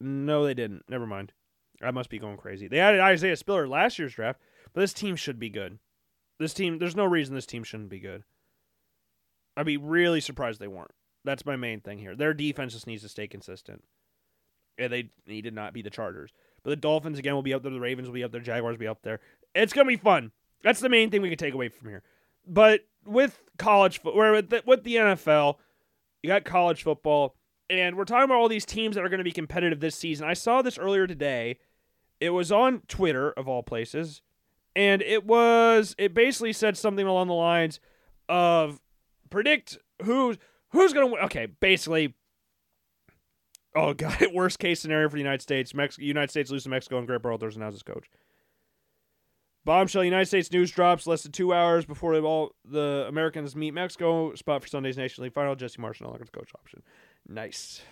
No, 0.00 0.44
they 0.44 0.54
didn't. 0.54 0.84
Never 0.88 1.06
mind. 1.06 1.32
I 1.80 1.90
must 1.90 2.10
be 2.10 2.18
going 2.18 2.36
crazy. 2.36 2.68
They 2.68 2.80
added 2.80 3.00
Isaiah 3.00 3.36
Spiller 3.36 3.68
last 3.68 3.98
year's 3.98 4.14
draft, 4.14 4.40
but 4.72 4.80
this 4.80 4.92
team 4.92 5.16
should 5.16 5.38
be 5.38 5.48
good. 5.48 5.78
This 6.38 6.54
team, 6.54 6.78
there's 6.78 6.96
no 6.96 7.04
reason 7.04 7.34
this 7.34 7.46
team 7.46 7.62
shouldn't 7.62 7.88
be 7.88 8.00
good. 8.00 8.24
I'd 9.56 9.66
be 9.66 9.76
really 9.76 10.20
surprised 10.20 10.60
they 10.60 10.68
weren't. 10.68 10.90
That's 11.24 11.46
my 11.46 11.56
main 11.56 11.80
thing 11.80 11.98
here. 11.98 12.16
Their 12.16 12.34
defense 12.34 12.72
just 12.72 12.86
needs 12.86 13.02
to 13.02 13.08
stay 13.08 13.28
consistent. 13.28 13.84
And 14.78 14.92
they 14.92 15.10
need 15.26 15.42
to 15.42 15.50
not 15.50 15.72
be 15.72 15.82
the 15.82 15.90
Chargers. 15.90 16.32
But 16.64 16.70
the 16.70 16.76
Dolphins, 16.76 17.18
again, 17.18 17.34
will 17.34 17.42
be 17.42 17.54
up 17.54 17.62
there. 17.62 17.70
The 17.70 17.78
Ravens 17.78 18.08
will 18.08 18.14
be 18.14 18.24
up 18.24 18.32
there. 18.32 18.40
Jaguars 18.40 18.74
will 18.74 18.80
be 18.80 18.88
up 18.88 19.02
there. 19.02 19.20
It's 19.54 19.72
to 19.72 19.84
be 19.84 19.96
fun. 19.96 20.32
That's 20.62 20.80
the 20.80 20.88
main 20.88 21.10
thing 21.10 21.22
we 21.22 21.28
can 21.28 21.38
take 21.38 21.54
away 21.54 21.68
from 21.68 21.88
here. 21.88 22.02
But 22.46 22.86
with 23.04 23.42
college 23.58 24.00
football, 24.00 24.32
with 24.32 24.50
the, 24.50 24.62
with 24.66 24.84
the 24.84 24.96
NFL, 24.96 25.56
you 26.22 26.28
got 26.28 26.44
college 26.44 26.82
football, 26.82 27.36
and 27.68 27.96
we're 27.96 28.04
talking 28.04 28.24
about 28.24 28.36
all 28.36 28.48
these 28.48 28.64
teams 28.64 28.94
that 28.94 29.04
are 29.04 29.08
going 29.08 29.18
to 29.18 29.24
be 29.24 29.32
competitive 29.32 29.80
this 29.80 29.96
season. 29.96 30.26
I 30.26 30.34
saw 30.34 30.62
this 30.62 30.78
earlier 30.78 31.06
today. 31.06 31.58
It 32.20 32.30
was 32.30 32.52
on 32.52 32.82
Twitter, 32.86 33.32
of 33.32 33.48
all 33.48 33.62
places, 33.62 34.22
and 34.76 35.02
it 35.02 35.26
was, 35.26 35.96
it 35.98 36.14
basically 36.14 36.52
said 36.52 36.76
something 36.76 37.06
along 37.06 37.26
the 37.26 37.34
lines 37.34 37.80
of 38.28 38.80
predict 39.30 39.78
who's 40.02 40.38
who's 40.70 40.92
going 40.92 41.06
to 41.08 41.12
win. 41.12 41.24
Okay, 41.24 41.46
basically, 41.46 42.14
oh 43.74 43.94
god, 43.94 44.24
worst 44.32 44.58
case 44.60 44.80
scenario 44.80 45.08
for 45.08 45.14
the 45.14 45.20
United 45.20 45.42
States. 45.42 45.74
Mex- 45.74 45.98
United 45.98 46.30
States 46.30 46.50
loses 46.50 46.64
to 46.64 46.70
Mexico, 46.70 46.98
and 46.98 47.06
Gregg 47.06 47.22
Berhalter's 47.22 47.56
now 47.56 47.70
his 47.70 47.82
coach. 47.82 48.08
Bombshell: 49.64 50.04
United 50.04 50.26
States 50.26 50.50
news 50.50 50.70
drops 50.70 51.06
less 51.06 51.22
than 51.22 51.32
two 51.32 51.52
hours 51.52 51.84
before 51.84 52.14
all 52.16 52.54
the 52.64 53.06
Americans 53.08 53.54
meet 53.54 53.72
Mexico. 53.72 54.34
Spot 54.34 54.60
for 54.60 54.68
Sunday's 54.68 54.96
Nation 54.96 55.22
League 55.22 55.32
final. 55.32 55.54
Jesse 55.54 55.78
Marsch, 55.80 56.00
no 56.00 56.08
longer 56.08 56.24
coach 56.32 56.50
option. 56.54 56.82
Nice, 57.28 57.82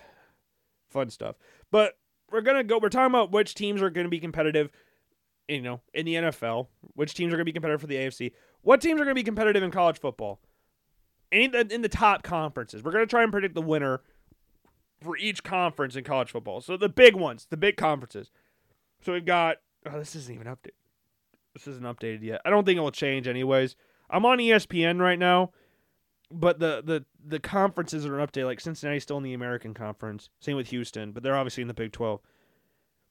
fun 0.88 1.10
stuff. 1.10 1.36
But 1.70 1.96
we're 2.30 2.40
gonna 2.40 2.64
go. 2.64 2.78
We're 2.78 2.88
talking 2.88 3.12
about 3.12 3.30
which 3.30 3.54
teams 3.54 3.82
are 3.82 3.90
going 3.90 4.04
to 4.04 4.10
be 4.10 4.20
competitive. 4.20 4.70
You 5.48 5.62
know, 5.62 5.80
in 5.94 6.06
the 6.06 6.14
NFL, 6.14 6.68
which 6.94 7.14
teams 7.14 7.32
are 7.32 7.36
going 7.36 7.44
to 7.44 7.52
be 7.52 7.52
competitive 7.52 7.80
for 7.80 7.88
the 7.88 7.96
AFC? 7.96 8.32
What 8.62 8.80
teams 8.80 9.00
are 9.00 9.04
going 9.04 9.16
to 9.16 9.18
be 9.18 9.24
competitive 9.24 9.64
in 9.64 9.72
college 9.72 9.98
football? 9.98 10.40
In 11.32 11.50
the, 11.50 11.66
in 11.72 11.82
the 11.82 11.88
top 11.88 12.22
conferences, 12.22 12.84
we're 12.84 12.92
going 12.92 13.04
to 13.04 13.10
try 13.10 13.24
and 13.24 13.32
predict 13.32 13.56
the 13.56 13.62
winner 13.62 14.02
for 15.02 15.16
each 15.16 15.42
conference 15.42 15.96
in 15.96 16.04
college 16.04 16.30
football. 16.30 16.60
So 16.60 16.76
the 16.76 16.88
big 16.88 17.16
ones, 17.16 17.46
the 17.50 17.56
big 17.56 17.76
conferences. 17.76 18.30
So 19.02 19.12
we've 19.12 19.24
got. 19.24 19.56
Oh, 19.86 19.98
this 19.98 20.14
isn't 20.14 20.32
even 20.32 20.46
updated. 20.46 20.79
This 21.54 21.66
isn't 21.66 21.84
updated 21.84 22.22
yet. 22.22 22.40
I 22.44 22.50
don't 22.50 22.64
think 22.64 22.78
it 22.78 22.82
will 22.82 22.90
change 22.90 23.26
anyways. 23.26 23.76
I'm 24.08 24.24
on 24.26 24.38
ESPN 24.38 25.00
right 25.00 25.18
now, 25.18 25.50
but 26.30 26.58
the 26.58 26.82
the 26.84 27.04
the 27.24 27.40
conferences 27.40 28.06
are 28.06 28.18
an 28.18 28.26
update. 28.26 28.44
Like 28.44 28.60
Cincinnati's 28.60 29.02
still 29.02 29.18
in 29.18 29.24
the 29.24 29.34
American 29.34 29.74
Conference. 29.74 30.30
Same 30.40 30.56
with 30.56 30.68
Houston, 30.68 31.12
but 31.12 31.22
they're 31.22 31.36
obviously 31.36 31.62
in 31.62 31.68
the 31.68 31.74
Big 31.74 31.92
12. 31.92 32.20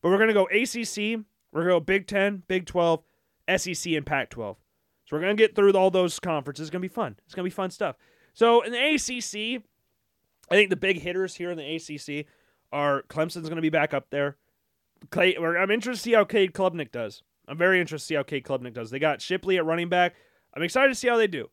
But 0.01 0.09
we're 0.09 0.17
gonna 0.17 0.33
go 0.33 0.47
ACC. 0.47 1.25
We're 1.51 1.61
gonna 1.61 1.73
go 1.73 1.79
Big 1.79 2.07
10, 2.07 2.43
Big 2.47 2.65
12, 2.65 3.03
SEC, 3.57 3.93
and 3.93 4.05
Pac 4.05 4.29
12. 4.29 4.57
So 5.05 5.15
we're 5.15 5.21
gonna 5.21 5.35
get 5.35 5.55
through 5.55 5.73
all 5.73 5.91
those 5.91 6.19
conferences. 6.19 6.67
It's 6.67 6.71
gonna 6.71 6.81
be 6.81 6.87
fun. 6.87 7.17
It's 7.25 7.35
gonna 7.35 7.43
be 7.43 7.49
fun 7.49 7.71
stuff. 7.71 7.95
So 8.33 8.61
in 8.61 8.71
the 8.71 8.77
ACC, 8.77 9.63
I 10.49 10.55
think 10.55 10.69
the 10.69 10.75
big 10.75 11.01
hitters 11.01 11.35
here 11.35 11.51
in 11.51 11.57
the 11.57 11.75
ACC 11.75 12.25
are 12.71 13.03
Clemson's 13.03 13.49
gonna 13.49 13.61
be 13.61 13.69
back 13.69 13.93
up 13.93 14.09
there. 14.11 14.37
Clay, 15.11 15.35
I'm 15.35 15.71
interested 15.71 16.03
to 16.03 16.09
see 16.09 16.13
how 16.13 16.25
Cade 16.25 16.53
Klubnik 16.53 16.91
does. 16.91 17.23
I'm 17.49 17.57
very 17.57 17.81
interested 17.81 18.05
to 18.05 18.07
see 18.07 18.15
how 18.15 18.23
Cade 18.23 18.43
Klubnik 18.43 18.73
does. 18.73 18.91
They 18.91 18.99
got 18.99 19.21
Shipley 19.21 19.57
at 19.57 19.65
running 19.65 19.89
back. 19.89 20.15
I'm 20.53 20.63
excited 20.63 20.89
to 20.89 20.95
see 20.95 21.07
how 21.07 21.17
they 21.17 21.27
do. 21.27 21.49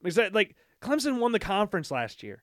I'm 0.00 0.06
excited, 0.08 0.34
like 0.34 0.56
Clemson 0.82 1.18
won 1.18 1.32
the 1.32 1.38
conference 1.38 1.90
last 1.90 2.22
year, 2.22 2.42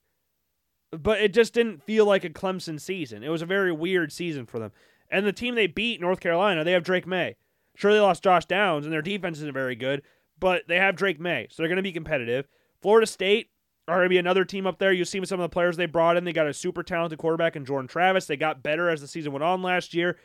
but 0.92 1.22
it 1.22 1.34
just 1.34 1.54
didn't 1.54 1.84
feel 1.84 2.06
like 2.06 2.24
a 2.24 2.30
Clemson 2.30 2.80
season. 2.80 3.24
It 3.24 3.30
was 3.30 3.42
a 3.42 3.48
very 3.48 3.72
weird 3.72 4.12
season 4.12 4.46
for 4.46 4.60
them. 4.60 4.72
And 5.10 5.26
the 5.26 5.34
team 5.34 5.56
they 5.56 5.68
beat, 5.68 6.02
North 6.02 6.20
Carolina, 6.20 6.64
they 6.64 6.72
have 6.72 6.84
Drake 6.84 7.06
Maye. 7.06 7.36
Sure, 7.76 7.94
they 7.94 8.00
lost 8.00 8.24
Josh 8.24 8.46
Downs, 8.46 8.86
and 8.86 8.94
their 8.94 9.02
defense 9.02 9.38
isn't 9.38 9.54
very 9.54 9.76
good, 9.76 10.02
but 10.40 10.64
they 10.68 10.78
have 10.78 10.96
Drake 10.96 11.20
Maye, 11.20 11.48
so 11.50 11.62
they're 11.62 11.70
going 11.70 11.78
to 11.78 11.84
be 11.84 11.92
competitive. 11.92 12.48
Florida 12.82 13.08
State 13.08 13.50
are 13.88 13.98
going 13.98 14.06
to 14.06 14.10
be 14.10 14.18
another 14.18 14.46
team 14.46 14.66
up 14.66 14.80
there. 14.80 14.92
You 14.92 15.06
see 15.06 15.24
some 15.26 15.40
of 15.40 15.50
the 15.50 15.54
players 15.54 15.78
they 15.78 15.86
brought 15.86 16.18
in. 16.18 16.24
They 16.24 16.34
got 16.34 16.48
a 16.48 16.54
super 16.54 16.84
talented 16.84 17.20
quarterback 17.20 17.56
in 17.56 17.66
Jordan 17.66 17.88
Travis. 17.88 18.26
They 18.26 18.38
got 18.38 18.64
better 18.64 18.90
as 18.90 19.02
the 19.02 19.08
season 19.08 19.34
went 19.34 19.44
on 19.44 19.62
last 19.62 19.94
year. 19.94 20.18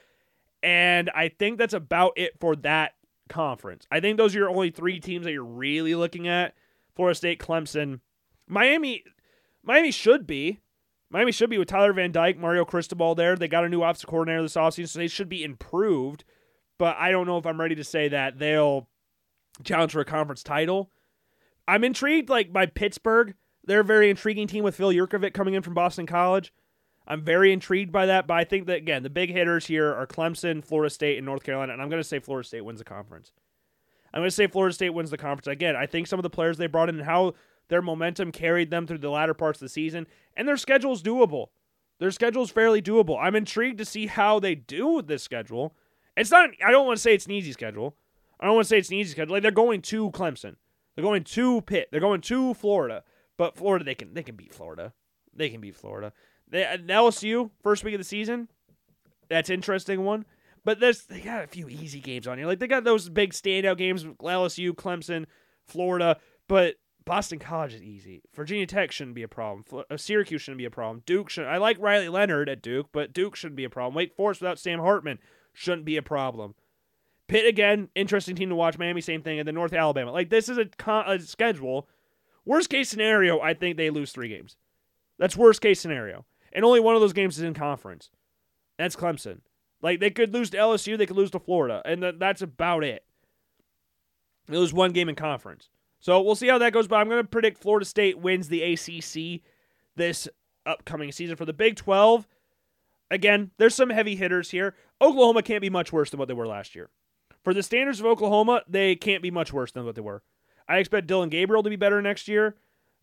And 0.62 1.10
I 1.14 1.28
think 1.28 1.58
that's 1.58 1.74
about 1.74 2.12
it 2.16 2.38
for 2.40 2.56
that 2.56 2.94
conference. 3.28 3.86
I 3.90 4.00
think 4.00 4.16
those 4.16 4.34
are 4.34 4.38
your 4.38 4.50
only 4.50 4.70
three 4.70 5.00
teams 5.00 5.24
that 5.24 5.32
you're 5.32 5.44
really 5.44 5.94
looking 5.94 6.26
at. 6.26 6.54
Florida 6.96 7.14
State, 7.14 7.38
Clemson, 7.38 8.00
Miami. 8.48 9.04
Miami 9.62 9.90
should 9.90 10.26
be. 10.26 10.60
Miami 11.10 11.32
should 11.32 11.50
be 11.50 11.58
with 11.58 11.68
Tyler 11.68 11.92
Van 11.92 12.12
Dyke, 12.12 12.38
Mario 12.38 12.64
Cristobal 12.64 13.14
there. 13.14 13.36
They 13.36 13.48
got 13.48 13.64
a 13.64 13.68
new 13.68 13.82
offensive 13.82 14.08
coordinator 14.08 14.42
this 14.42 14.54
offseason, 14.54 14.88
so 14.88 14.98
they 14.98 15.08
should 15.08 15.28
be 15.28 15.44
improved. 15.44 16.24
But 16.78 16.96
I 16.98 17.10
don't 17.10 17.26
know 17.26 17.38
if 17.38 17.46
I'm 17.46 17.60
ready 17.60 17.74
to 17.76 17.84
say 17.84 18.08
that 18.08 18.38
they'll 18.38 18.88
challenge 19.64 19.92
for 19.92 20.00
a 20.00 20.04
conference 20.04 20.42
title. 20.42 20.90
I'm 21.66 21.84
intrigued 21.84 22.28
like 22.28 22.52
by 22.52 22.66
Pittsburgh. 22.66 23.34
They're 23.64 23.80
a 23.80 23.84
very 23.84 24.10
intriguing 24.10 24.46
team 24.46 24.64
with 24.64 24.76
Phil 24.76 24.92
Jurkovec 24.92 25.34
coming 25.34 25.54
in 25.54 25.62
from 25.62 25.74
Boston 25.74 26.06
College. 26.06 26.52
I'm 27.10 27.22
very 27.22 27.54
intrigued 27.54 27.90
by 27.90 28.04
that, 28.06 28.26
but 28.26 28.34
I 28.34 28.44
think 28.44 28.66
that 28.66 28.76
again, 28.76 29.02
the 29.02 29.10
big 29.10 29.30
hitters 29.30 29.66
here 29.66 29.92
are 29.92 30.06
Clemson, 30.06 30.62
Florida 30.62 30.90
State, 30.90 31.16
and 31.16 31.24
North 31.24 31.42
Carolina, 31.42 31.72
and 31.72 31.80
I'm 31.80 31.88
going 31.88 32.02
to 32.02 32.08
say 32.08 32.18
Florida 32.18 32.46
State 32.46 32.66
wins 32.66 32.80
the 32.80 32.84
conference. 32.84 33.32
I'm 34.12 34.20
going 34.20 34.28
to 34.28 34.34
say 34.34 34.46
Florida 34.46 34.74
State 34.74 34.90
wins 34.90 35.10
the 35.10 35.16
conference. 35.16 35.46
Again, 35.46 35.74
I 35.74 35.86
think 35.86 36.06
some 36.06 36.18
of 36.18 36.22
the 36.22 36.30
players 36.30 36.58
they 36.58 36.66
brought 36.66 36.90
in 36.90 36.96
and 36.96 37.04
how 37.04 37.32
their 37.68 37.80
momentum 37.80 38.30
carried 38.30 38.70
them 38.70 38.86
through 38.86 38.98
the 38.98 39.10
latter 39.10 39.34
parts 39.34 39.58
of 39.58 39.64
the 39.66 39.70
season, 39.70 40.06
and 40.36 40.46
their 40.46 40.58
schedule 40.58 40.92
is 40.92 41.02
doable. 41.02 41.46
Their 41.98 42.10
schedule 42.10 42.42
is 42.42 42.50
fairly 42.50 42.82
doable. 42.82 43.18
I'm 43.20 43.34
intrigued 43.34 43.78
to 43.78 43.84
see 43.86 44.06
how 44.06 44.38
they 44.38 44.54
do 44.54 44.88
with 44.88 45.06
this 45.08 45.22
schedule. 45.22 45.74
It's 46.14 46.30
not. 46.30 46.50
I 46.64 46.70
don't 46.70 46.86
want 46.86 46.98
to 46.98 47.02
say 47.02 47.14
it's 47.14 47.26
an 47.26 47.32
easy 47.32 47.52
schedule. 47.52 47.96
I 48.38 48.46
don't 48.46 48.54
want 48.54 48.66
to 48.66 48.68
say 48.68 48.78
it's 48.78 48.90
an 48.90 48.96
easy 48.96 49.12
schedule. 49.12 49.32
Like 49.32 49.42
they're 49.42 49.50
going 49.50 49.82
to 49.82 50.10
Clemson, 50.10 50.56
they're 50.94 51.02
going 51.02 51.24
to 51.24 51.62
Pitt, 51.62 51.88
they're 51.90 52.00
going 52.00 52.20
to 52.22 52.54
Florida, 52.54 53.02
But 53.36 53.56
Florida, 53.56 53.84
they 53.84 53.94
can 53.94 54.14
they 54.14 54.22
can 54.22 54.36
beat 54.36 54.54
Florida. 54.54 54.92
They 55.34 55.48
can 55.48 55.60
beat 55.60 55.76
Florida. 55.76 56.12
They, 56.50 56.64
LSU 56.64 57.50
first 57.62 57.84
week 57.84 57.94
of 57.94 58.00
the 58.00 58.04
season. 58.04 58.48
That's 59.28 59.50
interesting 59.50 60.04
one. 60.04 60.24
But 60.64 60.80
there's 60.80 61.04
they 61.04 61.20
got 61.20 61.44
a 61.44 61.46
few 61.46 61.68
easy 61.68 62.00
games 62.00 62.26
on 62.26 62.38
here. 62.38 62.46
Like 62.46 62.58
they 62.58 62.66
got 62.66 62.84
those 62.84 63.08
big 63.08 63.32
standout 63.32 63.78
games: 63.78 64.06
with 64.06 64.18
LSU, 64.18 64.72
Clemson, 64.72 65.26
Florida. 65.66 66.18
But 66.46 66.76
Boston 67.04 67.38
College 67.38 67.74
is 67.74 67.82
easy. 67.82 68.22
Virginia 68.34 68.66
Tech 68.66 68.92
shouldn't 68.92 69.14
be 69.14 69.22
a 69.22 69.28
problem. 69.28 69.64
Uh, 69.72 69.96
Syracuse 69.96 70.42
shouldn't 70.42 70.58
be 70.58 70.66
a 70.66 70.70
problem. 70.70 71.02
Duke 71.06 71.30
should. 71.30 71.46
I 71.46 71.56
like 71.56 71.78
Riley 71.80 72.10
Leonard 72.10 72.48
at 72.48 72.60
Duke, 72.60 72.88
but 72.92 73.14
Duke 73.14 73.34
shouldn't 73.34 73.56
be 73.56 73.64
a 73.64 73.70
problem. 73.70 73.94
Wake 73.94 74.14
Forest 74.14 74.42
without 74.42 74.58
Sam 74.58 74.80
Hartman 74.80 75.18
shouldn't 75.54 75.86
be 75.86 75.96
a 75.96 76.02
problem. 76.02 76.54
Pitt 77.28 77.46
again, 77.46 77.88
interesting 77.94 78.36
team 78.36 78.50
to 78.50 78.54
watch. 78.54 78.78
Miami, 78.78 79.00
same 79.00 79.22
thing, 79.22 79.38
and 79.38 79.48
then 79.48 79.54
North 79.54 79.72
Alabama. 79.72 80.12
Like 80.12 80.28
this 80.28 80.48
is 80.50 80.58
a, 80.58 80.66
con- 80.66 81.08
a 81.08 81.18
schedule. 81.20 81.88
Worst 82.44 82.68
case 82.68 82.88
scenario, 82.88 83.40
I 83.40 83.54
think 83.54 83.76
they 83.76 83.90
lose 83.90 84.12
three 84.12 84.28
games. 84.28 84.56
That's 85.18 85.36
worst 85.36 85.60
case 85.60 85.80
scenario, 85.80 86.26
and 86.52 86.64
only 86.64 86.80
one 86.80 86.94
of 86.94 87.00
those 87.00 87.12
games 87.12 87.38
is 87.38 87.44
in 87.44 87.54
conference. 87.54 88.10
That's 88.78 88.96
Clemson. 88.96 89.40
Like 89.82 90.00
they 90.00 90.10
could 90.10 90.32
lose 90.32 90.50
to 90.50 90.56
LSU, 90.56 90.98
they 90.98 91.06
could 91.06 91.16
lose 91.16 91.30
to 91.32 91.38
Florida, 91.38 91.82
and 91.84 92.02
th- 92.02 92.16
that's 92.18 92.42
about 92.42 92.84
it. 92.84 93.04
They 94.46 94.56
lose 94.56 94.72
one 94.72 94.92
game 94.92 95.08
in 95.08 95.14
conference, 95.14 95.68
so 96.00 96.20
we'll 96.20 96.34
see 96.34 96.48
how 96.48 96.58
that 96.58 96.72
goes. 96.72 96.88
But 96.88 96.96
I'm 96.96 97.08
going 97.08 97.22
to 97.22 97.28
predict 97.28 97.58
Florida 97.58 97.84
State 97.84 98.18
wins 98.18 98.48
the 98.48 98.62
ACC 98.62 99.42
this 99.94 100.28
upcoming 100.66 101.12
season 101.12 101.36
for 101.36 101.44
the 101.44 101.52
Big 101.52 101.76
12. 101.76 102.26
Again, 103.10 103.50
there's 103.58 103.74
some 103.74 103.90
heavy 103.90 104.16
hitters 104.16 104.50
here. 104.50 104.74
Oklahoma 105.00 105.42
can't 105.42 105.62
be 105.62 105.70
much 105.70 105.92
worse 105.92 106.10
than 106.10 106.18
what 106.18 106.28
they 106.28 106.34
were 106.34 106.46
last 106.46 106.74
year. 106.74 106.90
For 107.42 107.54
the 107.54 107.62
standards 107.62 108.00
of 108.00 108.06
Oklahoma, 108.06 108.62
they 108.68 108.96
can't 108.96 109.22
be 109.22 109.30
much 109.30 109.52
worse 109.52 109.72
than 109.72 109.84
what 109.84 109.94
they 109.94 110.00
were. 110.00 110.22
I 110.68 110.78
expect 110.78 111.06
Dillon 111.06 111.30
Gabriel 111.30 111.62
to 111.62 111.70
be 111.70 111.76
better 111.76 112.02
next 112.02 112.28
year. 112.28 112.56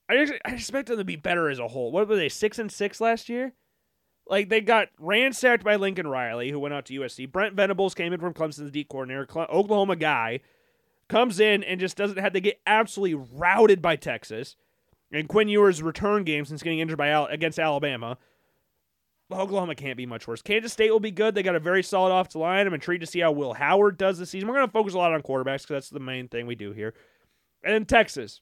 I, 0.10 0.28
I 0.46 0.52
expect 0.52 0.88
them 0.88 0.98
to 0.98 1.04
be 1.04 1.16
better 1.16 1.50
as 1.50 1.60
a 1.60 1.68
whole. 1.68 1.92
What 1.92 2.08
were 2.08 2.16
they, 2.16 2.30
six 2.30 2.60
and 2.60 2.72
six 2.72 3.02
last 3.02 3.30
year? 3.30 3.54
Like 4.28 4.50
they 4.50 4.62
got 4.62 4.90
ransacked 5.00 5.64
by 5.64 5.76
Lincoln 5.76 6.08
Riley, 6.08 6.50
who 6.50 6.60
went 6.60 6.74
out 6.74 6.86
to 6.86 7.00
USC. 7.00 7.32
Brent 7.32 7.56
Venables 7.56 7.94
came 7.94 8.12
in 8.12 8.20
from 8.20 8.34
Clemson's 8.34 8.72
D 8.72 8.84
coordinator, 8.84 9.28
Oklahoma 9.36 9.96
guy, 9.96 10.40
comes 11.08 11.40
in 11.40 11.64
and 11.64 11.80
just 11.80 11.98
doesn't 11.98 12.18
have 12.18 12.34
to 12.34 12.42
get 12.42 12.60
absolutely 12.66 13.28
routed 13.34 13.82
by 13.82 13.96
Texas. 13.96 14.56
And 15.12 15.28
Quinn 15.28 15.48
Ewers' 15.48 15.84
return 15.84 16.24
game 16.24 16.46
since 16.46 16.64
getting 16.64 16.80
injured 16.80 16.98
by 16.98 17.10
Al- 17.10 17.28
against 17.28 17.60
Alabama 17.60 18.18
Oklahoma 19.32 19.76
can't 19.76 19.98
be 19.98 20.06
much 20.06 20.28
worse. 20.28 20.42
Kansas 20.42 20.74
State 20.74 20.92
will 20.92 21.00
be 21.00 21.12
good. 21.12 21.34
They 21.34 21.44
got 21.44 21.56
a 21.56 21.60
very 21.60 21.82
solid 21.82 22.14
offensive 22.14 22.42
line. 22.42 22.68
I'm 22.68 22.74
intrigued 22.74 23.02
to 23.02 23.08
see 23.08 23.22
how 23.22 23.32
Will 23.32 23.54
Howard 23.54 23.98
does 23.98 24.20
this 24.20 24.30
season. 24.30 24.48
We're 24.48 24.56
going 24.56 24.68
to 24.68 24.72
focus 24.72 24.94
a 24.94 24.98
lot 24.98 25.14
on 25.14 25.22
quarterbacks 25.22 25.64
because 25.64 25.68
that's 25.68 25.90
the 25.90 26.00
main 26.00 26.28
thing 26.28 26.46
we 26.46 26.56
do 26.56 26.72
here. 26.72 26.94
And 27.64 27.74
then 27.74 27.86
Texas. 27.86 28.42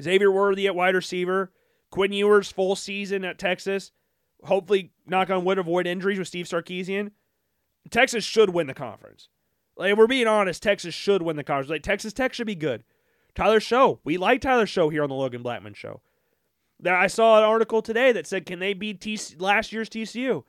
Xavier 0.00 0.30
Worthy 0.30 0.66
at 0.66 0.74
wide 0.74 0.94
receiver. 0.94 1.52
Quinn 1.90 2.12
Ewers 2.12 2.50
full 2.50 2.74
season 2.74 3.24
at 3.24 3.38
Texas. 3.38 3.92
Hopefully, 4.44 4.92
knock 5.06 5.30
on 5.30 5.44
wood, 5.44 5.58
avoid 5.58 5.86
injuries 5.86 6.18
with 6.18 6.28
Steve 6.28 6.46
Sarkisian. 6.46 7.10
Texas 7.90 8.24
should 8.24 8.50
win 8.50 8.66
the 8.66 8.74
conference. 8.74 9.28
Like, 9.76 9.92
if 9.92 9.98
we're 9.98 10.06
being 10.06 10.26
honest, 10.26 10.62
Texas 10.62 10.94
should 10.94 11.22
win 11.22 11.36
the 11.36 11.44
conference. 11.44 11.70
Like, 11.70 11.82
Texas 11.82 12.12
Tech 12.12 12.32
should 12.32 12.46
be 12.46 12.54
good. 12.54 12.82
Tyler 13.34 13.60
Shough. 13.60 13.98
We 14.04 14.16
like 14.16 14.40
Tyler 14.40 14.66
Shough 14.66 14.90
here 14.90 15.02
on 15.02 15.08
the 15.08 15.14
Logan 15.14 15.42
Blackman 15.42 15.74
Show. 15.74 16.00
I 16.84 17.06
saw 17.06 17.38
an 17.38 17.44
article 17.44 17.80
today 17.80 18.10
that 18.12 18.26
said, 18.26 18.44
"Can 18.44 18.58
they 18.58 18.74
beat 18.74 19.00
TC- 19.00 19.40
last 19.40 19.72
year's 19.72 19.88
TCU?" 19.88 20.44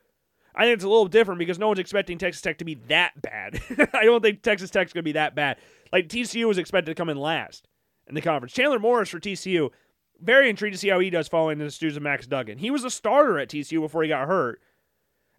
I 0.55 0.65
think 0.65 0.75
it's 0.75 0.83
a 0.83 0.89
little 0.89 1.07
different 1.07 1.39
because 1.39 1.59
no 1.59 1.67
one's 1.67 1.79
expecting 1.79 2.17
Texas 2.17 2.41
Tech 2.41 2.57
to 2.59 2.65
be 2.65 2.75
that 2.87 3.21
bad. 3.21 3.61
I 3.93 4.05
don't 4.05 4.21
think 4.21 4.41
Texas 4.41 4.69
Tech's 4.69 4.93
going 4.93 5.01
to 5.01 5.07
be 5.07 5.13
that 5.13 5.35
bad. 5.35 5.57
Like 5.91 6.09
TCU 6.09 6.45
was 6.47 6.57
expected 6.57 6.91
to 6.91 6.95
come 6.95 7.09
in 7.09 7.17
last 7.17 7.67
in 8.07 8.15
the 8.15 8.21
conference. 8.21 8.53
Chandler 8.53 8.79
Morris 8.79 9.09
for 9.09 9.19
TCU, 9.19 9.69
very 10.21 10.49
intrigued 10.49 10.73
to 10.73 10.79
see 10.79 10.89
how 10.89 10.99
he 10.99 11.09
does 11.09 11.27
following 11.27 11.57
the 11.57 11.69
shoes 11.69 11.97
of 11.97 12.03
Max 12.03 12.27
Duggan. 12.27 12.57
He 12.57 12.71
was 12.71 12.83
a 12.83 12.89
starter 12.89 13.39
at 13.39 13.49
TCU 13.49 13.81
before 13.81 14.03
he 14.03 14.09
got 14.09 14.27
hurt. 14.27 14.61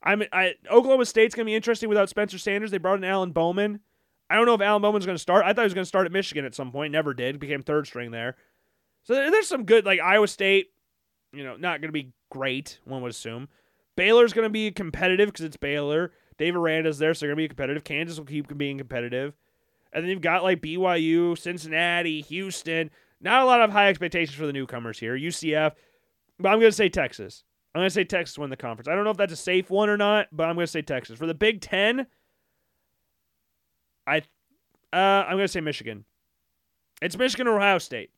I'm 0.02 0.22
I, 0.32 0.54
Oklahoma 0.70 1.06
State's 1.06 1.34
going 1.34 1.46
to 1.46 1.50
be 1.50 1.54
interesting 1.54 1.88
without 1.88 2.10
Spencer 2.10 2.38
Sanders. 2.38 2.70
They 2.70 2.78
brought 2.78 2.98
in 2.98 3.04
Alan 3.04 3.32
Bowman. 3.32 3.80
I 4.28 4.36
don't 4.36 4.46
know 4.46 4.54
if 4.54 4.60
Alan 4.60 4.82
Bowman's 4.82 5.06
going 5.06 5.16
to 5.16 5.22
start. 5.22 5.44
I 5.44 5.52
thought 5.52 5.62
he 5.62 5.66
was 5.66 5.74
going 5.74 5.84
to 5.84 5.88
start 5.88 6.06
at 6.06 6.12
Michigan 6.12 6.44
at 6.44 6.54
some 6.54 6.72
point. 6.72 6.92
Never 6.92 7.14
did. 7.14 7.38
Became 7.38 7.62
third 7.62 7.86
string 7.86 8.10
there. 8.10 8.36
So 9.04 9.14
there's 9.14 9.48
some 9.48 9.64
good 9.64 9.84
like 9.86 10.00
Iowa 10.00 10.28
State 10.28 10.70
you 11.34 11.44
know, 11.44 11.56
not 11.56 11.80
going 11.80 11.88
to 11.88 11.92
be 11.92 12.12
great, 12.30 12.78
one 12.84 13.02
would 13.02 13.10
assume. 13.10 13.48
Baylor's 13.96 14.32
going 14.32 14.46
to 14.46 14.50
be 14.50 14.70
competitive 14.70 15.28
because 15.28 15.44
it's 15.44 15.56
Baylor. 15.56 16.12
Dave 16.38 16.56
Aranda's 16.56 16.98
there, 16.98 17.14
so 17.14 17.20
they're 17.20 17.34
going 17.34 17.44
to 17.44 17.44
be 17.44 17.48
competitive. 17.48 17.84
Kansas 17.84 18.18
will 18.18 18.26
keep 18.26 18.56
being 18.56 18.78
competitive. 18.78 19.34
And 19.94 20.02
then 20.02 20.10
you've 20.10 20.20
got 20.20 20.42
like 20.42 20.60
BYU, 20.60 21.38
Cincinnati, 21.38 22.20
Houston. 22.22 22.90
Not 23.20 23.42
a 23.42 23.46
lot 23.46 23.62
of 23.62 23.70
high 23.70 23.88
expectations 23.88 24.36
for 24.36 24.46
the 24.46 24.52
newcomers 24.52 24.98
here. 24.98 25.16
UCF. 25.16 25.72
But 26.38 26.48
I'm 26.48 26.58
going 26.58 26.70
to 26.70 26.76
say 26.76 26.88
Texas. 26.88 27.44
I'm 27.74 27.80
going 27.80 27.88
to 27.88 27.94
say 27.94 28.04
Texas 28.04 28.36
win 28.36 28.50
the 28.50 28.56
conference. 28.56 28.88
I 28.88 28.94
don't 28.94 29.04
know 29.04 29.10
if 29.10 29.16
that's 29.16 29.32
a 29.32 29.36
safe 29.36 29.70
one 29.70 29.88
or 29.88 29.96
not, 29.96 30.28
but 30.32 30.48
I'm 30.48 30.56
going 30.56 30.66
to 30.66 30.70
say 30.70 30.82
Texas. 30.82 31.18
For 31.18 31.26
the 31.26 31.34
Big 31.34 31.60
Ten, 31.60 32.06
I, 34.06 34.18
uh, 34.92 34.96
I'm 34.96 35.36
going 35.36 35.44
to 35.44 35.48
say 35.48 35.60
Michigan. 35.60 36.04
It's 37.00 37.16
Michigan 37.16 37.46
or 37.46 37.56
Ohio 37.56 37.78
State. 37.78 38.10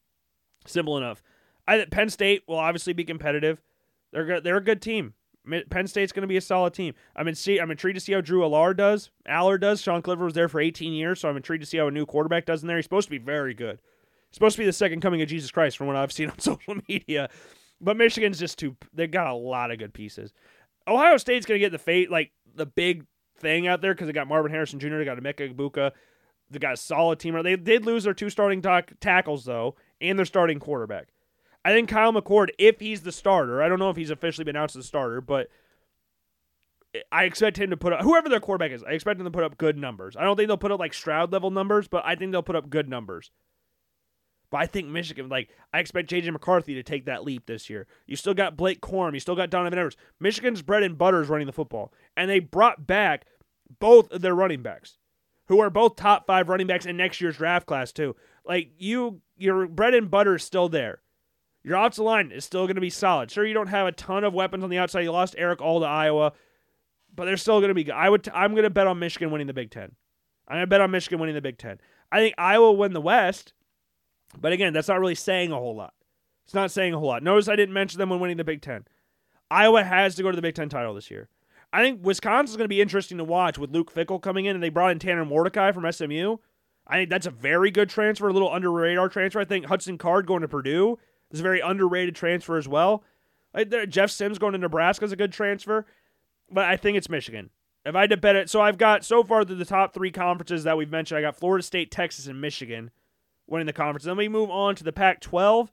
Simple 0.67 0.97
enough. 0.97 1.23
I 1.69 1.85
Penn 1.91 2.09
State 2.09 2.43
will 2.47 2.59
obviously 2.59 2.93
be 2.93 3.05
competitive. 3.05 3.61
They're 4.13 4.41
they're 4.41 4.57
a 4.57 4.65
good 4.65 4.81
team. 4.81 5.15
Penn 5.71 5.87
State's 5.87 6.13
going 6.13 6.23
to 6.23 6.29
be 6.29 6.37
a 6.37 6.41
solid 6.41 6.75
team. 6.75 6.95
I'm 7.15 7.29
in 7.29 7.35
see, 7.35 7.59
I'm 7.59 7.71
intrigued 7.71 7.97
to 7.97 8.01
see 8.01 8.13
how 8.13 8.21
Drew 8.21 8.41
Allar 8.41 8.77
does. 8.77 9.11
Allar 9.29 9.61
does. 9.61 9.81
Sean 9.81 10.03
Clifford 10.03 10.25
was 10.25 10.35
there 10.35 10.49
for 10.49 10.61
18 10.61 10.93
years, 10.93 11.21
so 11.21 11.29
I'm 11.29 11.37
intrigued 11.37 11.63
to 11.63 11.69
see 11.69 11.79
how 11.79 11.89
a 11.89 11.91
new 11.91 12.07
quarterback 12.07 12.47
does 12.47 12.63
in 12.63 12.69
there. 12.69 12.77
He's 12.77 12.85
supposed 12.85 13.07
to 13.07 13.11
be 13.11 13.19
very 13.19 13.55
good. 13.55 13.79
He's 14.29 14.35
supposed 14.35 14.57
to 14.57 14.63
be 14.63 14.67
the 14.67 14.73
second 14.73 15.01
coming 15.01 15.23
of 15.23 15.29
Jesus 15.29 15.51
Christ 15.51 15.77
from 15.77 15.87
what 15.87 15.97
I've 15.97 16.13
seen 16.13 16.31
on 16.31 16.39
social 16.39 16.77
media. 16.89 17.29
But 17.81 17.97
Michigan's 17.97 18.39
just 18.39 18.59
too. 18.59 18.77
they've 18.93 19.11
got 19.11 19.27
a 19.27 19.35
lot 19.35 19.71
of 19.71 19.79
good 19.79 19.93
pieces. 19.93 20.33
Ohio 20.89 21.17
State's 21.17 21.47
going 21.47 21.59
to 21.59 21.65
get 21.65 21.73
the 21.73 21.79
fate 21.79 22.11
like 22.11 22.33
the 22.55 22.67
big 22.67 23.05
thing 23.39 23.67
out 23.67 23.83
there 23.83 23.95
because 23.95 24.07
they 24.07 24.13
got 24.13 24.29
Marvin 24.29 24.53
Harrison 24.53 24.79
Jr. 24.79 24.99
They 24.99 25.05
got 25.05 25.19
Emeka 25.19 25.55
Egbuka. 25.55 25.93
They 26.51 26.59
got 26.59 26.75
a 26.75 26.77
solid 26.77 27.19
team. 27.19 27.41
They 27.43 27.57
did 27.57 27.85
lose 27.85 28.05
their 28.05 28.15
two 28.15 28.31
starting 28.31 28.63
tackles 29.01 29.45
though, 29.45 29.75
and 30.01 30.19
their 30.19 30.27
starting 30.27 30.61
quarterback. 30.61 31.09
I 31.67 31.71
think 31.73 31.89
Kyle 31.89 32.13
McCord, 32.13 32.51
if 32.61 32.79
he's 32.79 33.01
the 33.01 33.11
starter, 33.11 33.61
I 33.61 33.69
don't 33.69 33.81
know 33.81 33.91
if 33.91 33.97
he's 33.97 34.11
officially 34.11 34.45
been 34.45 34.55
announced 34.55 34.77
as 34.77 34.85
the 34.85 34.87
starter, 34.87 35.21
but 35.21 35.49
I 37.11 37.25
expect 37.25 37.59
him 37.59 37.71
to 37.71 37.77
put 37.77 37.93
up 37.93 38.03
whoever 38.03 38.29
their 38.29 38.39
quarterback 38.39 38.71
is. 38.71 38.85
I 38.85 38.93
expect 38.93 39.19
him 39.19 39.25
to 39.25 39.33
put 39.33 39.43
up 39.43 39.59
good 39.59 39.77
numbers. 39.77 40.17
I 40.17 40.23
don't 40.23 40.37
think 40.37 40.47
they'll 40.47 40.59
put 40.59 40.71
up 40.71 40.79
like 40.79 40.95
Stroud 40.95 41.33
level 41.33 41.51
numbers, 41.51 41.89
but 41.89 42.05
I 42.07 42.15
think 42.15 42.31
they'll 42.31 42.45
put 42.45 42.55
up 42.55 42.71
good 42.71 42.89
numbers. 42.89 43.33
But 44.49 44.59
I 44.59 44.67
think 44.67 44.87
Michigan, 44.87 45.29
like, 45.29 45.49
I 45.75 45.81
expect 45.81 46.09
JJ 46.09 46.31
McCarthy 46.31 46.75
to 46.75 46.85
take 46.85 47.07
that 47.07 47.25
leap 47.25 47.47
this 47.47 47.69
year. 47.69 47.89
You 48.07 48.15
still 48.15 48.33
got 48.33 48.57
Blake 48.57 48.81
Corum. 48.81 49.15
You 49.15 49.19
still 49.19 49.35
got 49.35 49.51
Donovan 49.51 49.77
Edwards. 49.77 49.97
Michigan's 50.21 50.63
bread 50.63 50.85
and 50.85 50.97
butter 50.97 51.21
is 51.21 51.29
running 51.29 51.49
the 51.49 51.53
football. 51.53 51.93
And 52.17 52.31
they 52.31 52.39
brought 52.39 52.87
back 52.87 53.27
both 53.81 54.13
of 54.13 54.23
their 54.23 54.37
running 54.37 54.63
backs, 54.63 54.99
who 55.49 55.59
are 55.59 55.69
both 55.69 55.97
top 55.97 56.29
five 56.29 56.49
running 56.49 56.69
backs 56.69 56.87
in 56.87 56.97
next 56.97 57.21
year's 57.21 57.39
draft 57.39 57.67
class, 57.67 57.91
too. 57.91 58.15
Like, 58.45 58.71
you, 58.79 59.21
your 59.37 59.67
bread 59.67 59.95
and 59.95 60.09
butter 60.09 60.37
is 60.37 60.45
still 60.45 60.69
there. 60.69 61.01
Your 61.67 61.79
offensive 61.79 62.05
line 62.05 62.31
is 62.31 62.45
still 62.45 62.67
going 62.67 62.77
to 62.77 62.81
be 62.81 62.91
solid. 62.91 63.29
Sure, 63.29 63.45
you 63.45 63.53
don't 63.53 63.67
have 63.67 63.89
a 63.89 63.93
ton 63.93 64.23
of 64.23 64.33
weapons 64.33 64.63
on 64.63 64.71
the 64.71 64.79
outside. 64.79 65.01
You 65.01 65.11
lost 65.11 65.35
Erick 65.37 65.61
All 65.61 65.81
to 65.81 65.87
Iowa, 65.87 66.33
but 67.13 67.25
they're 67.25 67.37
still 67.37 67.59
going 67.59 67.71
to 67.71 67.75
be 67.75 67.83
good. 67.83 67.95
I 67.95 68.09
would. 68.09 68.23
T- 68.23 68.31
I'm 68.33 68.53
going 68.53 68.63
to 68.63 68.71
bet 68.71 68.87
on 68.87 69.01
Michigan 69.01 69.33
winning 69.33 69.49
the 69.49 69.53
Big 69.53 69.73
Ten. 69.73 69.97
I'm 70.47 70.59
going 70.59 70.63
to 70.63 70.69
bet 70.69 70.81
on 70.81 70.93
Michigan 70.93 71.19
winning 71.19 71.35
the 71.35 71.41
Big 71.41 71.59
Ten. 71.59 71.81
I 72.13 72.19
think 72.19 72.37
Iowa 72.39 72.73
win 72.73 72.93
the 72.93 73.01
West, 73.01 73.53
but 74.41 74.53
again, 74.53 74.73
that's 74.75 74.87
not 74.87 75.01
really 75.01 75.17
saying 75.17 75.51
a 75.51 75.57
whole 75.57 75.75
lot. 75.75 75.93
It's 76.45 76.55
not 76.55 76.71
saying 76.71 76.95
a 76.95 77.01
whole 77.01 77.09
lot. 77.09 77.25
Notice 77.25 77.49
I 77.49 77.57
didn't 77.57 77.75
mention 77.75 77.99
them 77.99 78.11
when 78.11 78.21
winning 78.21 78.37
the 78.37 78.45
Big 78.45 78.63
Ten. 78.63 78.85
Iowa 79.51 79.83
has 79.83 80.15
to 80.15 80.23
go 80.23 80.31
to 80.31 80.37
the 80.37 80.43
Big 80.43 80.55
Ten 80.55 80.69
title 80.69 80.95
this 80.95 81.11
year. 81.11 81.29
I 81.73 81.83
think 81.83 82.07
Wisconsin's 82.07 82.57
going 82.57 82.67
to 82.67 82.69
be 82.69 82.81
interesting 82.81 83.19
to 83.19 83.25
watch 83.25 83.59
with 83.59 83.73
Luke 83.73 83.93
Fickell 83.93 84.23
coming 84.23 84.45
in, 84.45 84.55
and 84.55 84.63
they 84.63 84.69
brought 84.69 84.93
in 84.93 85.01
Tanner 85.01 85.25
Mordecai 85.25 85.73
from 85.73 85.91
SMU. 85.91 86.37
I 86.87 86.99
think 86.99 87.11
that's 87.11 87.27
a 87.27 87.33
very 87.33 87.73
good 87.73 87.89
transfer, 87.89 88.29
a 88.29 88.33
little 88.33 88.53
under 88.53 88.71
radar 88.71 89.09
transfer. 89.09 89.41
I 89.41 89.45
think 89.45 89.67
Hudson 89.67 89.99
Card 89.99 90.29
going 90.29 90.43
to 90.43 90.49
Purdue 90.49 91.01
is 91.31 91.41
a 91.41 91.43
very 91.43 91.61
underrated 91.61 92.15
transfer 92.15 92.57
as 92.57 92.69
well. 92.69 93.05
Like 93.55 93.71
there, 93.71 93.87
Jeff 93.87 94.11
Sims 94.11 94.39
going 94.39 94.53
to 94.53 94.59
Nebraska 94.59 95.05
is 95.05 95.13
a 95.13 95.17
good 95.17 95.33
transfer, 95.33 95.87
but 96.51 96.65
I 96.65 96.77
think 96.77 96.97
it's 96.97 97.09
Michigan. 97.09 97.51
If 97.85 97.95
I 97.95 98.03
had 98.03 98.11
to 98.11 98.17
bet 98.17 98.37
it, 98.37 98.51
so 98.51 98.61
I've 98.61 98.79
got 98.79 99.05
so 99.05 99.23
far 99.23 99.45
the 99.45 99.65
top 99.65 99.95
three 99.95 100.11
conferences 100.11 100.65
that 100.65 100.77
we've 100.77 100.91
mentioned. 100.91 101.19
I 101.19 101.23
got 101.23 101.37
Florida 101.37 101.63
State, 101.63 101.91
Texas, 101.91 102.27
and 102.27 102.41
Michigan 102.41 102.91
winning 103.47 103.67
the 103.67 103.73
conference. 103.73 104.05
Then 104.05 104.17
we 104.17 104.29
move 104.29 104.51
on 104.51 104.75
to 104.75 104.85
the 104.85 104.93
Pac-12. 104.93 105.69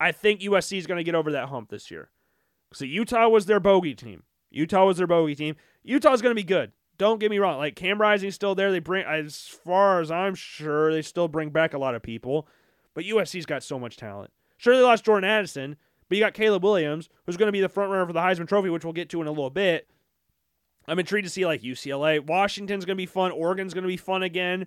I 0.00 0.12
think 0.12 0.40
USC 0.40 0.76
is 0.76 0.86
going 0.86 0.98
to 0.98 1.04
get 1.04 1.14
over 1.14 1.30
that 1.32 1.48
hump 1.48 1.70
this 1.70 1.90
year. 1.90 2.10
So 2.72 2.84
Utah 2.84 3.28
was 3.28 3.46
their 3.46 3.60
bogey 3.60 3.94
team. 3.94 4.24
Utah 4.50 4.86
was 4.86 4.96
their 4.96 5.06
bogey 5.06 5.34
team. 5.34 5.56
Utah's 5.82 6.20
going 6.20 6.32
to 6.32 6.40
be 6.40 6.44
good. 6.44 6.72
Don't 6.98 7.20
get 7.20 7.30
me 7.30 7.38
wrong. 7.38 7.58
Like 7.58 7.76
Cam 7.76 8.00
Rising's 8.00 8.34
still 8.34 8.56
there. 8.56 8.72
They 8.72 8.80
bring, 8.80 9.06
as 9.06 9.46
far 9.46 10.00
as 10.00 10.10
I'm 10.10 10.34
sure, 10.34 10.92
they 10.92 11.02
still 11.02 11.28
bring 11.28 11.50
back 11.50 11.74
a 11.74 11.78
lot 11.78 11.94
of 11.94 12.02
people. 12.02 12.48
But 12.94 13.04
USC's 13.04 13.46
got 13.46 13.62
so 13.62 13.78
much 13.78 13.96
talent. 13.96 14.30
Sure, 14.56 14.76
they 14.76 14.82
lost 14.82 15.04
Jordan 15.04 15.28
Addison, 15.28 15.76
but 16.08 16.18
you 16.18 16.24
got 16.24 16.34
Caleb 16.34 16.64
Williams, 16.64 17.08
who's 17.24 17.36
going 17.36 17.48
to 17.48 17.52
be 17.52 17.60
the 17.60 17.68
front 17.68 17.90
runner 17.90 18.06
for 18.06 18.12
the 18.12 18.20
Heisman 18.20 18.48
Trophy, 18.48 18.70
which 18.70 18.84
we'll 18.84 18.92
get 18.92 19.08
to 19.10 19.20
in 19.20 19.26
a 19.26 19.32
little 19.32 19.50
bit. 19.50 19.88
I'm 20.88 20.98
intrigued 20.98 21.26
to 21.26 21.30
see 21.30 21.46
like 21.46 21.62
UCLA. 21.62 22.24
Washington's 22.24 22.84
going 22.84 22.96
to 22.96 23.00
be 23.00 23.06
fun. 23.06 23.30
Oregon's 23.30 23.74
going 23.74 23.82
to 23.82 23.88
be 23.88 23.98
fun 23.98 24.22
again. 24.22 24.66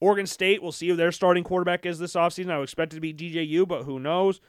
Oregon 0.00 0.26
State, 0.26 0.62
we'll 0.62 0.72
see 0.72 0.88
who 0.88 0.96
their 0.96 1.12
starting 1.12 1.44
quarterback 1.44 1.86
is 1.86 1.98
this 1.98 2.14
offseason. 2.14 2.50
I 2.50 2.58
would 2.58 2.64
expect 2.64 2.92
it 2.92 2.96
to 2.96 3.00
be 3.00 3.14
DJU, 3.14 3.66
but 3.66 3.84
who 3.84 3.98
knows? 3.98 4.40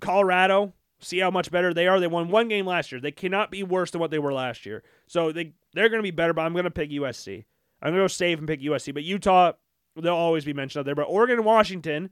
Colorado, 0.00 0.74
see 1.00 1.18
how 1.18 1.30
much 1.30 1.50
better 1.50 1.72
they 1.72 1.86
are. 1.86 2.00
They 2.00 2.06
won 2.06 2.28
one 2.28 2.48
game 2.48 2.66
last 2.66 2.90
year. 2.90 3.00
They 3.00 3.12
cannot 3.12 3.50
be 3.50 3.62
worse 3.62 3.90
than 3.90 4.00
what 4.00 4.10
they 4.10 4.18
were 4.18 4.32
last 4.32 4.66
year. 4.66 4.82
So 5.06 5.32
they, 5.32 5.52
they're 5.72 5.88
going 5.88 6.00
to 6.00 6.06
be 6.06 6.10
better, 6.10 6.32
but 6.32 6.42
I'm 6.42 6.52
going 6.52 6.64
to 6.64 6.70
pick 6.70 6.90
USC. 6.90 7.44
I'm 7.82 7.90
going 7.90 7.98
to 7.98 8.04
go 8.04 8.08
save 8.08 8.38
and 8.38 8.48
pick 8.48 8.60
USC. 8.60 8.92
But 8.92 9.04
Utah, 9.04 9.52
they'll 9.96 10.14
always 10.14 10.44
be 10.44 10.52
mentioned 10.52 10.80
out 10.80 10.86
there. 10.86 10.94
But 10.94 11.04
Oregon 11.04 11.38
and 11.38 11.44
Washington, 11.46 12.10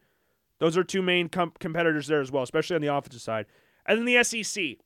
those 0.59 0.77
are 0.77 0.85
two 0.85 1.03
main 1.03 1.29
com- 1.29 1.53
competitors 1.59 2.07
there 2.07 2.21
as 2.21 2.31
well, 2.31 2.43
especially 2.43 2.77
on 2.77 2.83
the 2.83 2.95
offensive 2.95 3.23
side. 3.23 3.47
And 3.87 3.99
then 3.99 4.07
the 4.07 4.23
SEC. 4.23 4.79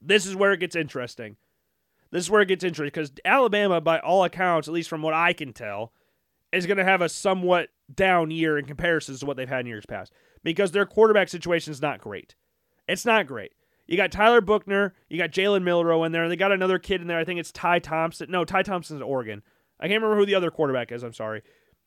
This 0.00 0.26
is 0.26 0.34
where 0.34 0.52
it 0.52 0.58
gets 0.58 0.74
interesting. 0.74 1.36
This 2.10 2.24
is 2.24 2.30
where 2.30 2.42
it 2.42 2.48
gets 2.48 2.64
interesting 2.64 2.92
because 2.92 3.12
Alabama, 3.24 3.80
by 3.80 4.00
all 4.00 4.24
accounts, 4.24 4.66
at 4.68 4.74
least 4.74 4.88
from 4.88 5.02
what 5.02 5.14
I 5.14 5.32
can 5.32 5.52
tell, 5.52 5.92
is 6.52 6.66
going 6.66 6.76
to 6.76 6.84
have 6.84 7.00
a 7.00 7.08
somewhat 7.08 7.68
down 7.92 8.30
year 8.30 8.58
in 8.58 8.64
comparison 8.64 9.16
to 9.16 9.26
what 9.26 9.36
they've 9.36 9.48
had 9.48 9.60
in 9.60 9.66
years 9.66 9.86
past 9.86 10.12
because 10.42 10.72
their 10.72 10.86
quarterback 10.86 11.28
situation 11.28 11.70
is 11.70 11.80
not 11.80 12.00
great. 12.00 12.34
It's 12.88 13.06
not 13.06 13.26
great. 13.26 13.52
You 13.86 13.96
got 13.96 14.12
Tyler 14.12 14.40
Buchner, 14.40 14.94
you 15.08 15.18
got 15.18 15.30
Jalen 15.30 15.62
Milroe 15.62 16.04
in 16.04 16.12
there, 16.12 16.22
and 16.22 16.32
they 16.32 16.36
got 16.36 16.52
another 16.52 16.78
kid 16.78 17.00
in 17.00 17.06
there. 17.06 17.18
I 17.18 17.24
think 17.24 17.40
it's 17.40 17.52
Ty 17.52 17.80
Thompson. 17.80 18.30
No, 18.30 18.44
Ty 18.44 18.62
Thompson's 18.62 19.02
Oregon. 19.02 19.42
I 19.80 19.88
can't 19.88 20.02
remember 20.02 20.20
who 20.20 20.26
the 20.26 20.34
other 20.34 20.50
quarterback 20.50 20.92
is. 20.92 21.02
I'm 21.02 21.12
sorry, 21.12 21.42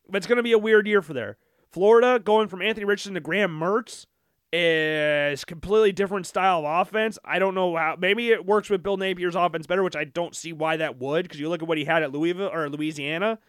but 0.10 0.18
it's 0.18 0.28
going 0.28 0.38
to 0.38 0.44
be 0.44 0.52
a 0.52 0.58
weird 0.58 0.88
year 0.88 1.02
for 1.02 1.14
there. 1.14 1.38
Florida 1.72 2.20
going 2.20 2.48
from 2.48 2.62
Anthony 2.62 2.86
Richardson 2.86 3.16
to 3.16 3.20
Graham 3.20 3.60
Mertz 3.60 4.06
is 4.54 5.44
completely 5.44 5.92
different 5.92 6.26
style 6.26 6.66
of 6.66 6.88
offense. 6.88 7.20
I 7.26 7.40
don't 7.40 7.56
know 7.56 7.76
how. 7.76 7.98
Maybe 8.00 8.30
it 8.32 8.46
works 8.46 8.70
with 8.70 8.84
Bill 8.84 8.98
Napier's 8.98 9.36
offense 9.36 9.68
better, 9.68 9.84
which 9.84 9.96
I 9.96 10.06
don't 10.06 10.36
see 10.36 10.54
why 10.54 10.78
that 10.78 10.98
would. 11.00 11.24
Because 11.24 11.40
you 11.40 11.50
look 11.50 11.62
at 11.62 11.68
what 11.68 11.78
he 11.78 11.86
had 11.86 12.04
at 12.04 12.14
Louisville 12.14 12.50
or 12.54 12.70
Louisiana. 12.70 13.40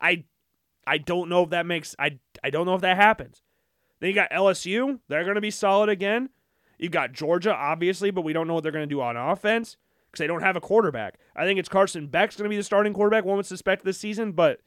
I 0.00 0.24
I 0.86 0.98
don't 0.98 1.28
know 1.28 1.44
if 1.44 1.50
that 1.50 1.66
makes 1.66 1.94
I 1.98 2.18
I 2.42 2.50
don't 2.50 2.66
know 2.66 2.74
if 2.74 2.80
that 2.80 2.96
happens. 2.96 3.42
Then 4.00 4.08
you 4.08 4.14
got 4.14 4.32
LSU. 4.32 4.98
They're 5.08 5.22
going 5.22 5.36
to 5.36 5.40
be 5.40 5.52
solid 5.52 5.88
again. 5.88 6.30
You've 6.76 6.90
got 6.90 7.12
Georgia, 7.12 7.54
obviously, 7.54 8.10
but 8.10 8.22
we 8.22 8.32
don't 8.32 8.48
know 8.48 8.54
what 8.54 8.64
they're 8.64 8.72
going 8.72 8.88
to 8.88 8.92
do 8.92 9.00
on 9.00 9.16
offense 9.16 9.76
because 10.10 10.18
they 10.18 10.26
don't 10.26 10.42
have 10.42 10.56
a 10.56 10.60
quarterback. 10.60 11.20
I 11.36 11.44
think 11.44 11.60
it's 11.60 11.68
Carson 11.68 12.08
Beck's 12.08 12.36
going 12.36 12.46
to 12.46 12.50
be 12.50 12.56
the 12.56 12.64
starting 12.64 12.92
quarterback. 12.92 13.24
One 13.24 13.36
would 13.36 13.46
suspect 13.46 13.84
this 13.84 13.98
season, 13.98 14.32
but 14.32 14.60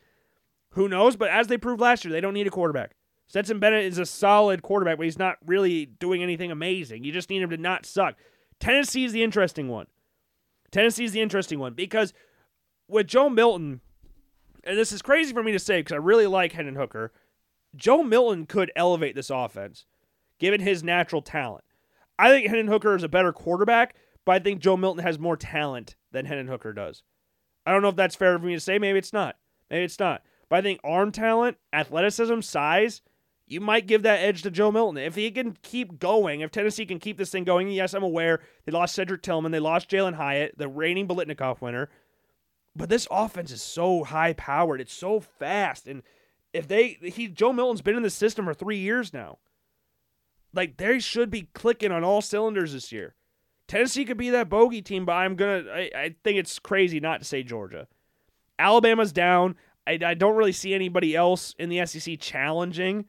who 0.76 0.88
knows? 0.88 1.16
But 1.16 1.30
as 1.30 1.48
they 1.48 1.58
proved 1.58 1.82
last 1.82 2.06
year, 2.06 2.12
they 2.12 2.22
don't 2.22 2.34
need 2.34 2.48
a 2.48 2.52
quarterback. 2.52 2.92
Stetson 3.28 3.60
Bennett 3.60 3.86
is 3.86 3.98
a 3.98 4.06
solid 4.06 4.62
quarterback, 4.62 4.98
but 4.98 5.06
he's 5.06 5.18
not 5.18 5.38
really 5.46 5.86
doing 5.86 6.22
anything 6.22 6.52
amazing. 6.52 7.04
You 7.04 7.12
just 7.12 7.30
need 7.30 7.42
him 7.42 7.50
to 7.50 7.58
not 7.58 7.86
suck. 7.86 8.16
Tennessee 8.60 9.06
is 9.06 9.14
the 9.14 9.24
interesting 9.24 9.68
one. 9.68 9.88
Tennessee 10.72 11.06
is 11.06 11.12
the 11.12 11.22
interesting 11.22 11.60
one 11.60 11.74
because 11.74 12.14
with 12.88 13.08
Joe 13.08 13.30
Milton, 13.30 13.82
and 14.64 14.78
this 14.78 14.92
is 14.92 15.02
crazy 15.02 15.34
for 15.34 15.44
me 15.44 15.54
to 15.54 15.60
say 15.60 15.80
because 15.80 15.94
I 15.94 15.98
really 15.98 16.28
like 16.28 16.52
Hendon 16.52 16.76
Hooker. 16.76 17.12
Joe 17.76 18.04
Milton 18.04 18.46
could 18.46 18.72
elevate 18.76 19.16
this 19.16 19.30
offense 19.30 19.86
given 20.40 20.62
his 20.62 20.84
natural 20.84 21.22
talent. 21.22 21.64
I 22.18 22.30
think 22.30 22.48
Hendon 22.48 22.68
Hooker 22.68 22.96
is 22.96 23.04
a 23.04 23.10
better 23.10 23.34
quarterback, 23.34 23.96
but 24.26 24.34
I 24.34 24.40
think 24.40 24.62
Joe 24.62 24.78
Milton 24.78 25.04
has 25.04 25.20
more 25.20 25.38
talent 25.38 25.96
than 26.12 26.26
Hendon 26.26 26.48
Hooker 26.48 26.74
does. 26.74 27.04
I 27.66 27.72
don't 27.72 27.82
know 27.82 27.90
if 27.90 27.96
that's 27.96 28.16
fair 28.16 28.38
for 28.38 28.46
me 28.46 28.54
to 28.54 28.60
say. 28.60 28.78
Maybe 28.80 29.00
it's 29.00 29.14
not. 29.14 29.36
Maybe 29.70 29.84
it's 29.84 30.00
not. 30.00 30.22
But 30.50 30.58
I 30.58 30.62
think 30.62 30.80
arm 30.84 31.12
talent, 31.12 31.58
athleticism, 31.74 32.42
size, 32.42 33.02
you 33.48 33.60
might 33.60 33.88
give 33.88 34.04
that 34.04 34.20
edge 34.20 34.42
to 34.42 34.52
Joe 34.52 34.72
Milton. 34.72 34.98
If 34.98 35.16
he 35.16 35.30
can 35.32 35.58
keep 35.62 36.00
going, 36.00 36.42
if 36.42 36.52
Tennessee 36.52 36.86
can 36.86 37.00
keep 37.00 37.18
this 37.18 37.30
thing 37.30 37.44
going, 37.44 37.70
yes, 37.70 37.94
I'm 37.94 38.04
aware 38.04 38.42
they 38.66 38.72
lost 38.72 38.96
Cedric 38.96 39.22
Tillman, 39.22 39.52
they 39.52 39.60
lost 39.60 39.90
Jalin 39.90 40.16
Hyatt, 40.16 40.58
the 40.58 40.68
reigning 40.68 41.08
Biletnikoff 41.08 41.62
winner. 41.62 41.90
But 42.76 42.90
this 42.90 43.08
offense 43.10 43.52
is 43.52 43.62
so 43.62 44.04
high 44.04 44.34
powered. 44.34 44.82
It's 44.82 44.94
so 44.94 45.20
fast. 45.20 45.88
And 45.88 46.04
if 46.54 46.68
they 46.68 46.98
he 47.02 47.28
Joe 47.28 47.54
Milton's 47.54 47.82
been 47.82 47.98
in 47.98 48.04
the 48.04 48.10
system 48.10 48.46
for 48.46 48.54
three 48.54 48.78
years 48.78 49.14
now. 49.14 49.38
Like 50.54 50.78
they 50.78 51.00
should 51.00 51.30
be 51.30 51.50
clicking 51.54 51.92
on 51.92 52.04
all 52.04 52.22
cylinders 52.22 52.74
this 52.74 52.92
year. 52.92 53.16
Tennessee 53.68 54.06
could 54.06 54.18
be 54.18 54.30
that 54.30 54.50
bogey 54.50 54.82
team, 54.82 55.06
but 55.06 55.14
I'm 55.14 55.36
gonna 55.36 55.66
I, 55.70 55.92
I 55.96 56.16
think 56.24 56.38
it's 56.38 56.60
crazy 56.60 57.00
not 57.00 57.20
to 57.20 57.26
say 57.26 57.44
Georgia. 57.44 57.88
Alabama's 58.58 59.12
down. 59.12 59.56
I, 59.88 60.00
I 60.04 60.14
don't 60.14 60.36
really 60.36 60.52
see 60.52 60.74
anybody 60.74 61.16
else 61.16 61.56
in 61.60 61.70
the 61.70 61.86
SEC 61.86 62.20
challenging. 62.20 63.06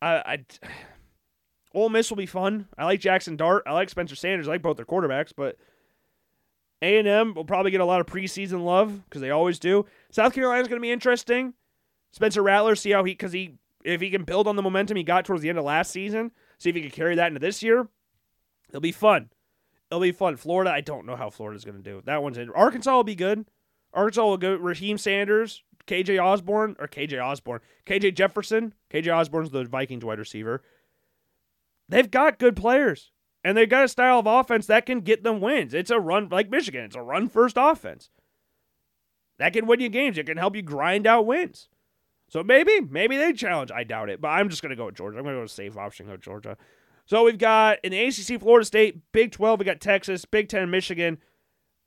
I, 0.00 0.14
I 0.16 0.44
Ole 1.74 1.88
Miss 1.88 2.10
will 2.10 2.16
be 2.16 2.26
fun. 2.26 2.66
I 2.76 2.84
like 2.84 3.00
Jackson 3.00 3.36
Dart. 3.36 3.62
I 3.66 3.72
like 3.72 3.88
Spencer 3.88 4.16
Sanders. 4.16 4.48
I 4.48 4.52
like 4.52 4.62
both 4.62 4.76
their 4.76 4.86
quarterbacks, 4.86 5.32
but 5.36 5.56
A&M 6.82 7.34
will 7.34 7.44
probably 7.44 7.70
get 7.70 7.80
a 7.80 7.84
lot 7.84 8.00
of 8.00 8.06
preseason 8.06 8.64
love 8.64 9.04
because 9.04 9.20
they 9.20 9.30
always 9.30 9.60
do. 9.60 9.86
South 10.10 10.34
Carolina's 10.34 10.66
going 10.66 10.80
to 10.80 10.84
be 10.84 10.90
interesting. 10.90 11.54
Spencer 12.12 12.42
Rattler, 12.42 12.74
see 12.74 12.90
how 12.90 13.04
he 13.04 13.12
because 13.12 13.32
he 13.32 13.54
if 13.84 14.00
he 14.00 14.10
can 14.10 14.24
build 14.24 14.46
on 14.46 14.56
the 14.56 14.62
momentum 14.62 14.96
he 14.96 15.04
got 15.04 15.24
towards 15.24 15.42
the 15.42 15.48
end 15.48 15.58
of 15.58 15.64
last 15.64 15.90
season, 15.90 16.32
see 16.58 16.70
if 16.70 16.76
he 16.76 16.82
can 16.82 16.90
carry 16.90 17.14
that 17.14 17.28
into 17.28 17.40
this 17.40 17.62
year. 17.62 17.88
It'll 18.68 18.80
be 18.80 18.92
fun. 18.92 19.30
It'll 19.90 20.00
be 20.00 20.12
fun. 20.12 20.36
Florida, 20.36 20.70
I 20.70 20.80
don't 20.80 21.06
know 21.06 21.16
how 21.16 21.30
Florida's 21.30 21.64
going 21.64 21.76
to 21.76 21.82
do. 21.82 22.02
That 22.04 22.22
one's 22.22 22.38
in. 22.38 22.50
Arkansas 22.50 22.94
will 22.94 23.04
be 23.04 23.14
good. 23.14 23.46
Arkansas 23.92 24.24
will 24.24 24.36
go. 24.36 24.56
Raheim 24.56 24.98
Sanders, 24.98 25.62
KJ 25.90 26.22
Osborne 26.22 26.76
or 26.78 26.86
KJ 26.86 27.20
Osborne, 27.20 27.60
KJ 27.84 28.14
Jefferson. 28.14 28.74
KJ 28.92 29.12
Osborn's 29.12 29.50
the 29.50 29.64
Vikings 29.64 30.04
wide 30.04 30.20
receiver. 30.20 30.62
They've 31.88 32.10
got 32.10 32.38
good 32.38 32.54
players, 32.54 33.10
and 33.42 33.56
they've 33.56 33.68
got 33.68 33.84
a 33.84 33.88
style 33.88 34.20
of 34.20 34.26
offense 34.26 34.66
that 34.66 34.86
can 34.86 35.00
get 35.00 35.24
them 35.24 35.40
wins. 35.40 35.74
It's 35.74 35.90
a 35.90 35.98
run 35.98 36.28
like 36.28 36.48
Michigan. 36.48 36.84
It's 36.84 36.94
a 36.94 37.02
run 37.02 37.28
first 37.28 37.56
offense 37.58 38.10
that 39.38 39.52
can 39.52 39.66
win 39.66 39.80
you 39.80 39.88
games. 39.88 40.16
It 40.16 40.26
can 40.26 40.36
help 40.36 40.54
you 40.54 40.62
grind 40.62 41.08
out 41.08 41.26
wins. 41.26 41.68
So 42.28 42.44
maybe, 42.44 42.80
maybe 42.80 43.16
they 43.16 43.32
challenge. 43.32 43.72
I 43.72 43.82
doubt 43.82 44.10
it, 44.10 44.20
but 44.20 44.28
I'm 44.28 44.48
just 44.48 44.62
gonna 44.62 44.76
go 44.76 44.86
with 44.86 44.94
Georgia. 44.94 45.18
I'm 45.18 45.24
gonna 45.24 45.38
go 45.38 45.42
with 45.42 45.50
safe 45.50 45.76
option, 45.76 46.06
go 46.06 46.12
with 46.12 46.20
Georgia. 46.20 46.56
So 47.06 47.24
we've 47.24 47.38
got 47.38 47.78
in 47.82 47.90
the 47.90 47.98
ACC, 47.98 48.40
Florida 48.40 48.64
State, 48.64 49.00
Big 49.10 49.32
12, 49.32 49.58
we 49.58 49.64
got 49.64 49.80
Texas, 49.80 50.24
Big 50.24 50.48
10, 50.48 50.70
Michigan, 50.70 51.18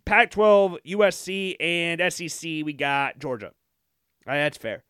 Pac 0.03 0.31
12, 0.31 0.79
USC, 0.85 1.55
and 1.61 2.01
SEC, 2.11 2.65
we 2.65 2.73
got 2.73 3.19
Georgia. 3.19 3.53
Right, 4.25 4.37
that's 4.37 4.57
fair. 4.57 4.83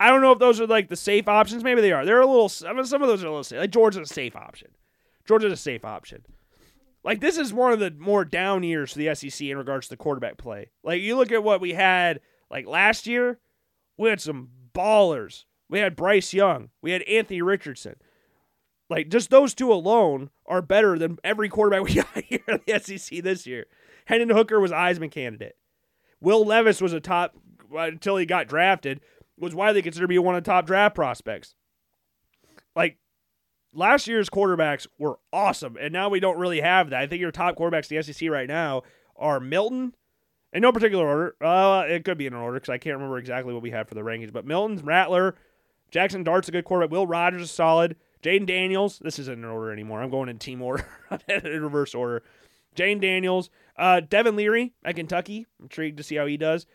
I 0.00 0.10
don't 0.10 0.22
know 0.22 0.32
if 0.32 0.38
those 0.38 0.60
are 0.60 0.66
like 0.66 0.88
the 0.88 0.96
safe 0.96 1.28
options. 1.28 1.62
Maybe 1.62 1.80
they 1.80 1.92
are. 1.92 2.04
They're 2.04 2.20
a 2.20 2.26
little. 2.26 2.48
Some 2.48 2.78
of 2.78 2.90
those 2.90 3.22
are 3.22 3.28
a 3.28 3.30
little 3.30 3.44
safe. 3.44 3.60
Like 3.60 3.70
Georgia's 3.70 4.10
a 4.10 4.14
safe 4.14 4.34
option. 4.34 4.68
Georgia's 5.24 5.52
a 5.52 5.56
safe 5.56 5.84
option. 5.84 6.24
Like 7.04 7.20
this 7.20 7.38
is 7.38 7.52
one 7.52 7.72
of 7.72 7.78
the 7.78 7.90
more 7.90 8.24
down 8.24 8.62
years 8.62 8.92
for 8.92 8.98
the 8.98 9.14
SEC 9.14 9.46
in 9.46 9.58
regards 9.58 9.86
to 9.86 9.90
the 9.90 9.96
quarterback 9.96 10.38
play. 10.38 10.70
Like 10.82 11.02
you 11.02 11.16
look 11.16 11.30
at 11.32 11.44
what 11.44 11.60
we 11.60 11.74
had 11.74 12.20
like 12.50 12.66
last 12.66 13.06
year, 13.06 13.38
we 13.96 14.08
had 14.08 14.20
some 14.20 14.48
ballers. 14.74 15.44
We 15.68 15.78
had 15.78 15.96
Bryce 15.96 16.32
Young. 16.32 16.70
We 16.82 16.90
had 16.90 17.02
Anthony 17.02 17.42
Richardson. 17.42 17.96
Like 18.90 19.08
just 19.08 19.30
those 19.30 19.54
two 19.54 19.72
alone 19.72 20.30
are 20.46 20.62
better 20.62 20.98
than 20.98 21.18
every 21.22 21.48
quarterback 21.48 21.84
we 21.84 21.94
got 21.94 22.24
here 22.24 22.40
in 22.48 22.60
the 22.66 22.78
SEC 22.78 23.22
this 23.22 23.46
year. 23.46 23.66
Hendon 24.06 24.30
Hooker 24.30 24.60
was 24.60 24.72
Heisman 24.72 25.10
candidate. 25.10 25.56
Will 26.20 26.44
Levis 26.44 26.80
was 26.80 26.92
a 26.92 27.00
top 27.00 27.34
until 27.74 28.16
he 28.16 28.26
got 28.26 28.48
drafted, 28.48 29.00
was 29.38 29.54
widely 29.54 29.82
considered 29.82 30.04
to 30.04 30.08
be 30.08 30.18
one 30.18 30.34
of 30.34 30.44
the 30.44 30.50
top 30.50 30.66
draft 30.66 30.94
prospects. 30.94 31.54
Like 32.76 32.98
last 33.72 34.06
year's 34.06 34.30
quarterbacks 34.30 34.86
were 34.98 35.18
awesome, 35.32 35.76
and 35.80 35.92
now 35.92 36.08
we 36.08 36.20
don't 36.20 36.38
really 36.38 36.60
have 36.60 36.90
that. 36.90 37.00
I 37.00 37.06
think 37.06 37.20
your 37.20 37.32
top 37.32 37.56
quarterbacks 37.56 37.90
in 37.90 37.98
the 37.98 38.02
SEC 38.02 38.30
right 38.30 38.48
now 38.48 38.82
are 39.16 39.40
Milton, 39.40 39.94
in 40.52 40.62
no 40.62 40.72
particular 40.72 41.06
order. 41.06 41.36
Uh, 41.40 41.84
it 41.88 42.04
could 42.04 42.18
be 42.18 42.26
in 42.26 42.32
an 42.32 42.40
order 42.40 42.58
because 42.58 42.70
I 42.70 42.78
can't 42.78 42.96
remember 42.96 43.18
exactly 43.18 43.52
what 43.52 43.62
we 43.62 43.70
had 43.70 43.88
for 43.88 43.94
the 43.94 44.02
rankings. 44.02 44.32
But 44.32 44.46
Milton, 44.46 44.84
Rattler, 44.84 45.34
Jackson 45.90 46.24
Dart's 46.24 46.48
a 46.48 46.52
good 46.52 46.64
quarterback. 46.64 46.92
Will 46.92 47.06
Rogers 47.06 47.42
is 47.42 47.50
solid. 47.50 47.96
Jayden 48.22 48.46
Daniels, 48.46 49.00
this 49.00 49.18
isn't 49.18 49.38
in 49.38 49.44
order 49.44 49.70
anymore. 49.70 50.00
I'm 50.00 50.10
going 50.10 50.30
in 50.30 50.38
team 50.38 50.62
order, 50.62 50.86
in 51.28 51.62
reverse 51.62 51.94
order. 51.94 52.22
Jane 52.74 52.98
Daniels, 52.98 53.50
uh, 53.76 54.00
Devin 54.00 54.34
Leary 54.34 54.72
at 54.84 54.96
Kentucky. 54.96 55.46
I'm 55.58 55.66
intrigued 55.66 55.98
to 55.98 56.02
see 56.02 56.16
how 56.16 56.26
he 56.26 56.36
does. 56.36 56.66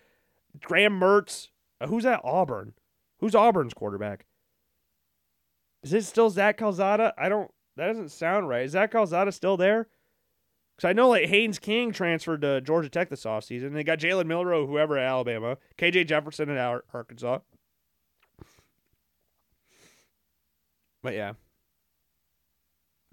Graham 0.61 0.99
Mertz. 0.99 1.49
Uh, 1.81 1.87
who's 1.87 2.05
at 2.05 2.21
Auburn? 2.23 2.73
Who's 3.19 3.35
Auburn's 3.35 3.73
quarterback? 3.73 4.25
Is 5.83 5.93
it 5.93 6.03
still 6.03 6.29
Zach 6.29 6.57
Calzada? 6.57 7.13
I 7.17 7.29
don't. 7.29 7.49
That 7.77 7.87
doesn't 7.87 8.09
sound 8.09 8.49
right. 8.49 8.65
Is 8.65 8.71
Zach 8.71 8.91
Calzada 8.91 9.31
still 9.31 9.55
there? 9.55 9.87
Because 10.75 10.89
I 10.89 10.93
know 10.93 11.09
like 11.09 11.25
Haynes 11.25 11.59
King 11.59 11.91
transferred 11.91 12.41
to 12.41 12.61
Georgia 12.61 12.89
Tech 12.89 13.09
this 13.09 13.25
offseason. 13.25 13.73
They 13.73 13.83
got 13.83 13.99
Jalen 13.99 14.27
Milroe, 14.27 14.65
whoever 14.65 14.97
at 14.97 15.07
Alabama, 15.07 15.57
KJ 15.77 16.07
Jefferson 16.07 16.49
at 16.49 16.81
Arkansas. 16.93 17.39
But 21.01 21.13
yeah, 21.13 21.33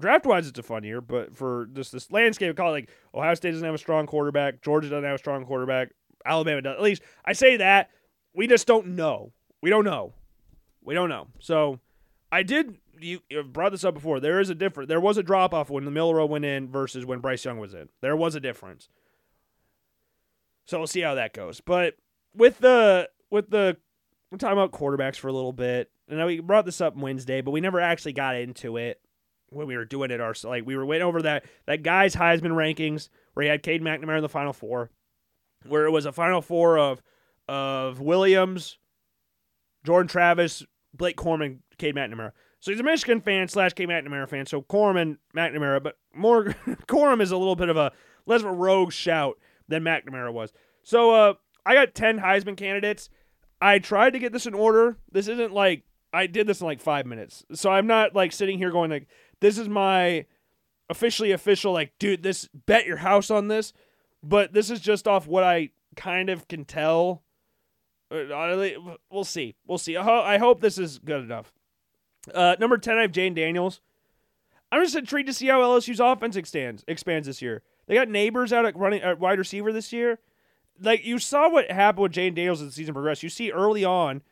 draft 0.00 0.26
wise, 0.26 0.48
it's 0.48 0.58
a 0.58 0.62
fun 0.62 0.84
year. 0.84 1.00
But 1.00 1.34
for 1.34 1.68
this 1.70 1.90
this 1.90 2.10
landscape, 2.10 2.58
it 2.58 2.62
like 2.62 2.90
Ohio 3.14 3.34
State 3.34 3.52
doesn't 3.52 3.64
have 3.64 3.74
a 3.74 3.78
strong 3.78 4.06
quarterback, 4.06 4.62
Georgia 4.62 4.88
doesn't 4.88 5.04
have 5.04 5.14
a 5.14 5.18
strong 5.18 5.44
quarterback, 5.44 5.90
Alabama 6.26 6.62
does. 6.62 6.76
At 6.76 6.82
least 6.82 7.02
I 7.24 7.32
say 7.32 7.56
that 7.58 7.90
we 8.34 8.46
just 8.46 8.66
don't 8.66 8.88
know. 8.88 9.32
We 9.62 9.70
don't 9.70 9.84
know. 9.84 10.14
We 10.82 10.94
don't 10.94 11.08
know. 11.08 11.28
So 11.38 11.80
I 12.30 12.42
did. 12.42 12.76
You 12.98 13.20
brought 13.48 13.72
this 13.72 13.84
up 13.84 13.94
before. 13.94 14.20
There 14.20 14.40
is 14.40 14.50
a 14.50 14.54
difference. 14.54 14.88
There 14.88 15.00
was 15.00 15.18
a 15.18 15.22
drop 15.22 15.52
off 15.52 15.68
when 15.68 15.84
the 15.84 15.90
Milroe 15.90 16.26
went 16.26 16.44
in 16.44 16.70
versus 16.70 17.04
when 17.04 17.20
Bryce 17.20 17.44
Young 17.44 17.58
was 17.58 17.74
in. 17.74 17.88
There 18.00 18.16
was 18.16 18.34
a 18.34 18.40
difference. 18.40 18.88
So 20.64 20.78
we'll 20.78 20.86
see 20.86 21.00
how 21.00 21.14
that 21.14 21.32
goes. 21.32 21.60
But 21.60 21.96
with 22.34 22.58
the 22.58 23.08
with 23.30 23.50
the 23.50 23.76
we're 24.30 24.38
talking 24.38 24.58
about 24.58 24.72
quarterbacks 24.72 25.16
for 25.16 25.28
a 25.28 25.32
little 25.32 25.52
bit. 25.52 25.90
And 26.08 26.24
we 26.24 26.40
brought 26.40 26.64
this 26.64 26.80
up 26.80 26.96
Wednesday, 26.96 27.40
but 27.40 27.50
we 27.50 27.60
never 27.60 27.80
actually 27.80 28.12
got 28.12 28.36
into 28.36 28.76
it 28.76 29.00
when 29.50 29.66
we 29.66 29.76
were 29.76 29.84
doing 29.84 30.10
it. 30.10 30.20
Our 30.20 30.34
like 30.44 30.66
we 30.66 30.76
were 30.76 30.86
waiting 30.86 31.06
over 31.06 31.22
that 31.22 31.44
that 31.66 31.82
guy's 31.82 32.14
Heisman 32.14 32.52
rankings 32.52 33.08
where 33.34 33.44
he 33.44 33.50
had 33.50 33.62
Cade 33.62 33.82
McNamara 33.82 34.16
in 34.16 34.22
the 34.22 34.28
final 34.28 34.52
four, 34.52 34.90
where 35.64 35.86
it 35.86 35.90
was 35.90 36.06
a 36.06 36.12
final 36.12 36.42
four 36.42 36.78
of 36.78 37.02
of 37.48 38.00
Williams, 38.00 38.78
Jordan 39.84 40.08
Travis, 40.08 40.64
Blake 40.92 41.16
Corman, 41.16 41.62
Cade 41.78 41.94
McNamara. 41.94 42.32
So 42.60 42.72
he's 42.72 42.80
a 42.80 42.84
Michigan 42.84 43.20
fan 43.20 43.48
slash 43.48 43.74
Cade 43.74 43.88
McNamara 43.88 44.28
fan. 44.28 44.46
So 44.46 44.62
Corman, 44.62 45.18
McNamara, 45.36 45.82
but 45.82 45.96
more 46.14 46.44
Corum 46.88 47.20
is 47.20 47.30
a 47.30 47.36
little 47.36 47.56
bit 47.56 47.68
of 47.68 47.76
a 47.76 47.92
less 48.26 48.40
of 48.40 48.48
a 48.48 48.52
rogue 48.52 48.92
shout 48.92 49.38
than 49.68 49.84
McNamara 49.84 50.32
was. 50.32 50.52
So 50.82 51.12
uh, 51.12 51.34
I 51.64 51.74
got 51.74 51.94
ten 51.94 52.18
Heisman 52.18 52.56
candidates. 52.56 53.08
I 53.60 53.78
tried 53.78 54.12
to 54.12 54.18
get 54.18 54.32
this 54.32 54.46
in 54.46 54.54
order. 54.54 54.98
This 55.10 55.28
isn't 55.28 55.52
like 55.52 55.84
I 56.12 56.26
did 56.26 56.46
this 56.46 56.60
in 56.60 56.66
like 56.66 56.80
five 56.80 57.06
minutes. 57.06 57.44
So 57.52 57.70
I'm 57.70 57.86
not 57.86 58.14
like 58.14 58.32
sitting 58.32 58.58
here 58.58 58.70
going 58.70 58.90
like 58.90 59.08
this 59.40 59.58
is 59.58 59.68
my 59.68 60.26
officially 60.88 61.32
official 61.32 61.72
like 61.72 61.92
dude 61.98 62.22
this 62.22 62.48
bet 62.66 62.86
your 62.86 62.98
house 62.98 63.30
on 63.30 63.48
this. 63.48 63.72
But 64.28 64.52
this 64.52 64.70
is 64.70 64.80
just 64.80 65.06
off 65.06 65.28
what 65.28 65.44
I 65.44 65.70
kind 65.94 66.30
of 66.30 66.48
can 66.48 66.64
tell. 66.64 67.22
Uh, 68.10 68.68
we'll 69.10 69.24
see. 69.24 69.54
We'll 69.66 69.78
see. 69.78 69.96
I 69.96 70.38
hope 70.38 70.60
this 70.60 70.78
is 70.78 70.98
good 70.98 71.22
enough. 71.22 71.52
Uh, 72.34 72.56
number 72.58 72.76
10, 72.76 72.98
I 72.98 73.02
have 73.02 73.12
Jayden 73.12 73.36
Daniels. 73.36 73.80
I'm 74.72 74.82
just 74.82 74.96
intrigued 74.96 75.28
to 75.28 75.32
see 75.32 75.46
how 75.46 75.60
LSU's 75.60 76.00
offense 76.00 76.34
expands 76.34 76.84
expands 76.88 77.28
this 77.28 77.40
year. 77.40 77.62
They 77.86 77.94
got 77.94 78.08
Nabers 78.08 78.52
out 78.52 78.66
at 78.66 78.76
running 78.76 79.00
at 79.00 79.20
wide 79.20 79.38
receiver 79.38 79.72
this 79.72 79.92
year. 79.92 80.18
Like 80.80 81.04
you 81.04 81.20
saw 81.20 81.48
what 81.48 81.70
happened 81.70 82.02
with 82.02 82.12
Jayden 82.12 82.34
Daniels 82.34 82.60
as 82.60 82.68
the 82.68 82.72
season 82.72 82.94
progressed. 82.94 83.22
You 83.22 83.28
see 83.28 83.52
early 83.52 83.84
on, 83.84 84.22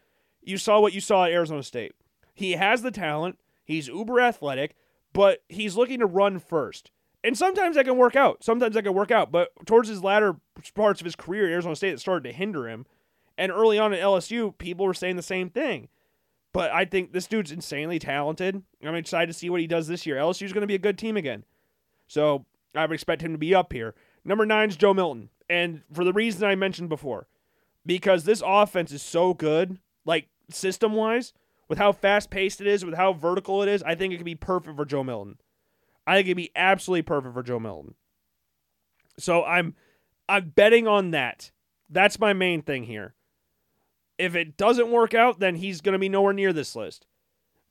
you 0.42 0.58
saw 0.58 0.80
what 0.80 0.92
you 0.92 1.00
saw 1.00 1.24
at 1.24 1.30
Arizona 1.30 1.62
State. 1.62 1.92
He 2.34 2.52
has 2.52 2.82
the 2.82 2.90
talent. 2.90 3.38
He's 3.64 3.86
uber 3.86 4.20
athletic, 4.20 4.74
but 5.12 5.44
he's 5.48 5.76
looking 5.76 6.00
to 6.00 6.06
run 6.06 6.40
first. 6.40 6.90
And 7.24 7.38
sometimes 7.38 7.76
that 7.76 7.86
can 7.86 7.96
work 7.96 8.14
out. 8.14 8.44
Sometimes 8.44 8.74
that 8.74 8.82
can 8.82 8.92
work 8.92 9.10
out. 9.10 9.32
But 9.32 9.48
towards 9.64 9.88
his 9.88 10.04
latter 10.04 10.36
parts 10.74 11.00
of 11.00 11.06
his 11.06 11.16
career 11.16 11.48
Arizona 11.48 11.74
State, 11.74 11.94
it 11.94 12.00
started 12.00 12.28
to 12.28 12.36
hinder 12.36 12.68
him. 12.68 12.84
And 13.38 13.50
early 13.50 13.78
on 13.78 13.94
at 13.94 14.00
LSU, 14.00 14.56
people 14.58 14.84
were 14.84 14.94
saying 14.94 15.16
the 15.16 15.22
same 15.22 15.48
thing. 15.48 15.88
But 16.52 16.70
I 16.70 16.84
think 16.84 17.12
this 17.12 17.26
dude's 17.26 17.50
insanely 17.50 17.98
talented. 17.98 18.62
I'm 18.84 18.94
excited 18.94 19.26
to 19.28 19.32
see 19.32 19.48
what 19.48 19.62
he 19.62 19.66
does 19.66 19.88
this 19.88 20.04
year. 20.04 20.16
LSU's 20.16 20.52
going 20.52 20.60
to 20.60 20.68
be 20.68 20.74
a 20.74 20.78
good 20.78 20.98
team 20.98 21.16
again. 21.16 21.44
So 22.06 22.44
I 22.74 22.84
would 22.84 22.94
expect 22.94 23.22
him 23.22 23.32
to 23.32 23.38
be 23.38 23.54
up 23.54 23.72
here. 23.72 23.94
Number 24.22 24.44
nine 24.44 24.68
is 24.68 24.76
Joe 24.76 24.94
Milton. 24.94 25.30
And 25.48 25.80
for 25.90 26.04
the 26.04 26.12
reason 26.12 26.46
I 26.46 26.54
mentioned 26.54 26.90
before, 26.90 27.26
because 27.86 28.24
this 28.24 28.42
offense 28.44 28.92
is 28.92 29.02
so 29.02 29.32
good, 29.32 29.78
like 30.04 30.28
system 30.50 30.92
wise, 30.92 31.32
with 31.68 31.78
how 31.78 31.90
fast 31.90 32.30
paced 32.30 32.60
it 32.60 32.66
is, 32.66 32.84
with 32.84 32.94
how 32.94 33.14
vertical 33.14 33.62
it 33.62 33.68
is, 33.68 33.82
I 33.82 33.94
think 33.94 34.12
it 34.12 34.18
could 34.18 34.26
be 34.26 34.34
perfect 34.34 34.76
for 34.76 34.84
Joe 34.84 35.02
Milton. 35.02 35.38
I 36.06 36.16
think 36.16 36.26
it'd 36.26 36.36
be 36.36 36.52
absolutely 36.54 37.02
perfect 37.02 37.34
for 37.34 37.42
Joe 37.42 37.58
Milton. 37.58 37.94
So 39.18 39.44
I'm 39.44 39.74
I'm 40.28 40.50
betting 40.50 40.86
on 40.86 41.12
that. 41.12 41.50
That's 41.88 42.18
my 42.18 42.32
main 42.32 42.62
thing 42.62 42.84
here. 42.84 43.14
If 44.18 44.34
it 44.34 44.56
doesn't 44.56 44.90
work 44.90 45.14
out, 45.14 45.40
then 45.40 45.56
he's 45.56 45.80
going 45.80 45.92
to 45.92 45.98
be 45.98 46.08
nowhere 46.08 46.32
near 46.32 46.52
this 46.52 46.76
list. 46.76 47.06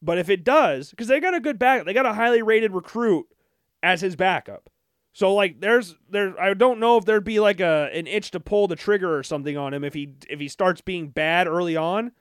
But 0.01 0.17
if 0.17 0.29
it 0.29 0.43
does, 0.43 0.89
because 0.89 1.07
they 1.07 1.19
got 1.19 1.33
a 1.33 1.39
good 1.39 1.57
back, 1.57 1.85
they 1.85 1.93
got 1.93 2.05
a 2.05 2.13
highly 2.13 2.41
rated 2.41 2.73
recruit 2.73 3.25
as 3.81 4.01
his 4.01 4.15
backup. 4.15 4.69
So 5.13 5.33
like, 5.33 5.61
there's 5.61 5.95
there, 6.09 6.39
I 6.41 6.53
don't 6.53 6.79
know 6.79 6.97
if 6.97 7.05
there'd 7.05 7.23
be 7.23 7.39
like 7.39 7.59
a 7.59 7.89
an 7.93 8.07
itch 8.07 8.31
to 8.31 8.39
pull 8.39 8.67
the 8.67 8.75
trigger 8.75 9.15
or 9.15 9.23
something 9.23 9.55
on 9.55 9.73
him 9.73 9.83
if 9.83 9.93
he 9.93 10.15
if 10.27 10.39
he 10.39 10.47
starts 10.47 10.81
being 10.81 11.09
bad 11.09 11.47
early 11.47 11.77
on. 11.77 12.11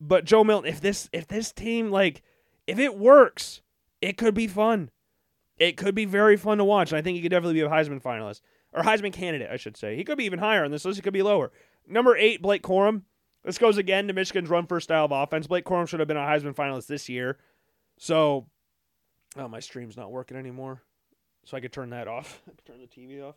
But 0.00 0.26
Joe 0.26 0.44
Milton, 0.44 0.70
if 0.70 0.80
this 0.80 1.08
if 1.12 1.26
this 1.26 1.52
team 1.52 1.90
like 1.90 2.22
if 2.66 2.78
it 2.78 2.96
works, 2.96 3.62
it 4.04 4.18
could 4.18 4.34
be 4.34 4.46
fun. 4.46 4.90
It 5.56 5.76
could 5.76 5.94
be 5.94 6.04
very 6.04 6.36
fun 6.36 6.58
to 6.58 6.64
watch. 6.64 6.92
And 6.92 6.98
I 6.98 7.02
think 7.02 7.16
he 7.16 7.22
could 7.22 7.30
definitely 7.30 7.54
be 7.54 7.60
a 7.60 7.68
Heisman 7.68 8.02
finalist 8.02 8.42
or 8.72 8.82
Heisman 8.82 9.12
candidate, 9.12 9.48
I 9.50 9.56
should 9.56 9.76
say. 9.76 9.96
He 9.96 10.04
could 10.04 10.18
be 10.18 10.24
even 10.24 10.40
higher 10.40 10.64
on 10.64 10.70
this 10.70 10.84
list. 10.84 10.96
He 10.96 11.02
could 11.02 11.14
be 11.14 11.22
lower. 11.22 11.52
Number 11.86 12.14
eight, 12.16 12.42
Blake 12.42 12.62
Corum. 12.62 13.02
This 13.44 13.58
goes 13.58 13.78
again 13.78 14.06
to 14.08 14.12
Michigan's 14.12 14.50
run 14.50 14.66
first 14.66 14.84
style 14.84 15.06
of 15.06 15.12
offense. 15.12 15.46
Blake 15.46 15.64
Corum 15.64 15.88
should 15.88 16.00
have 16.00 16.08
been 16.08 16.18
a 16.18 16.20
Heisman 16.20 16.54
finalist 16.54 16.86
this 16.86 17.08
year. 17.08 17.38
So, 17.98 18.46
oh, 19.38 19.48
my 19.48 19.60
stream's 19.60 19.96
not 19.96 20.12
working 20.12 20.36
anymore. 20.36 20.82
So 21.46 21.56
I 21.56 21.60
could 21.60 21.72
turn 21.72 21.90
that 21.90 22.08
off. 22.08 22.42
I 22.46 22.50
could 22.56 22.64
turn 22.66 22.80
the 22.80 22.86
TV 22.86 23.26
off. 23.26 23.36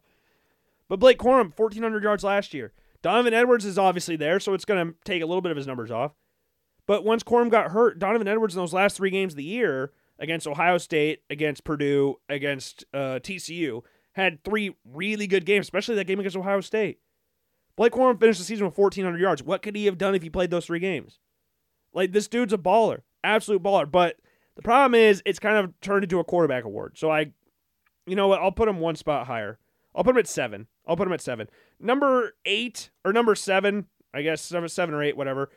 But 0.89 0.99
Blake 0.99 1.19
Corum, 1.19 1.57
1,400 1.57 2.03
yards 2.03 2.23
last 2.23 2.53
year. 2.53 2.73
Donovan 3.01 3.33
Edwards 3.33 3.63
is 3.63 3.77
obviously 3.77 4.15
there, 4.15 4.39
so 4.39 4.53
it's 4.53 4.65
going 4.65 4.85
to 4.85 4.95
take 5.05 5.21
a 5.21 5.25
little 5.25 5.41
bit 5.41 5.51
of 5.51 5.57
his 5.57 5.67
numbers 5.67 5.91
off. 5.91 6.13
But 6.87 7.05
once 7.05 7.23
Corum 7.23 7.51
got 7.51 7.71
hurt, 7.71 7.99
Donovan 7.99 8.27
Edwards 8.27 8.55
in 8.55 8.61
those 8.61 8.73
last 8.73 8.97
three 8.97 9.11
games 9.11 9.33
of 9.33 9.37
the 9.37 9.43
year 9.43 9.91
against 10.19 10.47
Ohio 10.47 10.77
State, 10.77 11.21
against 11.29 11.63
Purdue, 11.63 12.15
against 12.29 12.85
uh, 12.93 13.19
TCU, 13.21 13.81
had 14.13 14.43
three 14.43 14.75
really 14.83 15.27
good 15.27 15.45
games, 15.45 15.65
especially 15.65 15.95
that 15.95 16.07
game 16.07 16.19
against 16.19 16.37
Ohio 16.37 16.61
State. 16.61 16.99
Blake 17.75 17.93
Corum 17.93 18.19
finished 18.19 18.39
the 18.39 18.45
season 18.45 18.65
with 18.65 18.77
1,400 18.77 19.19
yards. 19.19 19.43
What 19.43 19.61
could 19.61 19.75
he 19.75 19.85
have 19.85 19.99
done 19.99 20.15
if 20.15 20.23
he 20.23 20.29
played 20.29 20.49
those 20.49 20.65
three 20.65 20.79
games? 20.79 21.19
Like, 21.93 22.11
this 22.11 22.27
dude's 22.27 22.53
a 22.53 22.57
baller, 22.57 23.01
absolute 23.23 23.61
baller. 23.61 23.89
But 23.89 24.17
the 24.55 24.63
problem 24.63 24.95
is, 24.95 25.21
it's 25.25 25.39
kind 25.39 25.57
of 25.57 25.79
turned 25.81 26.03
into 26.03 26.19
a 26.19 26.23
quarterback 26.23 26.63
award. 26.63 26.97
So 26.97 27.11
I, 27.11 27.31
you 28.07 28.15
know 28.15 28.27
what? 28.27 28.41
I'll 28.41 28.51
put 28.51 28.67
him 28.67 28.79
one 28.79 28.95
spot 28.95 29.27
higher. 29.27 29.59
I'll 29.95 30.03
put 30.03 30.11
him 30.11 30.19
at 30.19 30.27
seven. 30.27 30.67
I'll 30.87 30.97
put 30.97 31.07
him 31.07 31.13
at 31.13 31.21
seven. 31.21 31.47
Number 31.79 32.33
eight 32.45 32.89
or 33.05 33.13
number 33.13 33.35
seven, 33.35 33.85
I 34.13 34.23
guess 34.23 34.41
seven, 34.41 34.95
or 34.95 35.03
eight, 35.03 35.15
whatever, 35.15 35.49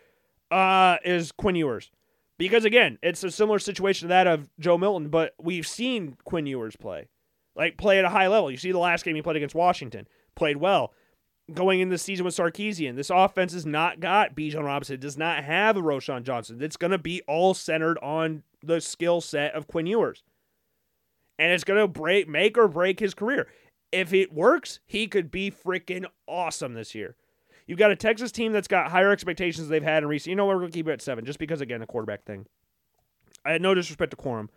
uh, 0.50 0.96
is 1.04 1.32
Quinn 1.32 1.56
Ewers. 1.56 1.90
Because 2.40 2.64
again, 2.64 2.98
it's 3.02 3.22
a 3.22 3.30
similar 3.30 3.58
situation 3.58 4.08
to 4.08 4.08
that 4.08 4.26
of 4.26 4.48
Joe 4.58 4.78
Milton, 4.78 5.10
but 5.10 5.34
we've 5.38 5.66
seen 5.66 6.16
Quinn 6.24 6.46
Ewers 6.46 6.74
play. 6.74 7.06
Like 7.54 7.76
play 7.76 7.98
at 7.98 8.06
a 8.06 8.08
high 8.08 8.28
level. 8.28 8.50
You 8.50 8.56
see 8.56 8.72
the 8.72 8.78
last 8.78 9.04
game 9.04 9.14
he 9.14 9.20
played 9.20 9.36
against 9.36 9.54
Washington. 9.54 10.08
Played 10.36 10.56
well 10.56 10.94
going 11.52 11.80
into 11.80 11.92
the 11.92 11.98
season 11.98 12.24
with 12.24 12.34
Sarkisian. 12.34 12.96
This 12.96 13.10
offense 13.10 13.52
has 13.52 13.66
not 13.66 14.00
got 14.00 14.34
Bijan 14.34 14.64
Robinson. 14.64 14.98
Does 14.98 15.18
not 15.18 15.44
have 15.44 15.76
a 15.76 15.82
Roschon 15.82 16.22
Johnson. 16.22 16.62
It's 16.62 16.78
going 16.78 16.92
to 16.92 16.98
be 16.98 17.20
all 17.28 17.52
centered 17.52 17.98
on 17.98 18.42
the 18.62 18.80
skill 18.80 19.20
set 19.20 19.52
of 19.52 19.66
Quinn 19.66 19.86
Ewers. 19.86 20.22
And 21.38 21.52
it's 21.52 21.64
going 21.64 21.80
to 21.80 21.88
break, 21.88 22.26
make 22.26 22.56
or 22.56 22.68
break 22.68 23.00
his 23.00 23.12
career. 23.12 23.48
If 23.92 24.14
it 24.14 24.32
works, 24.32 24.80
he 24.86 25.06
could 25.06 25.30
be 25.30 25.50
freaking 25.50 26.06
awesome 26.26 26.72
this 26.72 26.94
year. 26.94 27.16
You've 27.70 27.78
got 27.78 27.92
a 27.92 27.97
Texas 27.97 28.32
team 28.32 28.51
that's 28.51 28.66
got 28.66 28.90
higher 28.90 29.12
expectations 29.12 29.68
they've 29.68 29.80
had 29.80 30.02
in 30.02 30.09
recent. 30.09 30.30
You 30.30 30.34
know 30.34 30.44
what? 30.44 30.56
We're 30.56 30.62
going 30.62 30.72
to 30.72 30.76
keep 30.76 30.88
it 30.88 30.92
at 30.92 31.01
seven 31.01 31.24
just 31.24 31.38
because, 31.38 31.60
again, 31.60 31.78
the 31.78 31.86
quarterback 31.86 32.24
thing. 32.24 32.47
I 33.44 33.52
had 33.52 33.62
no 33.62 33.74
disrespect 33.74 34.10
to 34.10 34.16
Corum. 34.16 34.48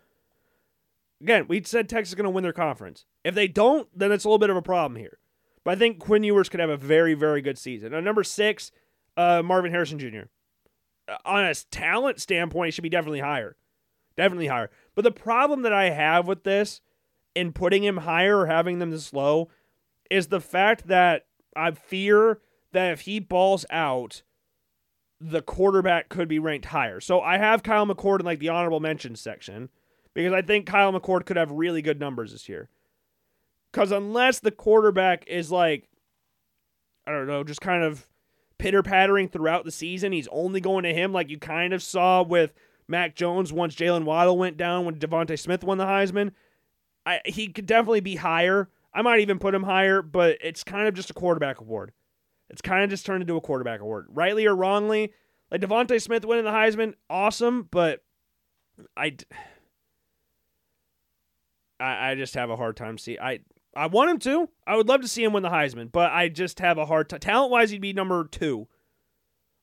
Again, 1.22 1.45
we 1.48 1.61
said 1.61 1.88
Texas 1.88 2.10
is 2.10 2.15
going 2.15 2.23
to 2.23 2.31
win 2.31 2.41
their 2.41 2.52
conference. 2.52 3.06
If 3.23 3.35
they 3.35 3.48
don't, 3.48 3.88
then 3.95 4.11
it's 4.11 4.26
a 4.26 4.27
little 4.27 4.40
bit 4.40 4.49
of 4.49 4.57
a 4.57 4.64
problem 4.64 4.99
here. 4.99 5.19
But 5.64 5.73
I 5.73 5.76
think 5.76 5.99
Quinn 5.99 6.23
Ewers 6.23 6.49
could 6.49 6.60
have 6.60 6.72
a 6.72 6.76
very, 6.76 7.14
very 7.14 7.44
good 7.44 7.60
season. 7.60 7.91
Number 8.03 8.23
six, 8.23 8.72
uh, 9.15 9.44
Marvin 9.45 9.69
Harrison 9.69 9.99
Jr. 9.99 10.23
Uh, 11.07 11.18
on 11.23 11.45
a 11.45 11.53
talent 11.53 12.19
standpoint, 12.19 12.69
he 12.69 12.72
should 12.72 12.81
be 12.81 12.90
definitely 12.90 13.19
higher. 13.19 13.56
Definitely 14.18 14.48
higher. 14.48 14.72
But 14.95 15.03
the 15.03 15.11
problem 15.11 15.61
that 15.61 15.72
I 15.72 15.91
have 15.91 16.27
with 16.27 16.45
this 16.45 16.81
in 17.35 17.53
putting 17.53 17.84
him 17.84 17.98
higher 17.98 18.40
or 18.40 18.48
having 18.48 18.80
them 18.80 18.90
this 18.90 19.14
low 19.14 19.49
is 20.10 20.30
the 20.30 20.41
fact 20.41 20.88
that 20.88 21.27
I 21.56 21.69
fear 21.69 22.40
that 22.74 22.91
if 22.91 23.02
he 23.02 23.20
balls 23.20 23.66
out, 23.70 24.24
the 25.20 25.41
quarterback 25.41 26.10
could 26.10 26.28
be 26.28 26.40
ranked 26.40 26.66
higher. 26.66 27.00
So 27.00 27.22
I 27.22 27.38
have 27.38 27.64
Kyle 27.64 27.88
McCord 27.88 28.20
in 28.20 28.26
like 28.26 28.40
the 28.40 28.50
honorable 28.50 28.80
mention 28.80 29.16
section 29.16 29.70
because 30.14 30.34
I 30.34 30.41
think 30.41 30.66
Kyle 30.66 30.91
McCord 30.91 31.26
could 31.26 31.38
have 31.38 31.52
really 31.52 31.82
good 31.82 32.00
numbers 32.00 32.32
this 32.32 32.50
year. 32.50 32.70
Because 33.72 33.91
unless 33.91 34.40
the 34.40 34.52
quarterback 34.52 35.26
is 35.28 35.52
like, 35.52 35.90
I 37.08 37.12
don't 37.12 37.28
know, 37.28 37.44
just 37.44 37.62
kind 37.62 37.84
of 37.84 38.08
pitter 38.60 38.84
pattering 38.84 39.30
throughout 39.30 39.66
the 39.66 39.72
season, 39.72 40.12
he's 40.12 40.28
only 40.28 40.60
going 40.60 40.84
to 40.84 40.94
him 40.94 41.12
like 41.12 41.30
you 41.30 41.40
kind 41.40 41.74
of 41.74 41.82
saw 41.82 42.22
with 42.22 42.54
Mac 42.88 43.16
Jones 43.16 43.52
once 43.52 43.76
Jaylen 43.76 44.04
Waddle 44.04 44.38
went 44.38 44.58
down 44.58 44.86
when 44.86 44.95
DeVonta 44.95 45.40
Smith 45.40 45.64
won 45.64 45.78
the 45.78 45.86
Heisman. 45.86 46.32
I, 47.06 47.22
he 47.26 47.48
could 47.48 47.66
definitely 47.66 48.02
be 48.02 48.18
higher. 48.18 48.70
I 48.94 49.02
might 49.02 49.22
even 49.22 49.40
put 49.40 49.56
him 49.56 49.64
higher, 49.64 50.02
but 50.02 50.38
it's 50.41 50.64
kind 50.64 50.88
of 50.88 50.94
just 50.94 51.10
a 51.10 51.14
quarterback 51.14 51.60
award. 51.60 51.94
It's 52.49 52.61
kind 52.61 52.84
of 52.84 52.90
just 52.90 53.06
turned 53.06 53.22
into 53.22 53.36
a 53.36 53.41
quarterback 53.41 53.80
award, 53.80 54.07
rightly 54.10 54.45
or 54.45 54.56
wrongly. 54.56 55.14
Like 55.52 55.61
DeVonta 55.61 56.02
Smith 56.02 56.26
winning 56.26 56.45
the 56.45 56.52
Heisman, 56.52 56.94
awesome, 57.10 57.68
but 57.70 58.03
I, 58.98 59.15
I, 61.80 62.11
I 62.11 62.15
just 62.15 62.34
have 62.36 62.49
a 62.49 62.56
hard 62.56 62.76
time 62.76 62.98
see. 62.98 63.18
I 63.20 63.40
I 63.76 63.88
want 63.88 64.11
him 64.11 64.20
to. 64.20 64.49
I 64.68 64.76
would 64.76 64.88
love 64.88 65.02
to 65.02 65.07
see 65.07 65.24
him 65.24 65.34
win 65.34 65.44
the 65.44 65.49
Heisman, 65.49 65.91
but 65.91 66.11
I 66.11 66.30
just 66.30 66.60
have 66.60 66.78
a 66.78 66.86
hard 66.86 67.10
time. 67.10 67.20
Talent 67.20 67.52
wise, 67.52 67.72
he'd 67.72 67.82
be 67.82 67.94
number 67.94 68.26
two. 68.26 68.68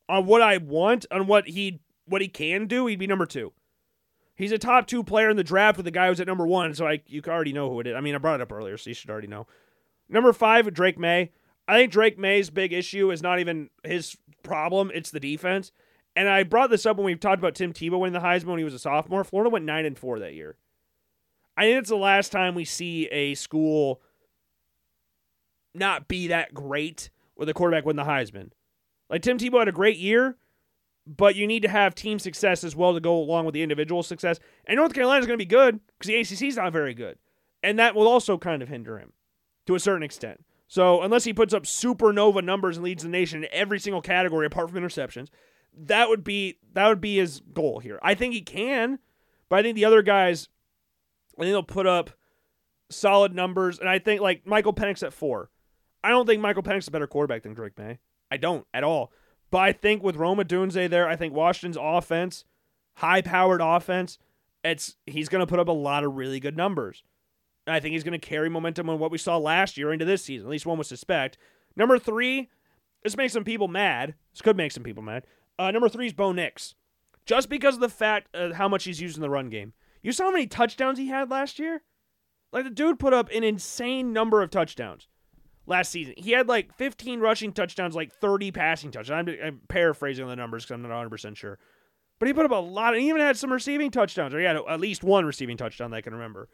On 0.09 0.27
what 0.27 0.43
I 0.43 0.57
want, 0.57 1.07
on 1.11 1.27
what 1.27 1.49
he 1.49 1.81
what 2.07 2.23
he 2.23 2.29
can 2.29 2.67
do, 2.67 2.87
he'd 2.87 2.99
be 2.99 3.07
number 3.07 3.27
two. 3.27 3.53
He's 4.35 4.53
a 4.53 4.59
top 4.59 4.87
two 4.87 5.05
player 5.05 5.31
in 5.31 5.37
the 5.37 5.45
draft 5.45 5.77
with 5.77 5.85
the 5.85 5.91
guy 5.91 6.09
who's 6.09 6.21
at 6.21 6.27
number 6.27 6.47
one, 6.47 6.75
so 6.75 6.87
I 6.87 7.03
you 7.07 7.23
already 7.29 7.53
know 7.53 7.71
who 7.71 7.81
it 7.81 7.87
is. 7.87 7.95
I 7.95 8.01
mean, 8.01 8.15
I 8.15 8.19
brought 8.19 8.41
it 8.41 8.43
up 8.43 8.53
earlier, 8.53 8.77
so 8.77 8.91
you 8.91 8.95
should 8.95 9.11
already 9.11 9.29
know. 9.29 9.47
Number 10.09 10.33
five, 10.33 10.73
Drake 10.75 10.99
Maye. 10.99 11.31
I 11.71 11.75
think 11.79 11.93
Drake 11.93 12.19
Maye's 12.19 12.51
big 12.51 12.73
issue 12.73 13.13
is 13.13 13.23
not 13.23 13.39
even 13.39 13.71
his 13.85 14.17
problem, 14.43 14.91
it's 14.93 15.13
the 15.13 15.21
defense. 15.21 15.71
And 16.17 16.29
I 16.29 16.43
brought 16.43 16.69
this 16.69 16.85
up 16.85 16.97
when 16.97 17.07
we 17.07 17.15
talked 17.15 17.39
about 17.39 17.55
Tim 17.55 17.73
Tebow 17.73 18.01
winning 18.01 18.13
the 18.13 18.27
Heisman 18.27 18.47
when 18.47 18.59
he 18.59 18.65
was 18.65 18.75
a 18.75 18.79
sophomore. 18.81 19.23
Florida 19.23 19.51
went 19.51 19.65
nine 19.65 19.87
and 19.87 19.97
four 19.97 20.19
that 20.19 20.35
year. 20.35 20.57
I 21.57 21.63
think 21.63 21.79
it's 21.79 21.89
the 21.89 21.97
last 21.97 22.33
time 22.33 22.57
we 22.57 22.65
see 22.65 23.07
a 23.07 23.37
school 23.37 24.01
not 25.73 26.09
be 26.09 26.27
that 26.27 26.53
great 26.53 27.09
with 27.37 27.49
a 27.49 27.55
quarterback 27.55 27.85
win 27.85 27.95
the 27.95 28.03
Heisman. 28.03 28.51
Like 29.09 29.23
Tim 29.23 29.39
Tebow 29.39 29.61
had 29.61 29.69
a 29.69 29.73
great 29.73 29.97
year, 29.97 30.39
but 31.07 31.37
you 31.37 31.47
need 31.47 31.63
to 31.63 31.69
have 31.69 31.95
team 31.95 32.19
success 32.19 32.65
as 32.65 32.75
well 32.75 32.95
to 32.95 33.01
go 33.01 33.17
along 33.17 33.45
with 33.45 33.55
the 33.55 33.63
individual 33.63 34.03
success. 34.03 34.41
And 34.65 34.77
North 34.77 34.93
Carolina 34.93 35.21
is 35.21 35.27
going 35.29 35.39
to 35.39 35.45
be 35.45 35.49
good 35.49 35.79
because 36.01 36.09
the 36.09 36.17
ACC 36.17 36.49
is 36.49 36.57
not 36.57 36.73
very 36.73 36.95
good, 36.95 37.17
and 37.63 37.79
that 37.79 37.95
will 37.95 38.09
also 38.09 38.39
kind 38.39 38.61
of 38.61 38.69
hinder 38.69 38.99
him 38.99 39.13
to 39.67 39.77
a 39.77 39.81
certain 39.81 40.03
extent. 40.03 40.45
So 40.71 41.03
unless 41.03 41.25
he 41.25 41.33
puts 41.33 41.53
up 41.53 41.65
supernova 41.65 42.45
numbers 42.45 42.77
and 42.77 42.85
leads 42.85 43.03
the 43.03 43.09
nation 43.09 43.43
in 43.43 43.49
every 43.51 43.81
single 43.81 44.01
category 44.01 44.47
apart 44.47 44.71
from 44.71 44.81
interceptions, 44.81 45.27
that 45.77 46.09
would 46.09 46.23
be 46.23 46.59
that 46.75 46.87
would 46.87 47.01
be 47.01 47.17
his 47.17 47.41
goal 47.41 47.81
here. 47.81 47.99
I 48.05 48.15
think 48.15 48.35
he 48.35 48.41
can, 48.41 49.01
but 49.49 49.59
I 49.59 49.63
think 49.63 49.75
the 49.75 49.85
other 49.85 50.01
guys, 50.01 50.49
I 51.37 51.43
think 51.43 51.51
they'll 51.51 51.65
put 51.65 51.89
up 51.89 52.11
solid 52.89 53.35
numbers, 53.35 53.81
and 53.81 53.89
I 53.89 53.99
think 53.99 54.21
like 54.21 54.47
Michael 54.47 54.73
Penix 54.73 55.03
at 55.03 55.13
four. 55.13 55.51
I 56.05 56.11
don't 56.11 56.25
think 56.25 56.41
Michael 56.41 56.63
Penix 56.63 56.79
is 56.79 56.89
a 56.89 56.93
better 56.93 57.09
quarterback 57.09 57.43
than 57.43 57.53
Drake 57.53 57.77
Maye. 57.77 57.99
I 58.31 58.37
don't 58.37 58.65
at 58.73 58.85
all. 58.85 59.11
But 59.51 59.63
I 59.63 59.73
think 59.73 60.05
with 60.05 60.15
Rome 60.15 60.39
Odunze 60.39 60.89
there, 60.89 61.09
I 61.09 61.17
think 61.17 61.35
Washington's 61.35 61.79
offense, 61.81 62.45
high 62.95 63.23
powered 63.23 63.61
offense, 63.61 64.19
it's 64.63 64.95
he's 65.05 65.29
going 65.29 65.41
to 65.41 65.51
put 65.51 65.59
up 65.59 65.67
a 65.67 65.73
lot 65.73 66.05
of 66.05 66.15
really 66.15 66.39
good 66.39 66.57
numbers. 66.57 67.03
I 67.67 67.81
think 67.81 67.93
he's 67.93 68.05
going 68.05 68.19
to 68.19 68.27
carry 68.27 68.49
momentum 68.49 68.89
on 68.89 68.99
what 68.99 69.11
we 69.11 69.19
saw 69.19 69.37
last 69.37 69.77
year 69.77 69.93
into 69.93 70.05
this 70.05 70.25
season. 70.25 70.47
At 70.47 70.51
least 70.51 70.67
one 70.67 70.79
would 70.79 70.87
suspect. 70.87 71.39
Number 71.77 71.99
three, 71.99 72.49
this 73.03 73.17
makes 73.17 73.33
some 73.33 73.45
people 73.45 73.69
mad. 73.69 74.15
This 74.33 74.43
could 74.43 74.57
make 74.57 74.73
some 74.73 74.83
people 74.83 75.03
mad. 75.03 75.25
Uh, 75.59 75.71
number 75.71 75.89
three 75.89 76.07
is 76.07 76.13
Bo 76.13 76.33
Nix. 76.33 76.75
Just 77.27 77.49
because 77.49 77.75
of 77.75 77.81
the 77.81 77.89
fact 77.89 78.35
of 78.35 78.53
how 78.53 78.69
much 78.69 78.85
he's 78.85 79.01
used 79.01 79.17
in 79.17 79.23
the 79.23 79.31
run 79.31 79.51
game. 79.51 79.73
You 80.03 80.13
saw 80.13 80.25
how 80.25 80.31
many 80.33 80.47
touchdowns 80.47 80.99
he 80.99 81.09
had 81.09 81.31
last 81.31 81.59
year? 81.59 81.83
Like 82.53 82.65
the 82.65 82.71
dude 82.71 82.99
put 82.99 83.13
up 83.13 83.31
an 83.31 83.45
insane 83.45 84.13
number 84.13 84.43
of 84.43 84.51
touchdowns 84.51 85.09
last 85.67 85.91
season. 85.91 86.15
He 86.17 86.33
had 86.33 86.49
like 86.49 86.75
15 86.75 87.21
rushing 87.21 87.53
touchdowns, 87.53 87.95
like 87.95 88.13
30 88.13 88.51
passing 88.53 88.91
touchdowns. 88.91 89.29
I'm, 89.29 89.37
I'm 89.43 89.61
paraphrasing 89.69 90.27
the 90.27 90.37
numbers 90.37 90.65
because 90.65 90.75
I'm 90.75 90.83
not 90.83 91.11
100% 91.11 91.37
sure. 91.37 91.59
But 92.19 92.27
he 92.27 92.35
put 92.35 92.45
up 92.45 92.51
a 92.51 92.57
lot. 92.57 92.95
And 92.95 93.03
he 93.03 93.09
even 93.09 93.21
had 93.21 93.37
some 93.37 93.53
receiving 93.53 93.91
touchdowns, 93.91 94.35
or 94.35 94.39
he 94.39 94.45
had 94.45 94.57
at 94.57 94.81
least 94.81 95.05
one 95.05 95.25
receiving 95.25 95.57
touchdown 95.57 95.91
that 95.91 95.99
I 95.99 96.01
can 96.03 96.15
remember. 96.15 96.49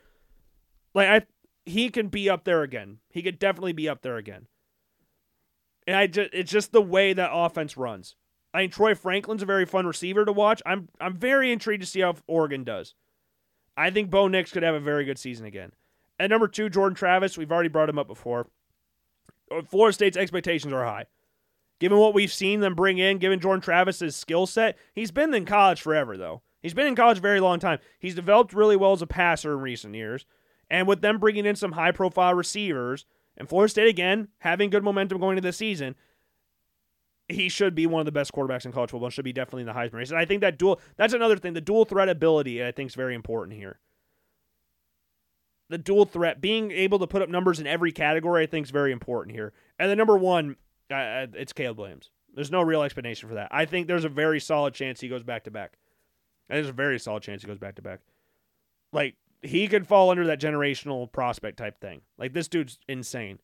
Like, 0.96 1.08
I, 1.08 1.26
he 1.66 1.90
can 1.90 2.08
be 2.08 2.30
up 2.30 2.44
there 2.44 2.62
again. 2.62 2.98
He 3.10 3.22
could 3.22 3.38
definitely 3.38 3.74
be 3.74 3.86
up 3.86 4.00
there 4.00 4.16
again. 4.16 4.46
And 5.86 5.94
I 5.94 6.06
just, 6.06 6.30
it's 6.32 6.50
just 6.50 6.72
the 6.72 6.80
way 6.80 7.12
that 7.12 7.30
offense 7.32 7.76
runs. 7.76 8.16
I 8.54 8.60
think 8.60 8.72
Troy 8.72 8.94
Franklin's 8.94 9.42
a 9.42 9.46
very 9.46 9.66
fun 9.66 9.86
receiver 9.86 10.24
to 10.24 10.32
watch. 10.32 10.62
I'm 10.64 10.88
I'm 10.98 11.14
very 11.14 11.52
intrigued 11.52 11.82
to 11.82 11.86
see 11.86 12.00
how 12.00 12.14
Oregon 12.26 12.64
does. 12.64 12.94
I 13.76 13.90
think 13.90 14.08
Bo 14.08 14.28
Nix 14.28 14.50
could 14.50 14.62
have 14.62 14.74
a 14.74 14.80
very 14.80 15.04
good 15.04 15.18
season 15.18 15.44
again. 15.44 15.72
At 16.18 16.30
number 16.30 16.48
two, 16.48 16.70
Jordan 16.70 16.96
Travis. 16.96 17.36
We've 17.36 17.52
already 17.52 17.68
brought 17.68 17.90
him 17.90 17.98
up 17.98 18.08
before. 18.08 18.48
Uh, 19.54 19.60
Florida 19.60 19.92
State's 19.92 20.16
expectations 20.16 20.72
are 20.72 20.86
high. 20.86 21.04
Given 21.78 21.98
what 21.98 22.14
we've 22.14 22.32
seen 22.32 22.60
them 22.60 22.74
bring 22.74 22.96
in, 22.96 23.18
given 23.18 23.38
Jordan 23.38 23.60
Travis's 23.60 24.16
skill 24.16 24.46
set, 24.46 24.78
he's 24.94 25.10
been 25.10 25.34
in 25.34 25.44
college 25.44 25.82
forever, 25.82 26.16
though. 26.16 26.40
He's 26.62 26.72
been 26.72 26.86
in 26.86 26.96
college 26.96 27.18
a 27.18 27.20
very 27.20 27.40
long 27.40 27.60
time. 27.60 27.80
He's 27.98 28.14
developed 28.14 28.54
really 28.54 28.76
well 28.76 28.94
as 28.94 29.02
a 29.02 29.06
passer 29.06 29.52
in 29.52 29.60
recent 29.60 29.94
years. 29.94 30.24
And 30.68 30.88
with 30.88 31.00
them 31.00 31.18
bringing 31.18 31.46
in 31.46 31.56
some 31.56 31.72
high 31.72 31.92
profile 31.92 32.34
receivers, 32.34 33.06
and 33.36 33.48
Florida 33.48 33.70
State, 33.70 33.88
again, 33.88 34.28
having 34.38 34.70
good 34.70 34.82
momentum 34.82 35.18
going 35.18 35.36
into 35.36 35.46
the 35.46 35.52
season, 35.52 35.94
he 37.28 37.48
should 37.48 37.74
be 37.74 37.86
one 37.86 38.00
of 38.00 38.06
the 38.06 38.12
best 38.12 38.32
quarterbacks 38.32 38.64
in 38.64 38.72
college 38.72 38.90
football 38.90 39.10
should 39.10 39.24
be 39.24 39.32
definitely 39.32 39.62
in 39.62 39.66
the 39.66 39.74
Heisman 39.74 39.94
race. 39.94 40.10
And 40.10 40.18
I 40.18 40.24
think 40.24 40.40
that 40.40 40.58
dual, 40.58 40.80
that's 40.96 41.12
another 41.12 41.36
thing. 41.36 41.54
The 41.54 41.60
dual 41.60 41.84
threat 41.84 42.08
ability, 42.08 42.64
I 42.64 42.72
think, 42.72 42.90
is 42.90 42.94
very 42.94 43.14
important 43.14 43.56
here 43.56 43.80
the 45.68 45.78
dual 45.78 46.04
threat, 46.04 46.40
being 46.40 46.70
able 46.70 46.98
to 46.98 47.06
put 47.06 47.22
up 47.22 47.28
numbers 47.28 47.58
in 47.58 47.66
every 47.66 47.92
category, 47.92 48.42
I 48.42 48.46
think 48.46 48.66
is 48.66 48.70
very 48.70 48.92
important 48.92 49.34
here. 49.34 49.52
And 49.78 49.90
the 49.90 49.96
number 49.96 50.16
one, 50.16 50.56
uh, 50.90 51.26
it's 51.34 51.52
Caleb 51.52 51.78
Williams. 51.78 52.10
There's 52.34 52.50
no 52.50 52.62
real 52.62 52.82
explanation 52.82 53.28
for 53.28 53.34
that. 53.34 53.48
I 53.50 53.64
think 53.64 53.86
there's 53.86 54.04
a 54.04 54.10
very 54.10 54.40
solid 54.40 54.74
chance 54.74 55.00
he 55.00 55.08
goes 55.08 55.22
back 55.22 55.44
to 55.44 55.50
back. 55.50 55.78
There's 56.48 56.68
a 56.68 56.72
very 56.72 56.98
solid 56.98 57.22
chance 57.22 57.42
he 57.42 57.48
goes 57.48 57.58
back 57.58 57.76
to 57.76 57.82
back. 57.82 58.00
Like 58.92 59.16
he 59.42 59.68
could 59.68 59.86
fall 59.86 60.10
under 60.10 60.26
that 60.26 60.40
generational 60.40 61.10
prospect 61.10 61.58
type 61.58 61.80
thing. 61.80 62.02
Like 62.18 62.32
this 62.32 62.48
dude's 62.48 62.78
insane. 62.88 63.38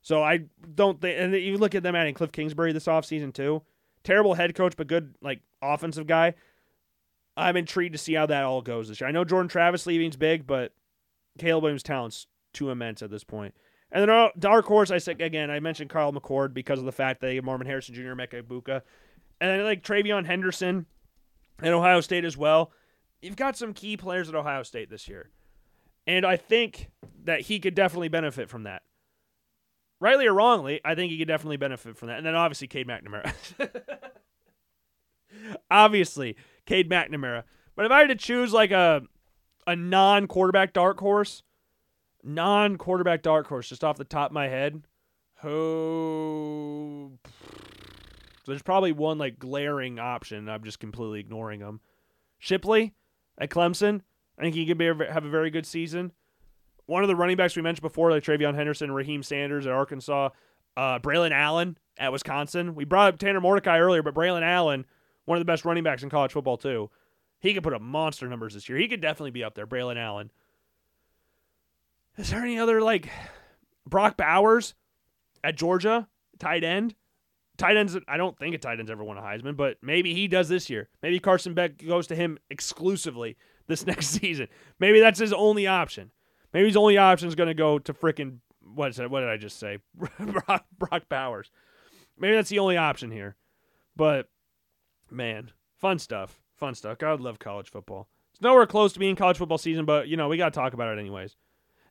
So 0.00 0.22
I 0.22 0.40
don't 0.74 1.00
think, 1.00 1.18
and 1.18 1.32
you 1.34 1.58
look 1.58 1.74
at 1.74 1.82
them 1.82 1.94
adding 1.94 2.14
Cliff 2.14 2.32
Kingsbury 2.32 2.72
this 2.72 2.86
offseason 2.86 3.32
too. 3.32 3.62
Terrible 4.02 4.34
head 4.34 4.54
coach, 4.54 4.76
but 4.76 4.88
good 4.88 5.14
like 5.22 5.40
offensive 5.62 6.06
guy. 6.06 6.34
I'm 7.36 7.56
intrigued 7.56 7.94
to 7.94 7.98
see 7.98 8.14
how 8.14 8.26
that 8.26 8.44
all 8.44 8.62
goes 8.62 8.88
this 8.88 9.00
year. 9.00 9.08
I 9.08 9.12
know 9.12 9.24
Jordan 9.24 9.48
Travis 9.48 9.86
leaving's 9.86 10.16
big, 10.16 10.46
but 10.46 10.74
Caleb 11.38 11.62
Williams' 11.62 11.82
talent's 11.82 12.26
too 12.52 12.70
immense 12.70 13.00
at 13.00 13.10
this 13.10 13.24
point. 13.24 13.54
And 13.90 14.02
then 14.02 14.10
uh, 14.10 14.28
dark 14.38 14.66
horse, 14.66 14.90
I 14.90 14.98
said 14.98 15.20
again, 15.20 15.50
I 15.50 15.60
mentioned 15.60 15.90
Kyle 15.90 16.12
McCord 16.12 16.52
because 16.52 16.78
of 16.78 16.84
the 16.84 16.92
fact 16.92 17.20
that 17.20 17.28
they 17.28 17.36
have 17.36 17.44
Marvin 17.44 17.66
Harrison 17.66 17.94
Jr., 17.94 18.02
Emeka 18.02 18.42
Egbuka, 18.42 18.82
and 19.40 19.50
then 19.50 19.64
like 19.64 19.82
TreVeyon 19.82 20.26
Henderson 20.26 20.86
and 21.62 21.74
Ohio 21.74 22.00
State 22.00 22.24
as 22.24 22.36
well. 22.36 22.72
You've 23.22 23.36
got 23.36 23.56
some 23.56 23.72
key 23.72 23.96
players 23.96 24.28
at 24.28 24.34
Ohio 24.34 24.64
State 24.64 24.90
this 24.90 25.08
year, 25.08 25.30
and 26.06 26.26
I 26.26 26.36
think 26.36 26.90
that 27.24 27.42
he 27.42 27.60
could 27.60 27.74
definitely 27.74 28.08
benefit 28.08 28.50
from 28.50 28.64
that. 28.64 28.82
Rightly 30.00 30.26
or 30.26 30.34
wrongly, 30.34 30.80
I 30.84 30.96
think 30.96 31.12
he 31.12 31.18
could 31.18 31.28
definitely 31.28 31.56
benefit 31.56 31.96
from 31.96 32.08
that. 32.08 32.18
And 32.18 32.26
then 32.26 32.34
obviously 32.34 32.66
Cade 32.66 32.88
McNamara. 32.88 33.32
obviously 35.70 36.36
Cade 36.66 36.90
McNamara. 36.90 37.44
But 37.76 37.86
if 37.86 37.92
I 37.92 38.00
had 38.00 38.08
to 38.08 38.16
choose 38.16 38.52
like 38.52 38.72
a 38.72 39.02
a 39.66 39.76
non 39.76 40.26
quarterback 40.26 40.72
dark 40.72 40.98
horse, 40.98 41.44
non 42.24 42.76
quarterback 42.76 43.22
dark 43.22 43.46
horse, 43.46 43.68
just 43.68 43.84
off 43.84 43.96
the 43.96 44.04
top 44.04 44.30
of 44.30 44.34
my 44.34 44.48
head, 44.48 44.82
who. 45.36 47.18
There's 48.44 48.62
probably 48.62 48.90
one 48.90 49.18
like 49.18 49.38
glaring 49.38 50.00
option. 50.00 50.48
I'm 50.48 50.64
just 50.64 50.80
completely 50.80 51.20
ignoring 51.20 51.60
them. 51.60 51.80
Shipley 52.40 52.92
at 53.42 53.50
Clemson. 53.50 54.00
I 54.38 54.42
think 54.42 54.54
he 54.54 54.66
could 54.66 54.78
be, 54.78 54.86
have 54.86 55.24
a 55.24 55.28
very 55.28 55.50
good 55.50 55.66
season. 55.66 56.12
One 56.86 57.02
of 57.02 57.08
the 57.08 57.16
running 57.16 57.36
backs 57.36 57.56
we 57.56 57.62
mentioned 57.62 57.82
before, 57.82 58.10
like 58.10 58.22
TreVeyon 58.22 58.54
Henderson, 58.54 58.90
Raheim 58.90 59.24
Sanders 59.24 59.66
at 59.66 59.72
Arkansas, 59.72 60.30
uh, 60.76 60.98
Braylon 61.00 61.32
Allen 61.32 61.76
at 61.98 62.12
Wisconsin. 62.12 62.74
We 62.74 62.84
brought 62.84 63.12
up 63.12 63.18
Tanner 63.18 63.40
Mordecai 63.40 63.78
earlier, 63.78 64.02
but 64.02 64.14
Braylon 64.14 64.42
Allen, 64.42 64.84
one 65.24 65.36
of 65.36 65.40
the 65.40 65.50
best 65.50 65.64
running 65.64 65.84
backs 65.84 66.02
in 66.02 66.10
college 66.10 66.32
football, 66.32 66.56
too. 66.56 66.90
He 67.40 67.54
could 67.54 67.64
put 67.64 67.74
up 67.74 67.82
monster 67.82 68.28
numbers 68.28 68.54
this 68.54 68.68
year. 68.68 68.78
He 68.78 68.88
could 68.88 69.00
definitely 69.00 69.32
be 69.32 69.44
up 69.44 69.54
there. 69.54 69.66
Braylon 69.66 69.96
Allen. 69.96 70.30
Is 72.16 72.30
there 72.30 72.42
any 72.42 72.58
other 72.58 72.80
like 72.80 73.10
Brock 73.86 74.16
Bowers 74.16 74.74
at 75.42 75.56
Georgia, 75.56 76.08
tight 76.38 76.62
end? 76.62 76.94
Tight 77.58 77.76
ends, 77.76 77.96
I 78.08 78.16
don't 78.16 78.38
think 78.38 78.54
a 78.54 78.58
tight 78.58 78.78
end's 78.78 78.90
ever 78.90 79.04
won 79.04 79.18
a 79.18 79.22
Heisman, 79.22 79.56
but 79.56 79.76
maybe 79.82 80.14
he 80.14 80.26
does 80.26 80.48
this 80.48 80.70
year. 80.70 80.88
Maybe 81.02 81.18
Carson 81.20 81.54
Beck 81.54 81.84
goes 81.86 82.06
to 82.06 82.14
him 82.14 82.38
exclusively 82.50 83.36
this 83.66 83.86
next 83.86 84.08
season. 84.08 84.48
Maybe 84.78 85.00
that's 85.00 85.20
his 85.20 85.32
only 85.32 85.66
option. 85.66 86.10
Maybe 86.52 86.66
his 86.66 86.76
only 86.76 86.98
option 86.98 87.28
is 87.28 87.34
going 87.34 87.48
to 87.48 87.54
go 87.54 87.78
to 87.78 87.92
freaking 87.92 88.38
what? 88.74 88.96
What 89.10 89.20
did 89.20 89.28
I 89.28 89.36
just 89.36 89.58
say? 89.58 89.78
Brock, 90.18 90.64
Brock 90.78 91.02
Bowers. 91.08 91.50
Maybe 92.18 92.34
that's 92.34 92.50
the 92.50 92.58
only 92.58 92.76
option 92.76 93.10
here. 93.10 93.36
But 93.96 94.28
man, 95.10 95.50
fun 95.78 95.98
stuff. 95.98 96.40
Fun 96.56 96.74
stuff. 96.74 96.98
God 96.98 97.20
love 97.20 97.38
college 97.38 97.70
football. 97.70 98.08
It's 98.32 98.40
nowhere 98.40 98.66
close 98.66 98.92
to 98.92 98.98
being 98.98 99.16
college 99.16 99.38
football 99.38 99.58
season, 99.58 99.84
but 99.84 100.08
you 100.08 100.16
know, 100.16 100.28
we 100.28 100.36
got 100.36 100.52
to 100.52 100.58
talk 100.58 100.74
about 100.74 100.96
it 100.96 101.00
anyways. 101.00 101.36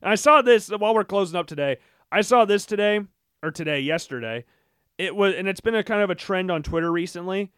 And 0.00 0.10
I 0.10 0.14
saw 0.16 0.42
this 0.42 0.68
while 0.68 0.94
we're 0.94 1.04
closing 1.04 1.38
up 1.38 1.46
today. 1.46 1.76
I 2.10 2.22
saw 2.22 2.44
this 2.44 2.66
today 2.66 3.00
or 3.42 3.50
today, 3.50 3.80
yesterday. 3.80 4.44
It 5.02 5.16
was 5.16 5.34
and 5.34 5.48
it's 5.48 5.60
been 5.60 5.74
a 5.74 5.82
kind 5.82 6.00
of 6.00 6.10
a 6.10 6.14
trend 6.14 6.48
on 6.48 6.62
Twitter 6.62 6.92
recently. 6.92 7.50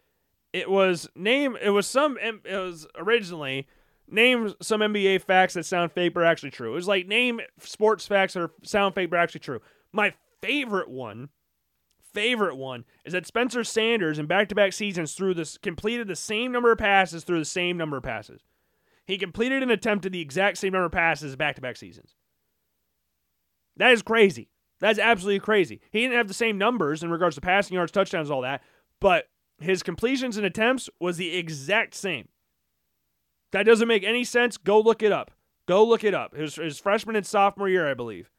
It 0.51 0.67
was 0.67 1.07
name 1.15 1.55
it 1.61 1.69
was 1.69 1.85
some 1.85 2.17
it 2.19 2.43
was 2.43 2.87
originally 2.97 3.67
name 4.09 4.55
some 4.63 4.79
NBA 4.79 5.21
facts 5.21 5.53
that 5.53 5.63
sound 5.63 5.91
fake 5.91 6.15
but 6.15 6.21
are 6.21 6.25
actually 6.25 6.49
true. 6.49 6.71
It 6.71 6.75
was 6.75 6.87
like 6.87 7.05
name 7.05 7.41
sports 7.59 8.07
facts 8.07 8.33
that 8.33 8.41
are 8.41 8.51
sound 8.63 8.95
fake 8.95 9.11
but 9.11 9.17
are 9.17 9.19
actually 9.19 9.41
true. 9.41 9.59
My 9.93 10.15
favorite 10.41 10.89
one 10.89 11.29
favorite 12.15 12.55
one 12.55 12.83
is 13.03 13.13
that 13.13 13.27
Spencer 13.27 13.63
Sanders 13.63 14.17
in 14.17 14.25
back-to-back 14.25 14.73
seasons 14.73 15.13
through 15.13 15.35
this 15.35 15.59
completed 15.59 16.07
the 16.07 16.15
same 16.15 16.51
number 16.51 16.71
of 16.71 16.79
passes 16.79 17.23
through 17.23 17.39
the 17.39 17.45
same 17.45 17.77
number 17.77 17.97
of 17.97 18.03
passes. 18.03 18.41
He 19.05 19.19
completed 19.19 19.61
and 19.61 19.71
attempted 19.71 20.13
the 20.13 20.21
exact 20.21 20.57
same 20.57 20.73
number 20.73 20.85
of 20.85 20.93
passes 20.93 21.35
back-to-back 21.35 21.75
seasons. 21.75 22.15
That 23.77 23.91
is 23.91 24.01
crazy. 24.01 24.49
That's 24.79 24.99
absolutely 24.99 25.39
crazy. 25.39 25.79
He 25.91 26.01
didn't 26.01 26.17
have 26.17 26.27
the 26.27 26.33
same 26.33 26.57
numbers 26.57 27.03
in 27.03 27.09
regards 27.09 27.35
to 27.35 27.41
passing 27.41 27.75
yards, 27.75 27.91
touchdowns, 27.91 28.29
all 28.29 28.41
that, 28.41 28.61
but 28.99 29.25
his 29.59 29.83
completions 29.83 30.37
and 30.37 30.45
attempts 30.45 30.89
was 30.99 31.17
the 31.17 31.35
exact 31.35 31.95
same. 31.95 32.27
That 33.51 33.65
doesn't 33.65 33.87
make 33.87 34.03
any 34.03 34.23
sense. 34.23 34.57
Go 34.57 34.79
look 34.79 35.01
it 35.01 35.11
up. 35.11 35.31
Go 35.65 35.83
look 35.85 36.03
it 36.03 36.13
up. 36.13 36.35
His, 36.35 36.55
his 36.55 36.79
freshman 36.79 37.15
and 37.15 37.25
sophomore 37.25 37.69
year, 37.69 37.89
I 37.89 37.93
believe. 37.93 38.29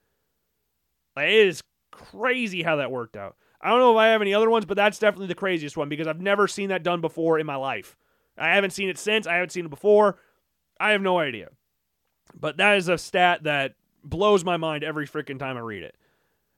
It 1.16 1.32
is 1.32 1.62
crazy 1.90 2.62
how 2.62 2.76
that 2.76 2.90
worked 2.90 3.16
out. 3.16 3.36
I 3.60 3.70
don't 3.70 3.78
know 3.78 3.92
if 3.92 3.98
I 3.98 4.08
have 4.08 4.20
any 4.20 4.34
other 4.34 4.50
ones, 4.50 4.66
but 4.66 4.76
that's 4.76 4.98
definitely 4.98 5.28
the 5.28 5.34
craziest 5.34 5.76
one 5.76 5.88
because 5.88 6.06
I've 6.06 6.20
never 6.20 6.46
seen 6.46 6.68
that 6.68 6.82
done 6.82 7.00
before 7.00 7.38
in 7.38 7.46
my 7.46 7.56
life. 7.56 7.96
I 8.36 8.54
haven't 8.54 8.72
seen 8.72 8.90
it 8.90 8.98
since. 8.98 9.26
I 9.26 9.34
haven't 9.34 9.52
seen 9.52 9.64
it 9.64 9.70
before. 9.70 10.18
I 10.78 10.90
have 10.90 11.00
no 11.00 11.18
idea. 11.18 11.48
But 12.38 12.58
that 12.58 12.76
is 12.76 12.88
a 12.88 12.98
stat 12.98 13.44
that 13.44 13.74
blows 14.04 14.44
my 14.44 14.58
mind 14.58 14.84
every 14.84 15.06
freaking 15.06 15.38
time 15.38 15.56
I 15.56 15.60
read 15.60 15.82
it. 15.82 15.96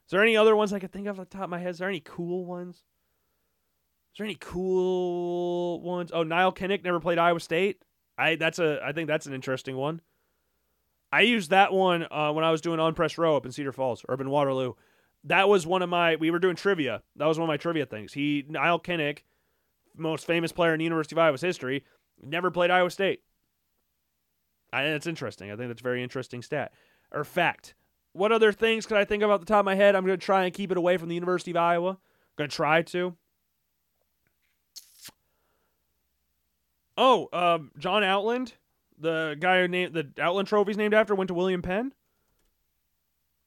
Is 0.08 0.12
there 0.12 0.22
any 0.22 0.38
other 0.38 0.56
ones 0.56 0.72
I 0.72 0.78
could 0.78 0.90
think 0.90 1.06
of 1.06 1.20
off 1.20 1.28
the 1.28 1.36
top 1.36 1.44
of 1.44 1.50
my 1.50 1.58
head? 1.58 1.68
Is 1.68 1.78
there 1.78 1.88
any 1.88 2.00
cool 2.00 2.46
ones? 2.46 2.76
Is 2.76 2.82
there 4.16 4.24
any 4.24 4.38
cool 4.40 5.82
ones? 5.82 6.12
Oh, 6.14 6.22
Nile 6.22 6.50
Kinnick 6.50 6.82
never 6.82 6.98
played 6.98 7.18
Iowa 7.18 7.40
State. 7.40 7.82
I 8.16 8.36
that's 8.36 8.58
a 8.58 8.80
I 8.82 8.92
think 8.92 9.06
that's 9.06 9.26
an 9.26 9.34
interesting 9.34 9.76
one. 9.76 10.00
I 11.12 11.20
used 11.20 11.50
that 11.50 11.74
one 11.74 12.06
uh, 12.10 12.32
when 12.32 12.42
I 12.42 12.50
was 12.50 12.62
doing 12.62 12.80
on 12.80 12.94
press 12.94 13.18
row 13.18 13.36
up 13.36 13.44
in 13.44 13.52
Cedar 13.52 13.70
Falls, 13.70 14.02
Urban 14.08 14.30
Waterloo. 14.30 14.72
That 15.24 15.46
was 15.46 15.66
one 15.66 15.82
of 15.82 15.90
my. 15.90 16.16
We 16.16 16.30
were 16.30 16.38
doing 16.38 16.56
trivia. 16.56 17.02
That 17.16 17.26
was 17.26 17.38
one 17.38 17.44
of 17.44 17.52
my 17.52 17.58
trivia 17.58 17.84
things. 17.84 18.14
He 18.14 18.46
Nile 18.48 18.80
Kinnick, 18.80 19.24
most 19.94 20.26
famous 20.26 20.52
player 20.52 20.72
in 20.72 20.78
the 20.78 20.84
University 20.84 21.16
of 21.16 21.18
Iowa's 21.18 21.42
history, 21.42 21.84
never 22.22 22.50
played 22.50 22.70
Iowa 22.70 22.90
State. 22.90 23.20
I, 24.72 24.84
that's 24.84 25.06
interesting. 25.06 25.50
I 25.50 25.56
think 25.56 25.68
that's 25.68 25.82
a 25.82 25.84
very 25.84 26.02
interesting 26.02 26.40
stat 26.40 26.72
or 27.12 27.24
fact. 27.24 27.74
What 28.18 28.32
other 28.32 28.50
things 28.50 28.84
could 28.84 28.96
I 28.96 29.04
think 29.04 29.22
of 29.22 29.30
off 29.30 29.38
the 29.38 29.46
top 29.46 29.60
of 29.60 29.64
my 29.64 29.76
head? 29.76 29.94
I'm 29.94 30.04
going 30.04 30.18
to 30.18 30.24
try 30.24 30.44
and 30.44 30.52
keep 30.52 30.72
it 30.72 30.76
away 30.76 30.96
from 30.96 31.08
the 31.08 31.14
University 31.14 31.52
of 31.52 31.56
Iowa. 31.56 31.98
Going 32.36 32.50
to 32.50 32.56
try 32.56 32.82
to. 32.82 33.16
Oh, 36.96 37.28
um, 37.32 37.70
John 37.78 38.02
Outland, 38.02 38.54
the 38.98 39.36
guy 39.38 39.60
who 39.60 39.68
named 39.68 39.94
the 39.94 40.10
Outland 40.20 40.48
Trophy's 40.48 40.76
named 40.76 40.94
after, 40.94 41.14
went 41.14 41.28
to 41.28 41.34
William 41.34 41.62
Penn. 41.62 41.92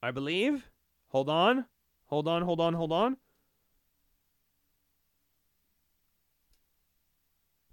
I 0.01 0.11
believe. 0.11 0.69
Hold 1.09 1.27
on. 1.27 1.65
Hold 2.05 2.29
on, 2.29 2.41
hold 2.43 2.61
on, 2.61 2.73
hold 2.73 2.93
on. 2.93 3.17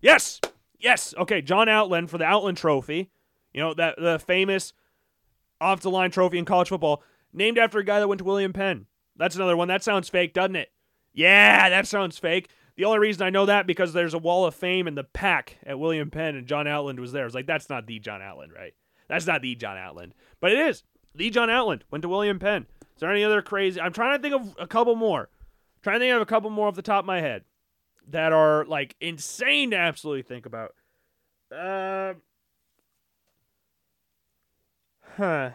Yes. 0.01 0.41
Yes. 0.81 1.15
Okay, 1.17 1.43
John 1.43 1.69
Outland 1.69 2.11
for 2.11 2.19
the 2.19 2.25
Outland 2.25 2.59
Trophy. 2.59 3.11
You 3.55 3.61
know, 3.61 3.75
that 3.75 3.97
the 3.99 4.19
famous 4.19 4.73
off 5.61 5.81
the 5.81 5.91
line 5.91 6.11
trophy 6.11 6.39
in 6.39 6.45
college 6.45 6.69
football, 6.69 7.03
named 7.33 7.59
after 7.59 7.79
a 7.79 7.85
guy 7.85 8.01
that 8.01 8.09
went 8.09 8.19
to 8.19 8.25
William 8.25 8.53
Penn. 8.53 8.87
That's 9.17 9.37
another 9.37 9.57
one. 9.57 9.69
That 9.69 9.83
sounds 9.83 10.09
fake, 10.09 10.33
doesn't 10.33 10.57
it? 10.57 10.71
Yeah, 11.13 11.69
that 11.69 11.87
sounds 11.87 12.19
fake. 12.19 12.49
The 12.77 12.85
only 12.85 13.01
reason 13.01 13.27
I 13.27 13.31
know 13.31 13.47
that 13.47 13.67
because 13.67 13.93
there's 13.93 14.15
a 14.15 14.19
wall 14.19 14.47
of 14.47 14.55
fame 14.55 14.87
in 14.87 14.95
the 14.95 15.03
pack 15.03 15.59
at 15.67 15.81
William 15.81 16.11
Penn 16.11 16.37
and 16.37 16.47
John 16.47 16.69
Outland 16.69 17.01
was 17.01 17.11
there. 17.11 17.27
It's 17.27 17.35
like 17.35 17.47
that's 17.47 17.69
not 17.69 17.89
the 17.89 17.99
John 17.99 18.23
Outland, 18.23 18.53
right? 18.53 18.73
That's 19.09 19.27
not 19.27 19.43
the 19.43 19.57
John 19.57 19.77
Outland. 19.77 20.15
But 20.41 20.53
it 20.53 20.61
is. 20.61 20.85
The 21.15 21.31
John 21.31 21.51
Outland 21.51 21.85
went 21.91 22.03
to 22.03 22.09
William 22.09 22.39
Penn. 22.39 22.67
Is 22.81 23.01
there 23.01 23.11
any 23.11 23.25
other 23.25 23.43
crazy 23.43 23.81
I'm 23.81 23.93
trying 23.93 24.17
to 24.17 24.23
think 24.23 24.35
of 24.35 24.55
a 24.61 24.67
couple 24.69 24.95
more. 24.95 25.23
I'm 25.23 25.83
trying 25.83 25.97
to 25.97 26.05
think 26.05 26.15
of 26.15 26.23
a 26.23 26.27
couple 26.27 26.51
more 26.51 26.69
off 26.69 26.77
the 26.77 26.83
top 26.83 27.03
of 27.03 27.07
my 27.07 27.21
head 27.21 27.45
that 28.11 28.33
are 28.33 28.65
like 28.67 28.95
insane 29.01 29.73
to 29.73 29.77
absolutely 29.77 30.23
think 30.23 30.47
about. 30.47 30.75
Uh 31.51 32.15
Huh. 35.19 35.51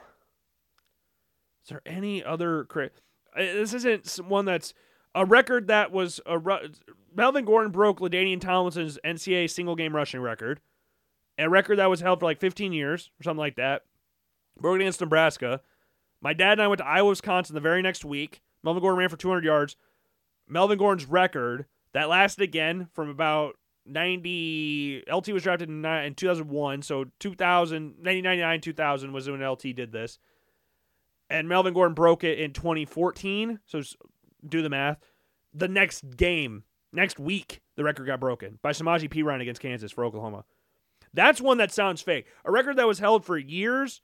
Is 1.63 1.69
there 1.69 1.81
any 1.85 2.21
other 2.21 2.65
cra- 2.65 2.89
This 3.37 3.73
isn't 3.73 4.17
one 4.27 4.43
that's 4.43 4.73
a 5.15 5.25
record 5.25 5.67
that 5.67 5.89
was 5.89 6.19
a 6.25 6.37
ru- 6.37 6.69
Melvin 7.15 7.45
Gordon 7.45 7.71
broke 7.71 7.99
LaDainian 8.01 8.41
Tomlinson's 8.41 8.99
NCAA 9.05 9.49
single 9.49 9.77
game 9.77 9.95
rushing 9.95 10.19
record, 10.19 10.59
a 11.37 11.49
record 11.49 11.77
that 11.79 11.89
was 11.89 12.01
held 12.01 12.19
for 12.19 12.25
like 12.25 12.41
15 12.41 12.73
years 12.73 13.09
or 13.19 13.23
something 13.23 13.39
like 13.39 13.55
that. 13.55 13.83
Broke 14.59 14.81
against 14.81 14.99
Nebraska. 14.99 15.61
My 16.21 16.33
dad 16.33 16.53
and 16.53 16.61
I 16.61 16.67
went 16.67 16.79
to 16.79 16.85
Iowa, 16.85 17.09
Wisconsin 17.09 17.55
the 17.55 17.61
very 17.61 17.81
next 17.81 18.03
week. 18.03 18.41
Melvin 18.63 18.81
Gordon 18.81 18.99
ran 18.99 19.09
for 19.09 19.17
200 19.17 19.45
yards. 19.45 19.77
Melvin 20.47 20.77
Gordon's 20.77 21.07
record 21.09 21.67
that 21.93 22.09
lasted 22.09 22.43
again 22.43 22.89
from 22.93 23.09
about 23.09 23.55
90 23.85 25.03
LT 25.11 25.29
was 25.29 25.43
drafted 25.43 25.69
in, 25.69 25.83
in 25.85 26.15
2001 26.15 26.81
so 26.81 27.05
2000 27.19 27.83
1999 27.83 28.61
2000 28.61 29.13
was 29.13 29.29
when 29.29 29.45
LT 29.45 29.75
did 29.75 29.91
this. 29.91 30.19
And 31.29 31.49
Melvin 31.49 31.73
Gordon 31.73 31.95
broke 31.95 32.23
it 32.23 32.39
in 32.39 32.53
2014 32.53 33.59
so 33.65 33.81
do 34.47 34.61
the 34.61 34.69
math. 34.69 34.99
The 35.53 35.67
next 35.67 36.15
game 36.15 36.63
next 36.91 37.19
week 37.19 37.61
the 37.75 37.83
record 37.83 38.07
got 38.07 38.19
broken 38.19 38.59
by 38.61 38.71
Samaje 38.71 39.11
Perine 39.11 39.41
against 39.41 39.61
Kansas 39.61 39.91
for 39.91 40.05
Oklahoma. 40.05 40.45
That's 41.13 41.41
one 41.41 41.57
that 41.57 41.71
sounds 41.71 42.01
fake. 42.01 42.27
A 42.45 42.51
record 42.51 42.77
that 42.77 42.87
was 42.87 42.99
held 42.99 43.25
for 43.25 43.37
years 43.37 44.01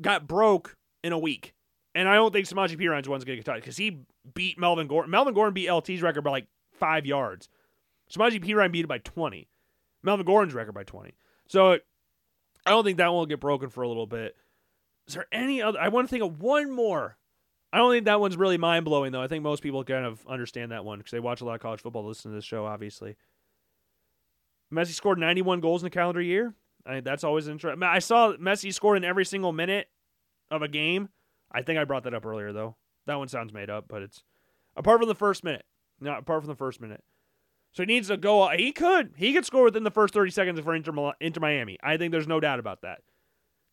got 0.00 0.26
broke 0.26 0.76
in 1.02 1.12
a 1.12 1.18
week. 1.18 1.54
And 1.94 2.08
I 2.08 2.14
don't 2.14 2.32
think 2.32 2.46
Samaje 2.46 2.76
Perine's 2.78 3.08
one's 3.08 3.24
going 3.24 3.36
to 3.38 3.42
get 3.42 3.44
touched 3.44 3.62
because 3.62 3.76
he 3.76 3.98
beat 4.34 4.58
Melvin 4.58 4.86
Gordon 4.86 5.10
Melvin 5.10 5.34
Gordon 5.34 5.54
beat 5.54 5.68
LT's 5.68 6.02
record 6.02 6.22
by 6.22 6.30
like 6.30 6.46
five 6.72 7.06
yards 7.06 7.48
Samaje 8.14 8.44
Perine 8.44 8.72
beat 8.72 8.84
it 8.84 8.88
by 8.88 8.98
20. 8.98 9.48
Melvin 10.02 10.26
Gordon's 10.26 10.54
record 10.54 10.74
by 10.74 10.84
20. 10.84 11.14
So 11.48 11.78
I 12.66 12.70
don't 12.70 12.84
think 12.84 12.98
that 12.98 13.08
one 13.08 13.18
will 13.18 13.26
get 13.26 13.40
broken 13.40 13.68
for 13.68 13.82
a 13.82 13.88
little 13.88 14.06
bit. 14.06 14.36
Is 15.06 15.14
there 15.14 15.26
any 15.32 15.62
other? 15.62 15.80
I 15.80 15.88
want 15.88 16.08
to 16.08 16.10
think 16.10 16.22
of 16.22 16.40
one 16.40 16.70
more. 16.70 17.16
I 17.72 17.78
don't 17.78 17.90
think 17.90 18.04
that 18.04 18.20
one's 18.20 18.36
really 18.36 18.58
mind 18.58 18.84
blowing 18.84 19.12
though. 19.12 19.22
I 19.22 19.28
think 19.28 19.42
most 19.42 19.62
people 19.62 19.82
kind 19.84 20.04
of 20.04 20.24
understand 20.28 20.72
that 20.72 20.84
one 20.84 20.98
because 20.98 21.12
they 21.12 21.20
watch 21.20 21.40
a 21.40 21.44
lot 21.44 21.54
of 21.54 21.60
college 21.60 21.80
football, 21.80 22.06
listen 22.06 22.30
to 22.30 22.34
this 22.34 22.44
show, 22.44 22.66
obviously. 22.66 23.16
Messi 24.72 24.92
scored 24.92 25.18
91 25.18 25.60
goals 25.60 25.82
in 25.82 25.86
the 25.86 25.90
calendar 25.90 26.20
year. 26.20 26.54
I 26.86 27.00
that's 27.00 27.24
always 27.24 27.48
interesting. 27.48 27.82
I 27.82 27.98
saw 27.98 28.34
Messi 28.34 28.72
scored 28.72 28.98
in 28.98 29.04
every 29.04 29.24
single 29.24 29.52
minute 29.52 29.88
of 30.50 30.62
a 30.62 30.68
game. 30.68 31.08
I 31.50 31.62
think 31.62 31.78
I 31.78 31.84
brought 31.84 32.04
that 32.04 32.14
up 32.14 32.26
earlier 32.26 32.52
though. 32.52 32.76
That 33.06 33.18
one 33.18 33.28
sounds 33.28 33.52
made 33.52 33.70
up, 33.70 33.86
but 33.88 34.02
it's 34.02 34.22
apart 34.76 35.00
from 35.00 35.08
the 35.08 35.14
first 35.14 35.42
minute. 35.42 35.64
No, 36.00 36.16
apart 36.16 36.42
from 36.42 36.48
the 36.48 36.56
first 36.56 36.80
minute. 36.80 37.02
So 37.72 37.82
he 37.82 37.86
needs 37.86 38.08
to 38.08 38.16
go. 38.16 38.48
He 38.50 38.70
could. 38.72 39.14
He 39.16 39.32
could 39.32 39.46
score 39.46 39.64
within 39.64 39.82
the 39.82 39.90
first 39.90 40.12
30 40.12 40.30
seconds 40.30 40.60
for 40.60 40.74
Inter, 40.74 41.12
Inter 41.20 41.40
Miami. 41.40 41.78
I 41.82 41.96
think 41.96 42.12
there's 42.12 42.28
no 42.28 42.38
doubt 42.38 42.58
about 42.58 42.82
that. 42.82 43.00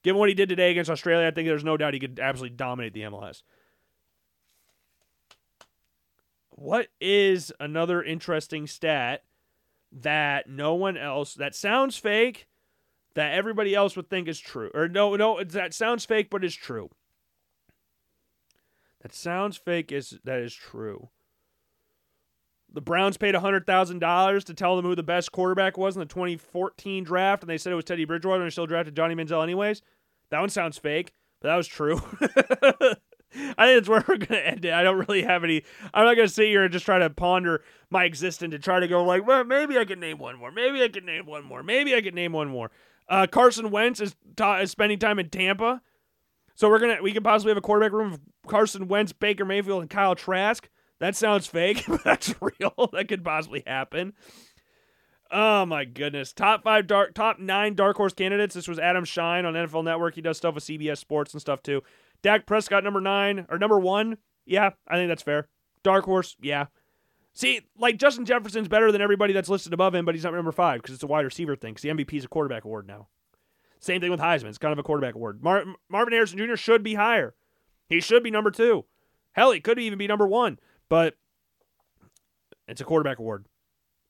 Given 0.03 0.19
what 0.19 0.29
he 0.29 0.35
did 0.35 0.47
today 0.47 0.71
against 0.71 0.89
Australia, 0.89 1.27
I 1.27 1.31
think 1.31 1.47
there's 1.47 1.65
no 1.65 1.75
doubt 1.75 1.93
he 1.93 1.99
could 1.99 2.19
absolutely 2.19 2.55
dominate 2.55 2.93
the 2.93 3.01
MLS. 3.01 3.43
What 6.51 6.87
is 7.01 7.51
another 7.59 8.01
interesting 8.01 8.67
stat 8.67 9.23
that 9.91 10.49
no 10.49 10.75
one 10.75 10.97
else 10.97 11.33
that 11.33 11.55
sounds 11.55 11.97
fake 11.97 12.47
that 13.15 13.33
everybody 13.33 13.75
else 13.75 13.97
would 13.97 14.09
think 14.09 14.29
is 14.29 14.39
true? 14.39 14.71
Or 14.73 14.87
no, 14.87 15.17
no, 15.17 15.43
that 15.43 15.73
sounds 15.73 16.05
fake 16.05 16.29
but 16.29 16.45
is 16.45 16.55
true. 16.55 16.89
That 19.01 19.13
sounds 19.13 19.57
fake 19.57 19.91
is 19.91 20.19
that 20.23 20.39
is 20.39 20.53
true. 20.53 21.09
The 22.71 22.81
Browns 22.81 23.17
paid 23.17 23.33
$100,000 23.33 24.43
to 24.43 24.53
tell 24.53 24.75
them 24.75 24.85
who 24.85 24.95
the 24.95 25.03
best 25.03 25.31
quarterback 25.31 25.77
was 25.77 25.95
in 25.95 25.99
the 25.99 26.05
2014 26.05 27.03
draft, 27.03 27.43
and 27.43 27.49
they 27.49 27.57
said 27.57 27.73
it 27.73 27.75
was 27.75 27.85
Teddy 27.85 28.05
Bridgewater, 28.05 28.41
and 28.41 28.47
they 28.47 28.51
still 28.51 28.67
drafted 28.67 28.95
Johnny 28.95 29.15
Manziel 29.15 29.43
anyways. 29.43 29.81
That 30.29 30.39
one 30.39 30.49
sounds 30.49 30.77
fake, 30.77 31.13
but 31.41 31.49
that 31.49 31.55
was 31.55 31.67
true. 31.67 32.01
I 32.21 33.65
think 33.65 33.77
that's 33.77 33.89
where 33.89 34.03
we're 34.07 34.17
going 34.17 34.27
to 34.27 34.47
end 34.47 34.65
it. 34.65 34.73
I 34.73 34.83
don't 34.83 34.97
really 35.07 35.23
have 35.23 35.43
any. 35.43 35.63
I'm 35.93 36.05
not 36.05 36.15
going 36.15 36.27
to 36.27 36.33
sit 36.33 36.47
here 36.47 36.63
and 36.63 36.71
just 36.71 36.85
try 36.85 36.99
to 36.99 37.09
ponder 37.09 37.63
my 37.89 38.03
existence 38.03 38.53
and 38.53 38.63
try 38.63 38.79
to 38.79 38.87
go, 38.87 39.03
like, 39.03 39.25
well, 39.25 39.43
maybe 39.43 39.77
I 39.77 39.85
can 39.85 39.99
name 39.99 40.17
one 40.17 40.37
more. 40.37 40.51
Maybe 40.51 40.83
I 40.83 40.89
can 40.89 41.05
name 41.05 41.25
one 41.25 41.45
more. 41.45 41.63
Maybe 41.63 41.95
I 41.95 42.01
can 42.01 42.15
name 42.15 42.33
one 42.33 42.49
more. 42.49 42.71
Uh, 43.07 43.25
Carson 43.29 43.71
Wentz 43.71 43.99
is, 43.99 44.15
ta- 44.35 44.59
is 44.59 44.71
spending 44.71 44.99
time 44.99 45.19
in 45.19 45.29
Tampa. 45.29 45.81
So 46.59 46.69
we're 46.69 46.79
gonna 46.79 47.01
we 47.01 47.13
could 47.13 47.23
possibly 47.23 47.51
have 47.51 47.57
a 47.57 47.61
quarterback 47.61 47.93
room 47.93 48.11
of 48.11 48.19
Carson 48.45 48.89
Wentz, 48.89 49.13
Baker 49.13 49.45
Mayfield, 49.45 49.79
and 49.79 49.89
Kyle 49.89 50.13
Trask. 50.13 50.67
That 50.99 51.15
sounds 51.15 51.47
fake, 51.47 51.83
but 51.87 52.03
that's 52.03 52.35
real. 52.41 52.89
that 52.93 53.07
could 53.07 53.23
possibly 53.23 53.63
happen. 53.65 54.13
Oh 55.31 55.65
my 55.65 55.85
goodness. 55.85 56.33
Top 56.33 56.63
five 56.63 56.87
dark 56.87 57.13
top 57.13 57.39
nine 57.39 57.75
dark 57.75 57.97
horse 57.97 58.13
candidates. 58.13 58.55
This 58.55 58.67
was 58.67 58.79
Adam 58.79 59.05
Schein 59.05 59.45
on 59.45 59.53
NFL 59.53 59.83
Network. 59.83 60.15
He 60.15 60.21
does 60.21 60.37
stuff 60.37 60.55
with 60.55 60.63
CBS 60.63 60.97
Sports 60.97 61.33
and 61.33 61.41
stuff 61.41 61.61
too. 61.61 61.81
Dak 62.23 62.45
Prescott 62.45 62.83
number 62.83 62.99
nine 62.99 63.45
or 63.49 63.59
number 63.59 63.79
one. 63.79 64.17
Yeah, 64.45 64.71
I 64.87 64.95
think 64.95 65.09
that's 65.09 65.21
fair. 65.21 65.47
Dark 65.83 66.05
horse, 66.05 66.35
yeah. 66.41 66.65
See, 67.33 67.61
like 67.77 67.97
Justin 67.97 68.25
Jefferson's 68.25 68.67
better 68.67 68.91
than 68.91 69.01
everybody 69.01 69.31
that's 69.31 69.49
listed 69.49 69.71
above 69.71 69.93
him, 69.93 70.03
but 70.03 70.15
he's 70.15 70.23
not 70.23 70.33
number 70.33 70.51
five 70.51 70.81
because 70.81 70.95
it's 70.95 71.03
a 71.03 71.07
wide 71.07 71.25
receiver 71.25 71.55
thing. 71.55 71.73
Because 71.73 71.83
the 71.83 71.89
MVP 71.89 72.17
is 72.17 72.25
a 72.25 72.27
quarterback 72.27 72.65
award 72.65 72.87
now. 72.87 73.07
Same 73.79 74.01
thing 74.01 74.11
with 74.11 74.19
Heisman. 74.19 74.49
It's 74.49 74.57
kind 74.57 74.73
of 74.73 74.79
a 74.79 74.83
quarterback 74.83 75.15
award. 75.15 75.41
Mar- 75.41 75.63
Marvin 75.87 76.13
Harrison 76.13 76.37
Jr. 76.39 76.55
should 76.55 76.83
be 76.83 76.95
higher. 76.95 77.35
He 77.87 78.01
should 78.01 78.23
be 78.23 78.31
number 78.31 78.51
two. 78.51 78.85
Hell, 79.33 79.51
he 79.51 79.61
could 79.61 79.79
even 79.79 79.97
be 79.97 80.07
number 80.07 80.27
one. 80.27 80.59
But 80.89 81.15
it's 82.67 82.81
a 82.81 82.85
quarterback 82.85 83.19
award. 83.19 83.45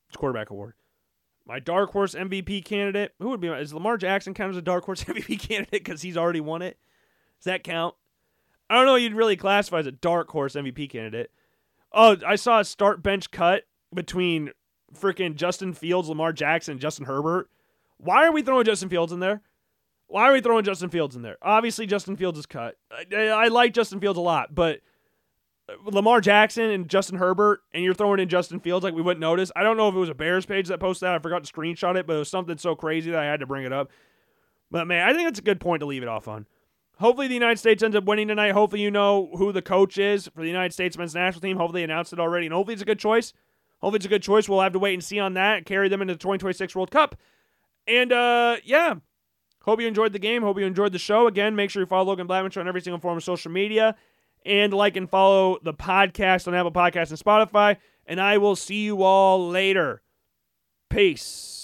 It's 0.08 0.16
a 0.16 0.18
quarterback 0.18 0.50
award. 0.50 0.74
My 1.46 1.58
dark 1.58 1.92
horse 1.92 2.14
MVP 2.14 2.64
candidate, 2.64 3.12
who 3.18 3.28
would 3.30 3.40
be? 3.40 3.48
Is 3.48 3.74
Lamar 3.74 3.96
Jackson 3.96 4.34
count 4.34 4.50
as 4.50 4.56
a 4.56 4.62
dark 4.62 4.84
horse 4.84 5.04
MVP 5.04 5.38
candidate 5.40 5.84
because 5.84 6.02
he's 6.02 6.16
already 6.16 6.40
won 6.40 6.62
it? 6.62 6.78
Does 7.38 7.44
that 7.44 7.64
count? 7.64 7.94
I 8.68 8.76
don't 8.76 8.86
know. 8.86 8.94
You'd 8.94 9.14
really 9.14 9.36
classify 9.36 9.78
as 9.78 9.86
a 9.86 9.92
dark 9.92 10.30
horse 10.30 10.54
MVP 10.54 10.90
candidate. 10.90 11.30
Oh, 11.92 12.16
I 12.26 12.36
saw 12.36 12.60
a 12.60 12.64
start 12.64 13.02
bench 13.02 13.30
cut 13.30 13.64
between 13.92 14.50
freaking 14.94 15.34
Justin 15.34 15.72
Fields, 15.72 16.08
Lamar 16.08 16.32
Jackson, 16.32 16.78
Justin 16.78 17.06
Herbert. 17.06 17.50
Why 17.98 18.26
are 18.26 18.32
we 18.32 18.42
throwing 18.42 18.64
Justin 18.64 18.88
Fields 18.88 19.12
in 19.12 19.20
there? 19.20 19.42
Why 20.06 20.28
are 20.28 20.32
we 20.32 20.40
throwing 20.40 20.64
Justin 20.64 20.90
Fields 20.90 21.16
in 21.16 21.22
there? 21.22 21.36
Obviously, 21.42 21.86
Justin 21.86 22.16
Fields 22.16 22.38
is 22.38 22.46
cut. 22.46 22.76
I, 22.90 23.26
I 23.26 23.48
like 23.48 23.74
Justin 23.74 24.00
Fields 24.00 24.18
a 24.18 24.22
lot, 24.22 24.54
but 24.54 24.80
Lamar 25.84 26.20
Jackson 26.20 26.70
and 26.70 26.88
Justin 26.88 27.18
Herbert, 27.18 27.60
and 27.72 27.84
you're 27.84 27.94
throwing 27.94 28.20
in 28.20 28.28
Justin 28.28 28.60
Fields 28.60 28.84
like 28.84 28.94
we 28.94 29.02
wouldn't 29.02 29.20
notice. 29.20 29.50
I 29.54 29.62
don't 29.62 29.76
know 29.76 29.88
if 29.88 29.94
it 29.94 29.98
was 29.98 30.08
a 30.08 30.14
Bears 30.14 30.46
page 30.46 30.68
that 30.68 30.80
posted 30.80 31.06
that. 31.06 31.14
I 31.14 31.18
forgot 31.18 31.44
to 31.44 31.52
screenshot 31.52 31.96
it, 31.96 32.06
but 32.06 32.16
it 32.16 32.18
was 32.18 32.28
something 32.28 32.58
so 32.58 32.74
crazy 32.74 33.10
that 33.10 33.20
I 33.20 33.24
had 33.24 33.40
to 33.40 33.46
bring 33.46 33.64
it 33.64 33.72
up. 33.72 33.90
But 34.70 34.86
man, 34.86 35.08
I 35.08 35.12
think 35.12 35.26
that's 35.26 35.38
a 35.38 35.42
good 35.42 35.60
point 35.60 35.80
to 35.80 35.86
leave 35.86 36.02
it 36.02 36.08
off 36.08 36.28
on. 36.28 36.46
Hopefully, 36.98 37.28
the 37.28 37.34
United 37.34 37.58
States 37.58 37.82
ends 37.82 37.96
up 37.96 38.04
winning 38.04 38.28
tonight. 38.28 38.52
Hopefully, 38.52 38.82
you 38.82 38.90
know 38.90 39.30
who 39.36 39.52
the 39.52 39.62
coach 39.62 39.96
is 39.96 40.28
for 40.34 40.42
the 40.42 40.48
United 40.48 40.72
States 40.72 40.98
men's 40.98 41.14
national 41.14 41.40
team. 41.40 41.56
Hopefully, 41.56 41.80
they 41.80 41.84
announced 41.84 42.12
it 42.12 42.20
already, 42.20 42.46
and 42.46 42.54
hopefully, 42.54 42.74
it's 42.74 42.82
a 42.82 42.86
good 42.86 42.98
choice. 42.98 43.32
Hopefully, 43.80 43.96
it's 43.96 44.06
a 44.06 44.10
good 44.10 44.22
choice. 44.22 44.48
We'll 44.48 44.60
have 44.60 44.74
to 44.74 44.78
wait 44.78 44.94
and 44.94 45.02
see 45.02 45.18
on 45.18 45.34
that. 45.34 45.64
Carry 45.64 45.88
them 45.88 46.02
into 46.02 46.14
the 46.14 46.18
2026 46.18 46.76
World 46.76 46.90
Cup. 46.90 47.16
And 47.86 48.12
uh, 48.12 48.56
yeah, 48.64 48.96
hope 49.62 49.80
you 49.80 49.86
enjoyed 49.88 50.12
the 50.12 50.18
game. 50.18 50.42
Hope 50.42 50.58
you 50.58 50.66
enjoyed 50.66 50.92
the 50.92 50.98
show. 50.98 51.26
Again, 51.26 51.56
make 51.56 51.70
sure 51.70 51.82
you 51.82 51.86
follow 51.86 52.04
Logan 52.04 52.50
Show 52.50 52.60
on 52.60 52.68
every 52.68 52.82
single 52.82 53.00
form 53.00 53.16
of 53.16 53.24
social 53.24 53.50
media 53.50 53.96
and 54.44 54.72
like 54.72 54.96
and 54.96 55.08
follow 55.08 55.58
the 55.62 55.74
podcast 55.74 56.48
on 56.48 56.54
Apple 56.54 56.72
Podcasts 56.72 57.10
and 57.10 57.18
Spotify. 57.18 57.76
And 58.06 58.20
I 58.20 58.38
will 58.38 58.56
see 58.56 58.82
you 58.82 59.02
all 59.02 59.48
later. 59.48 60.02
Peace. 60.88 61.59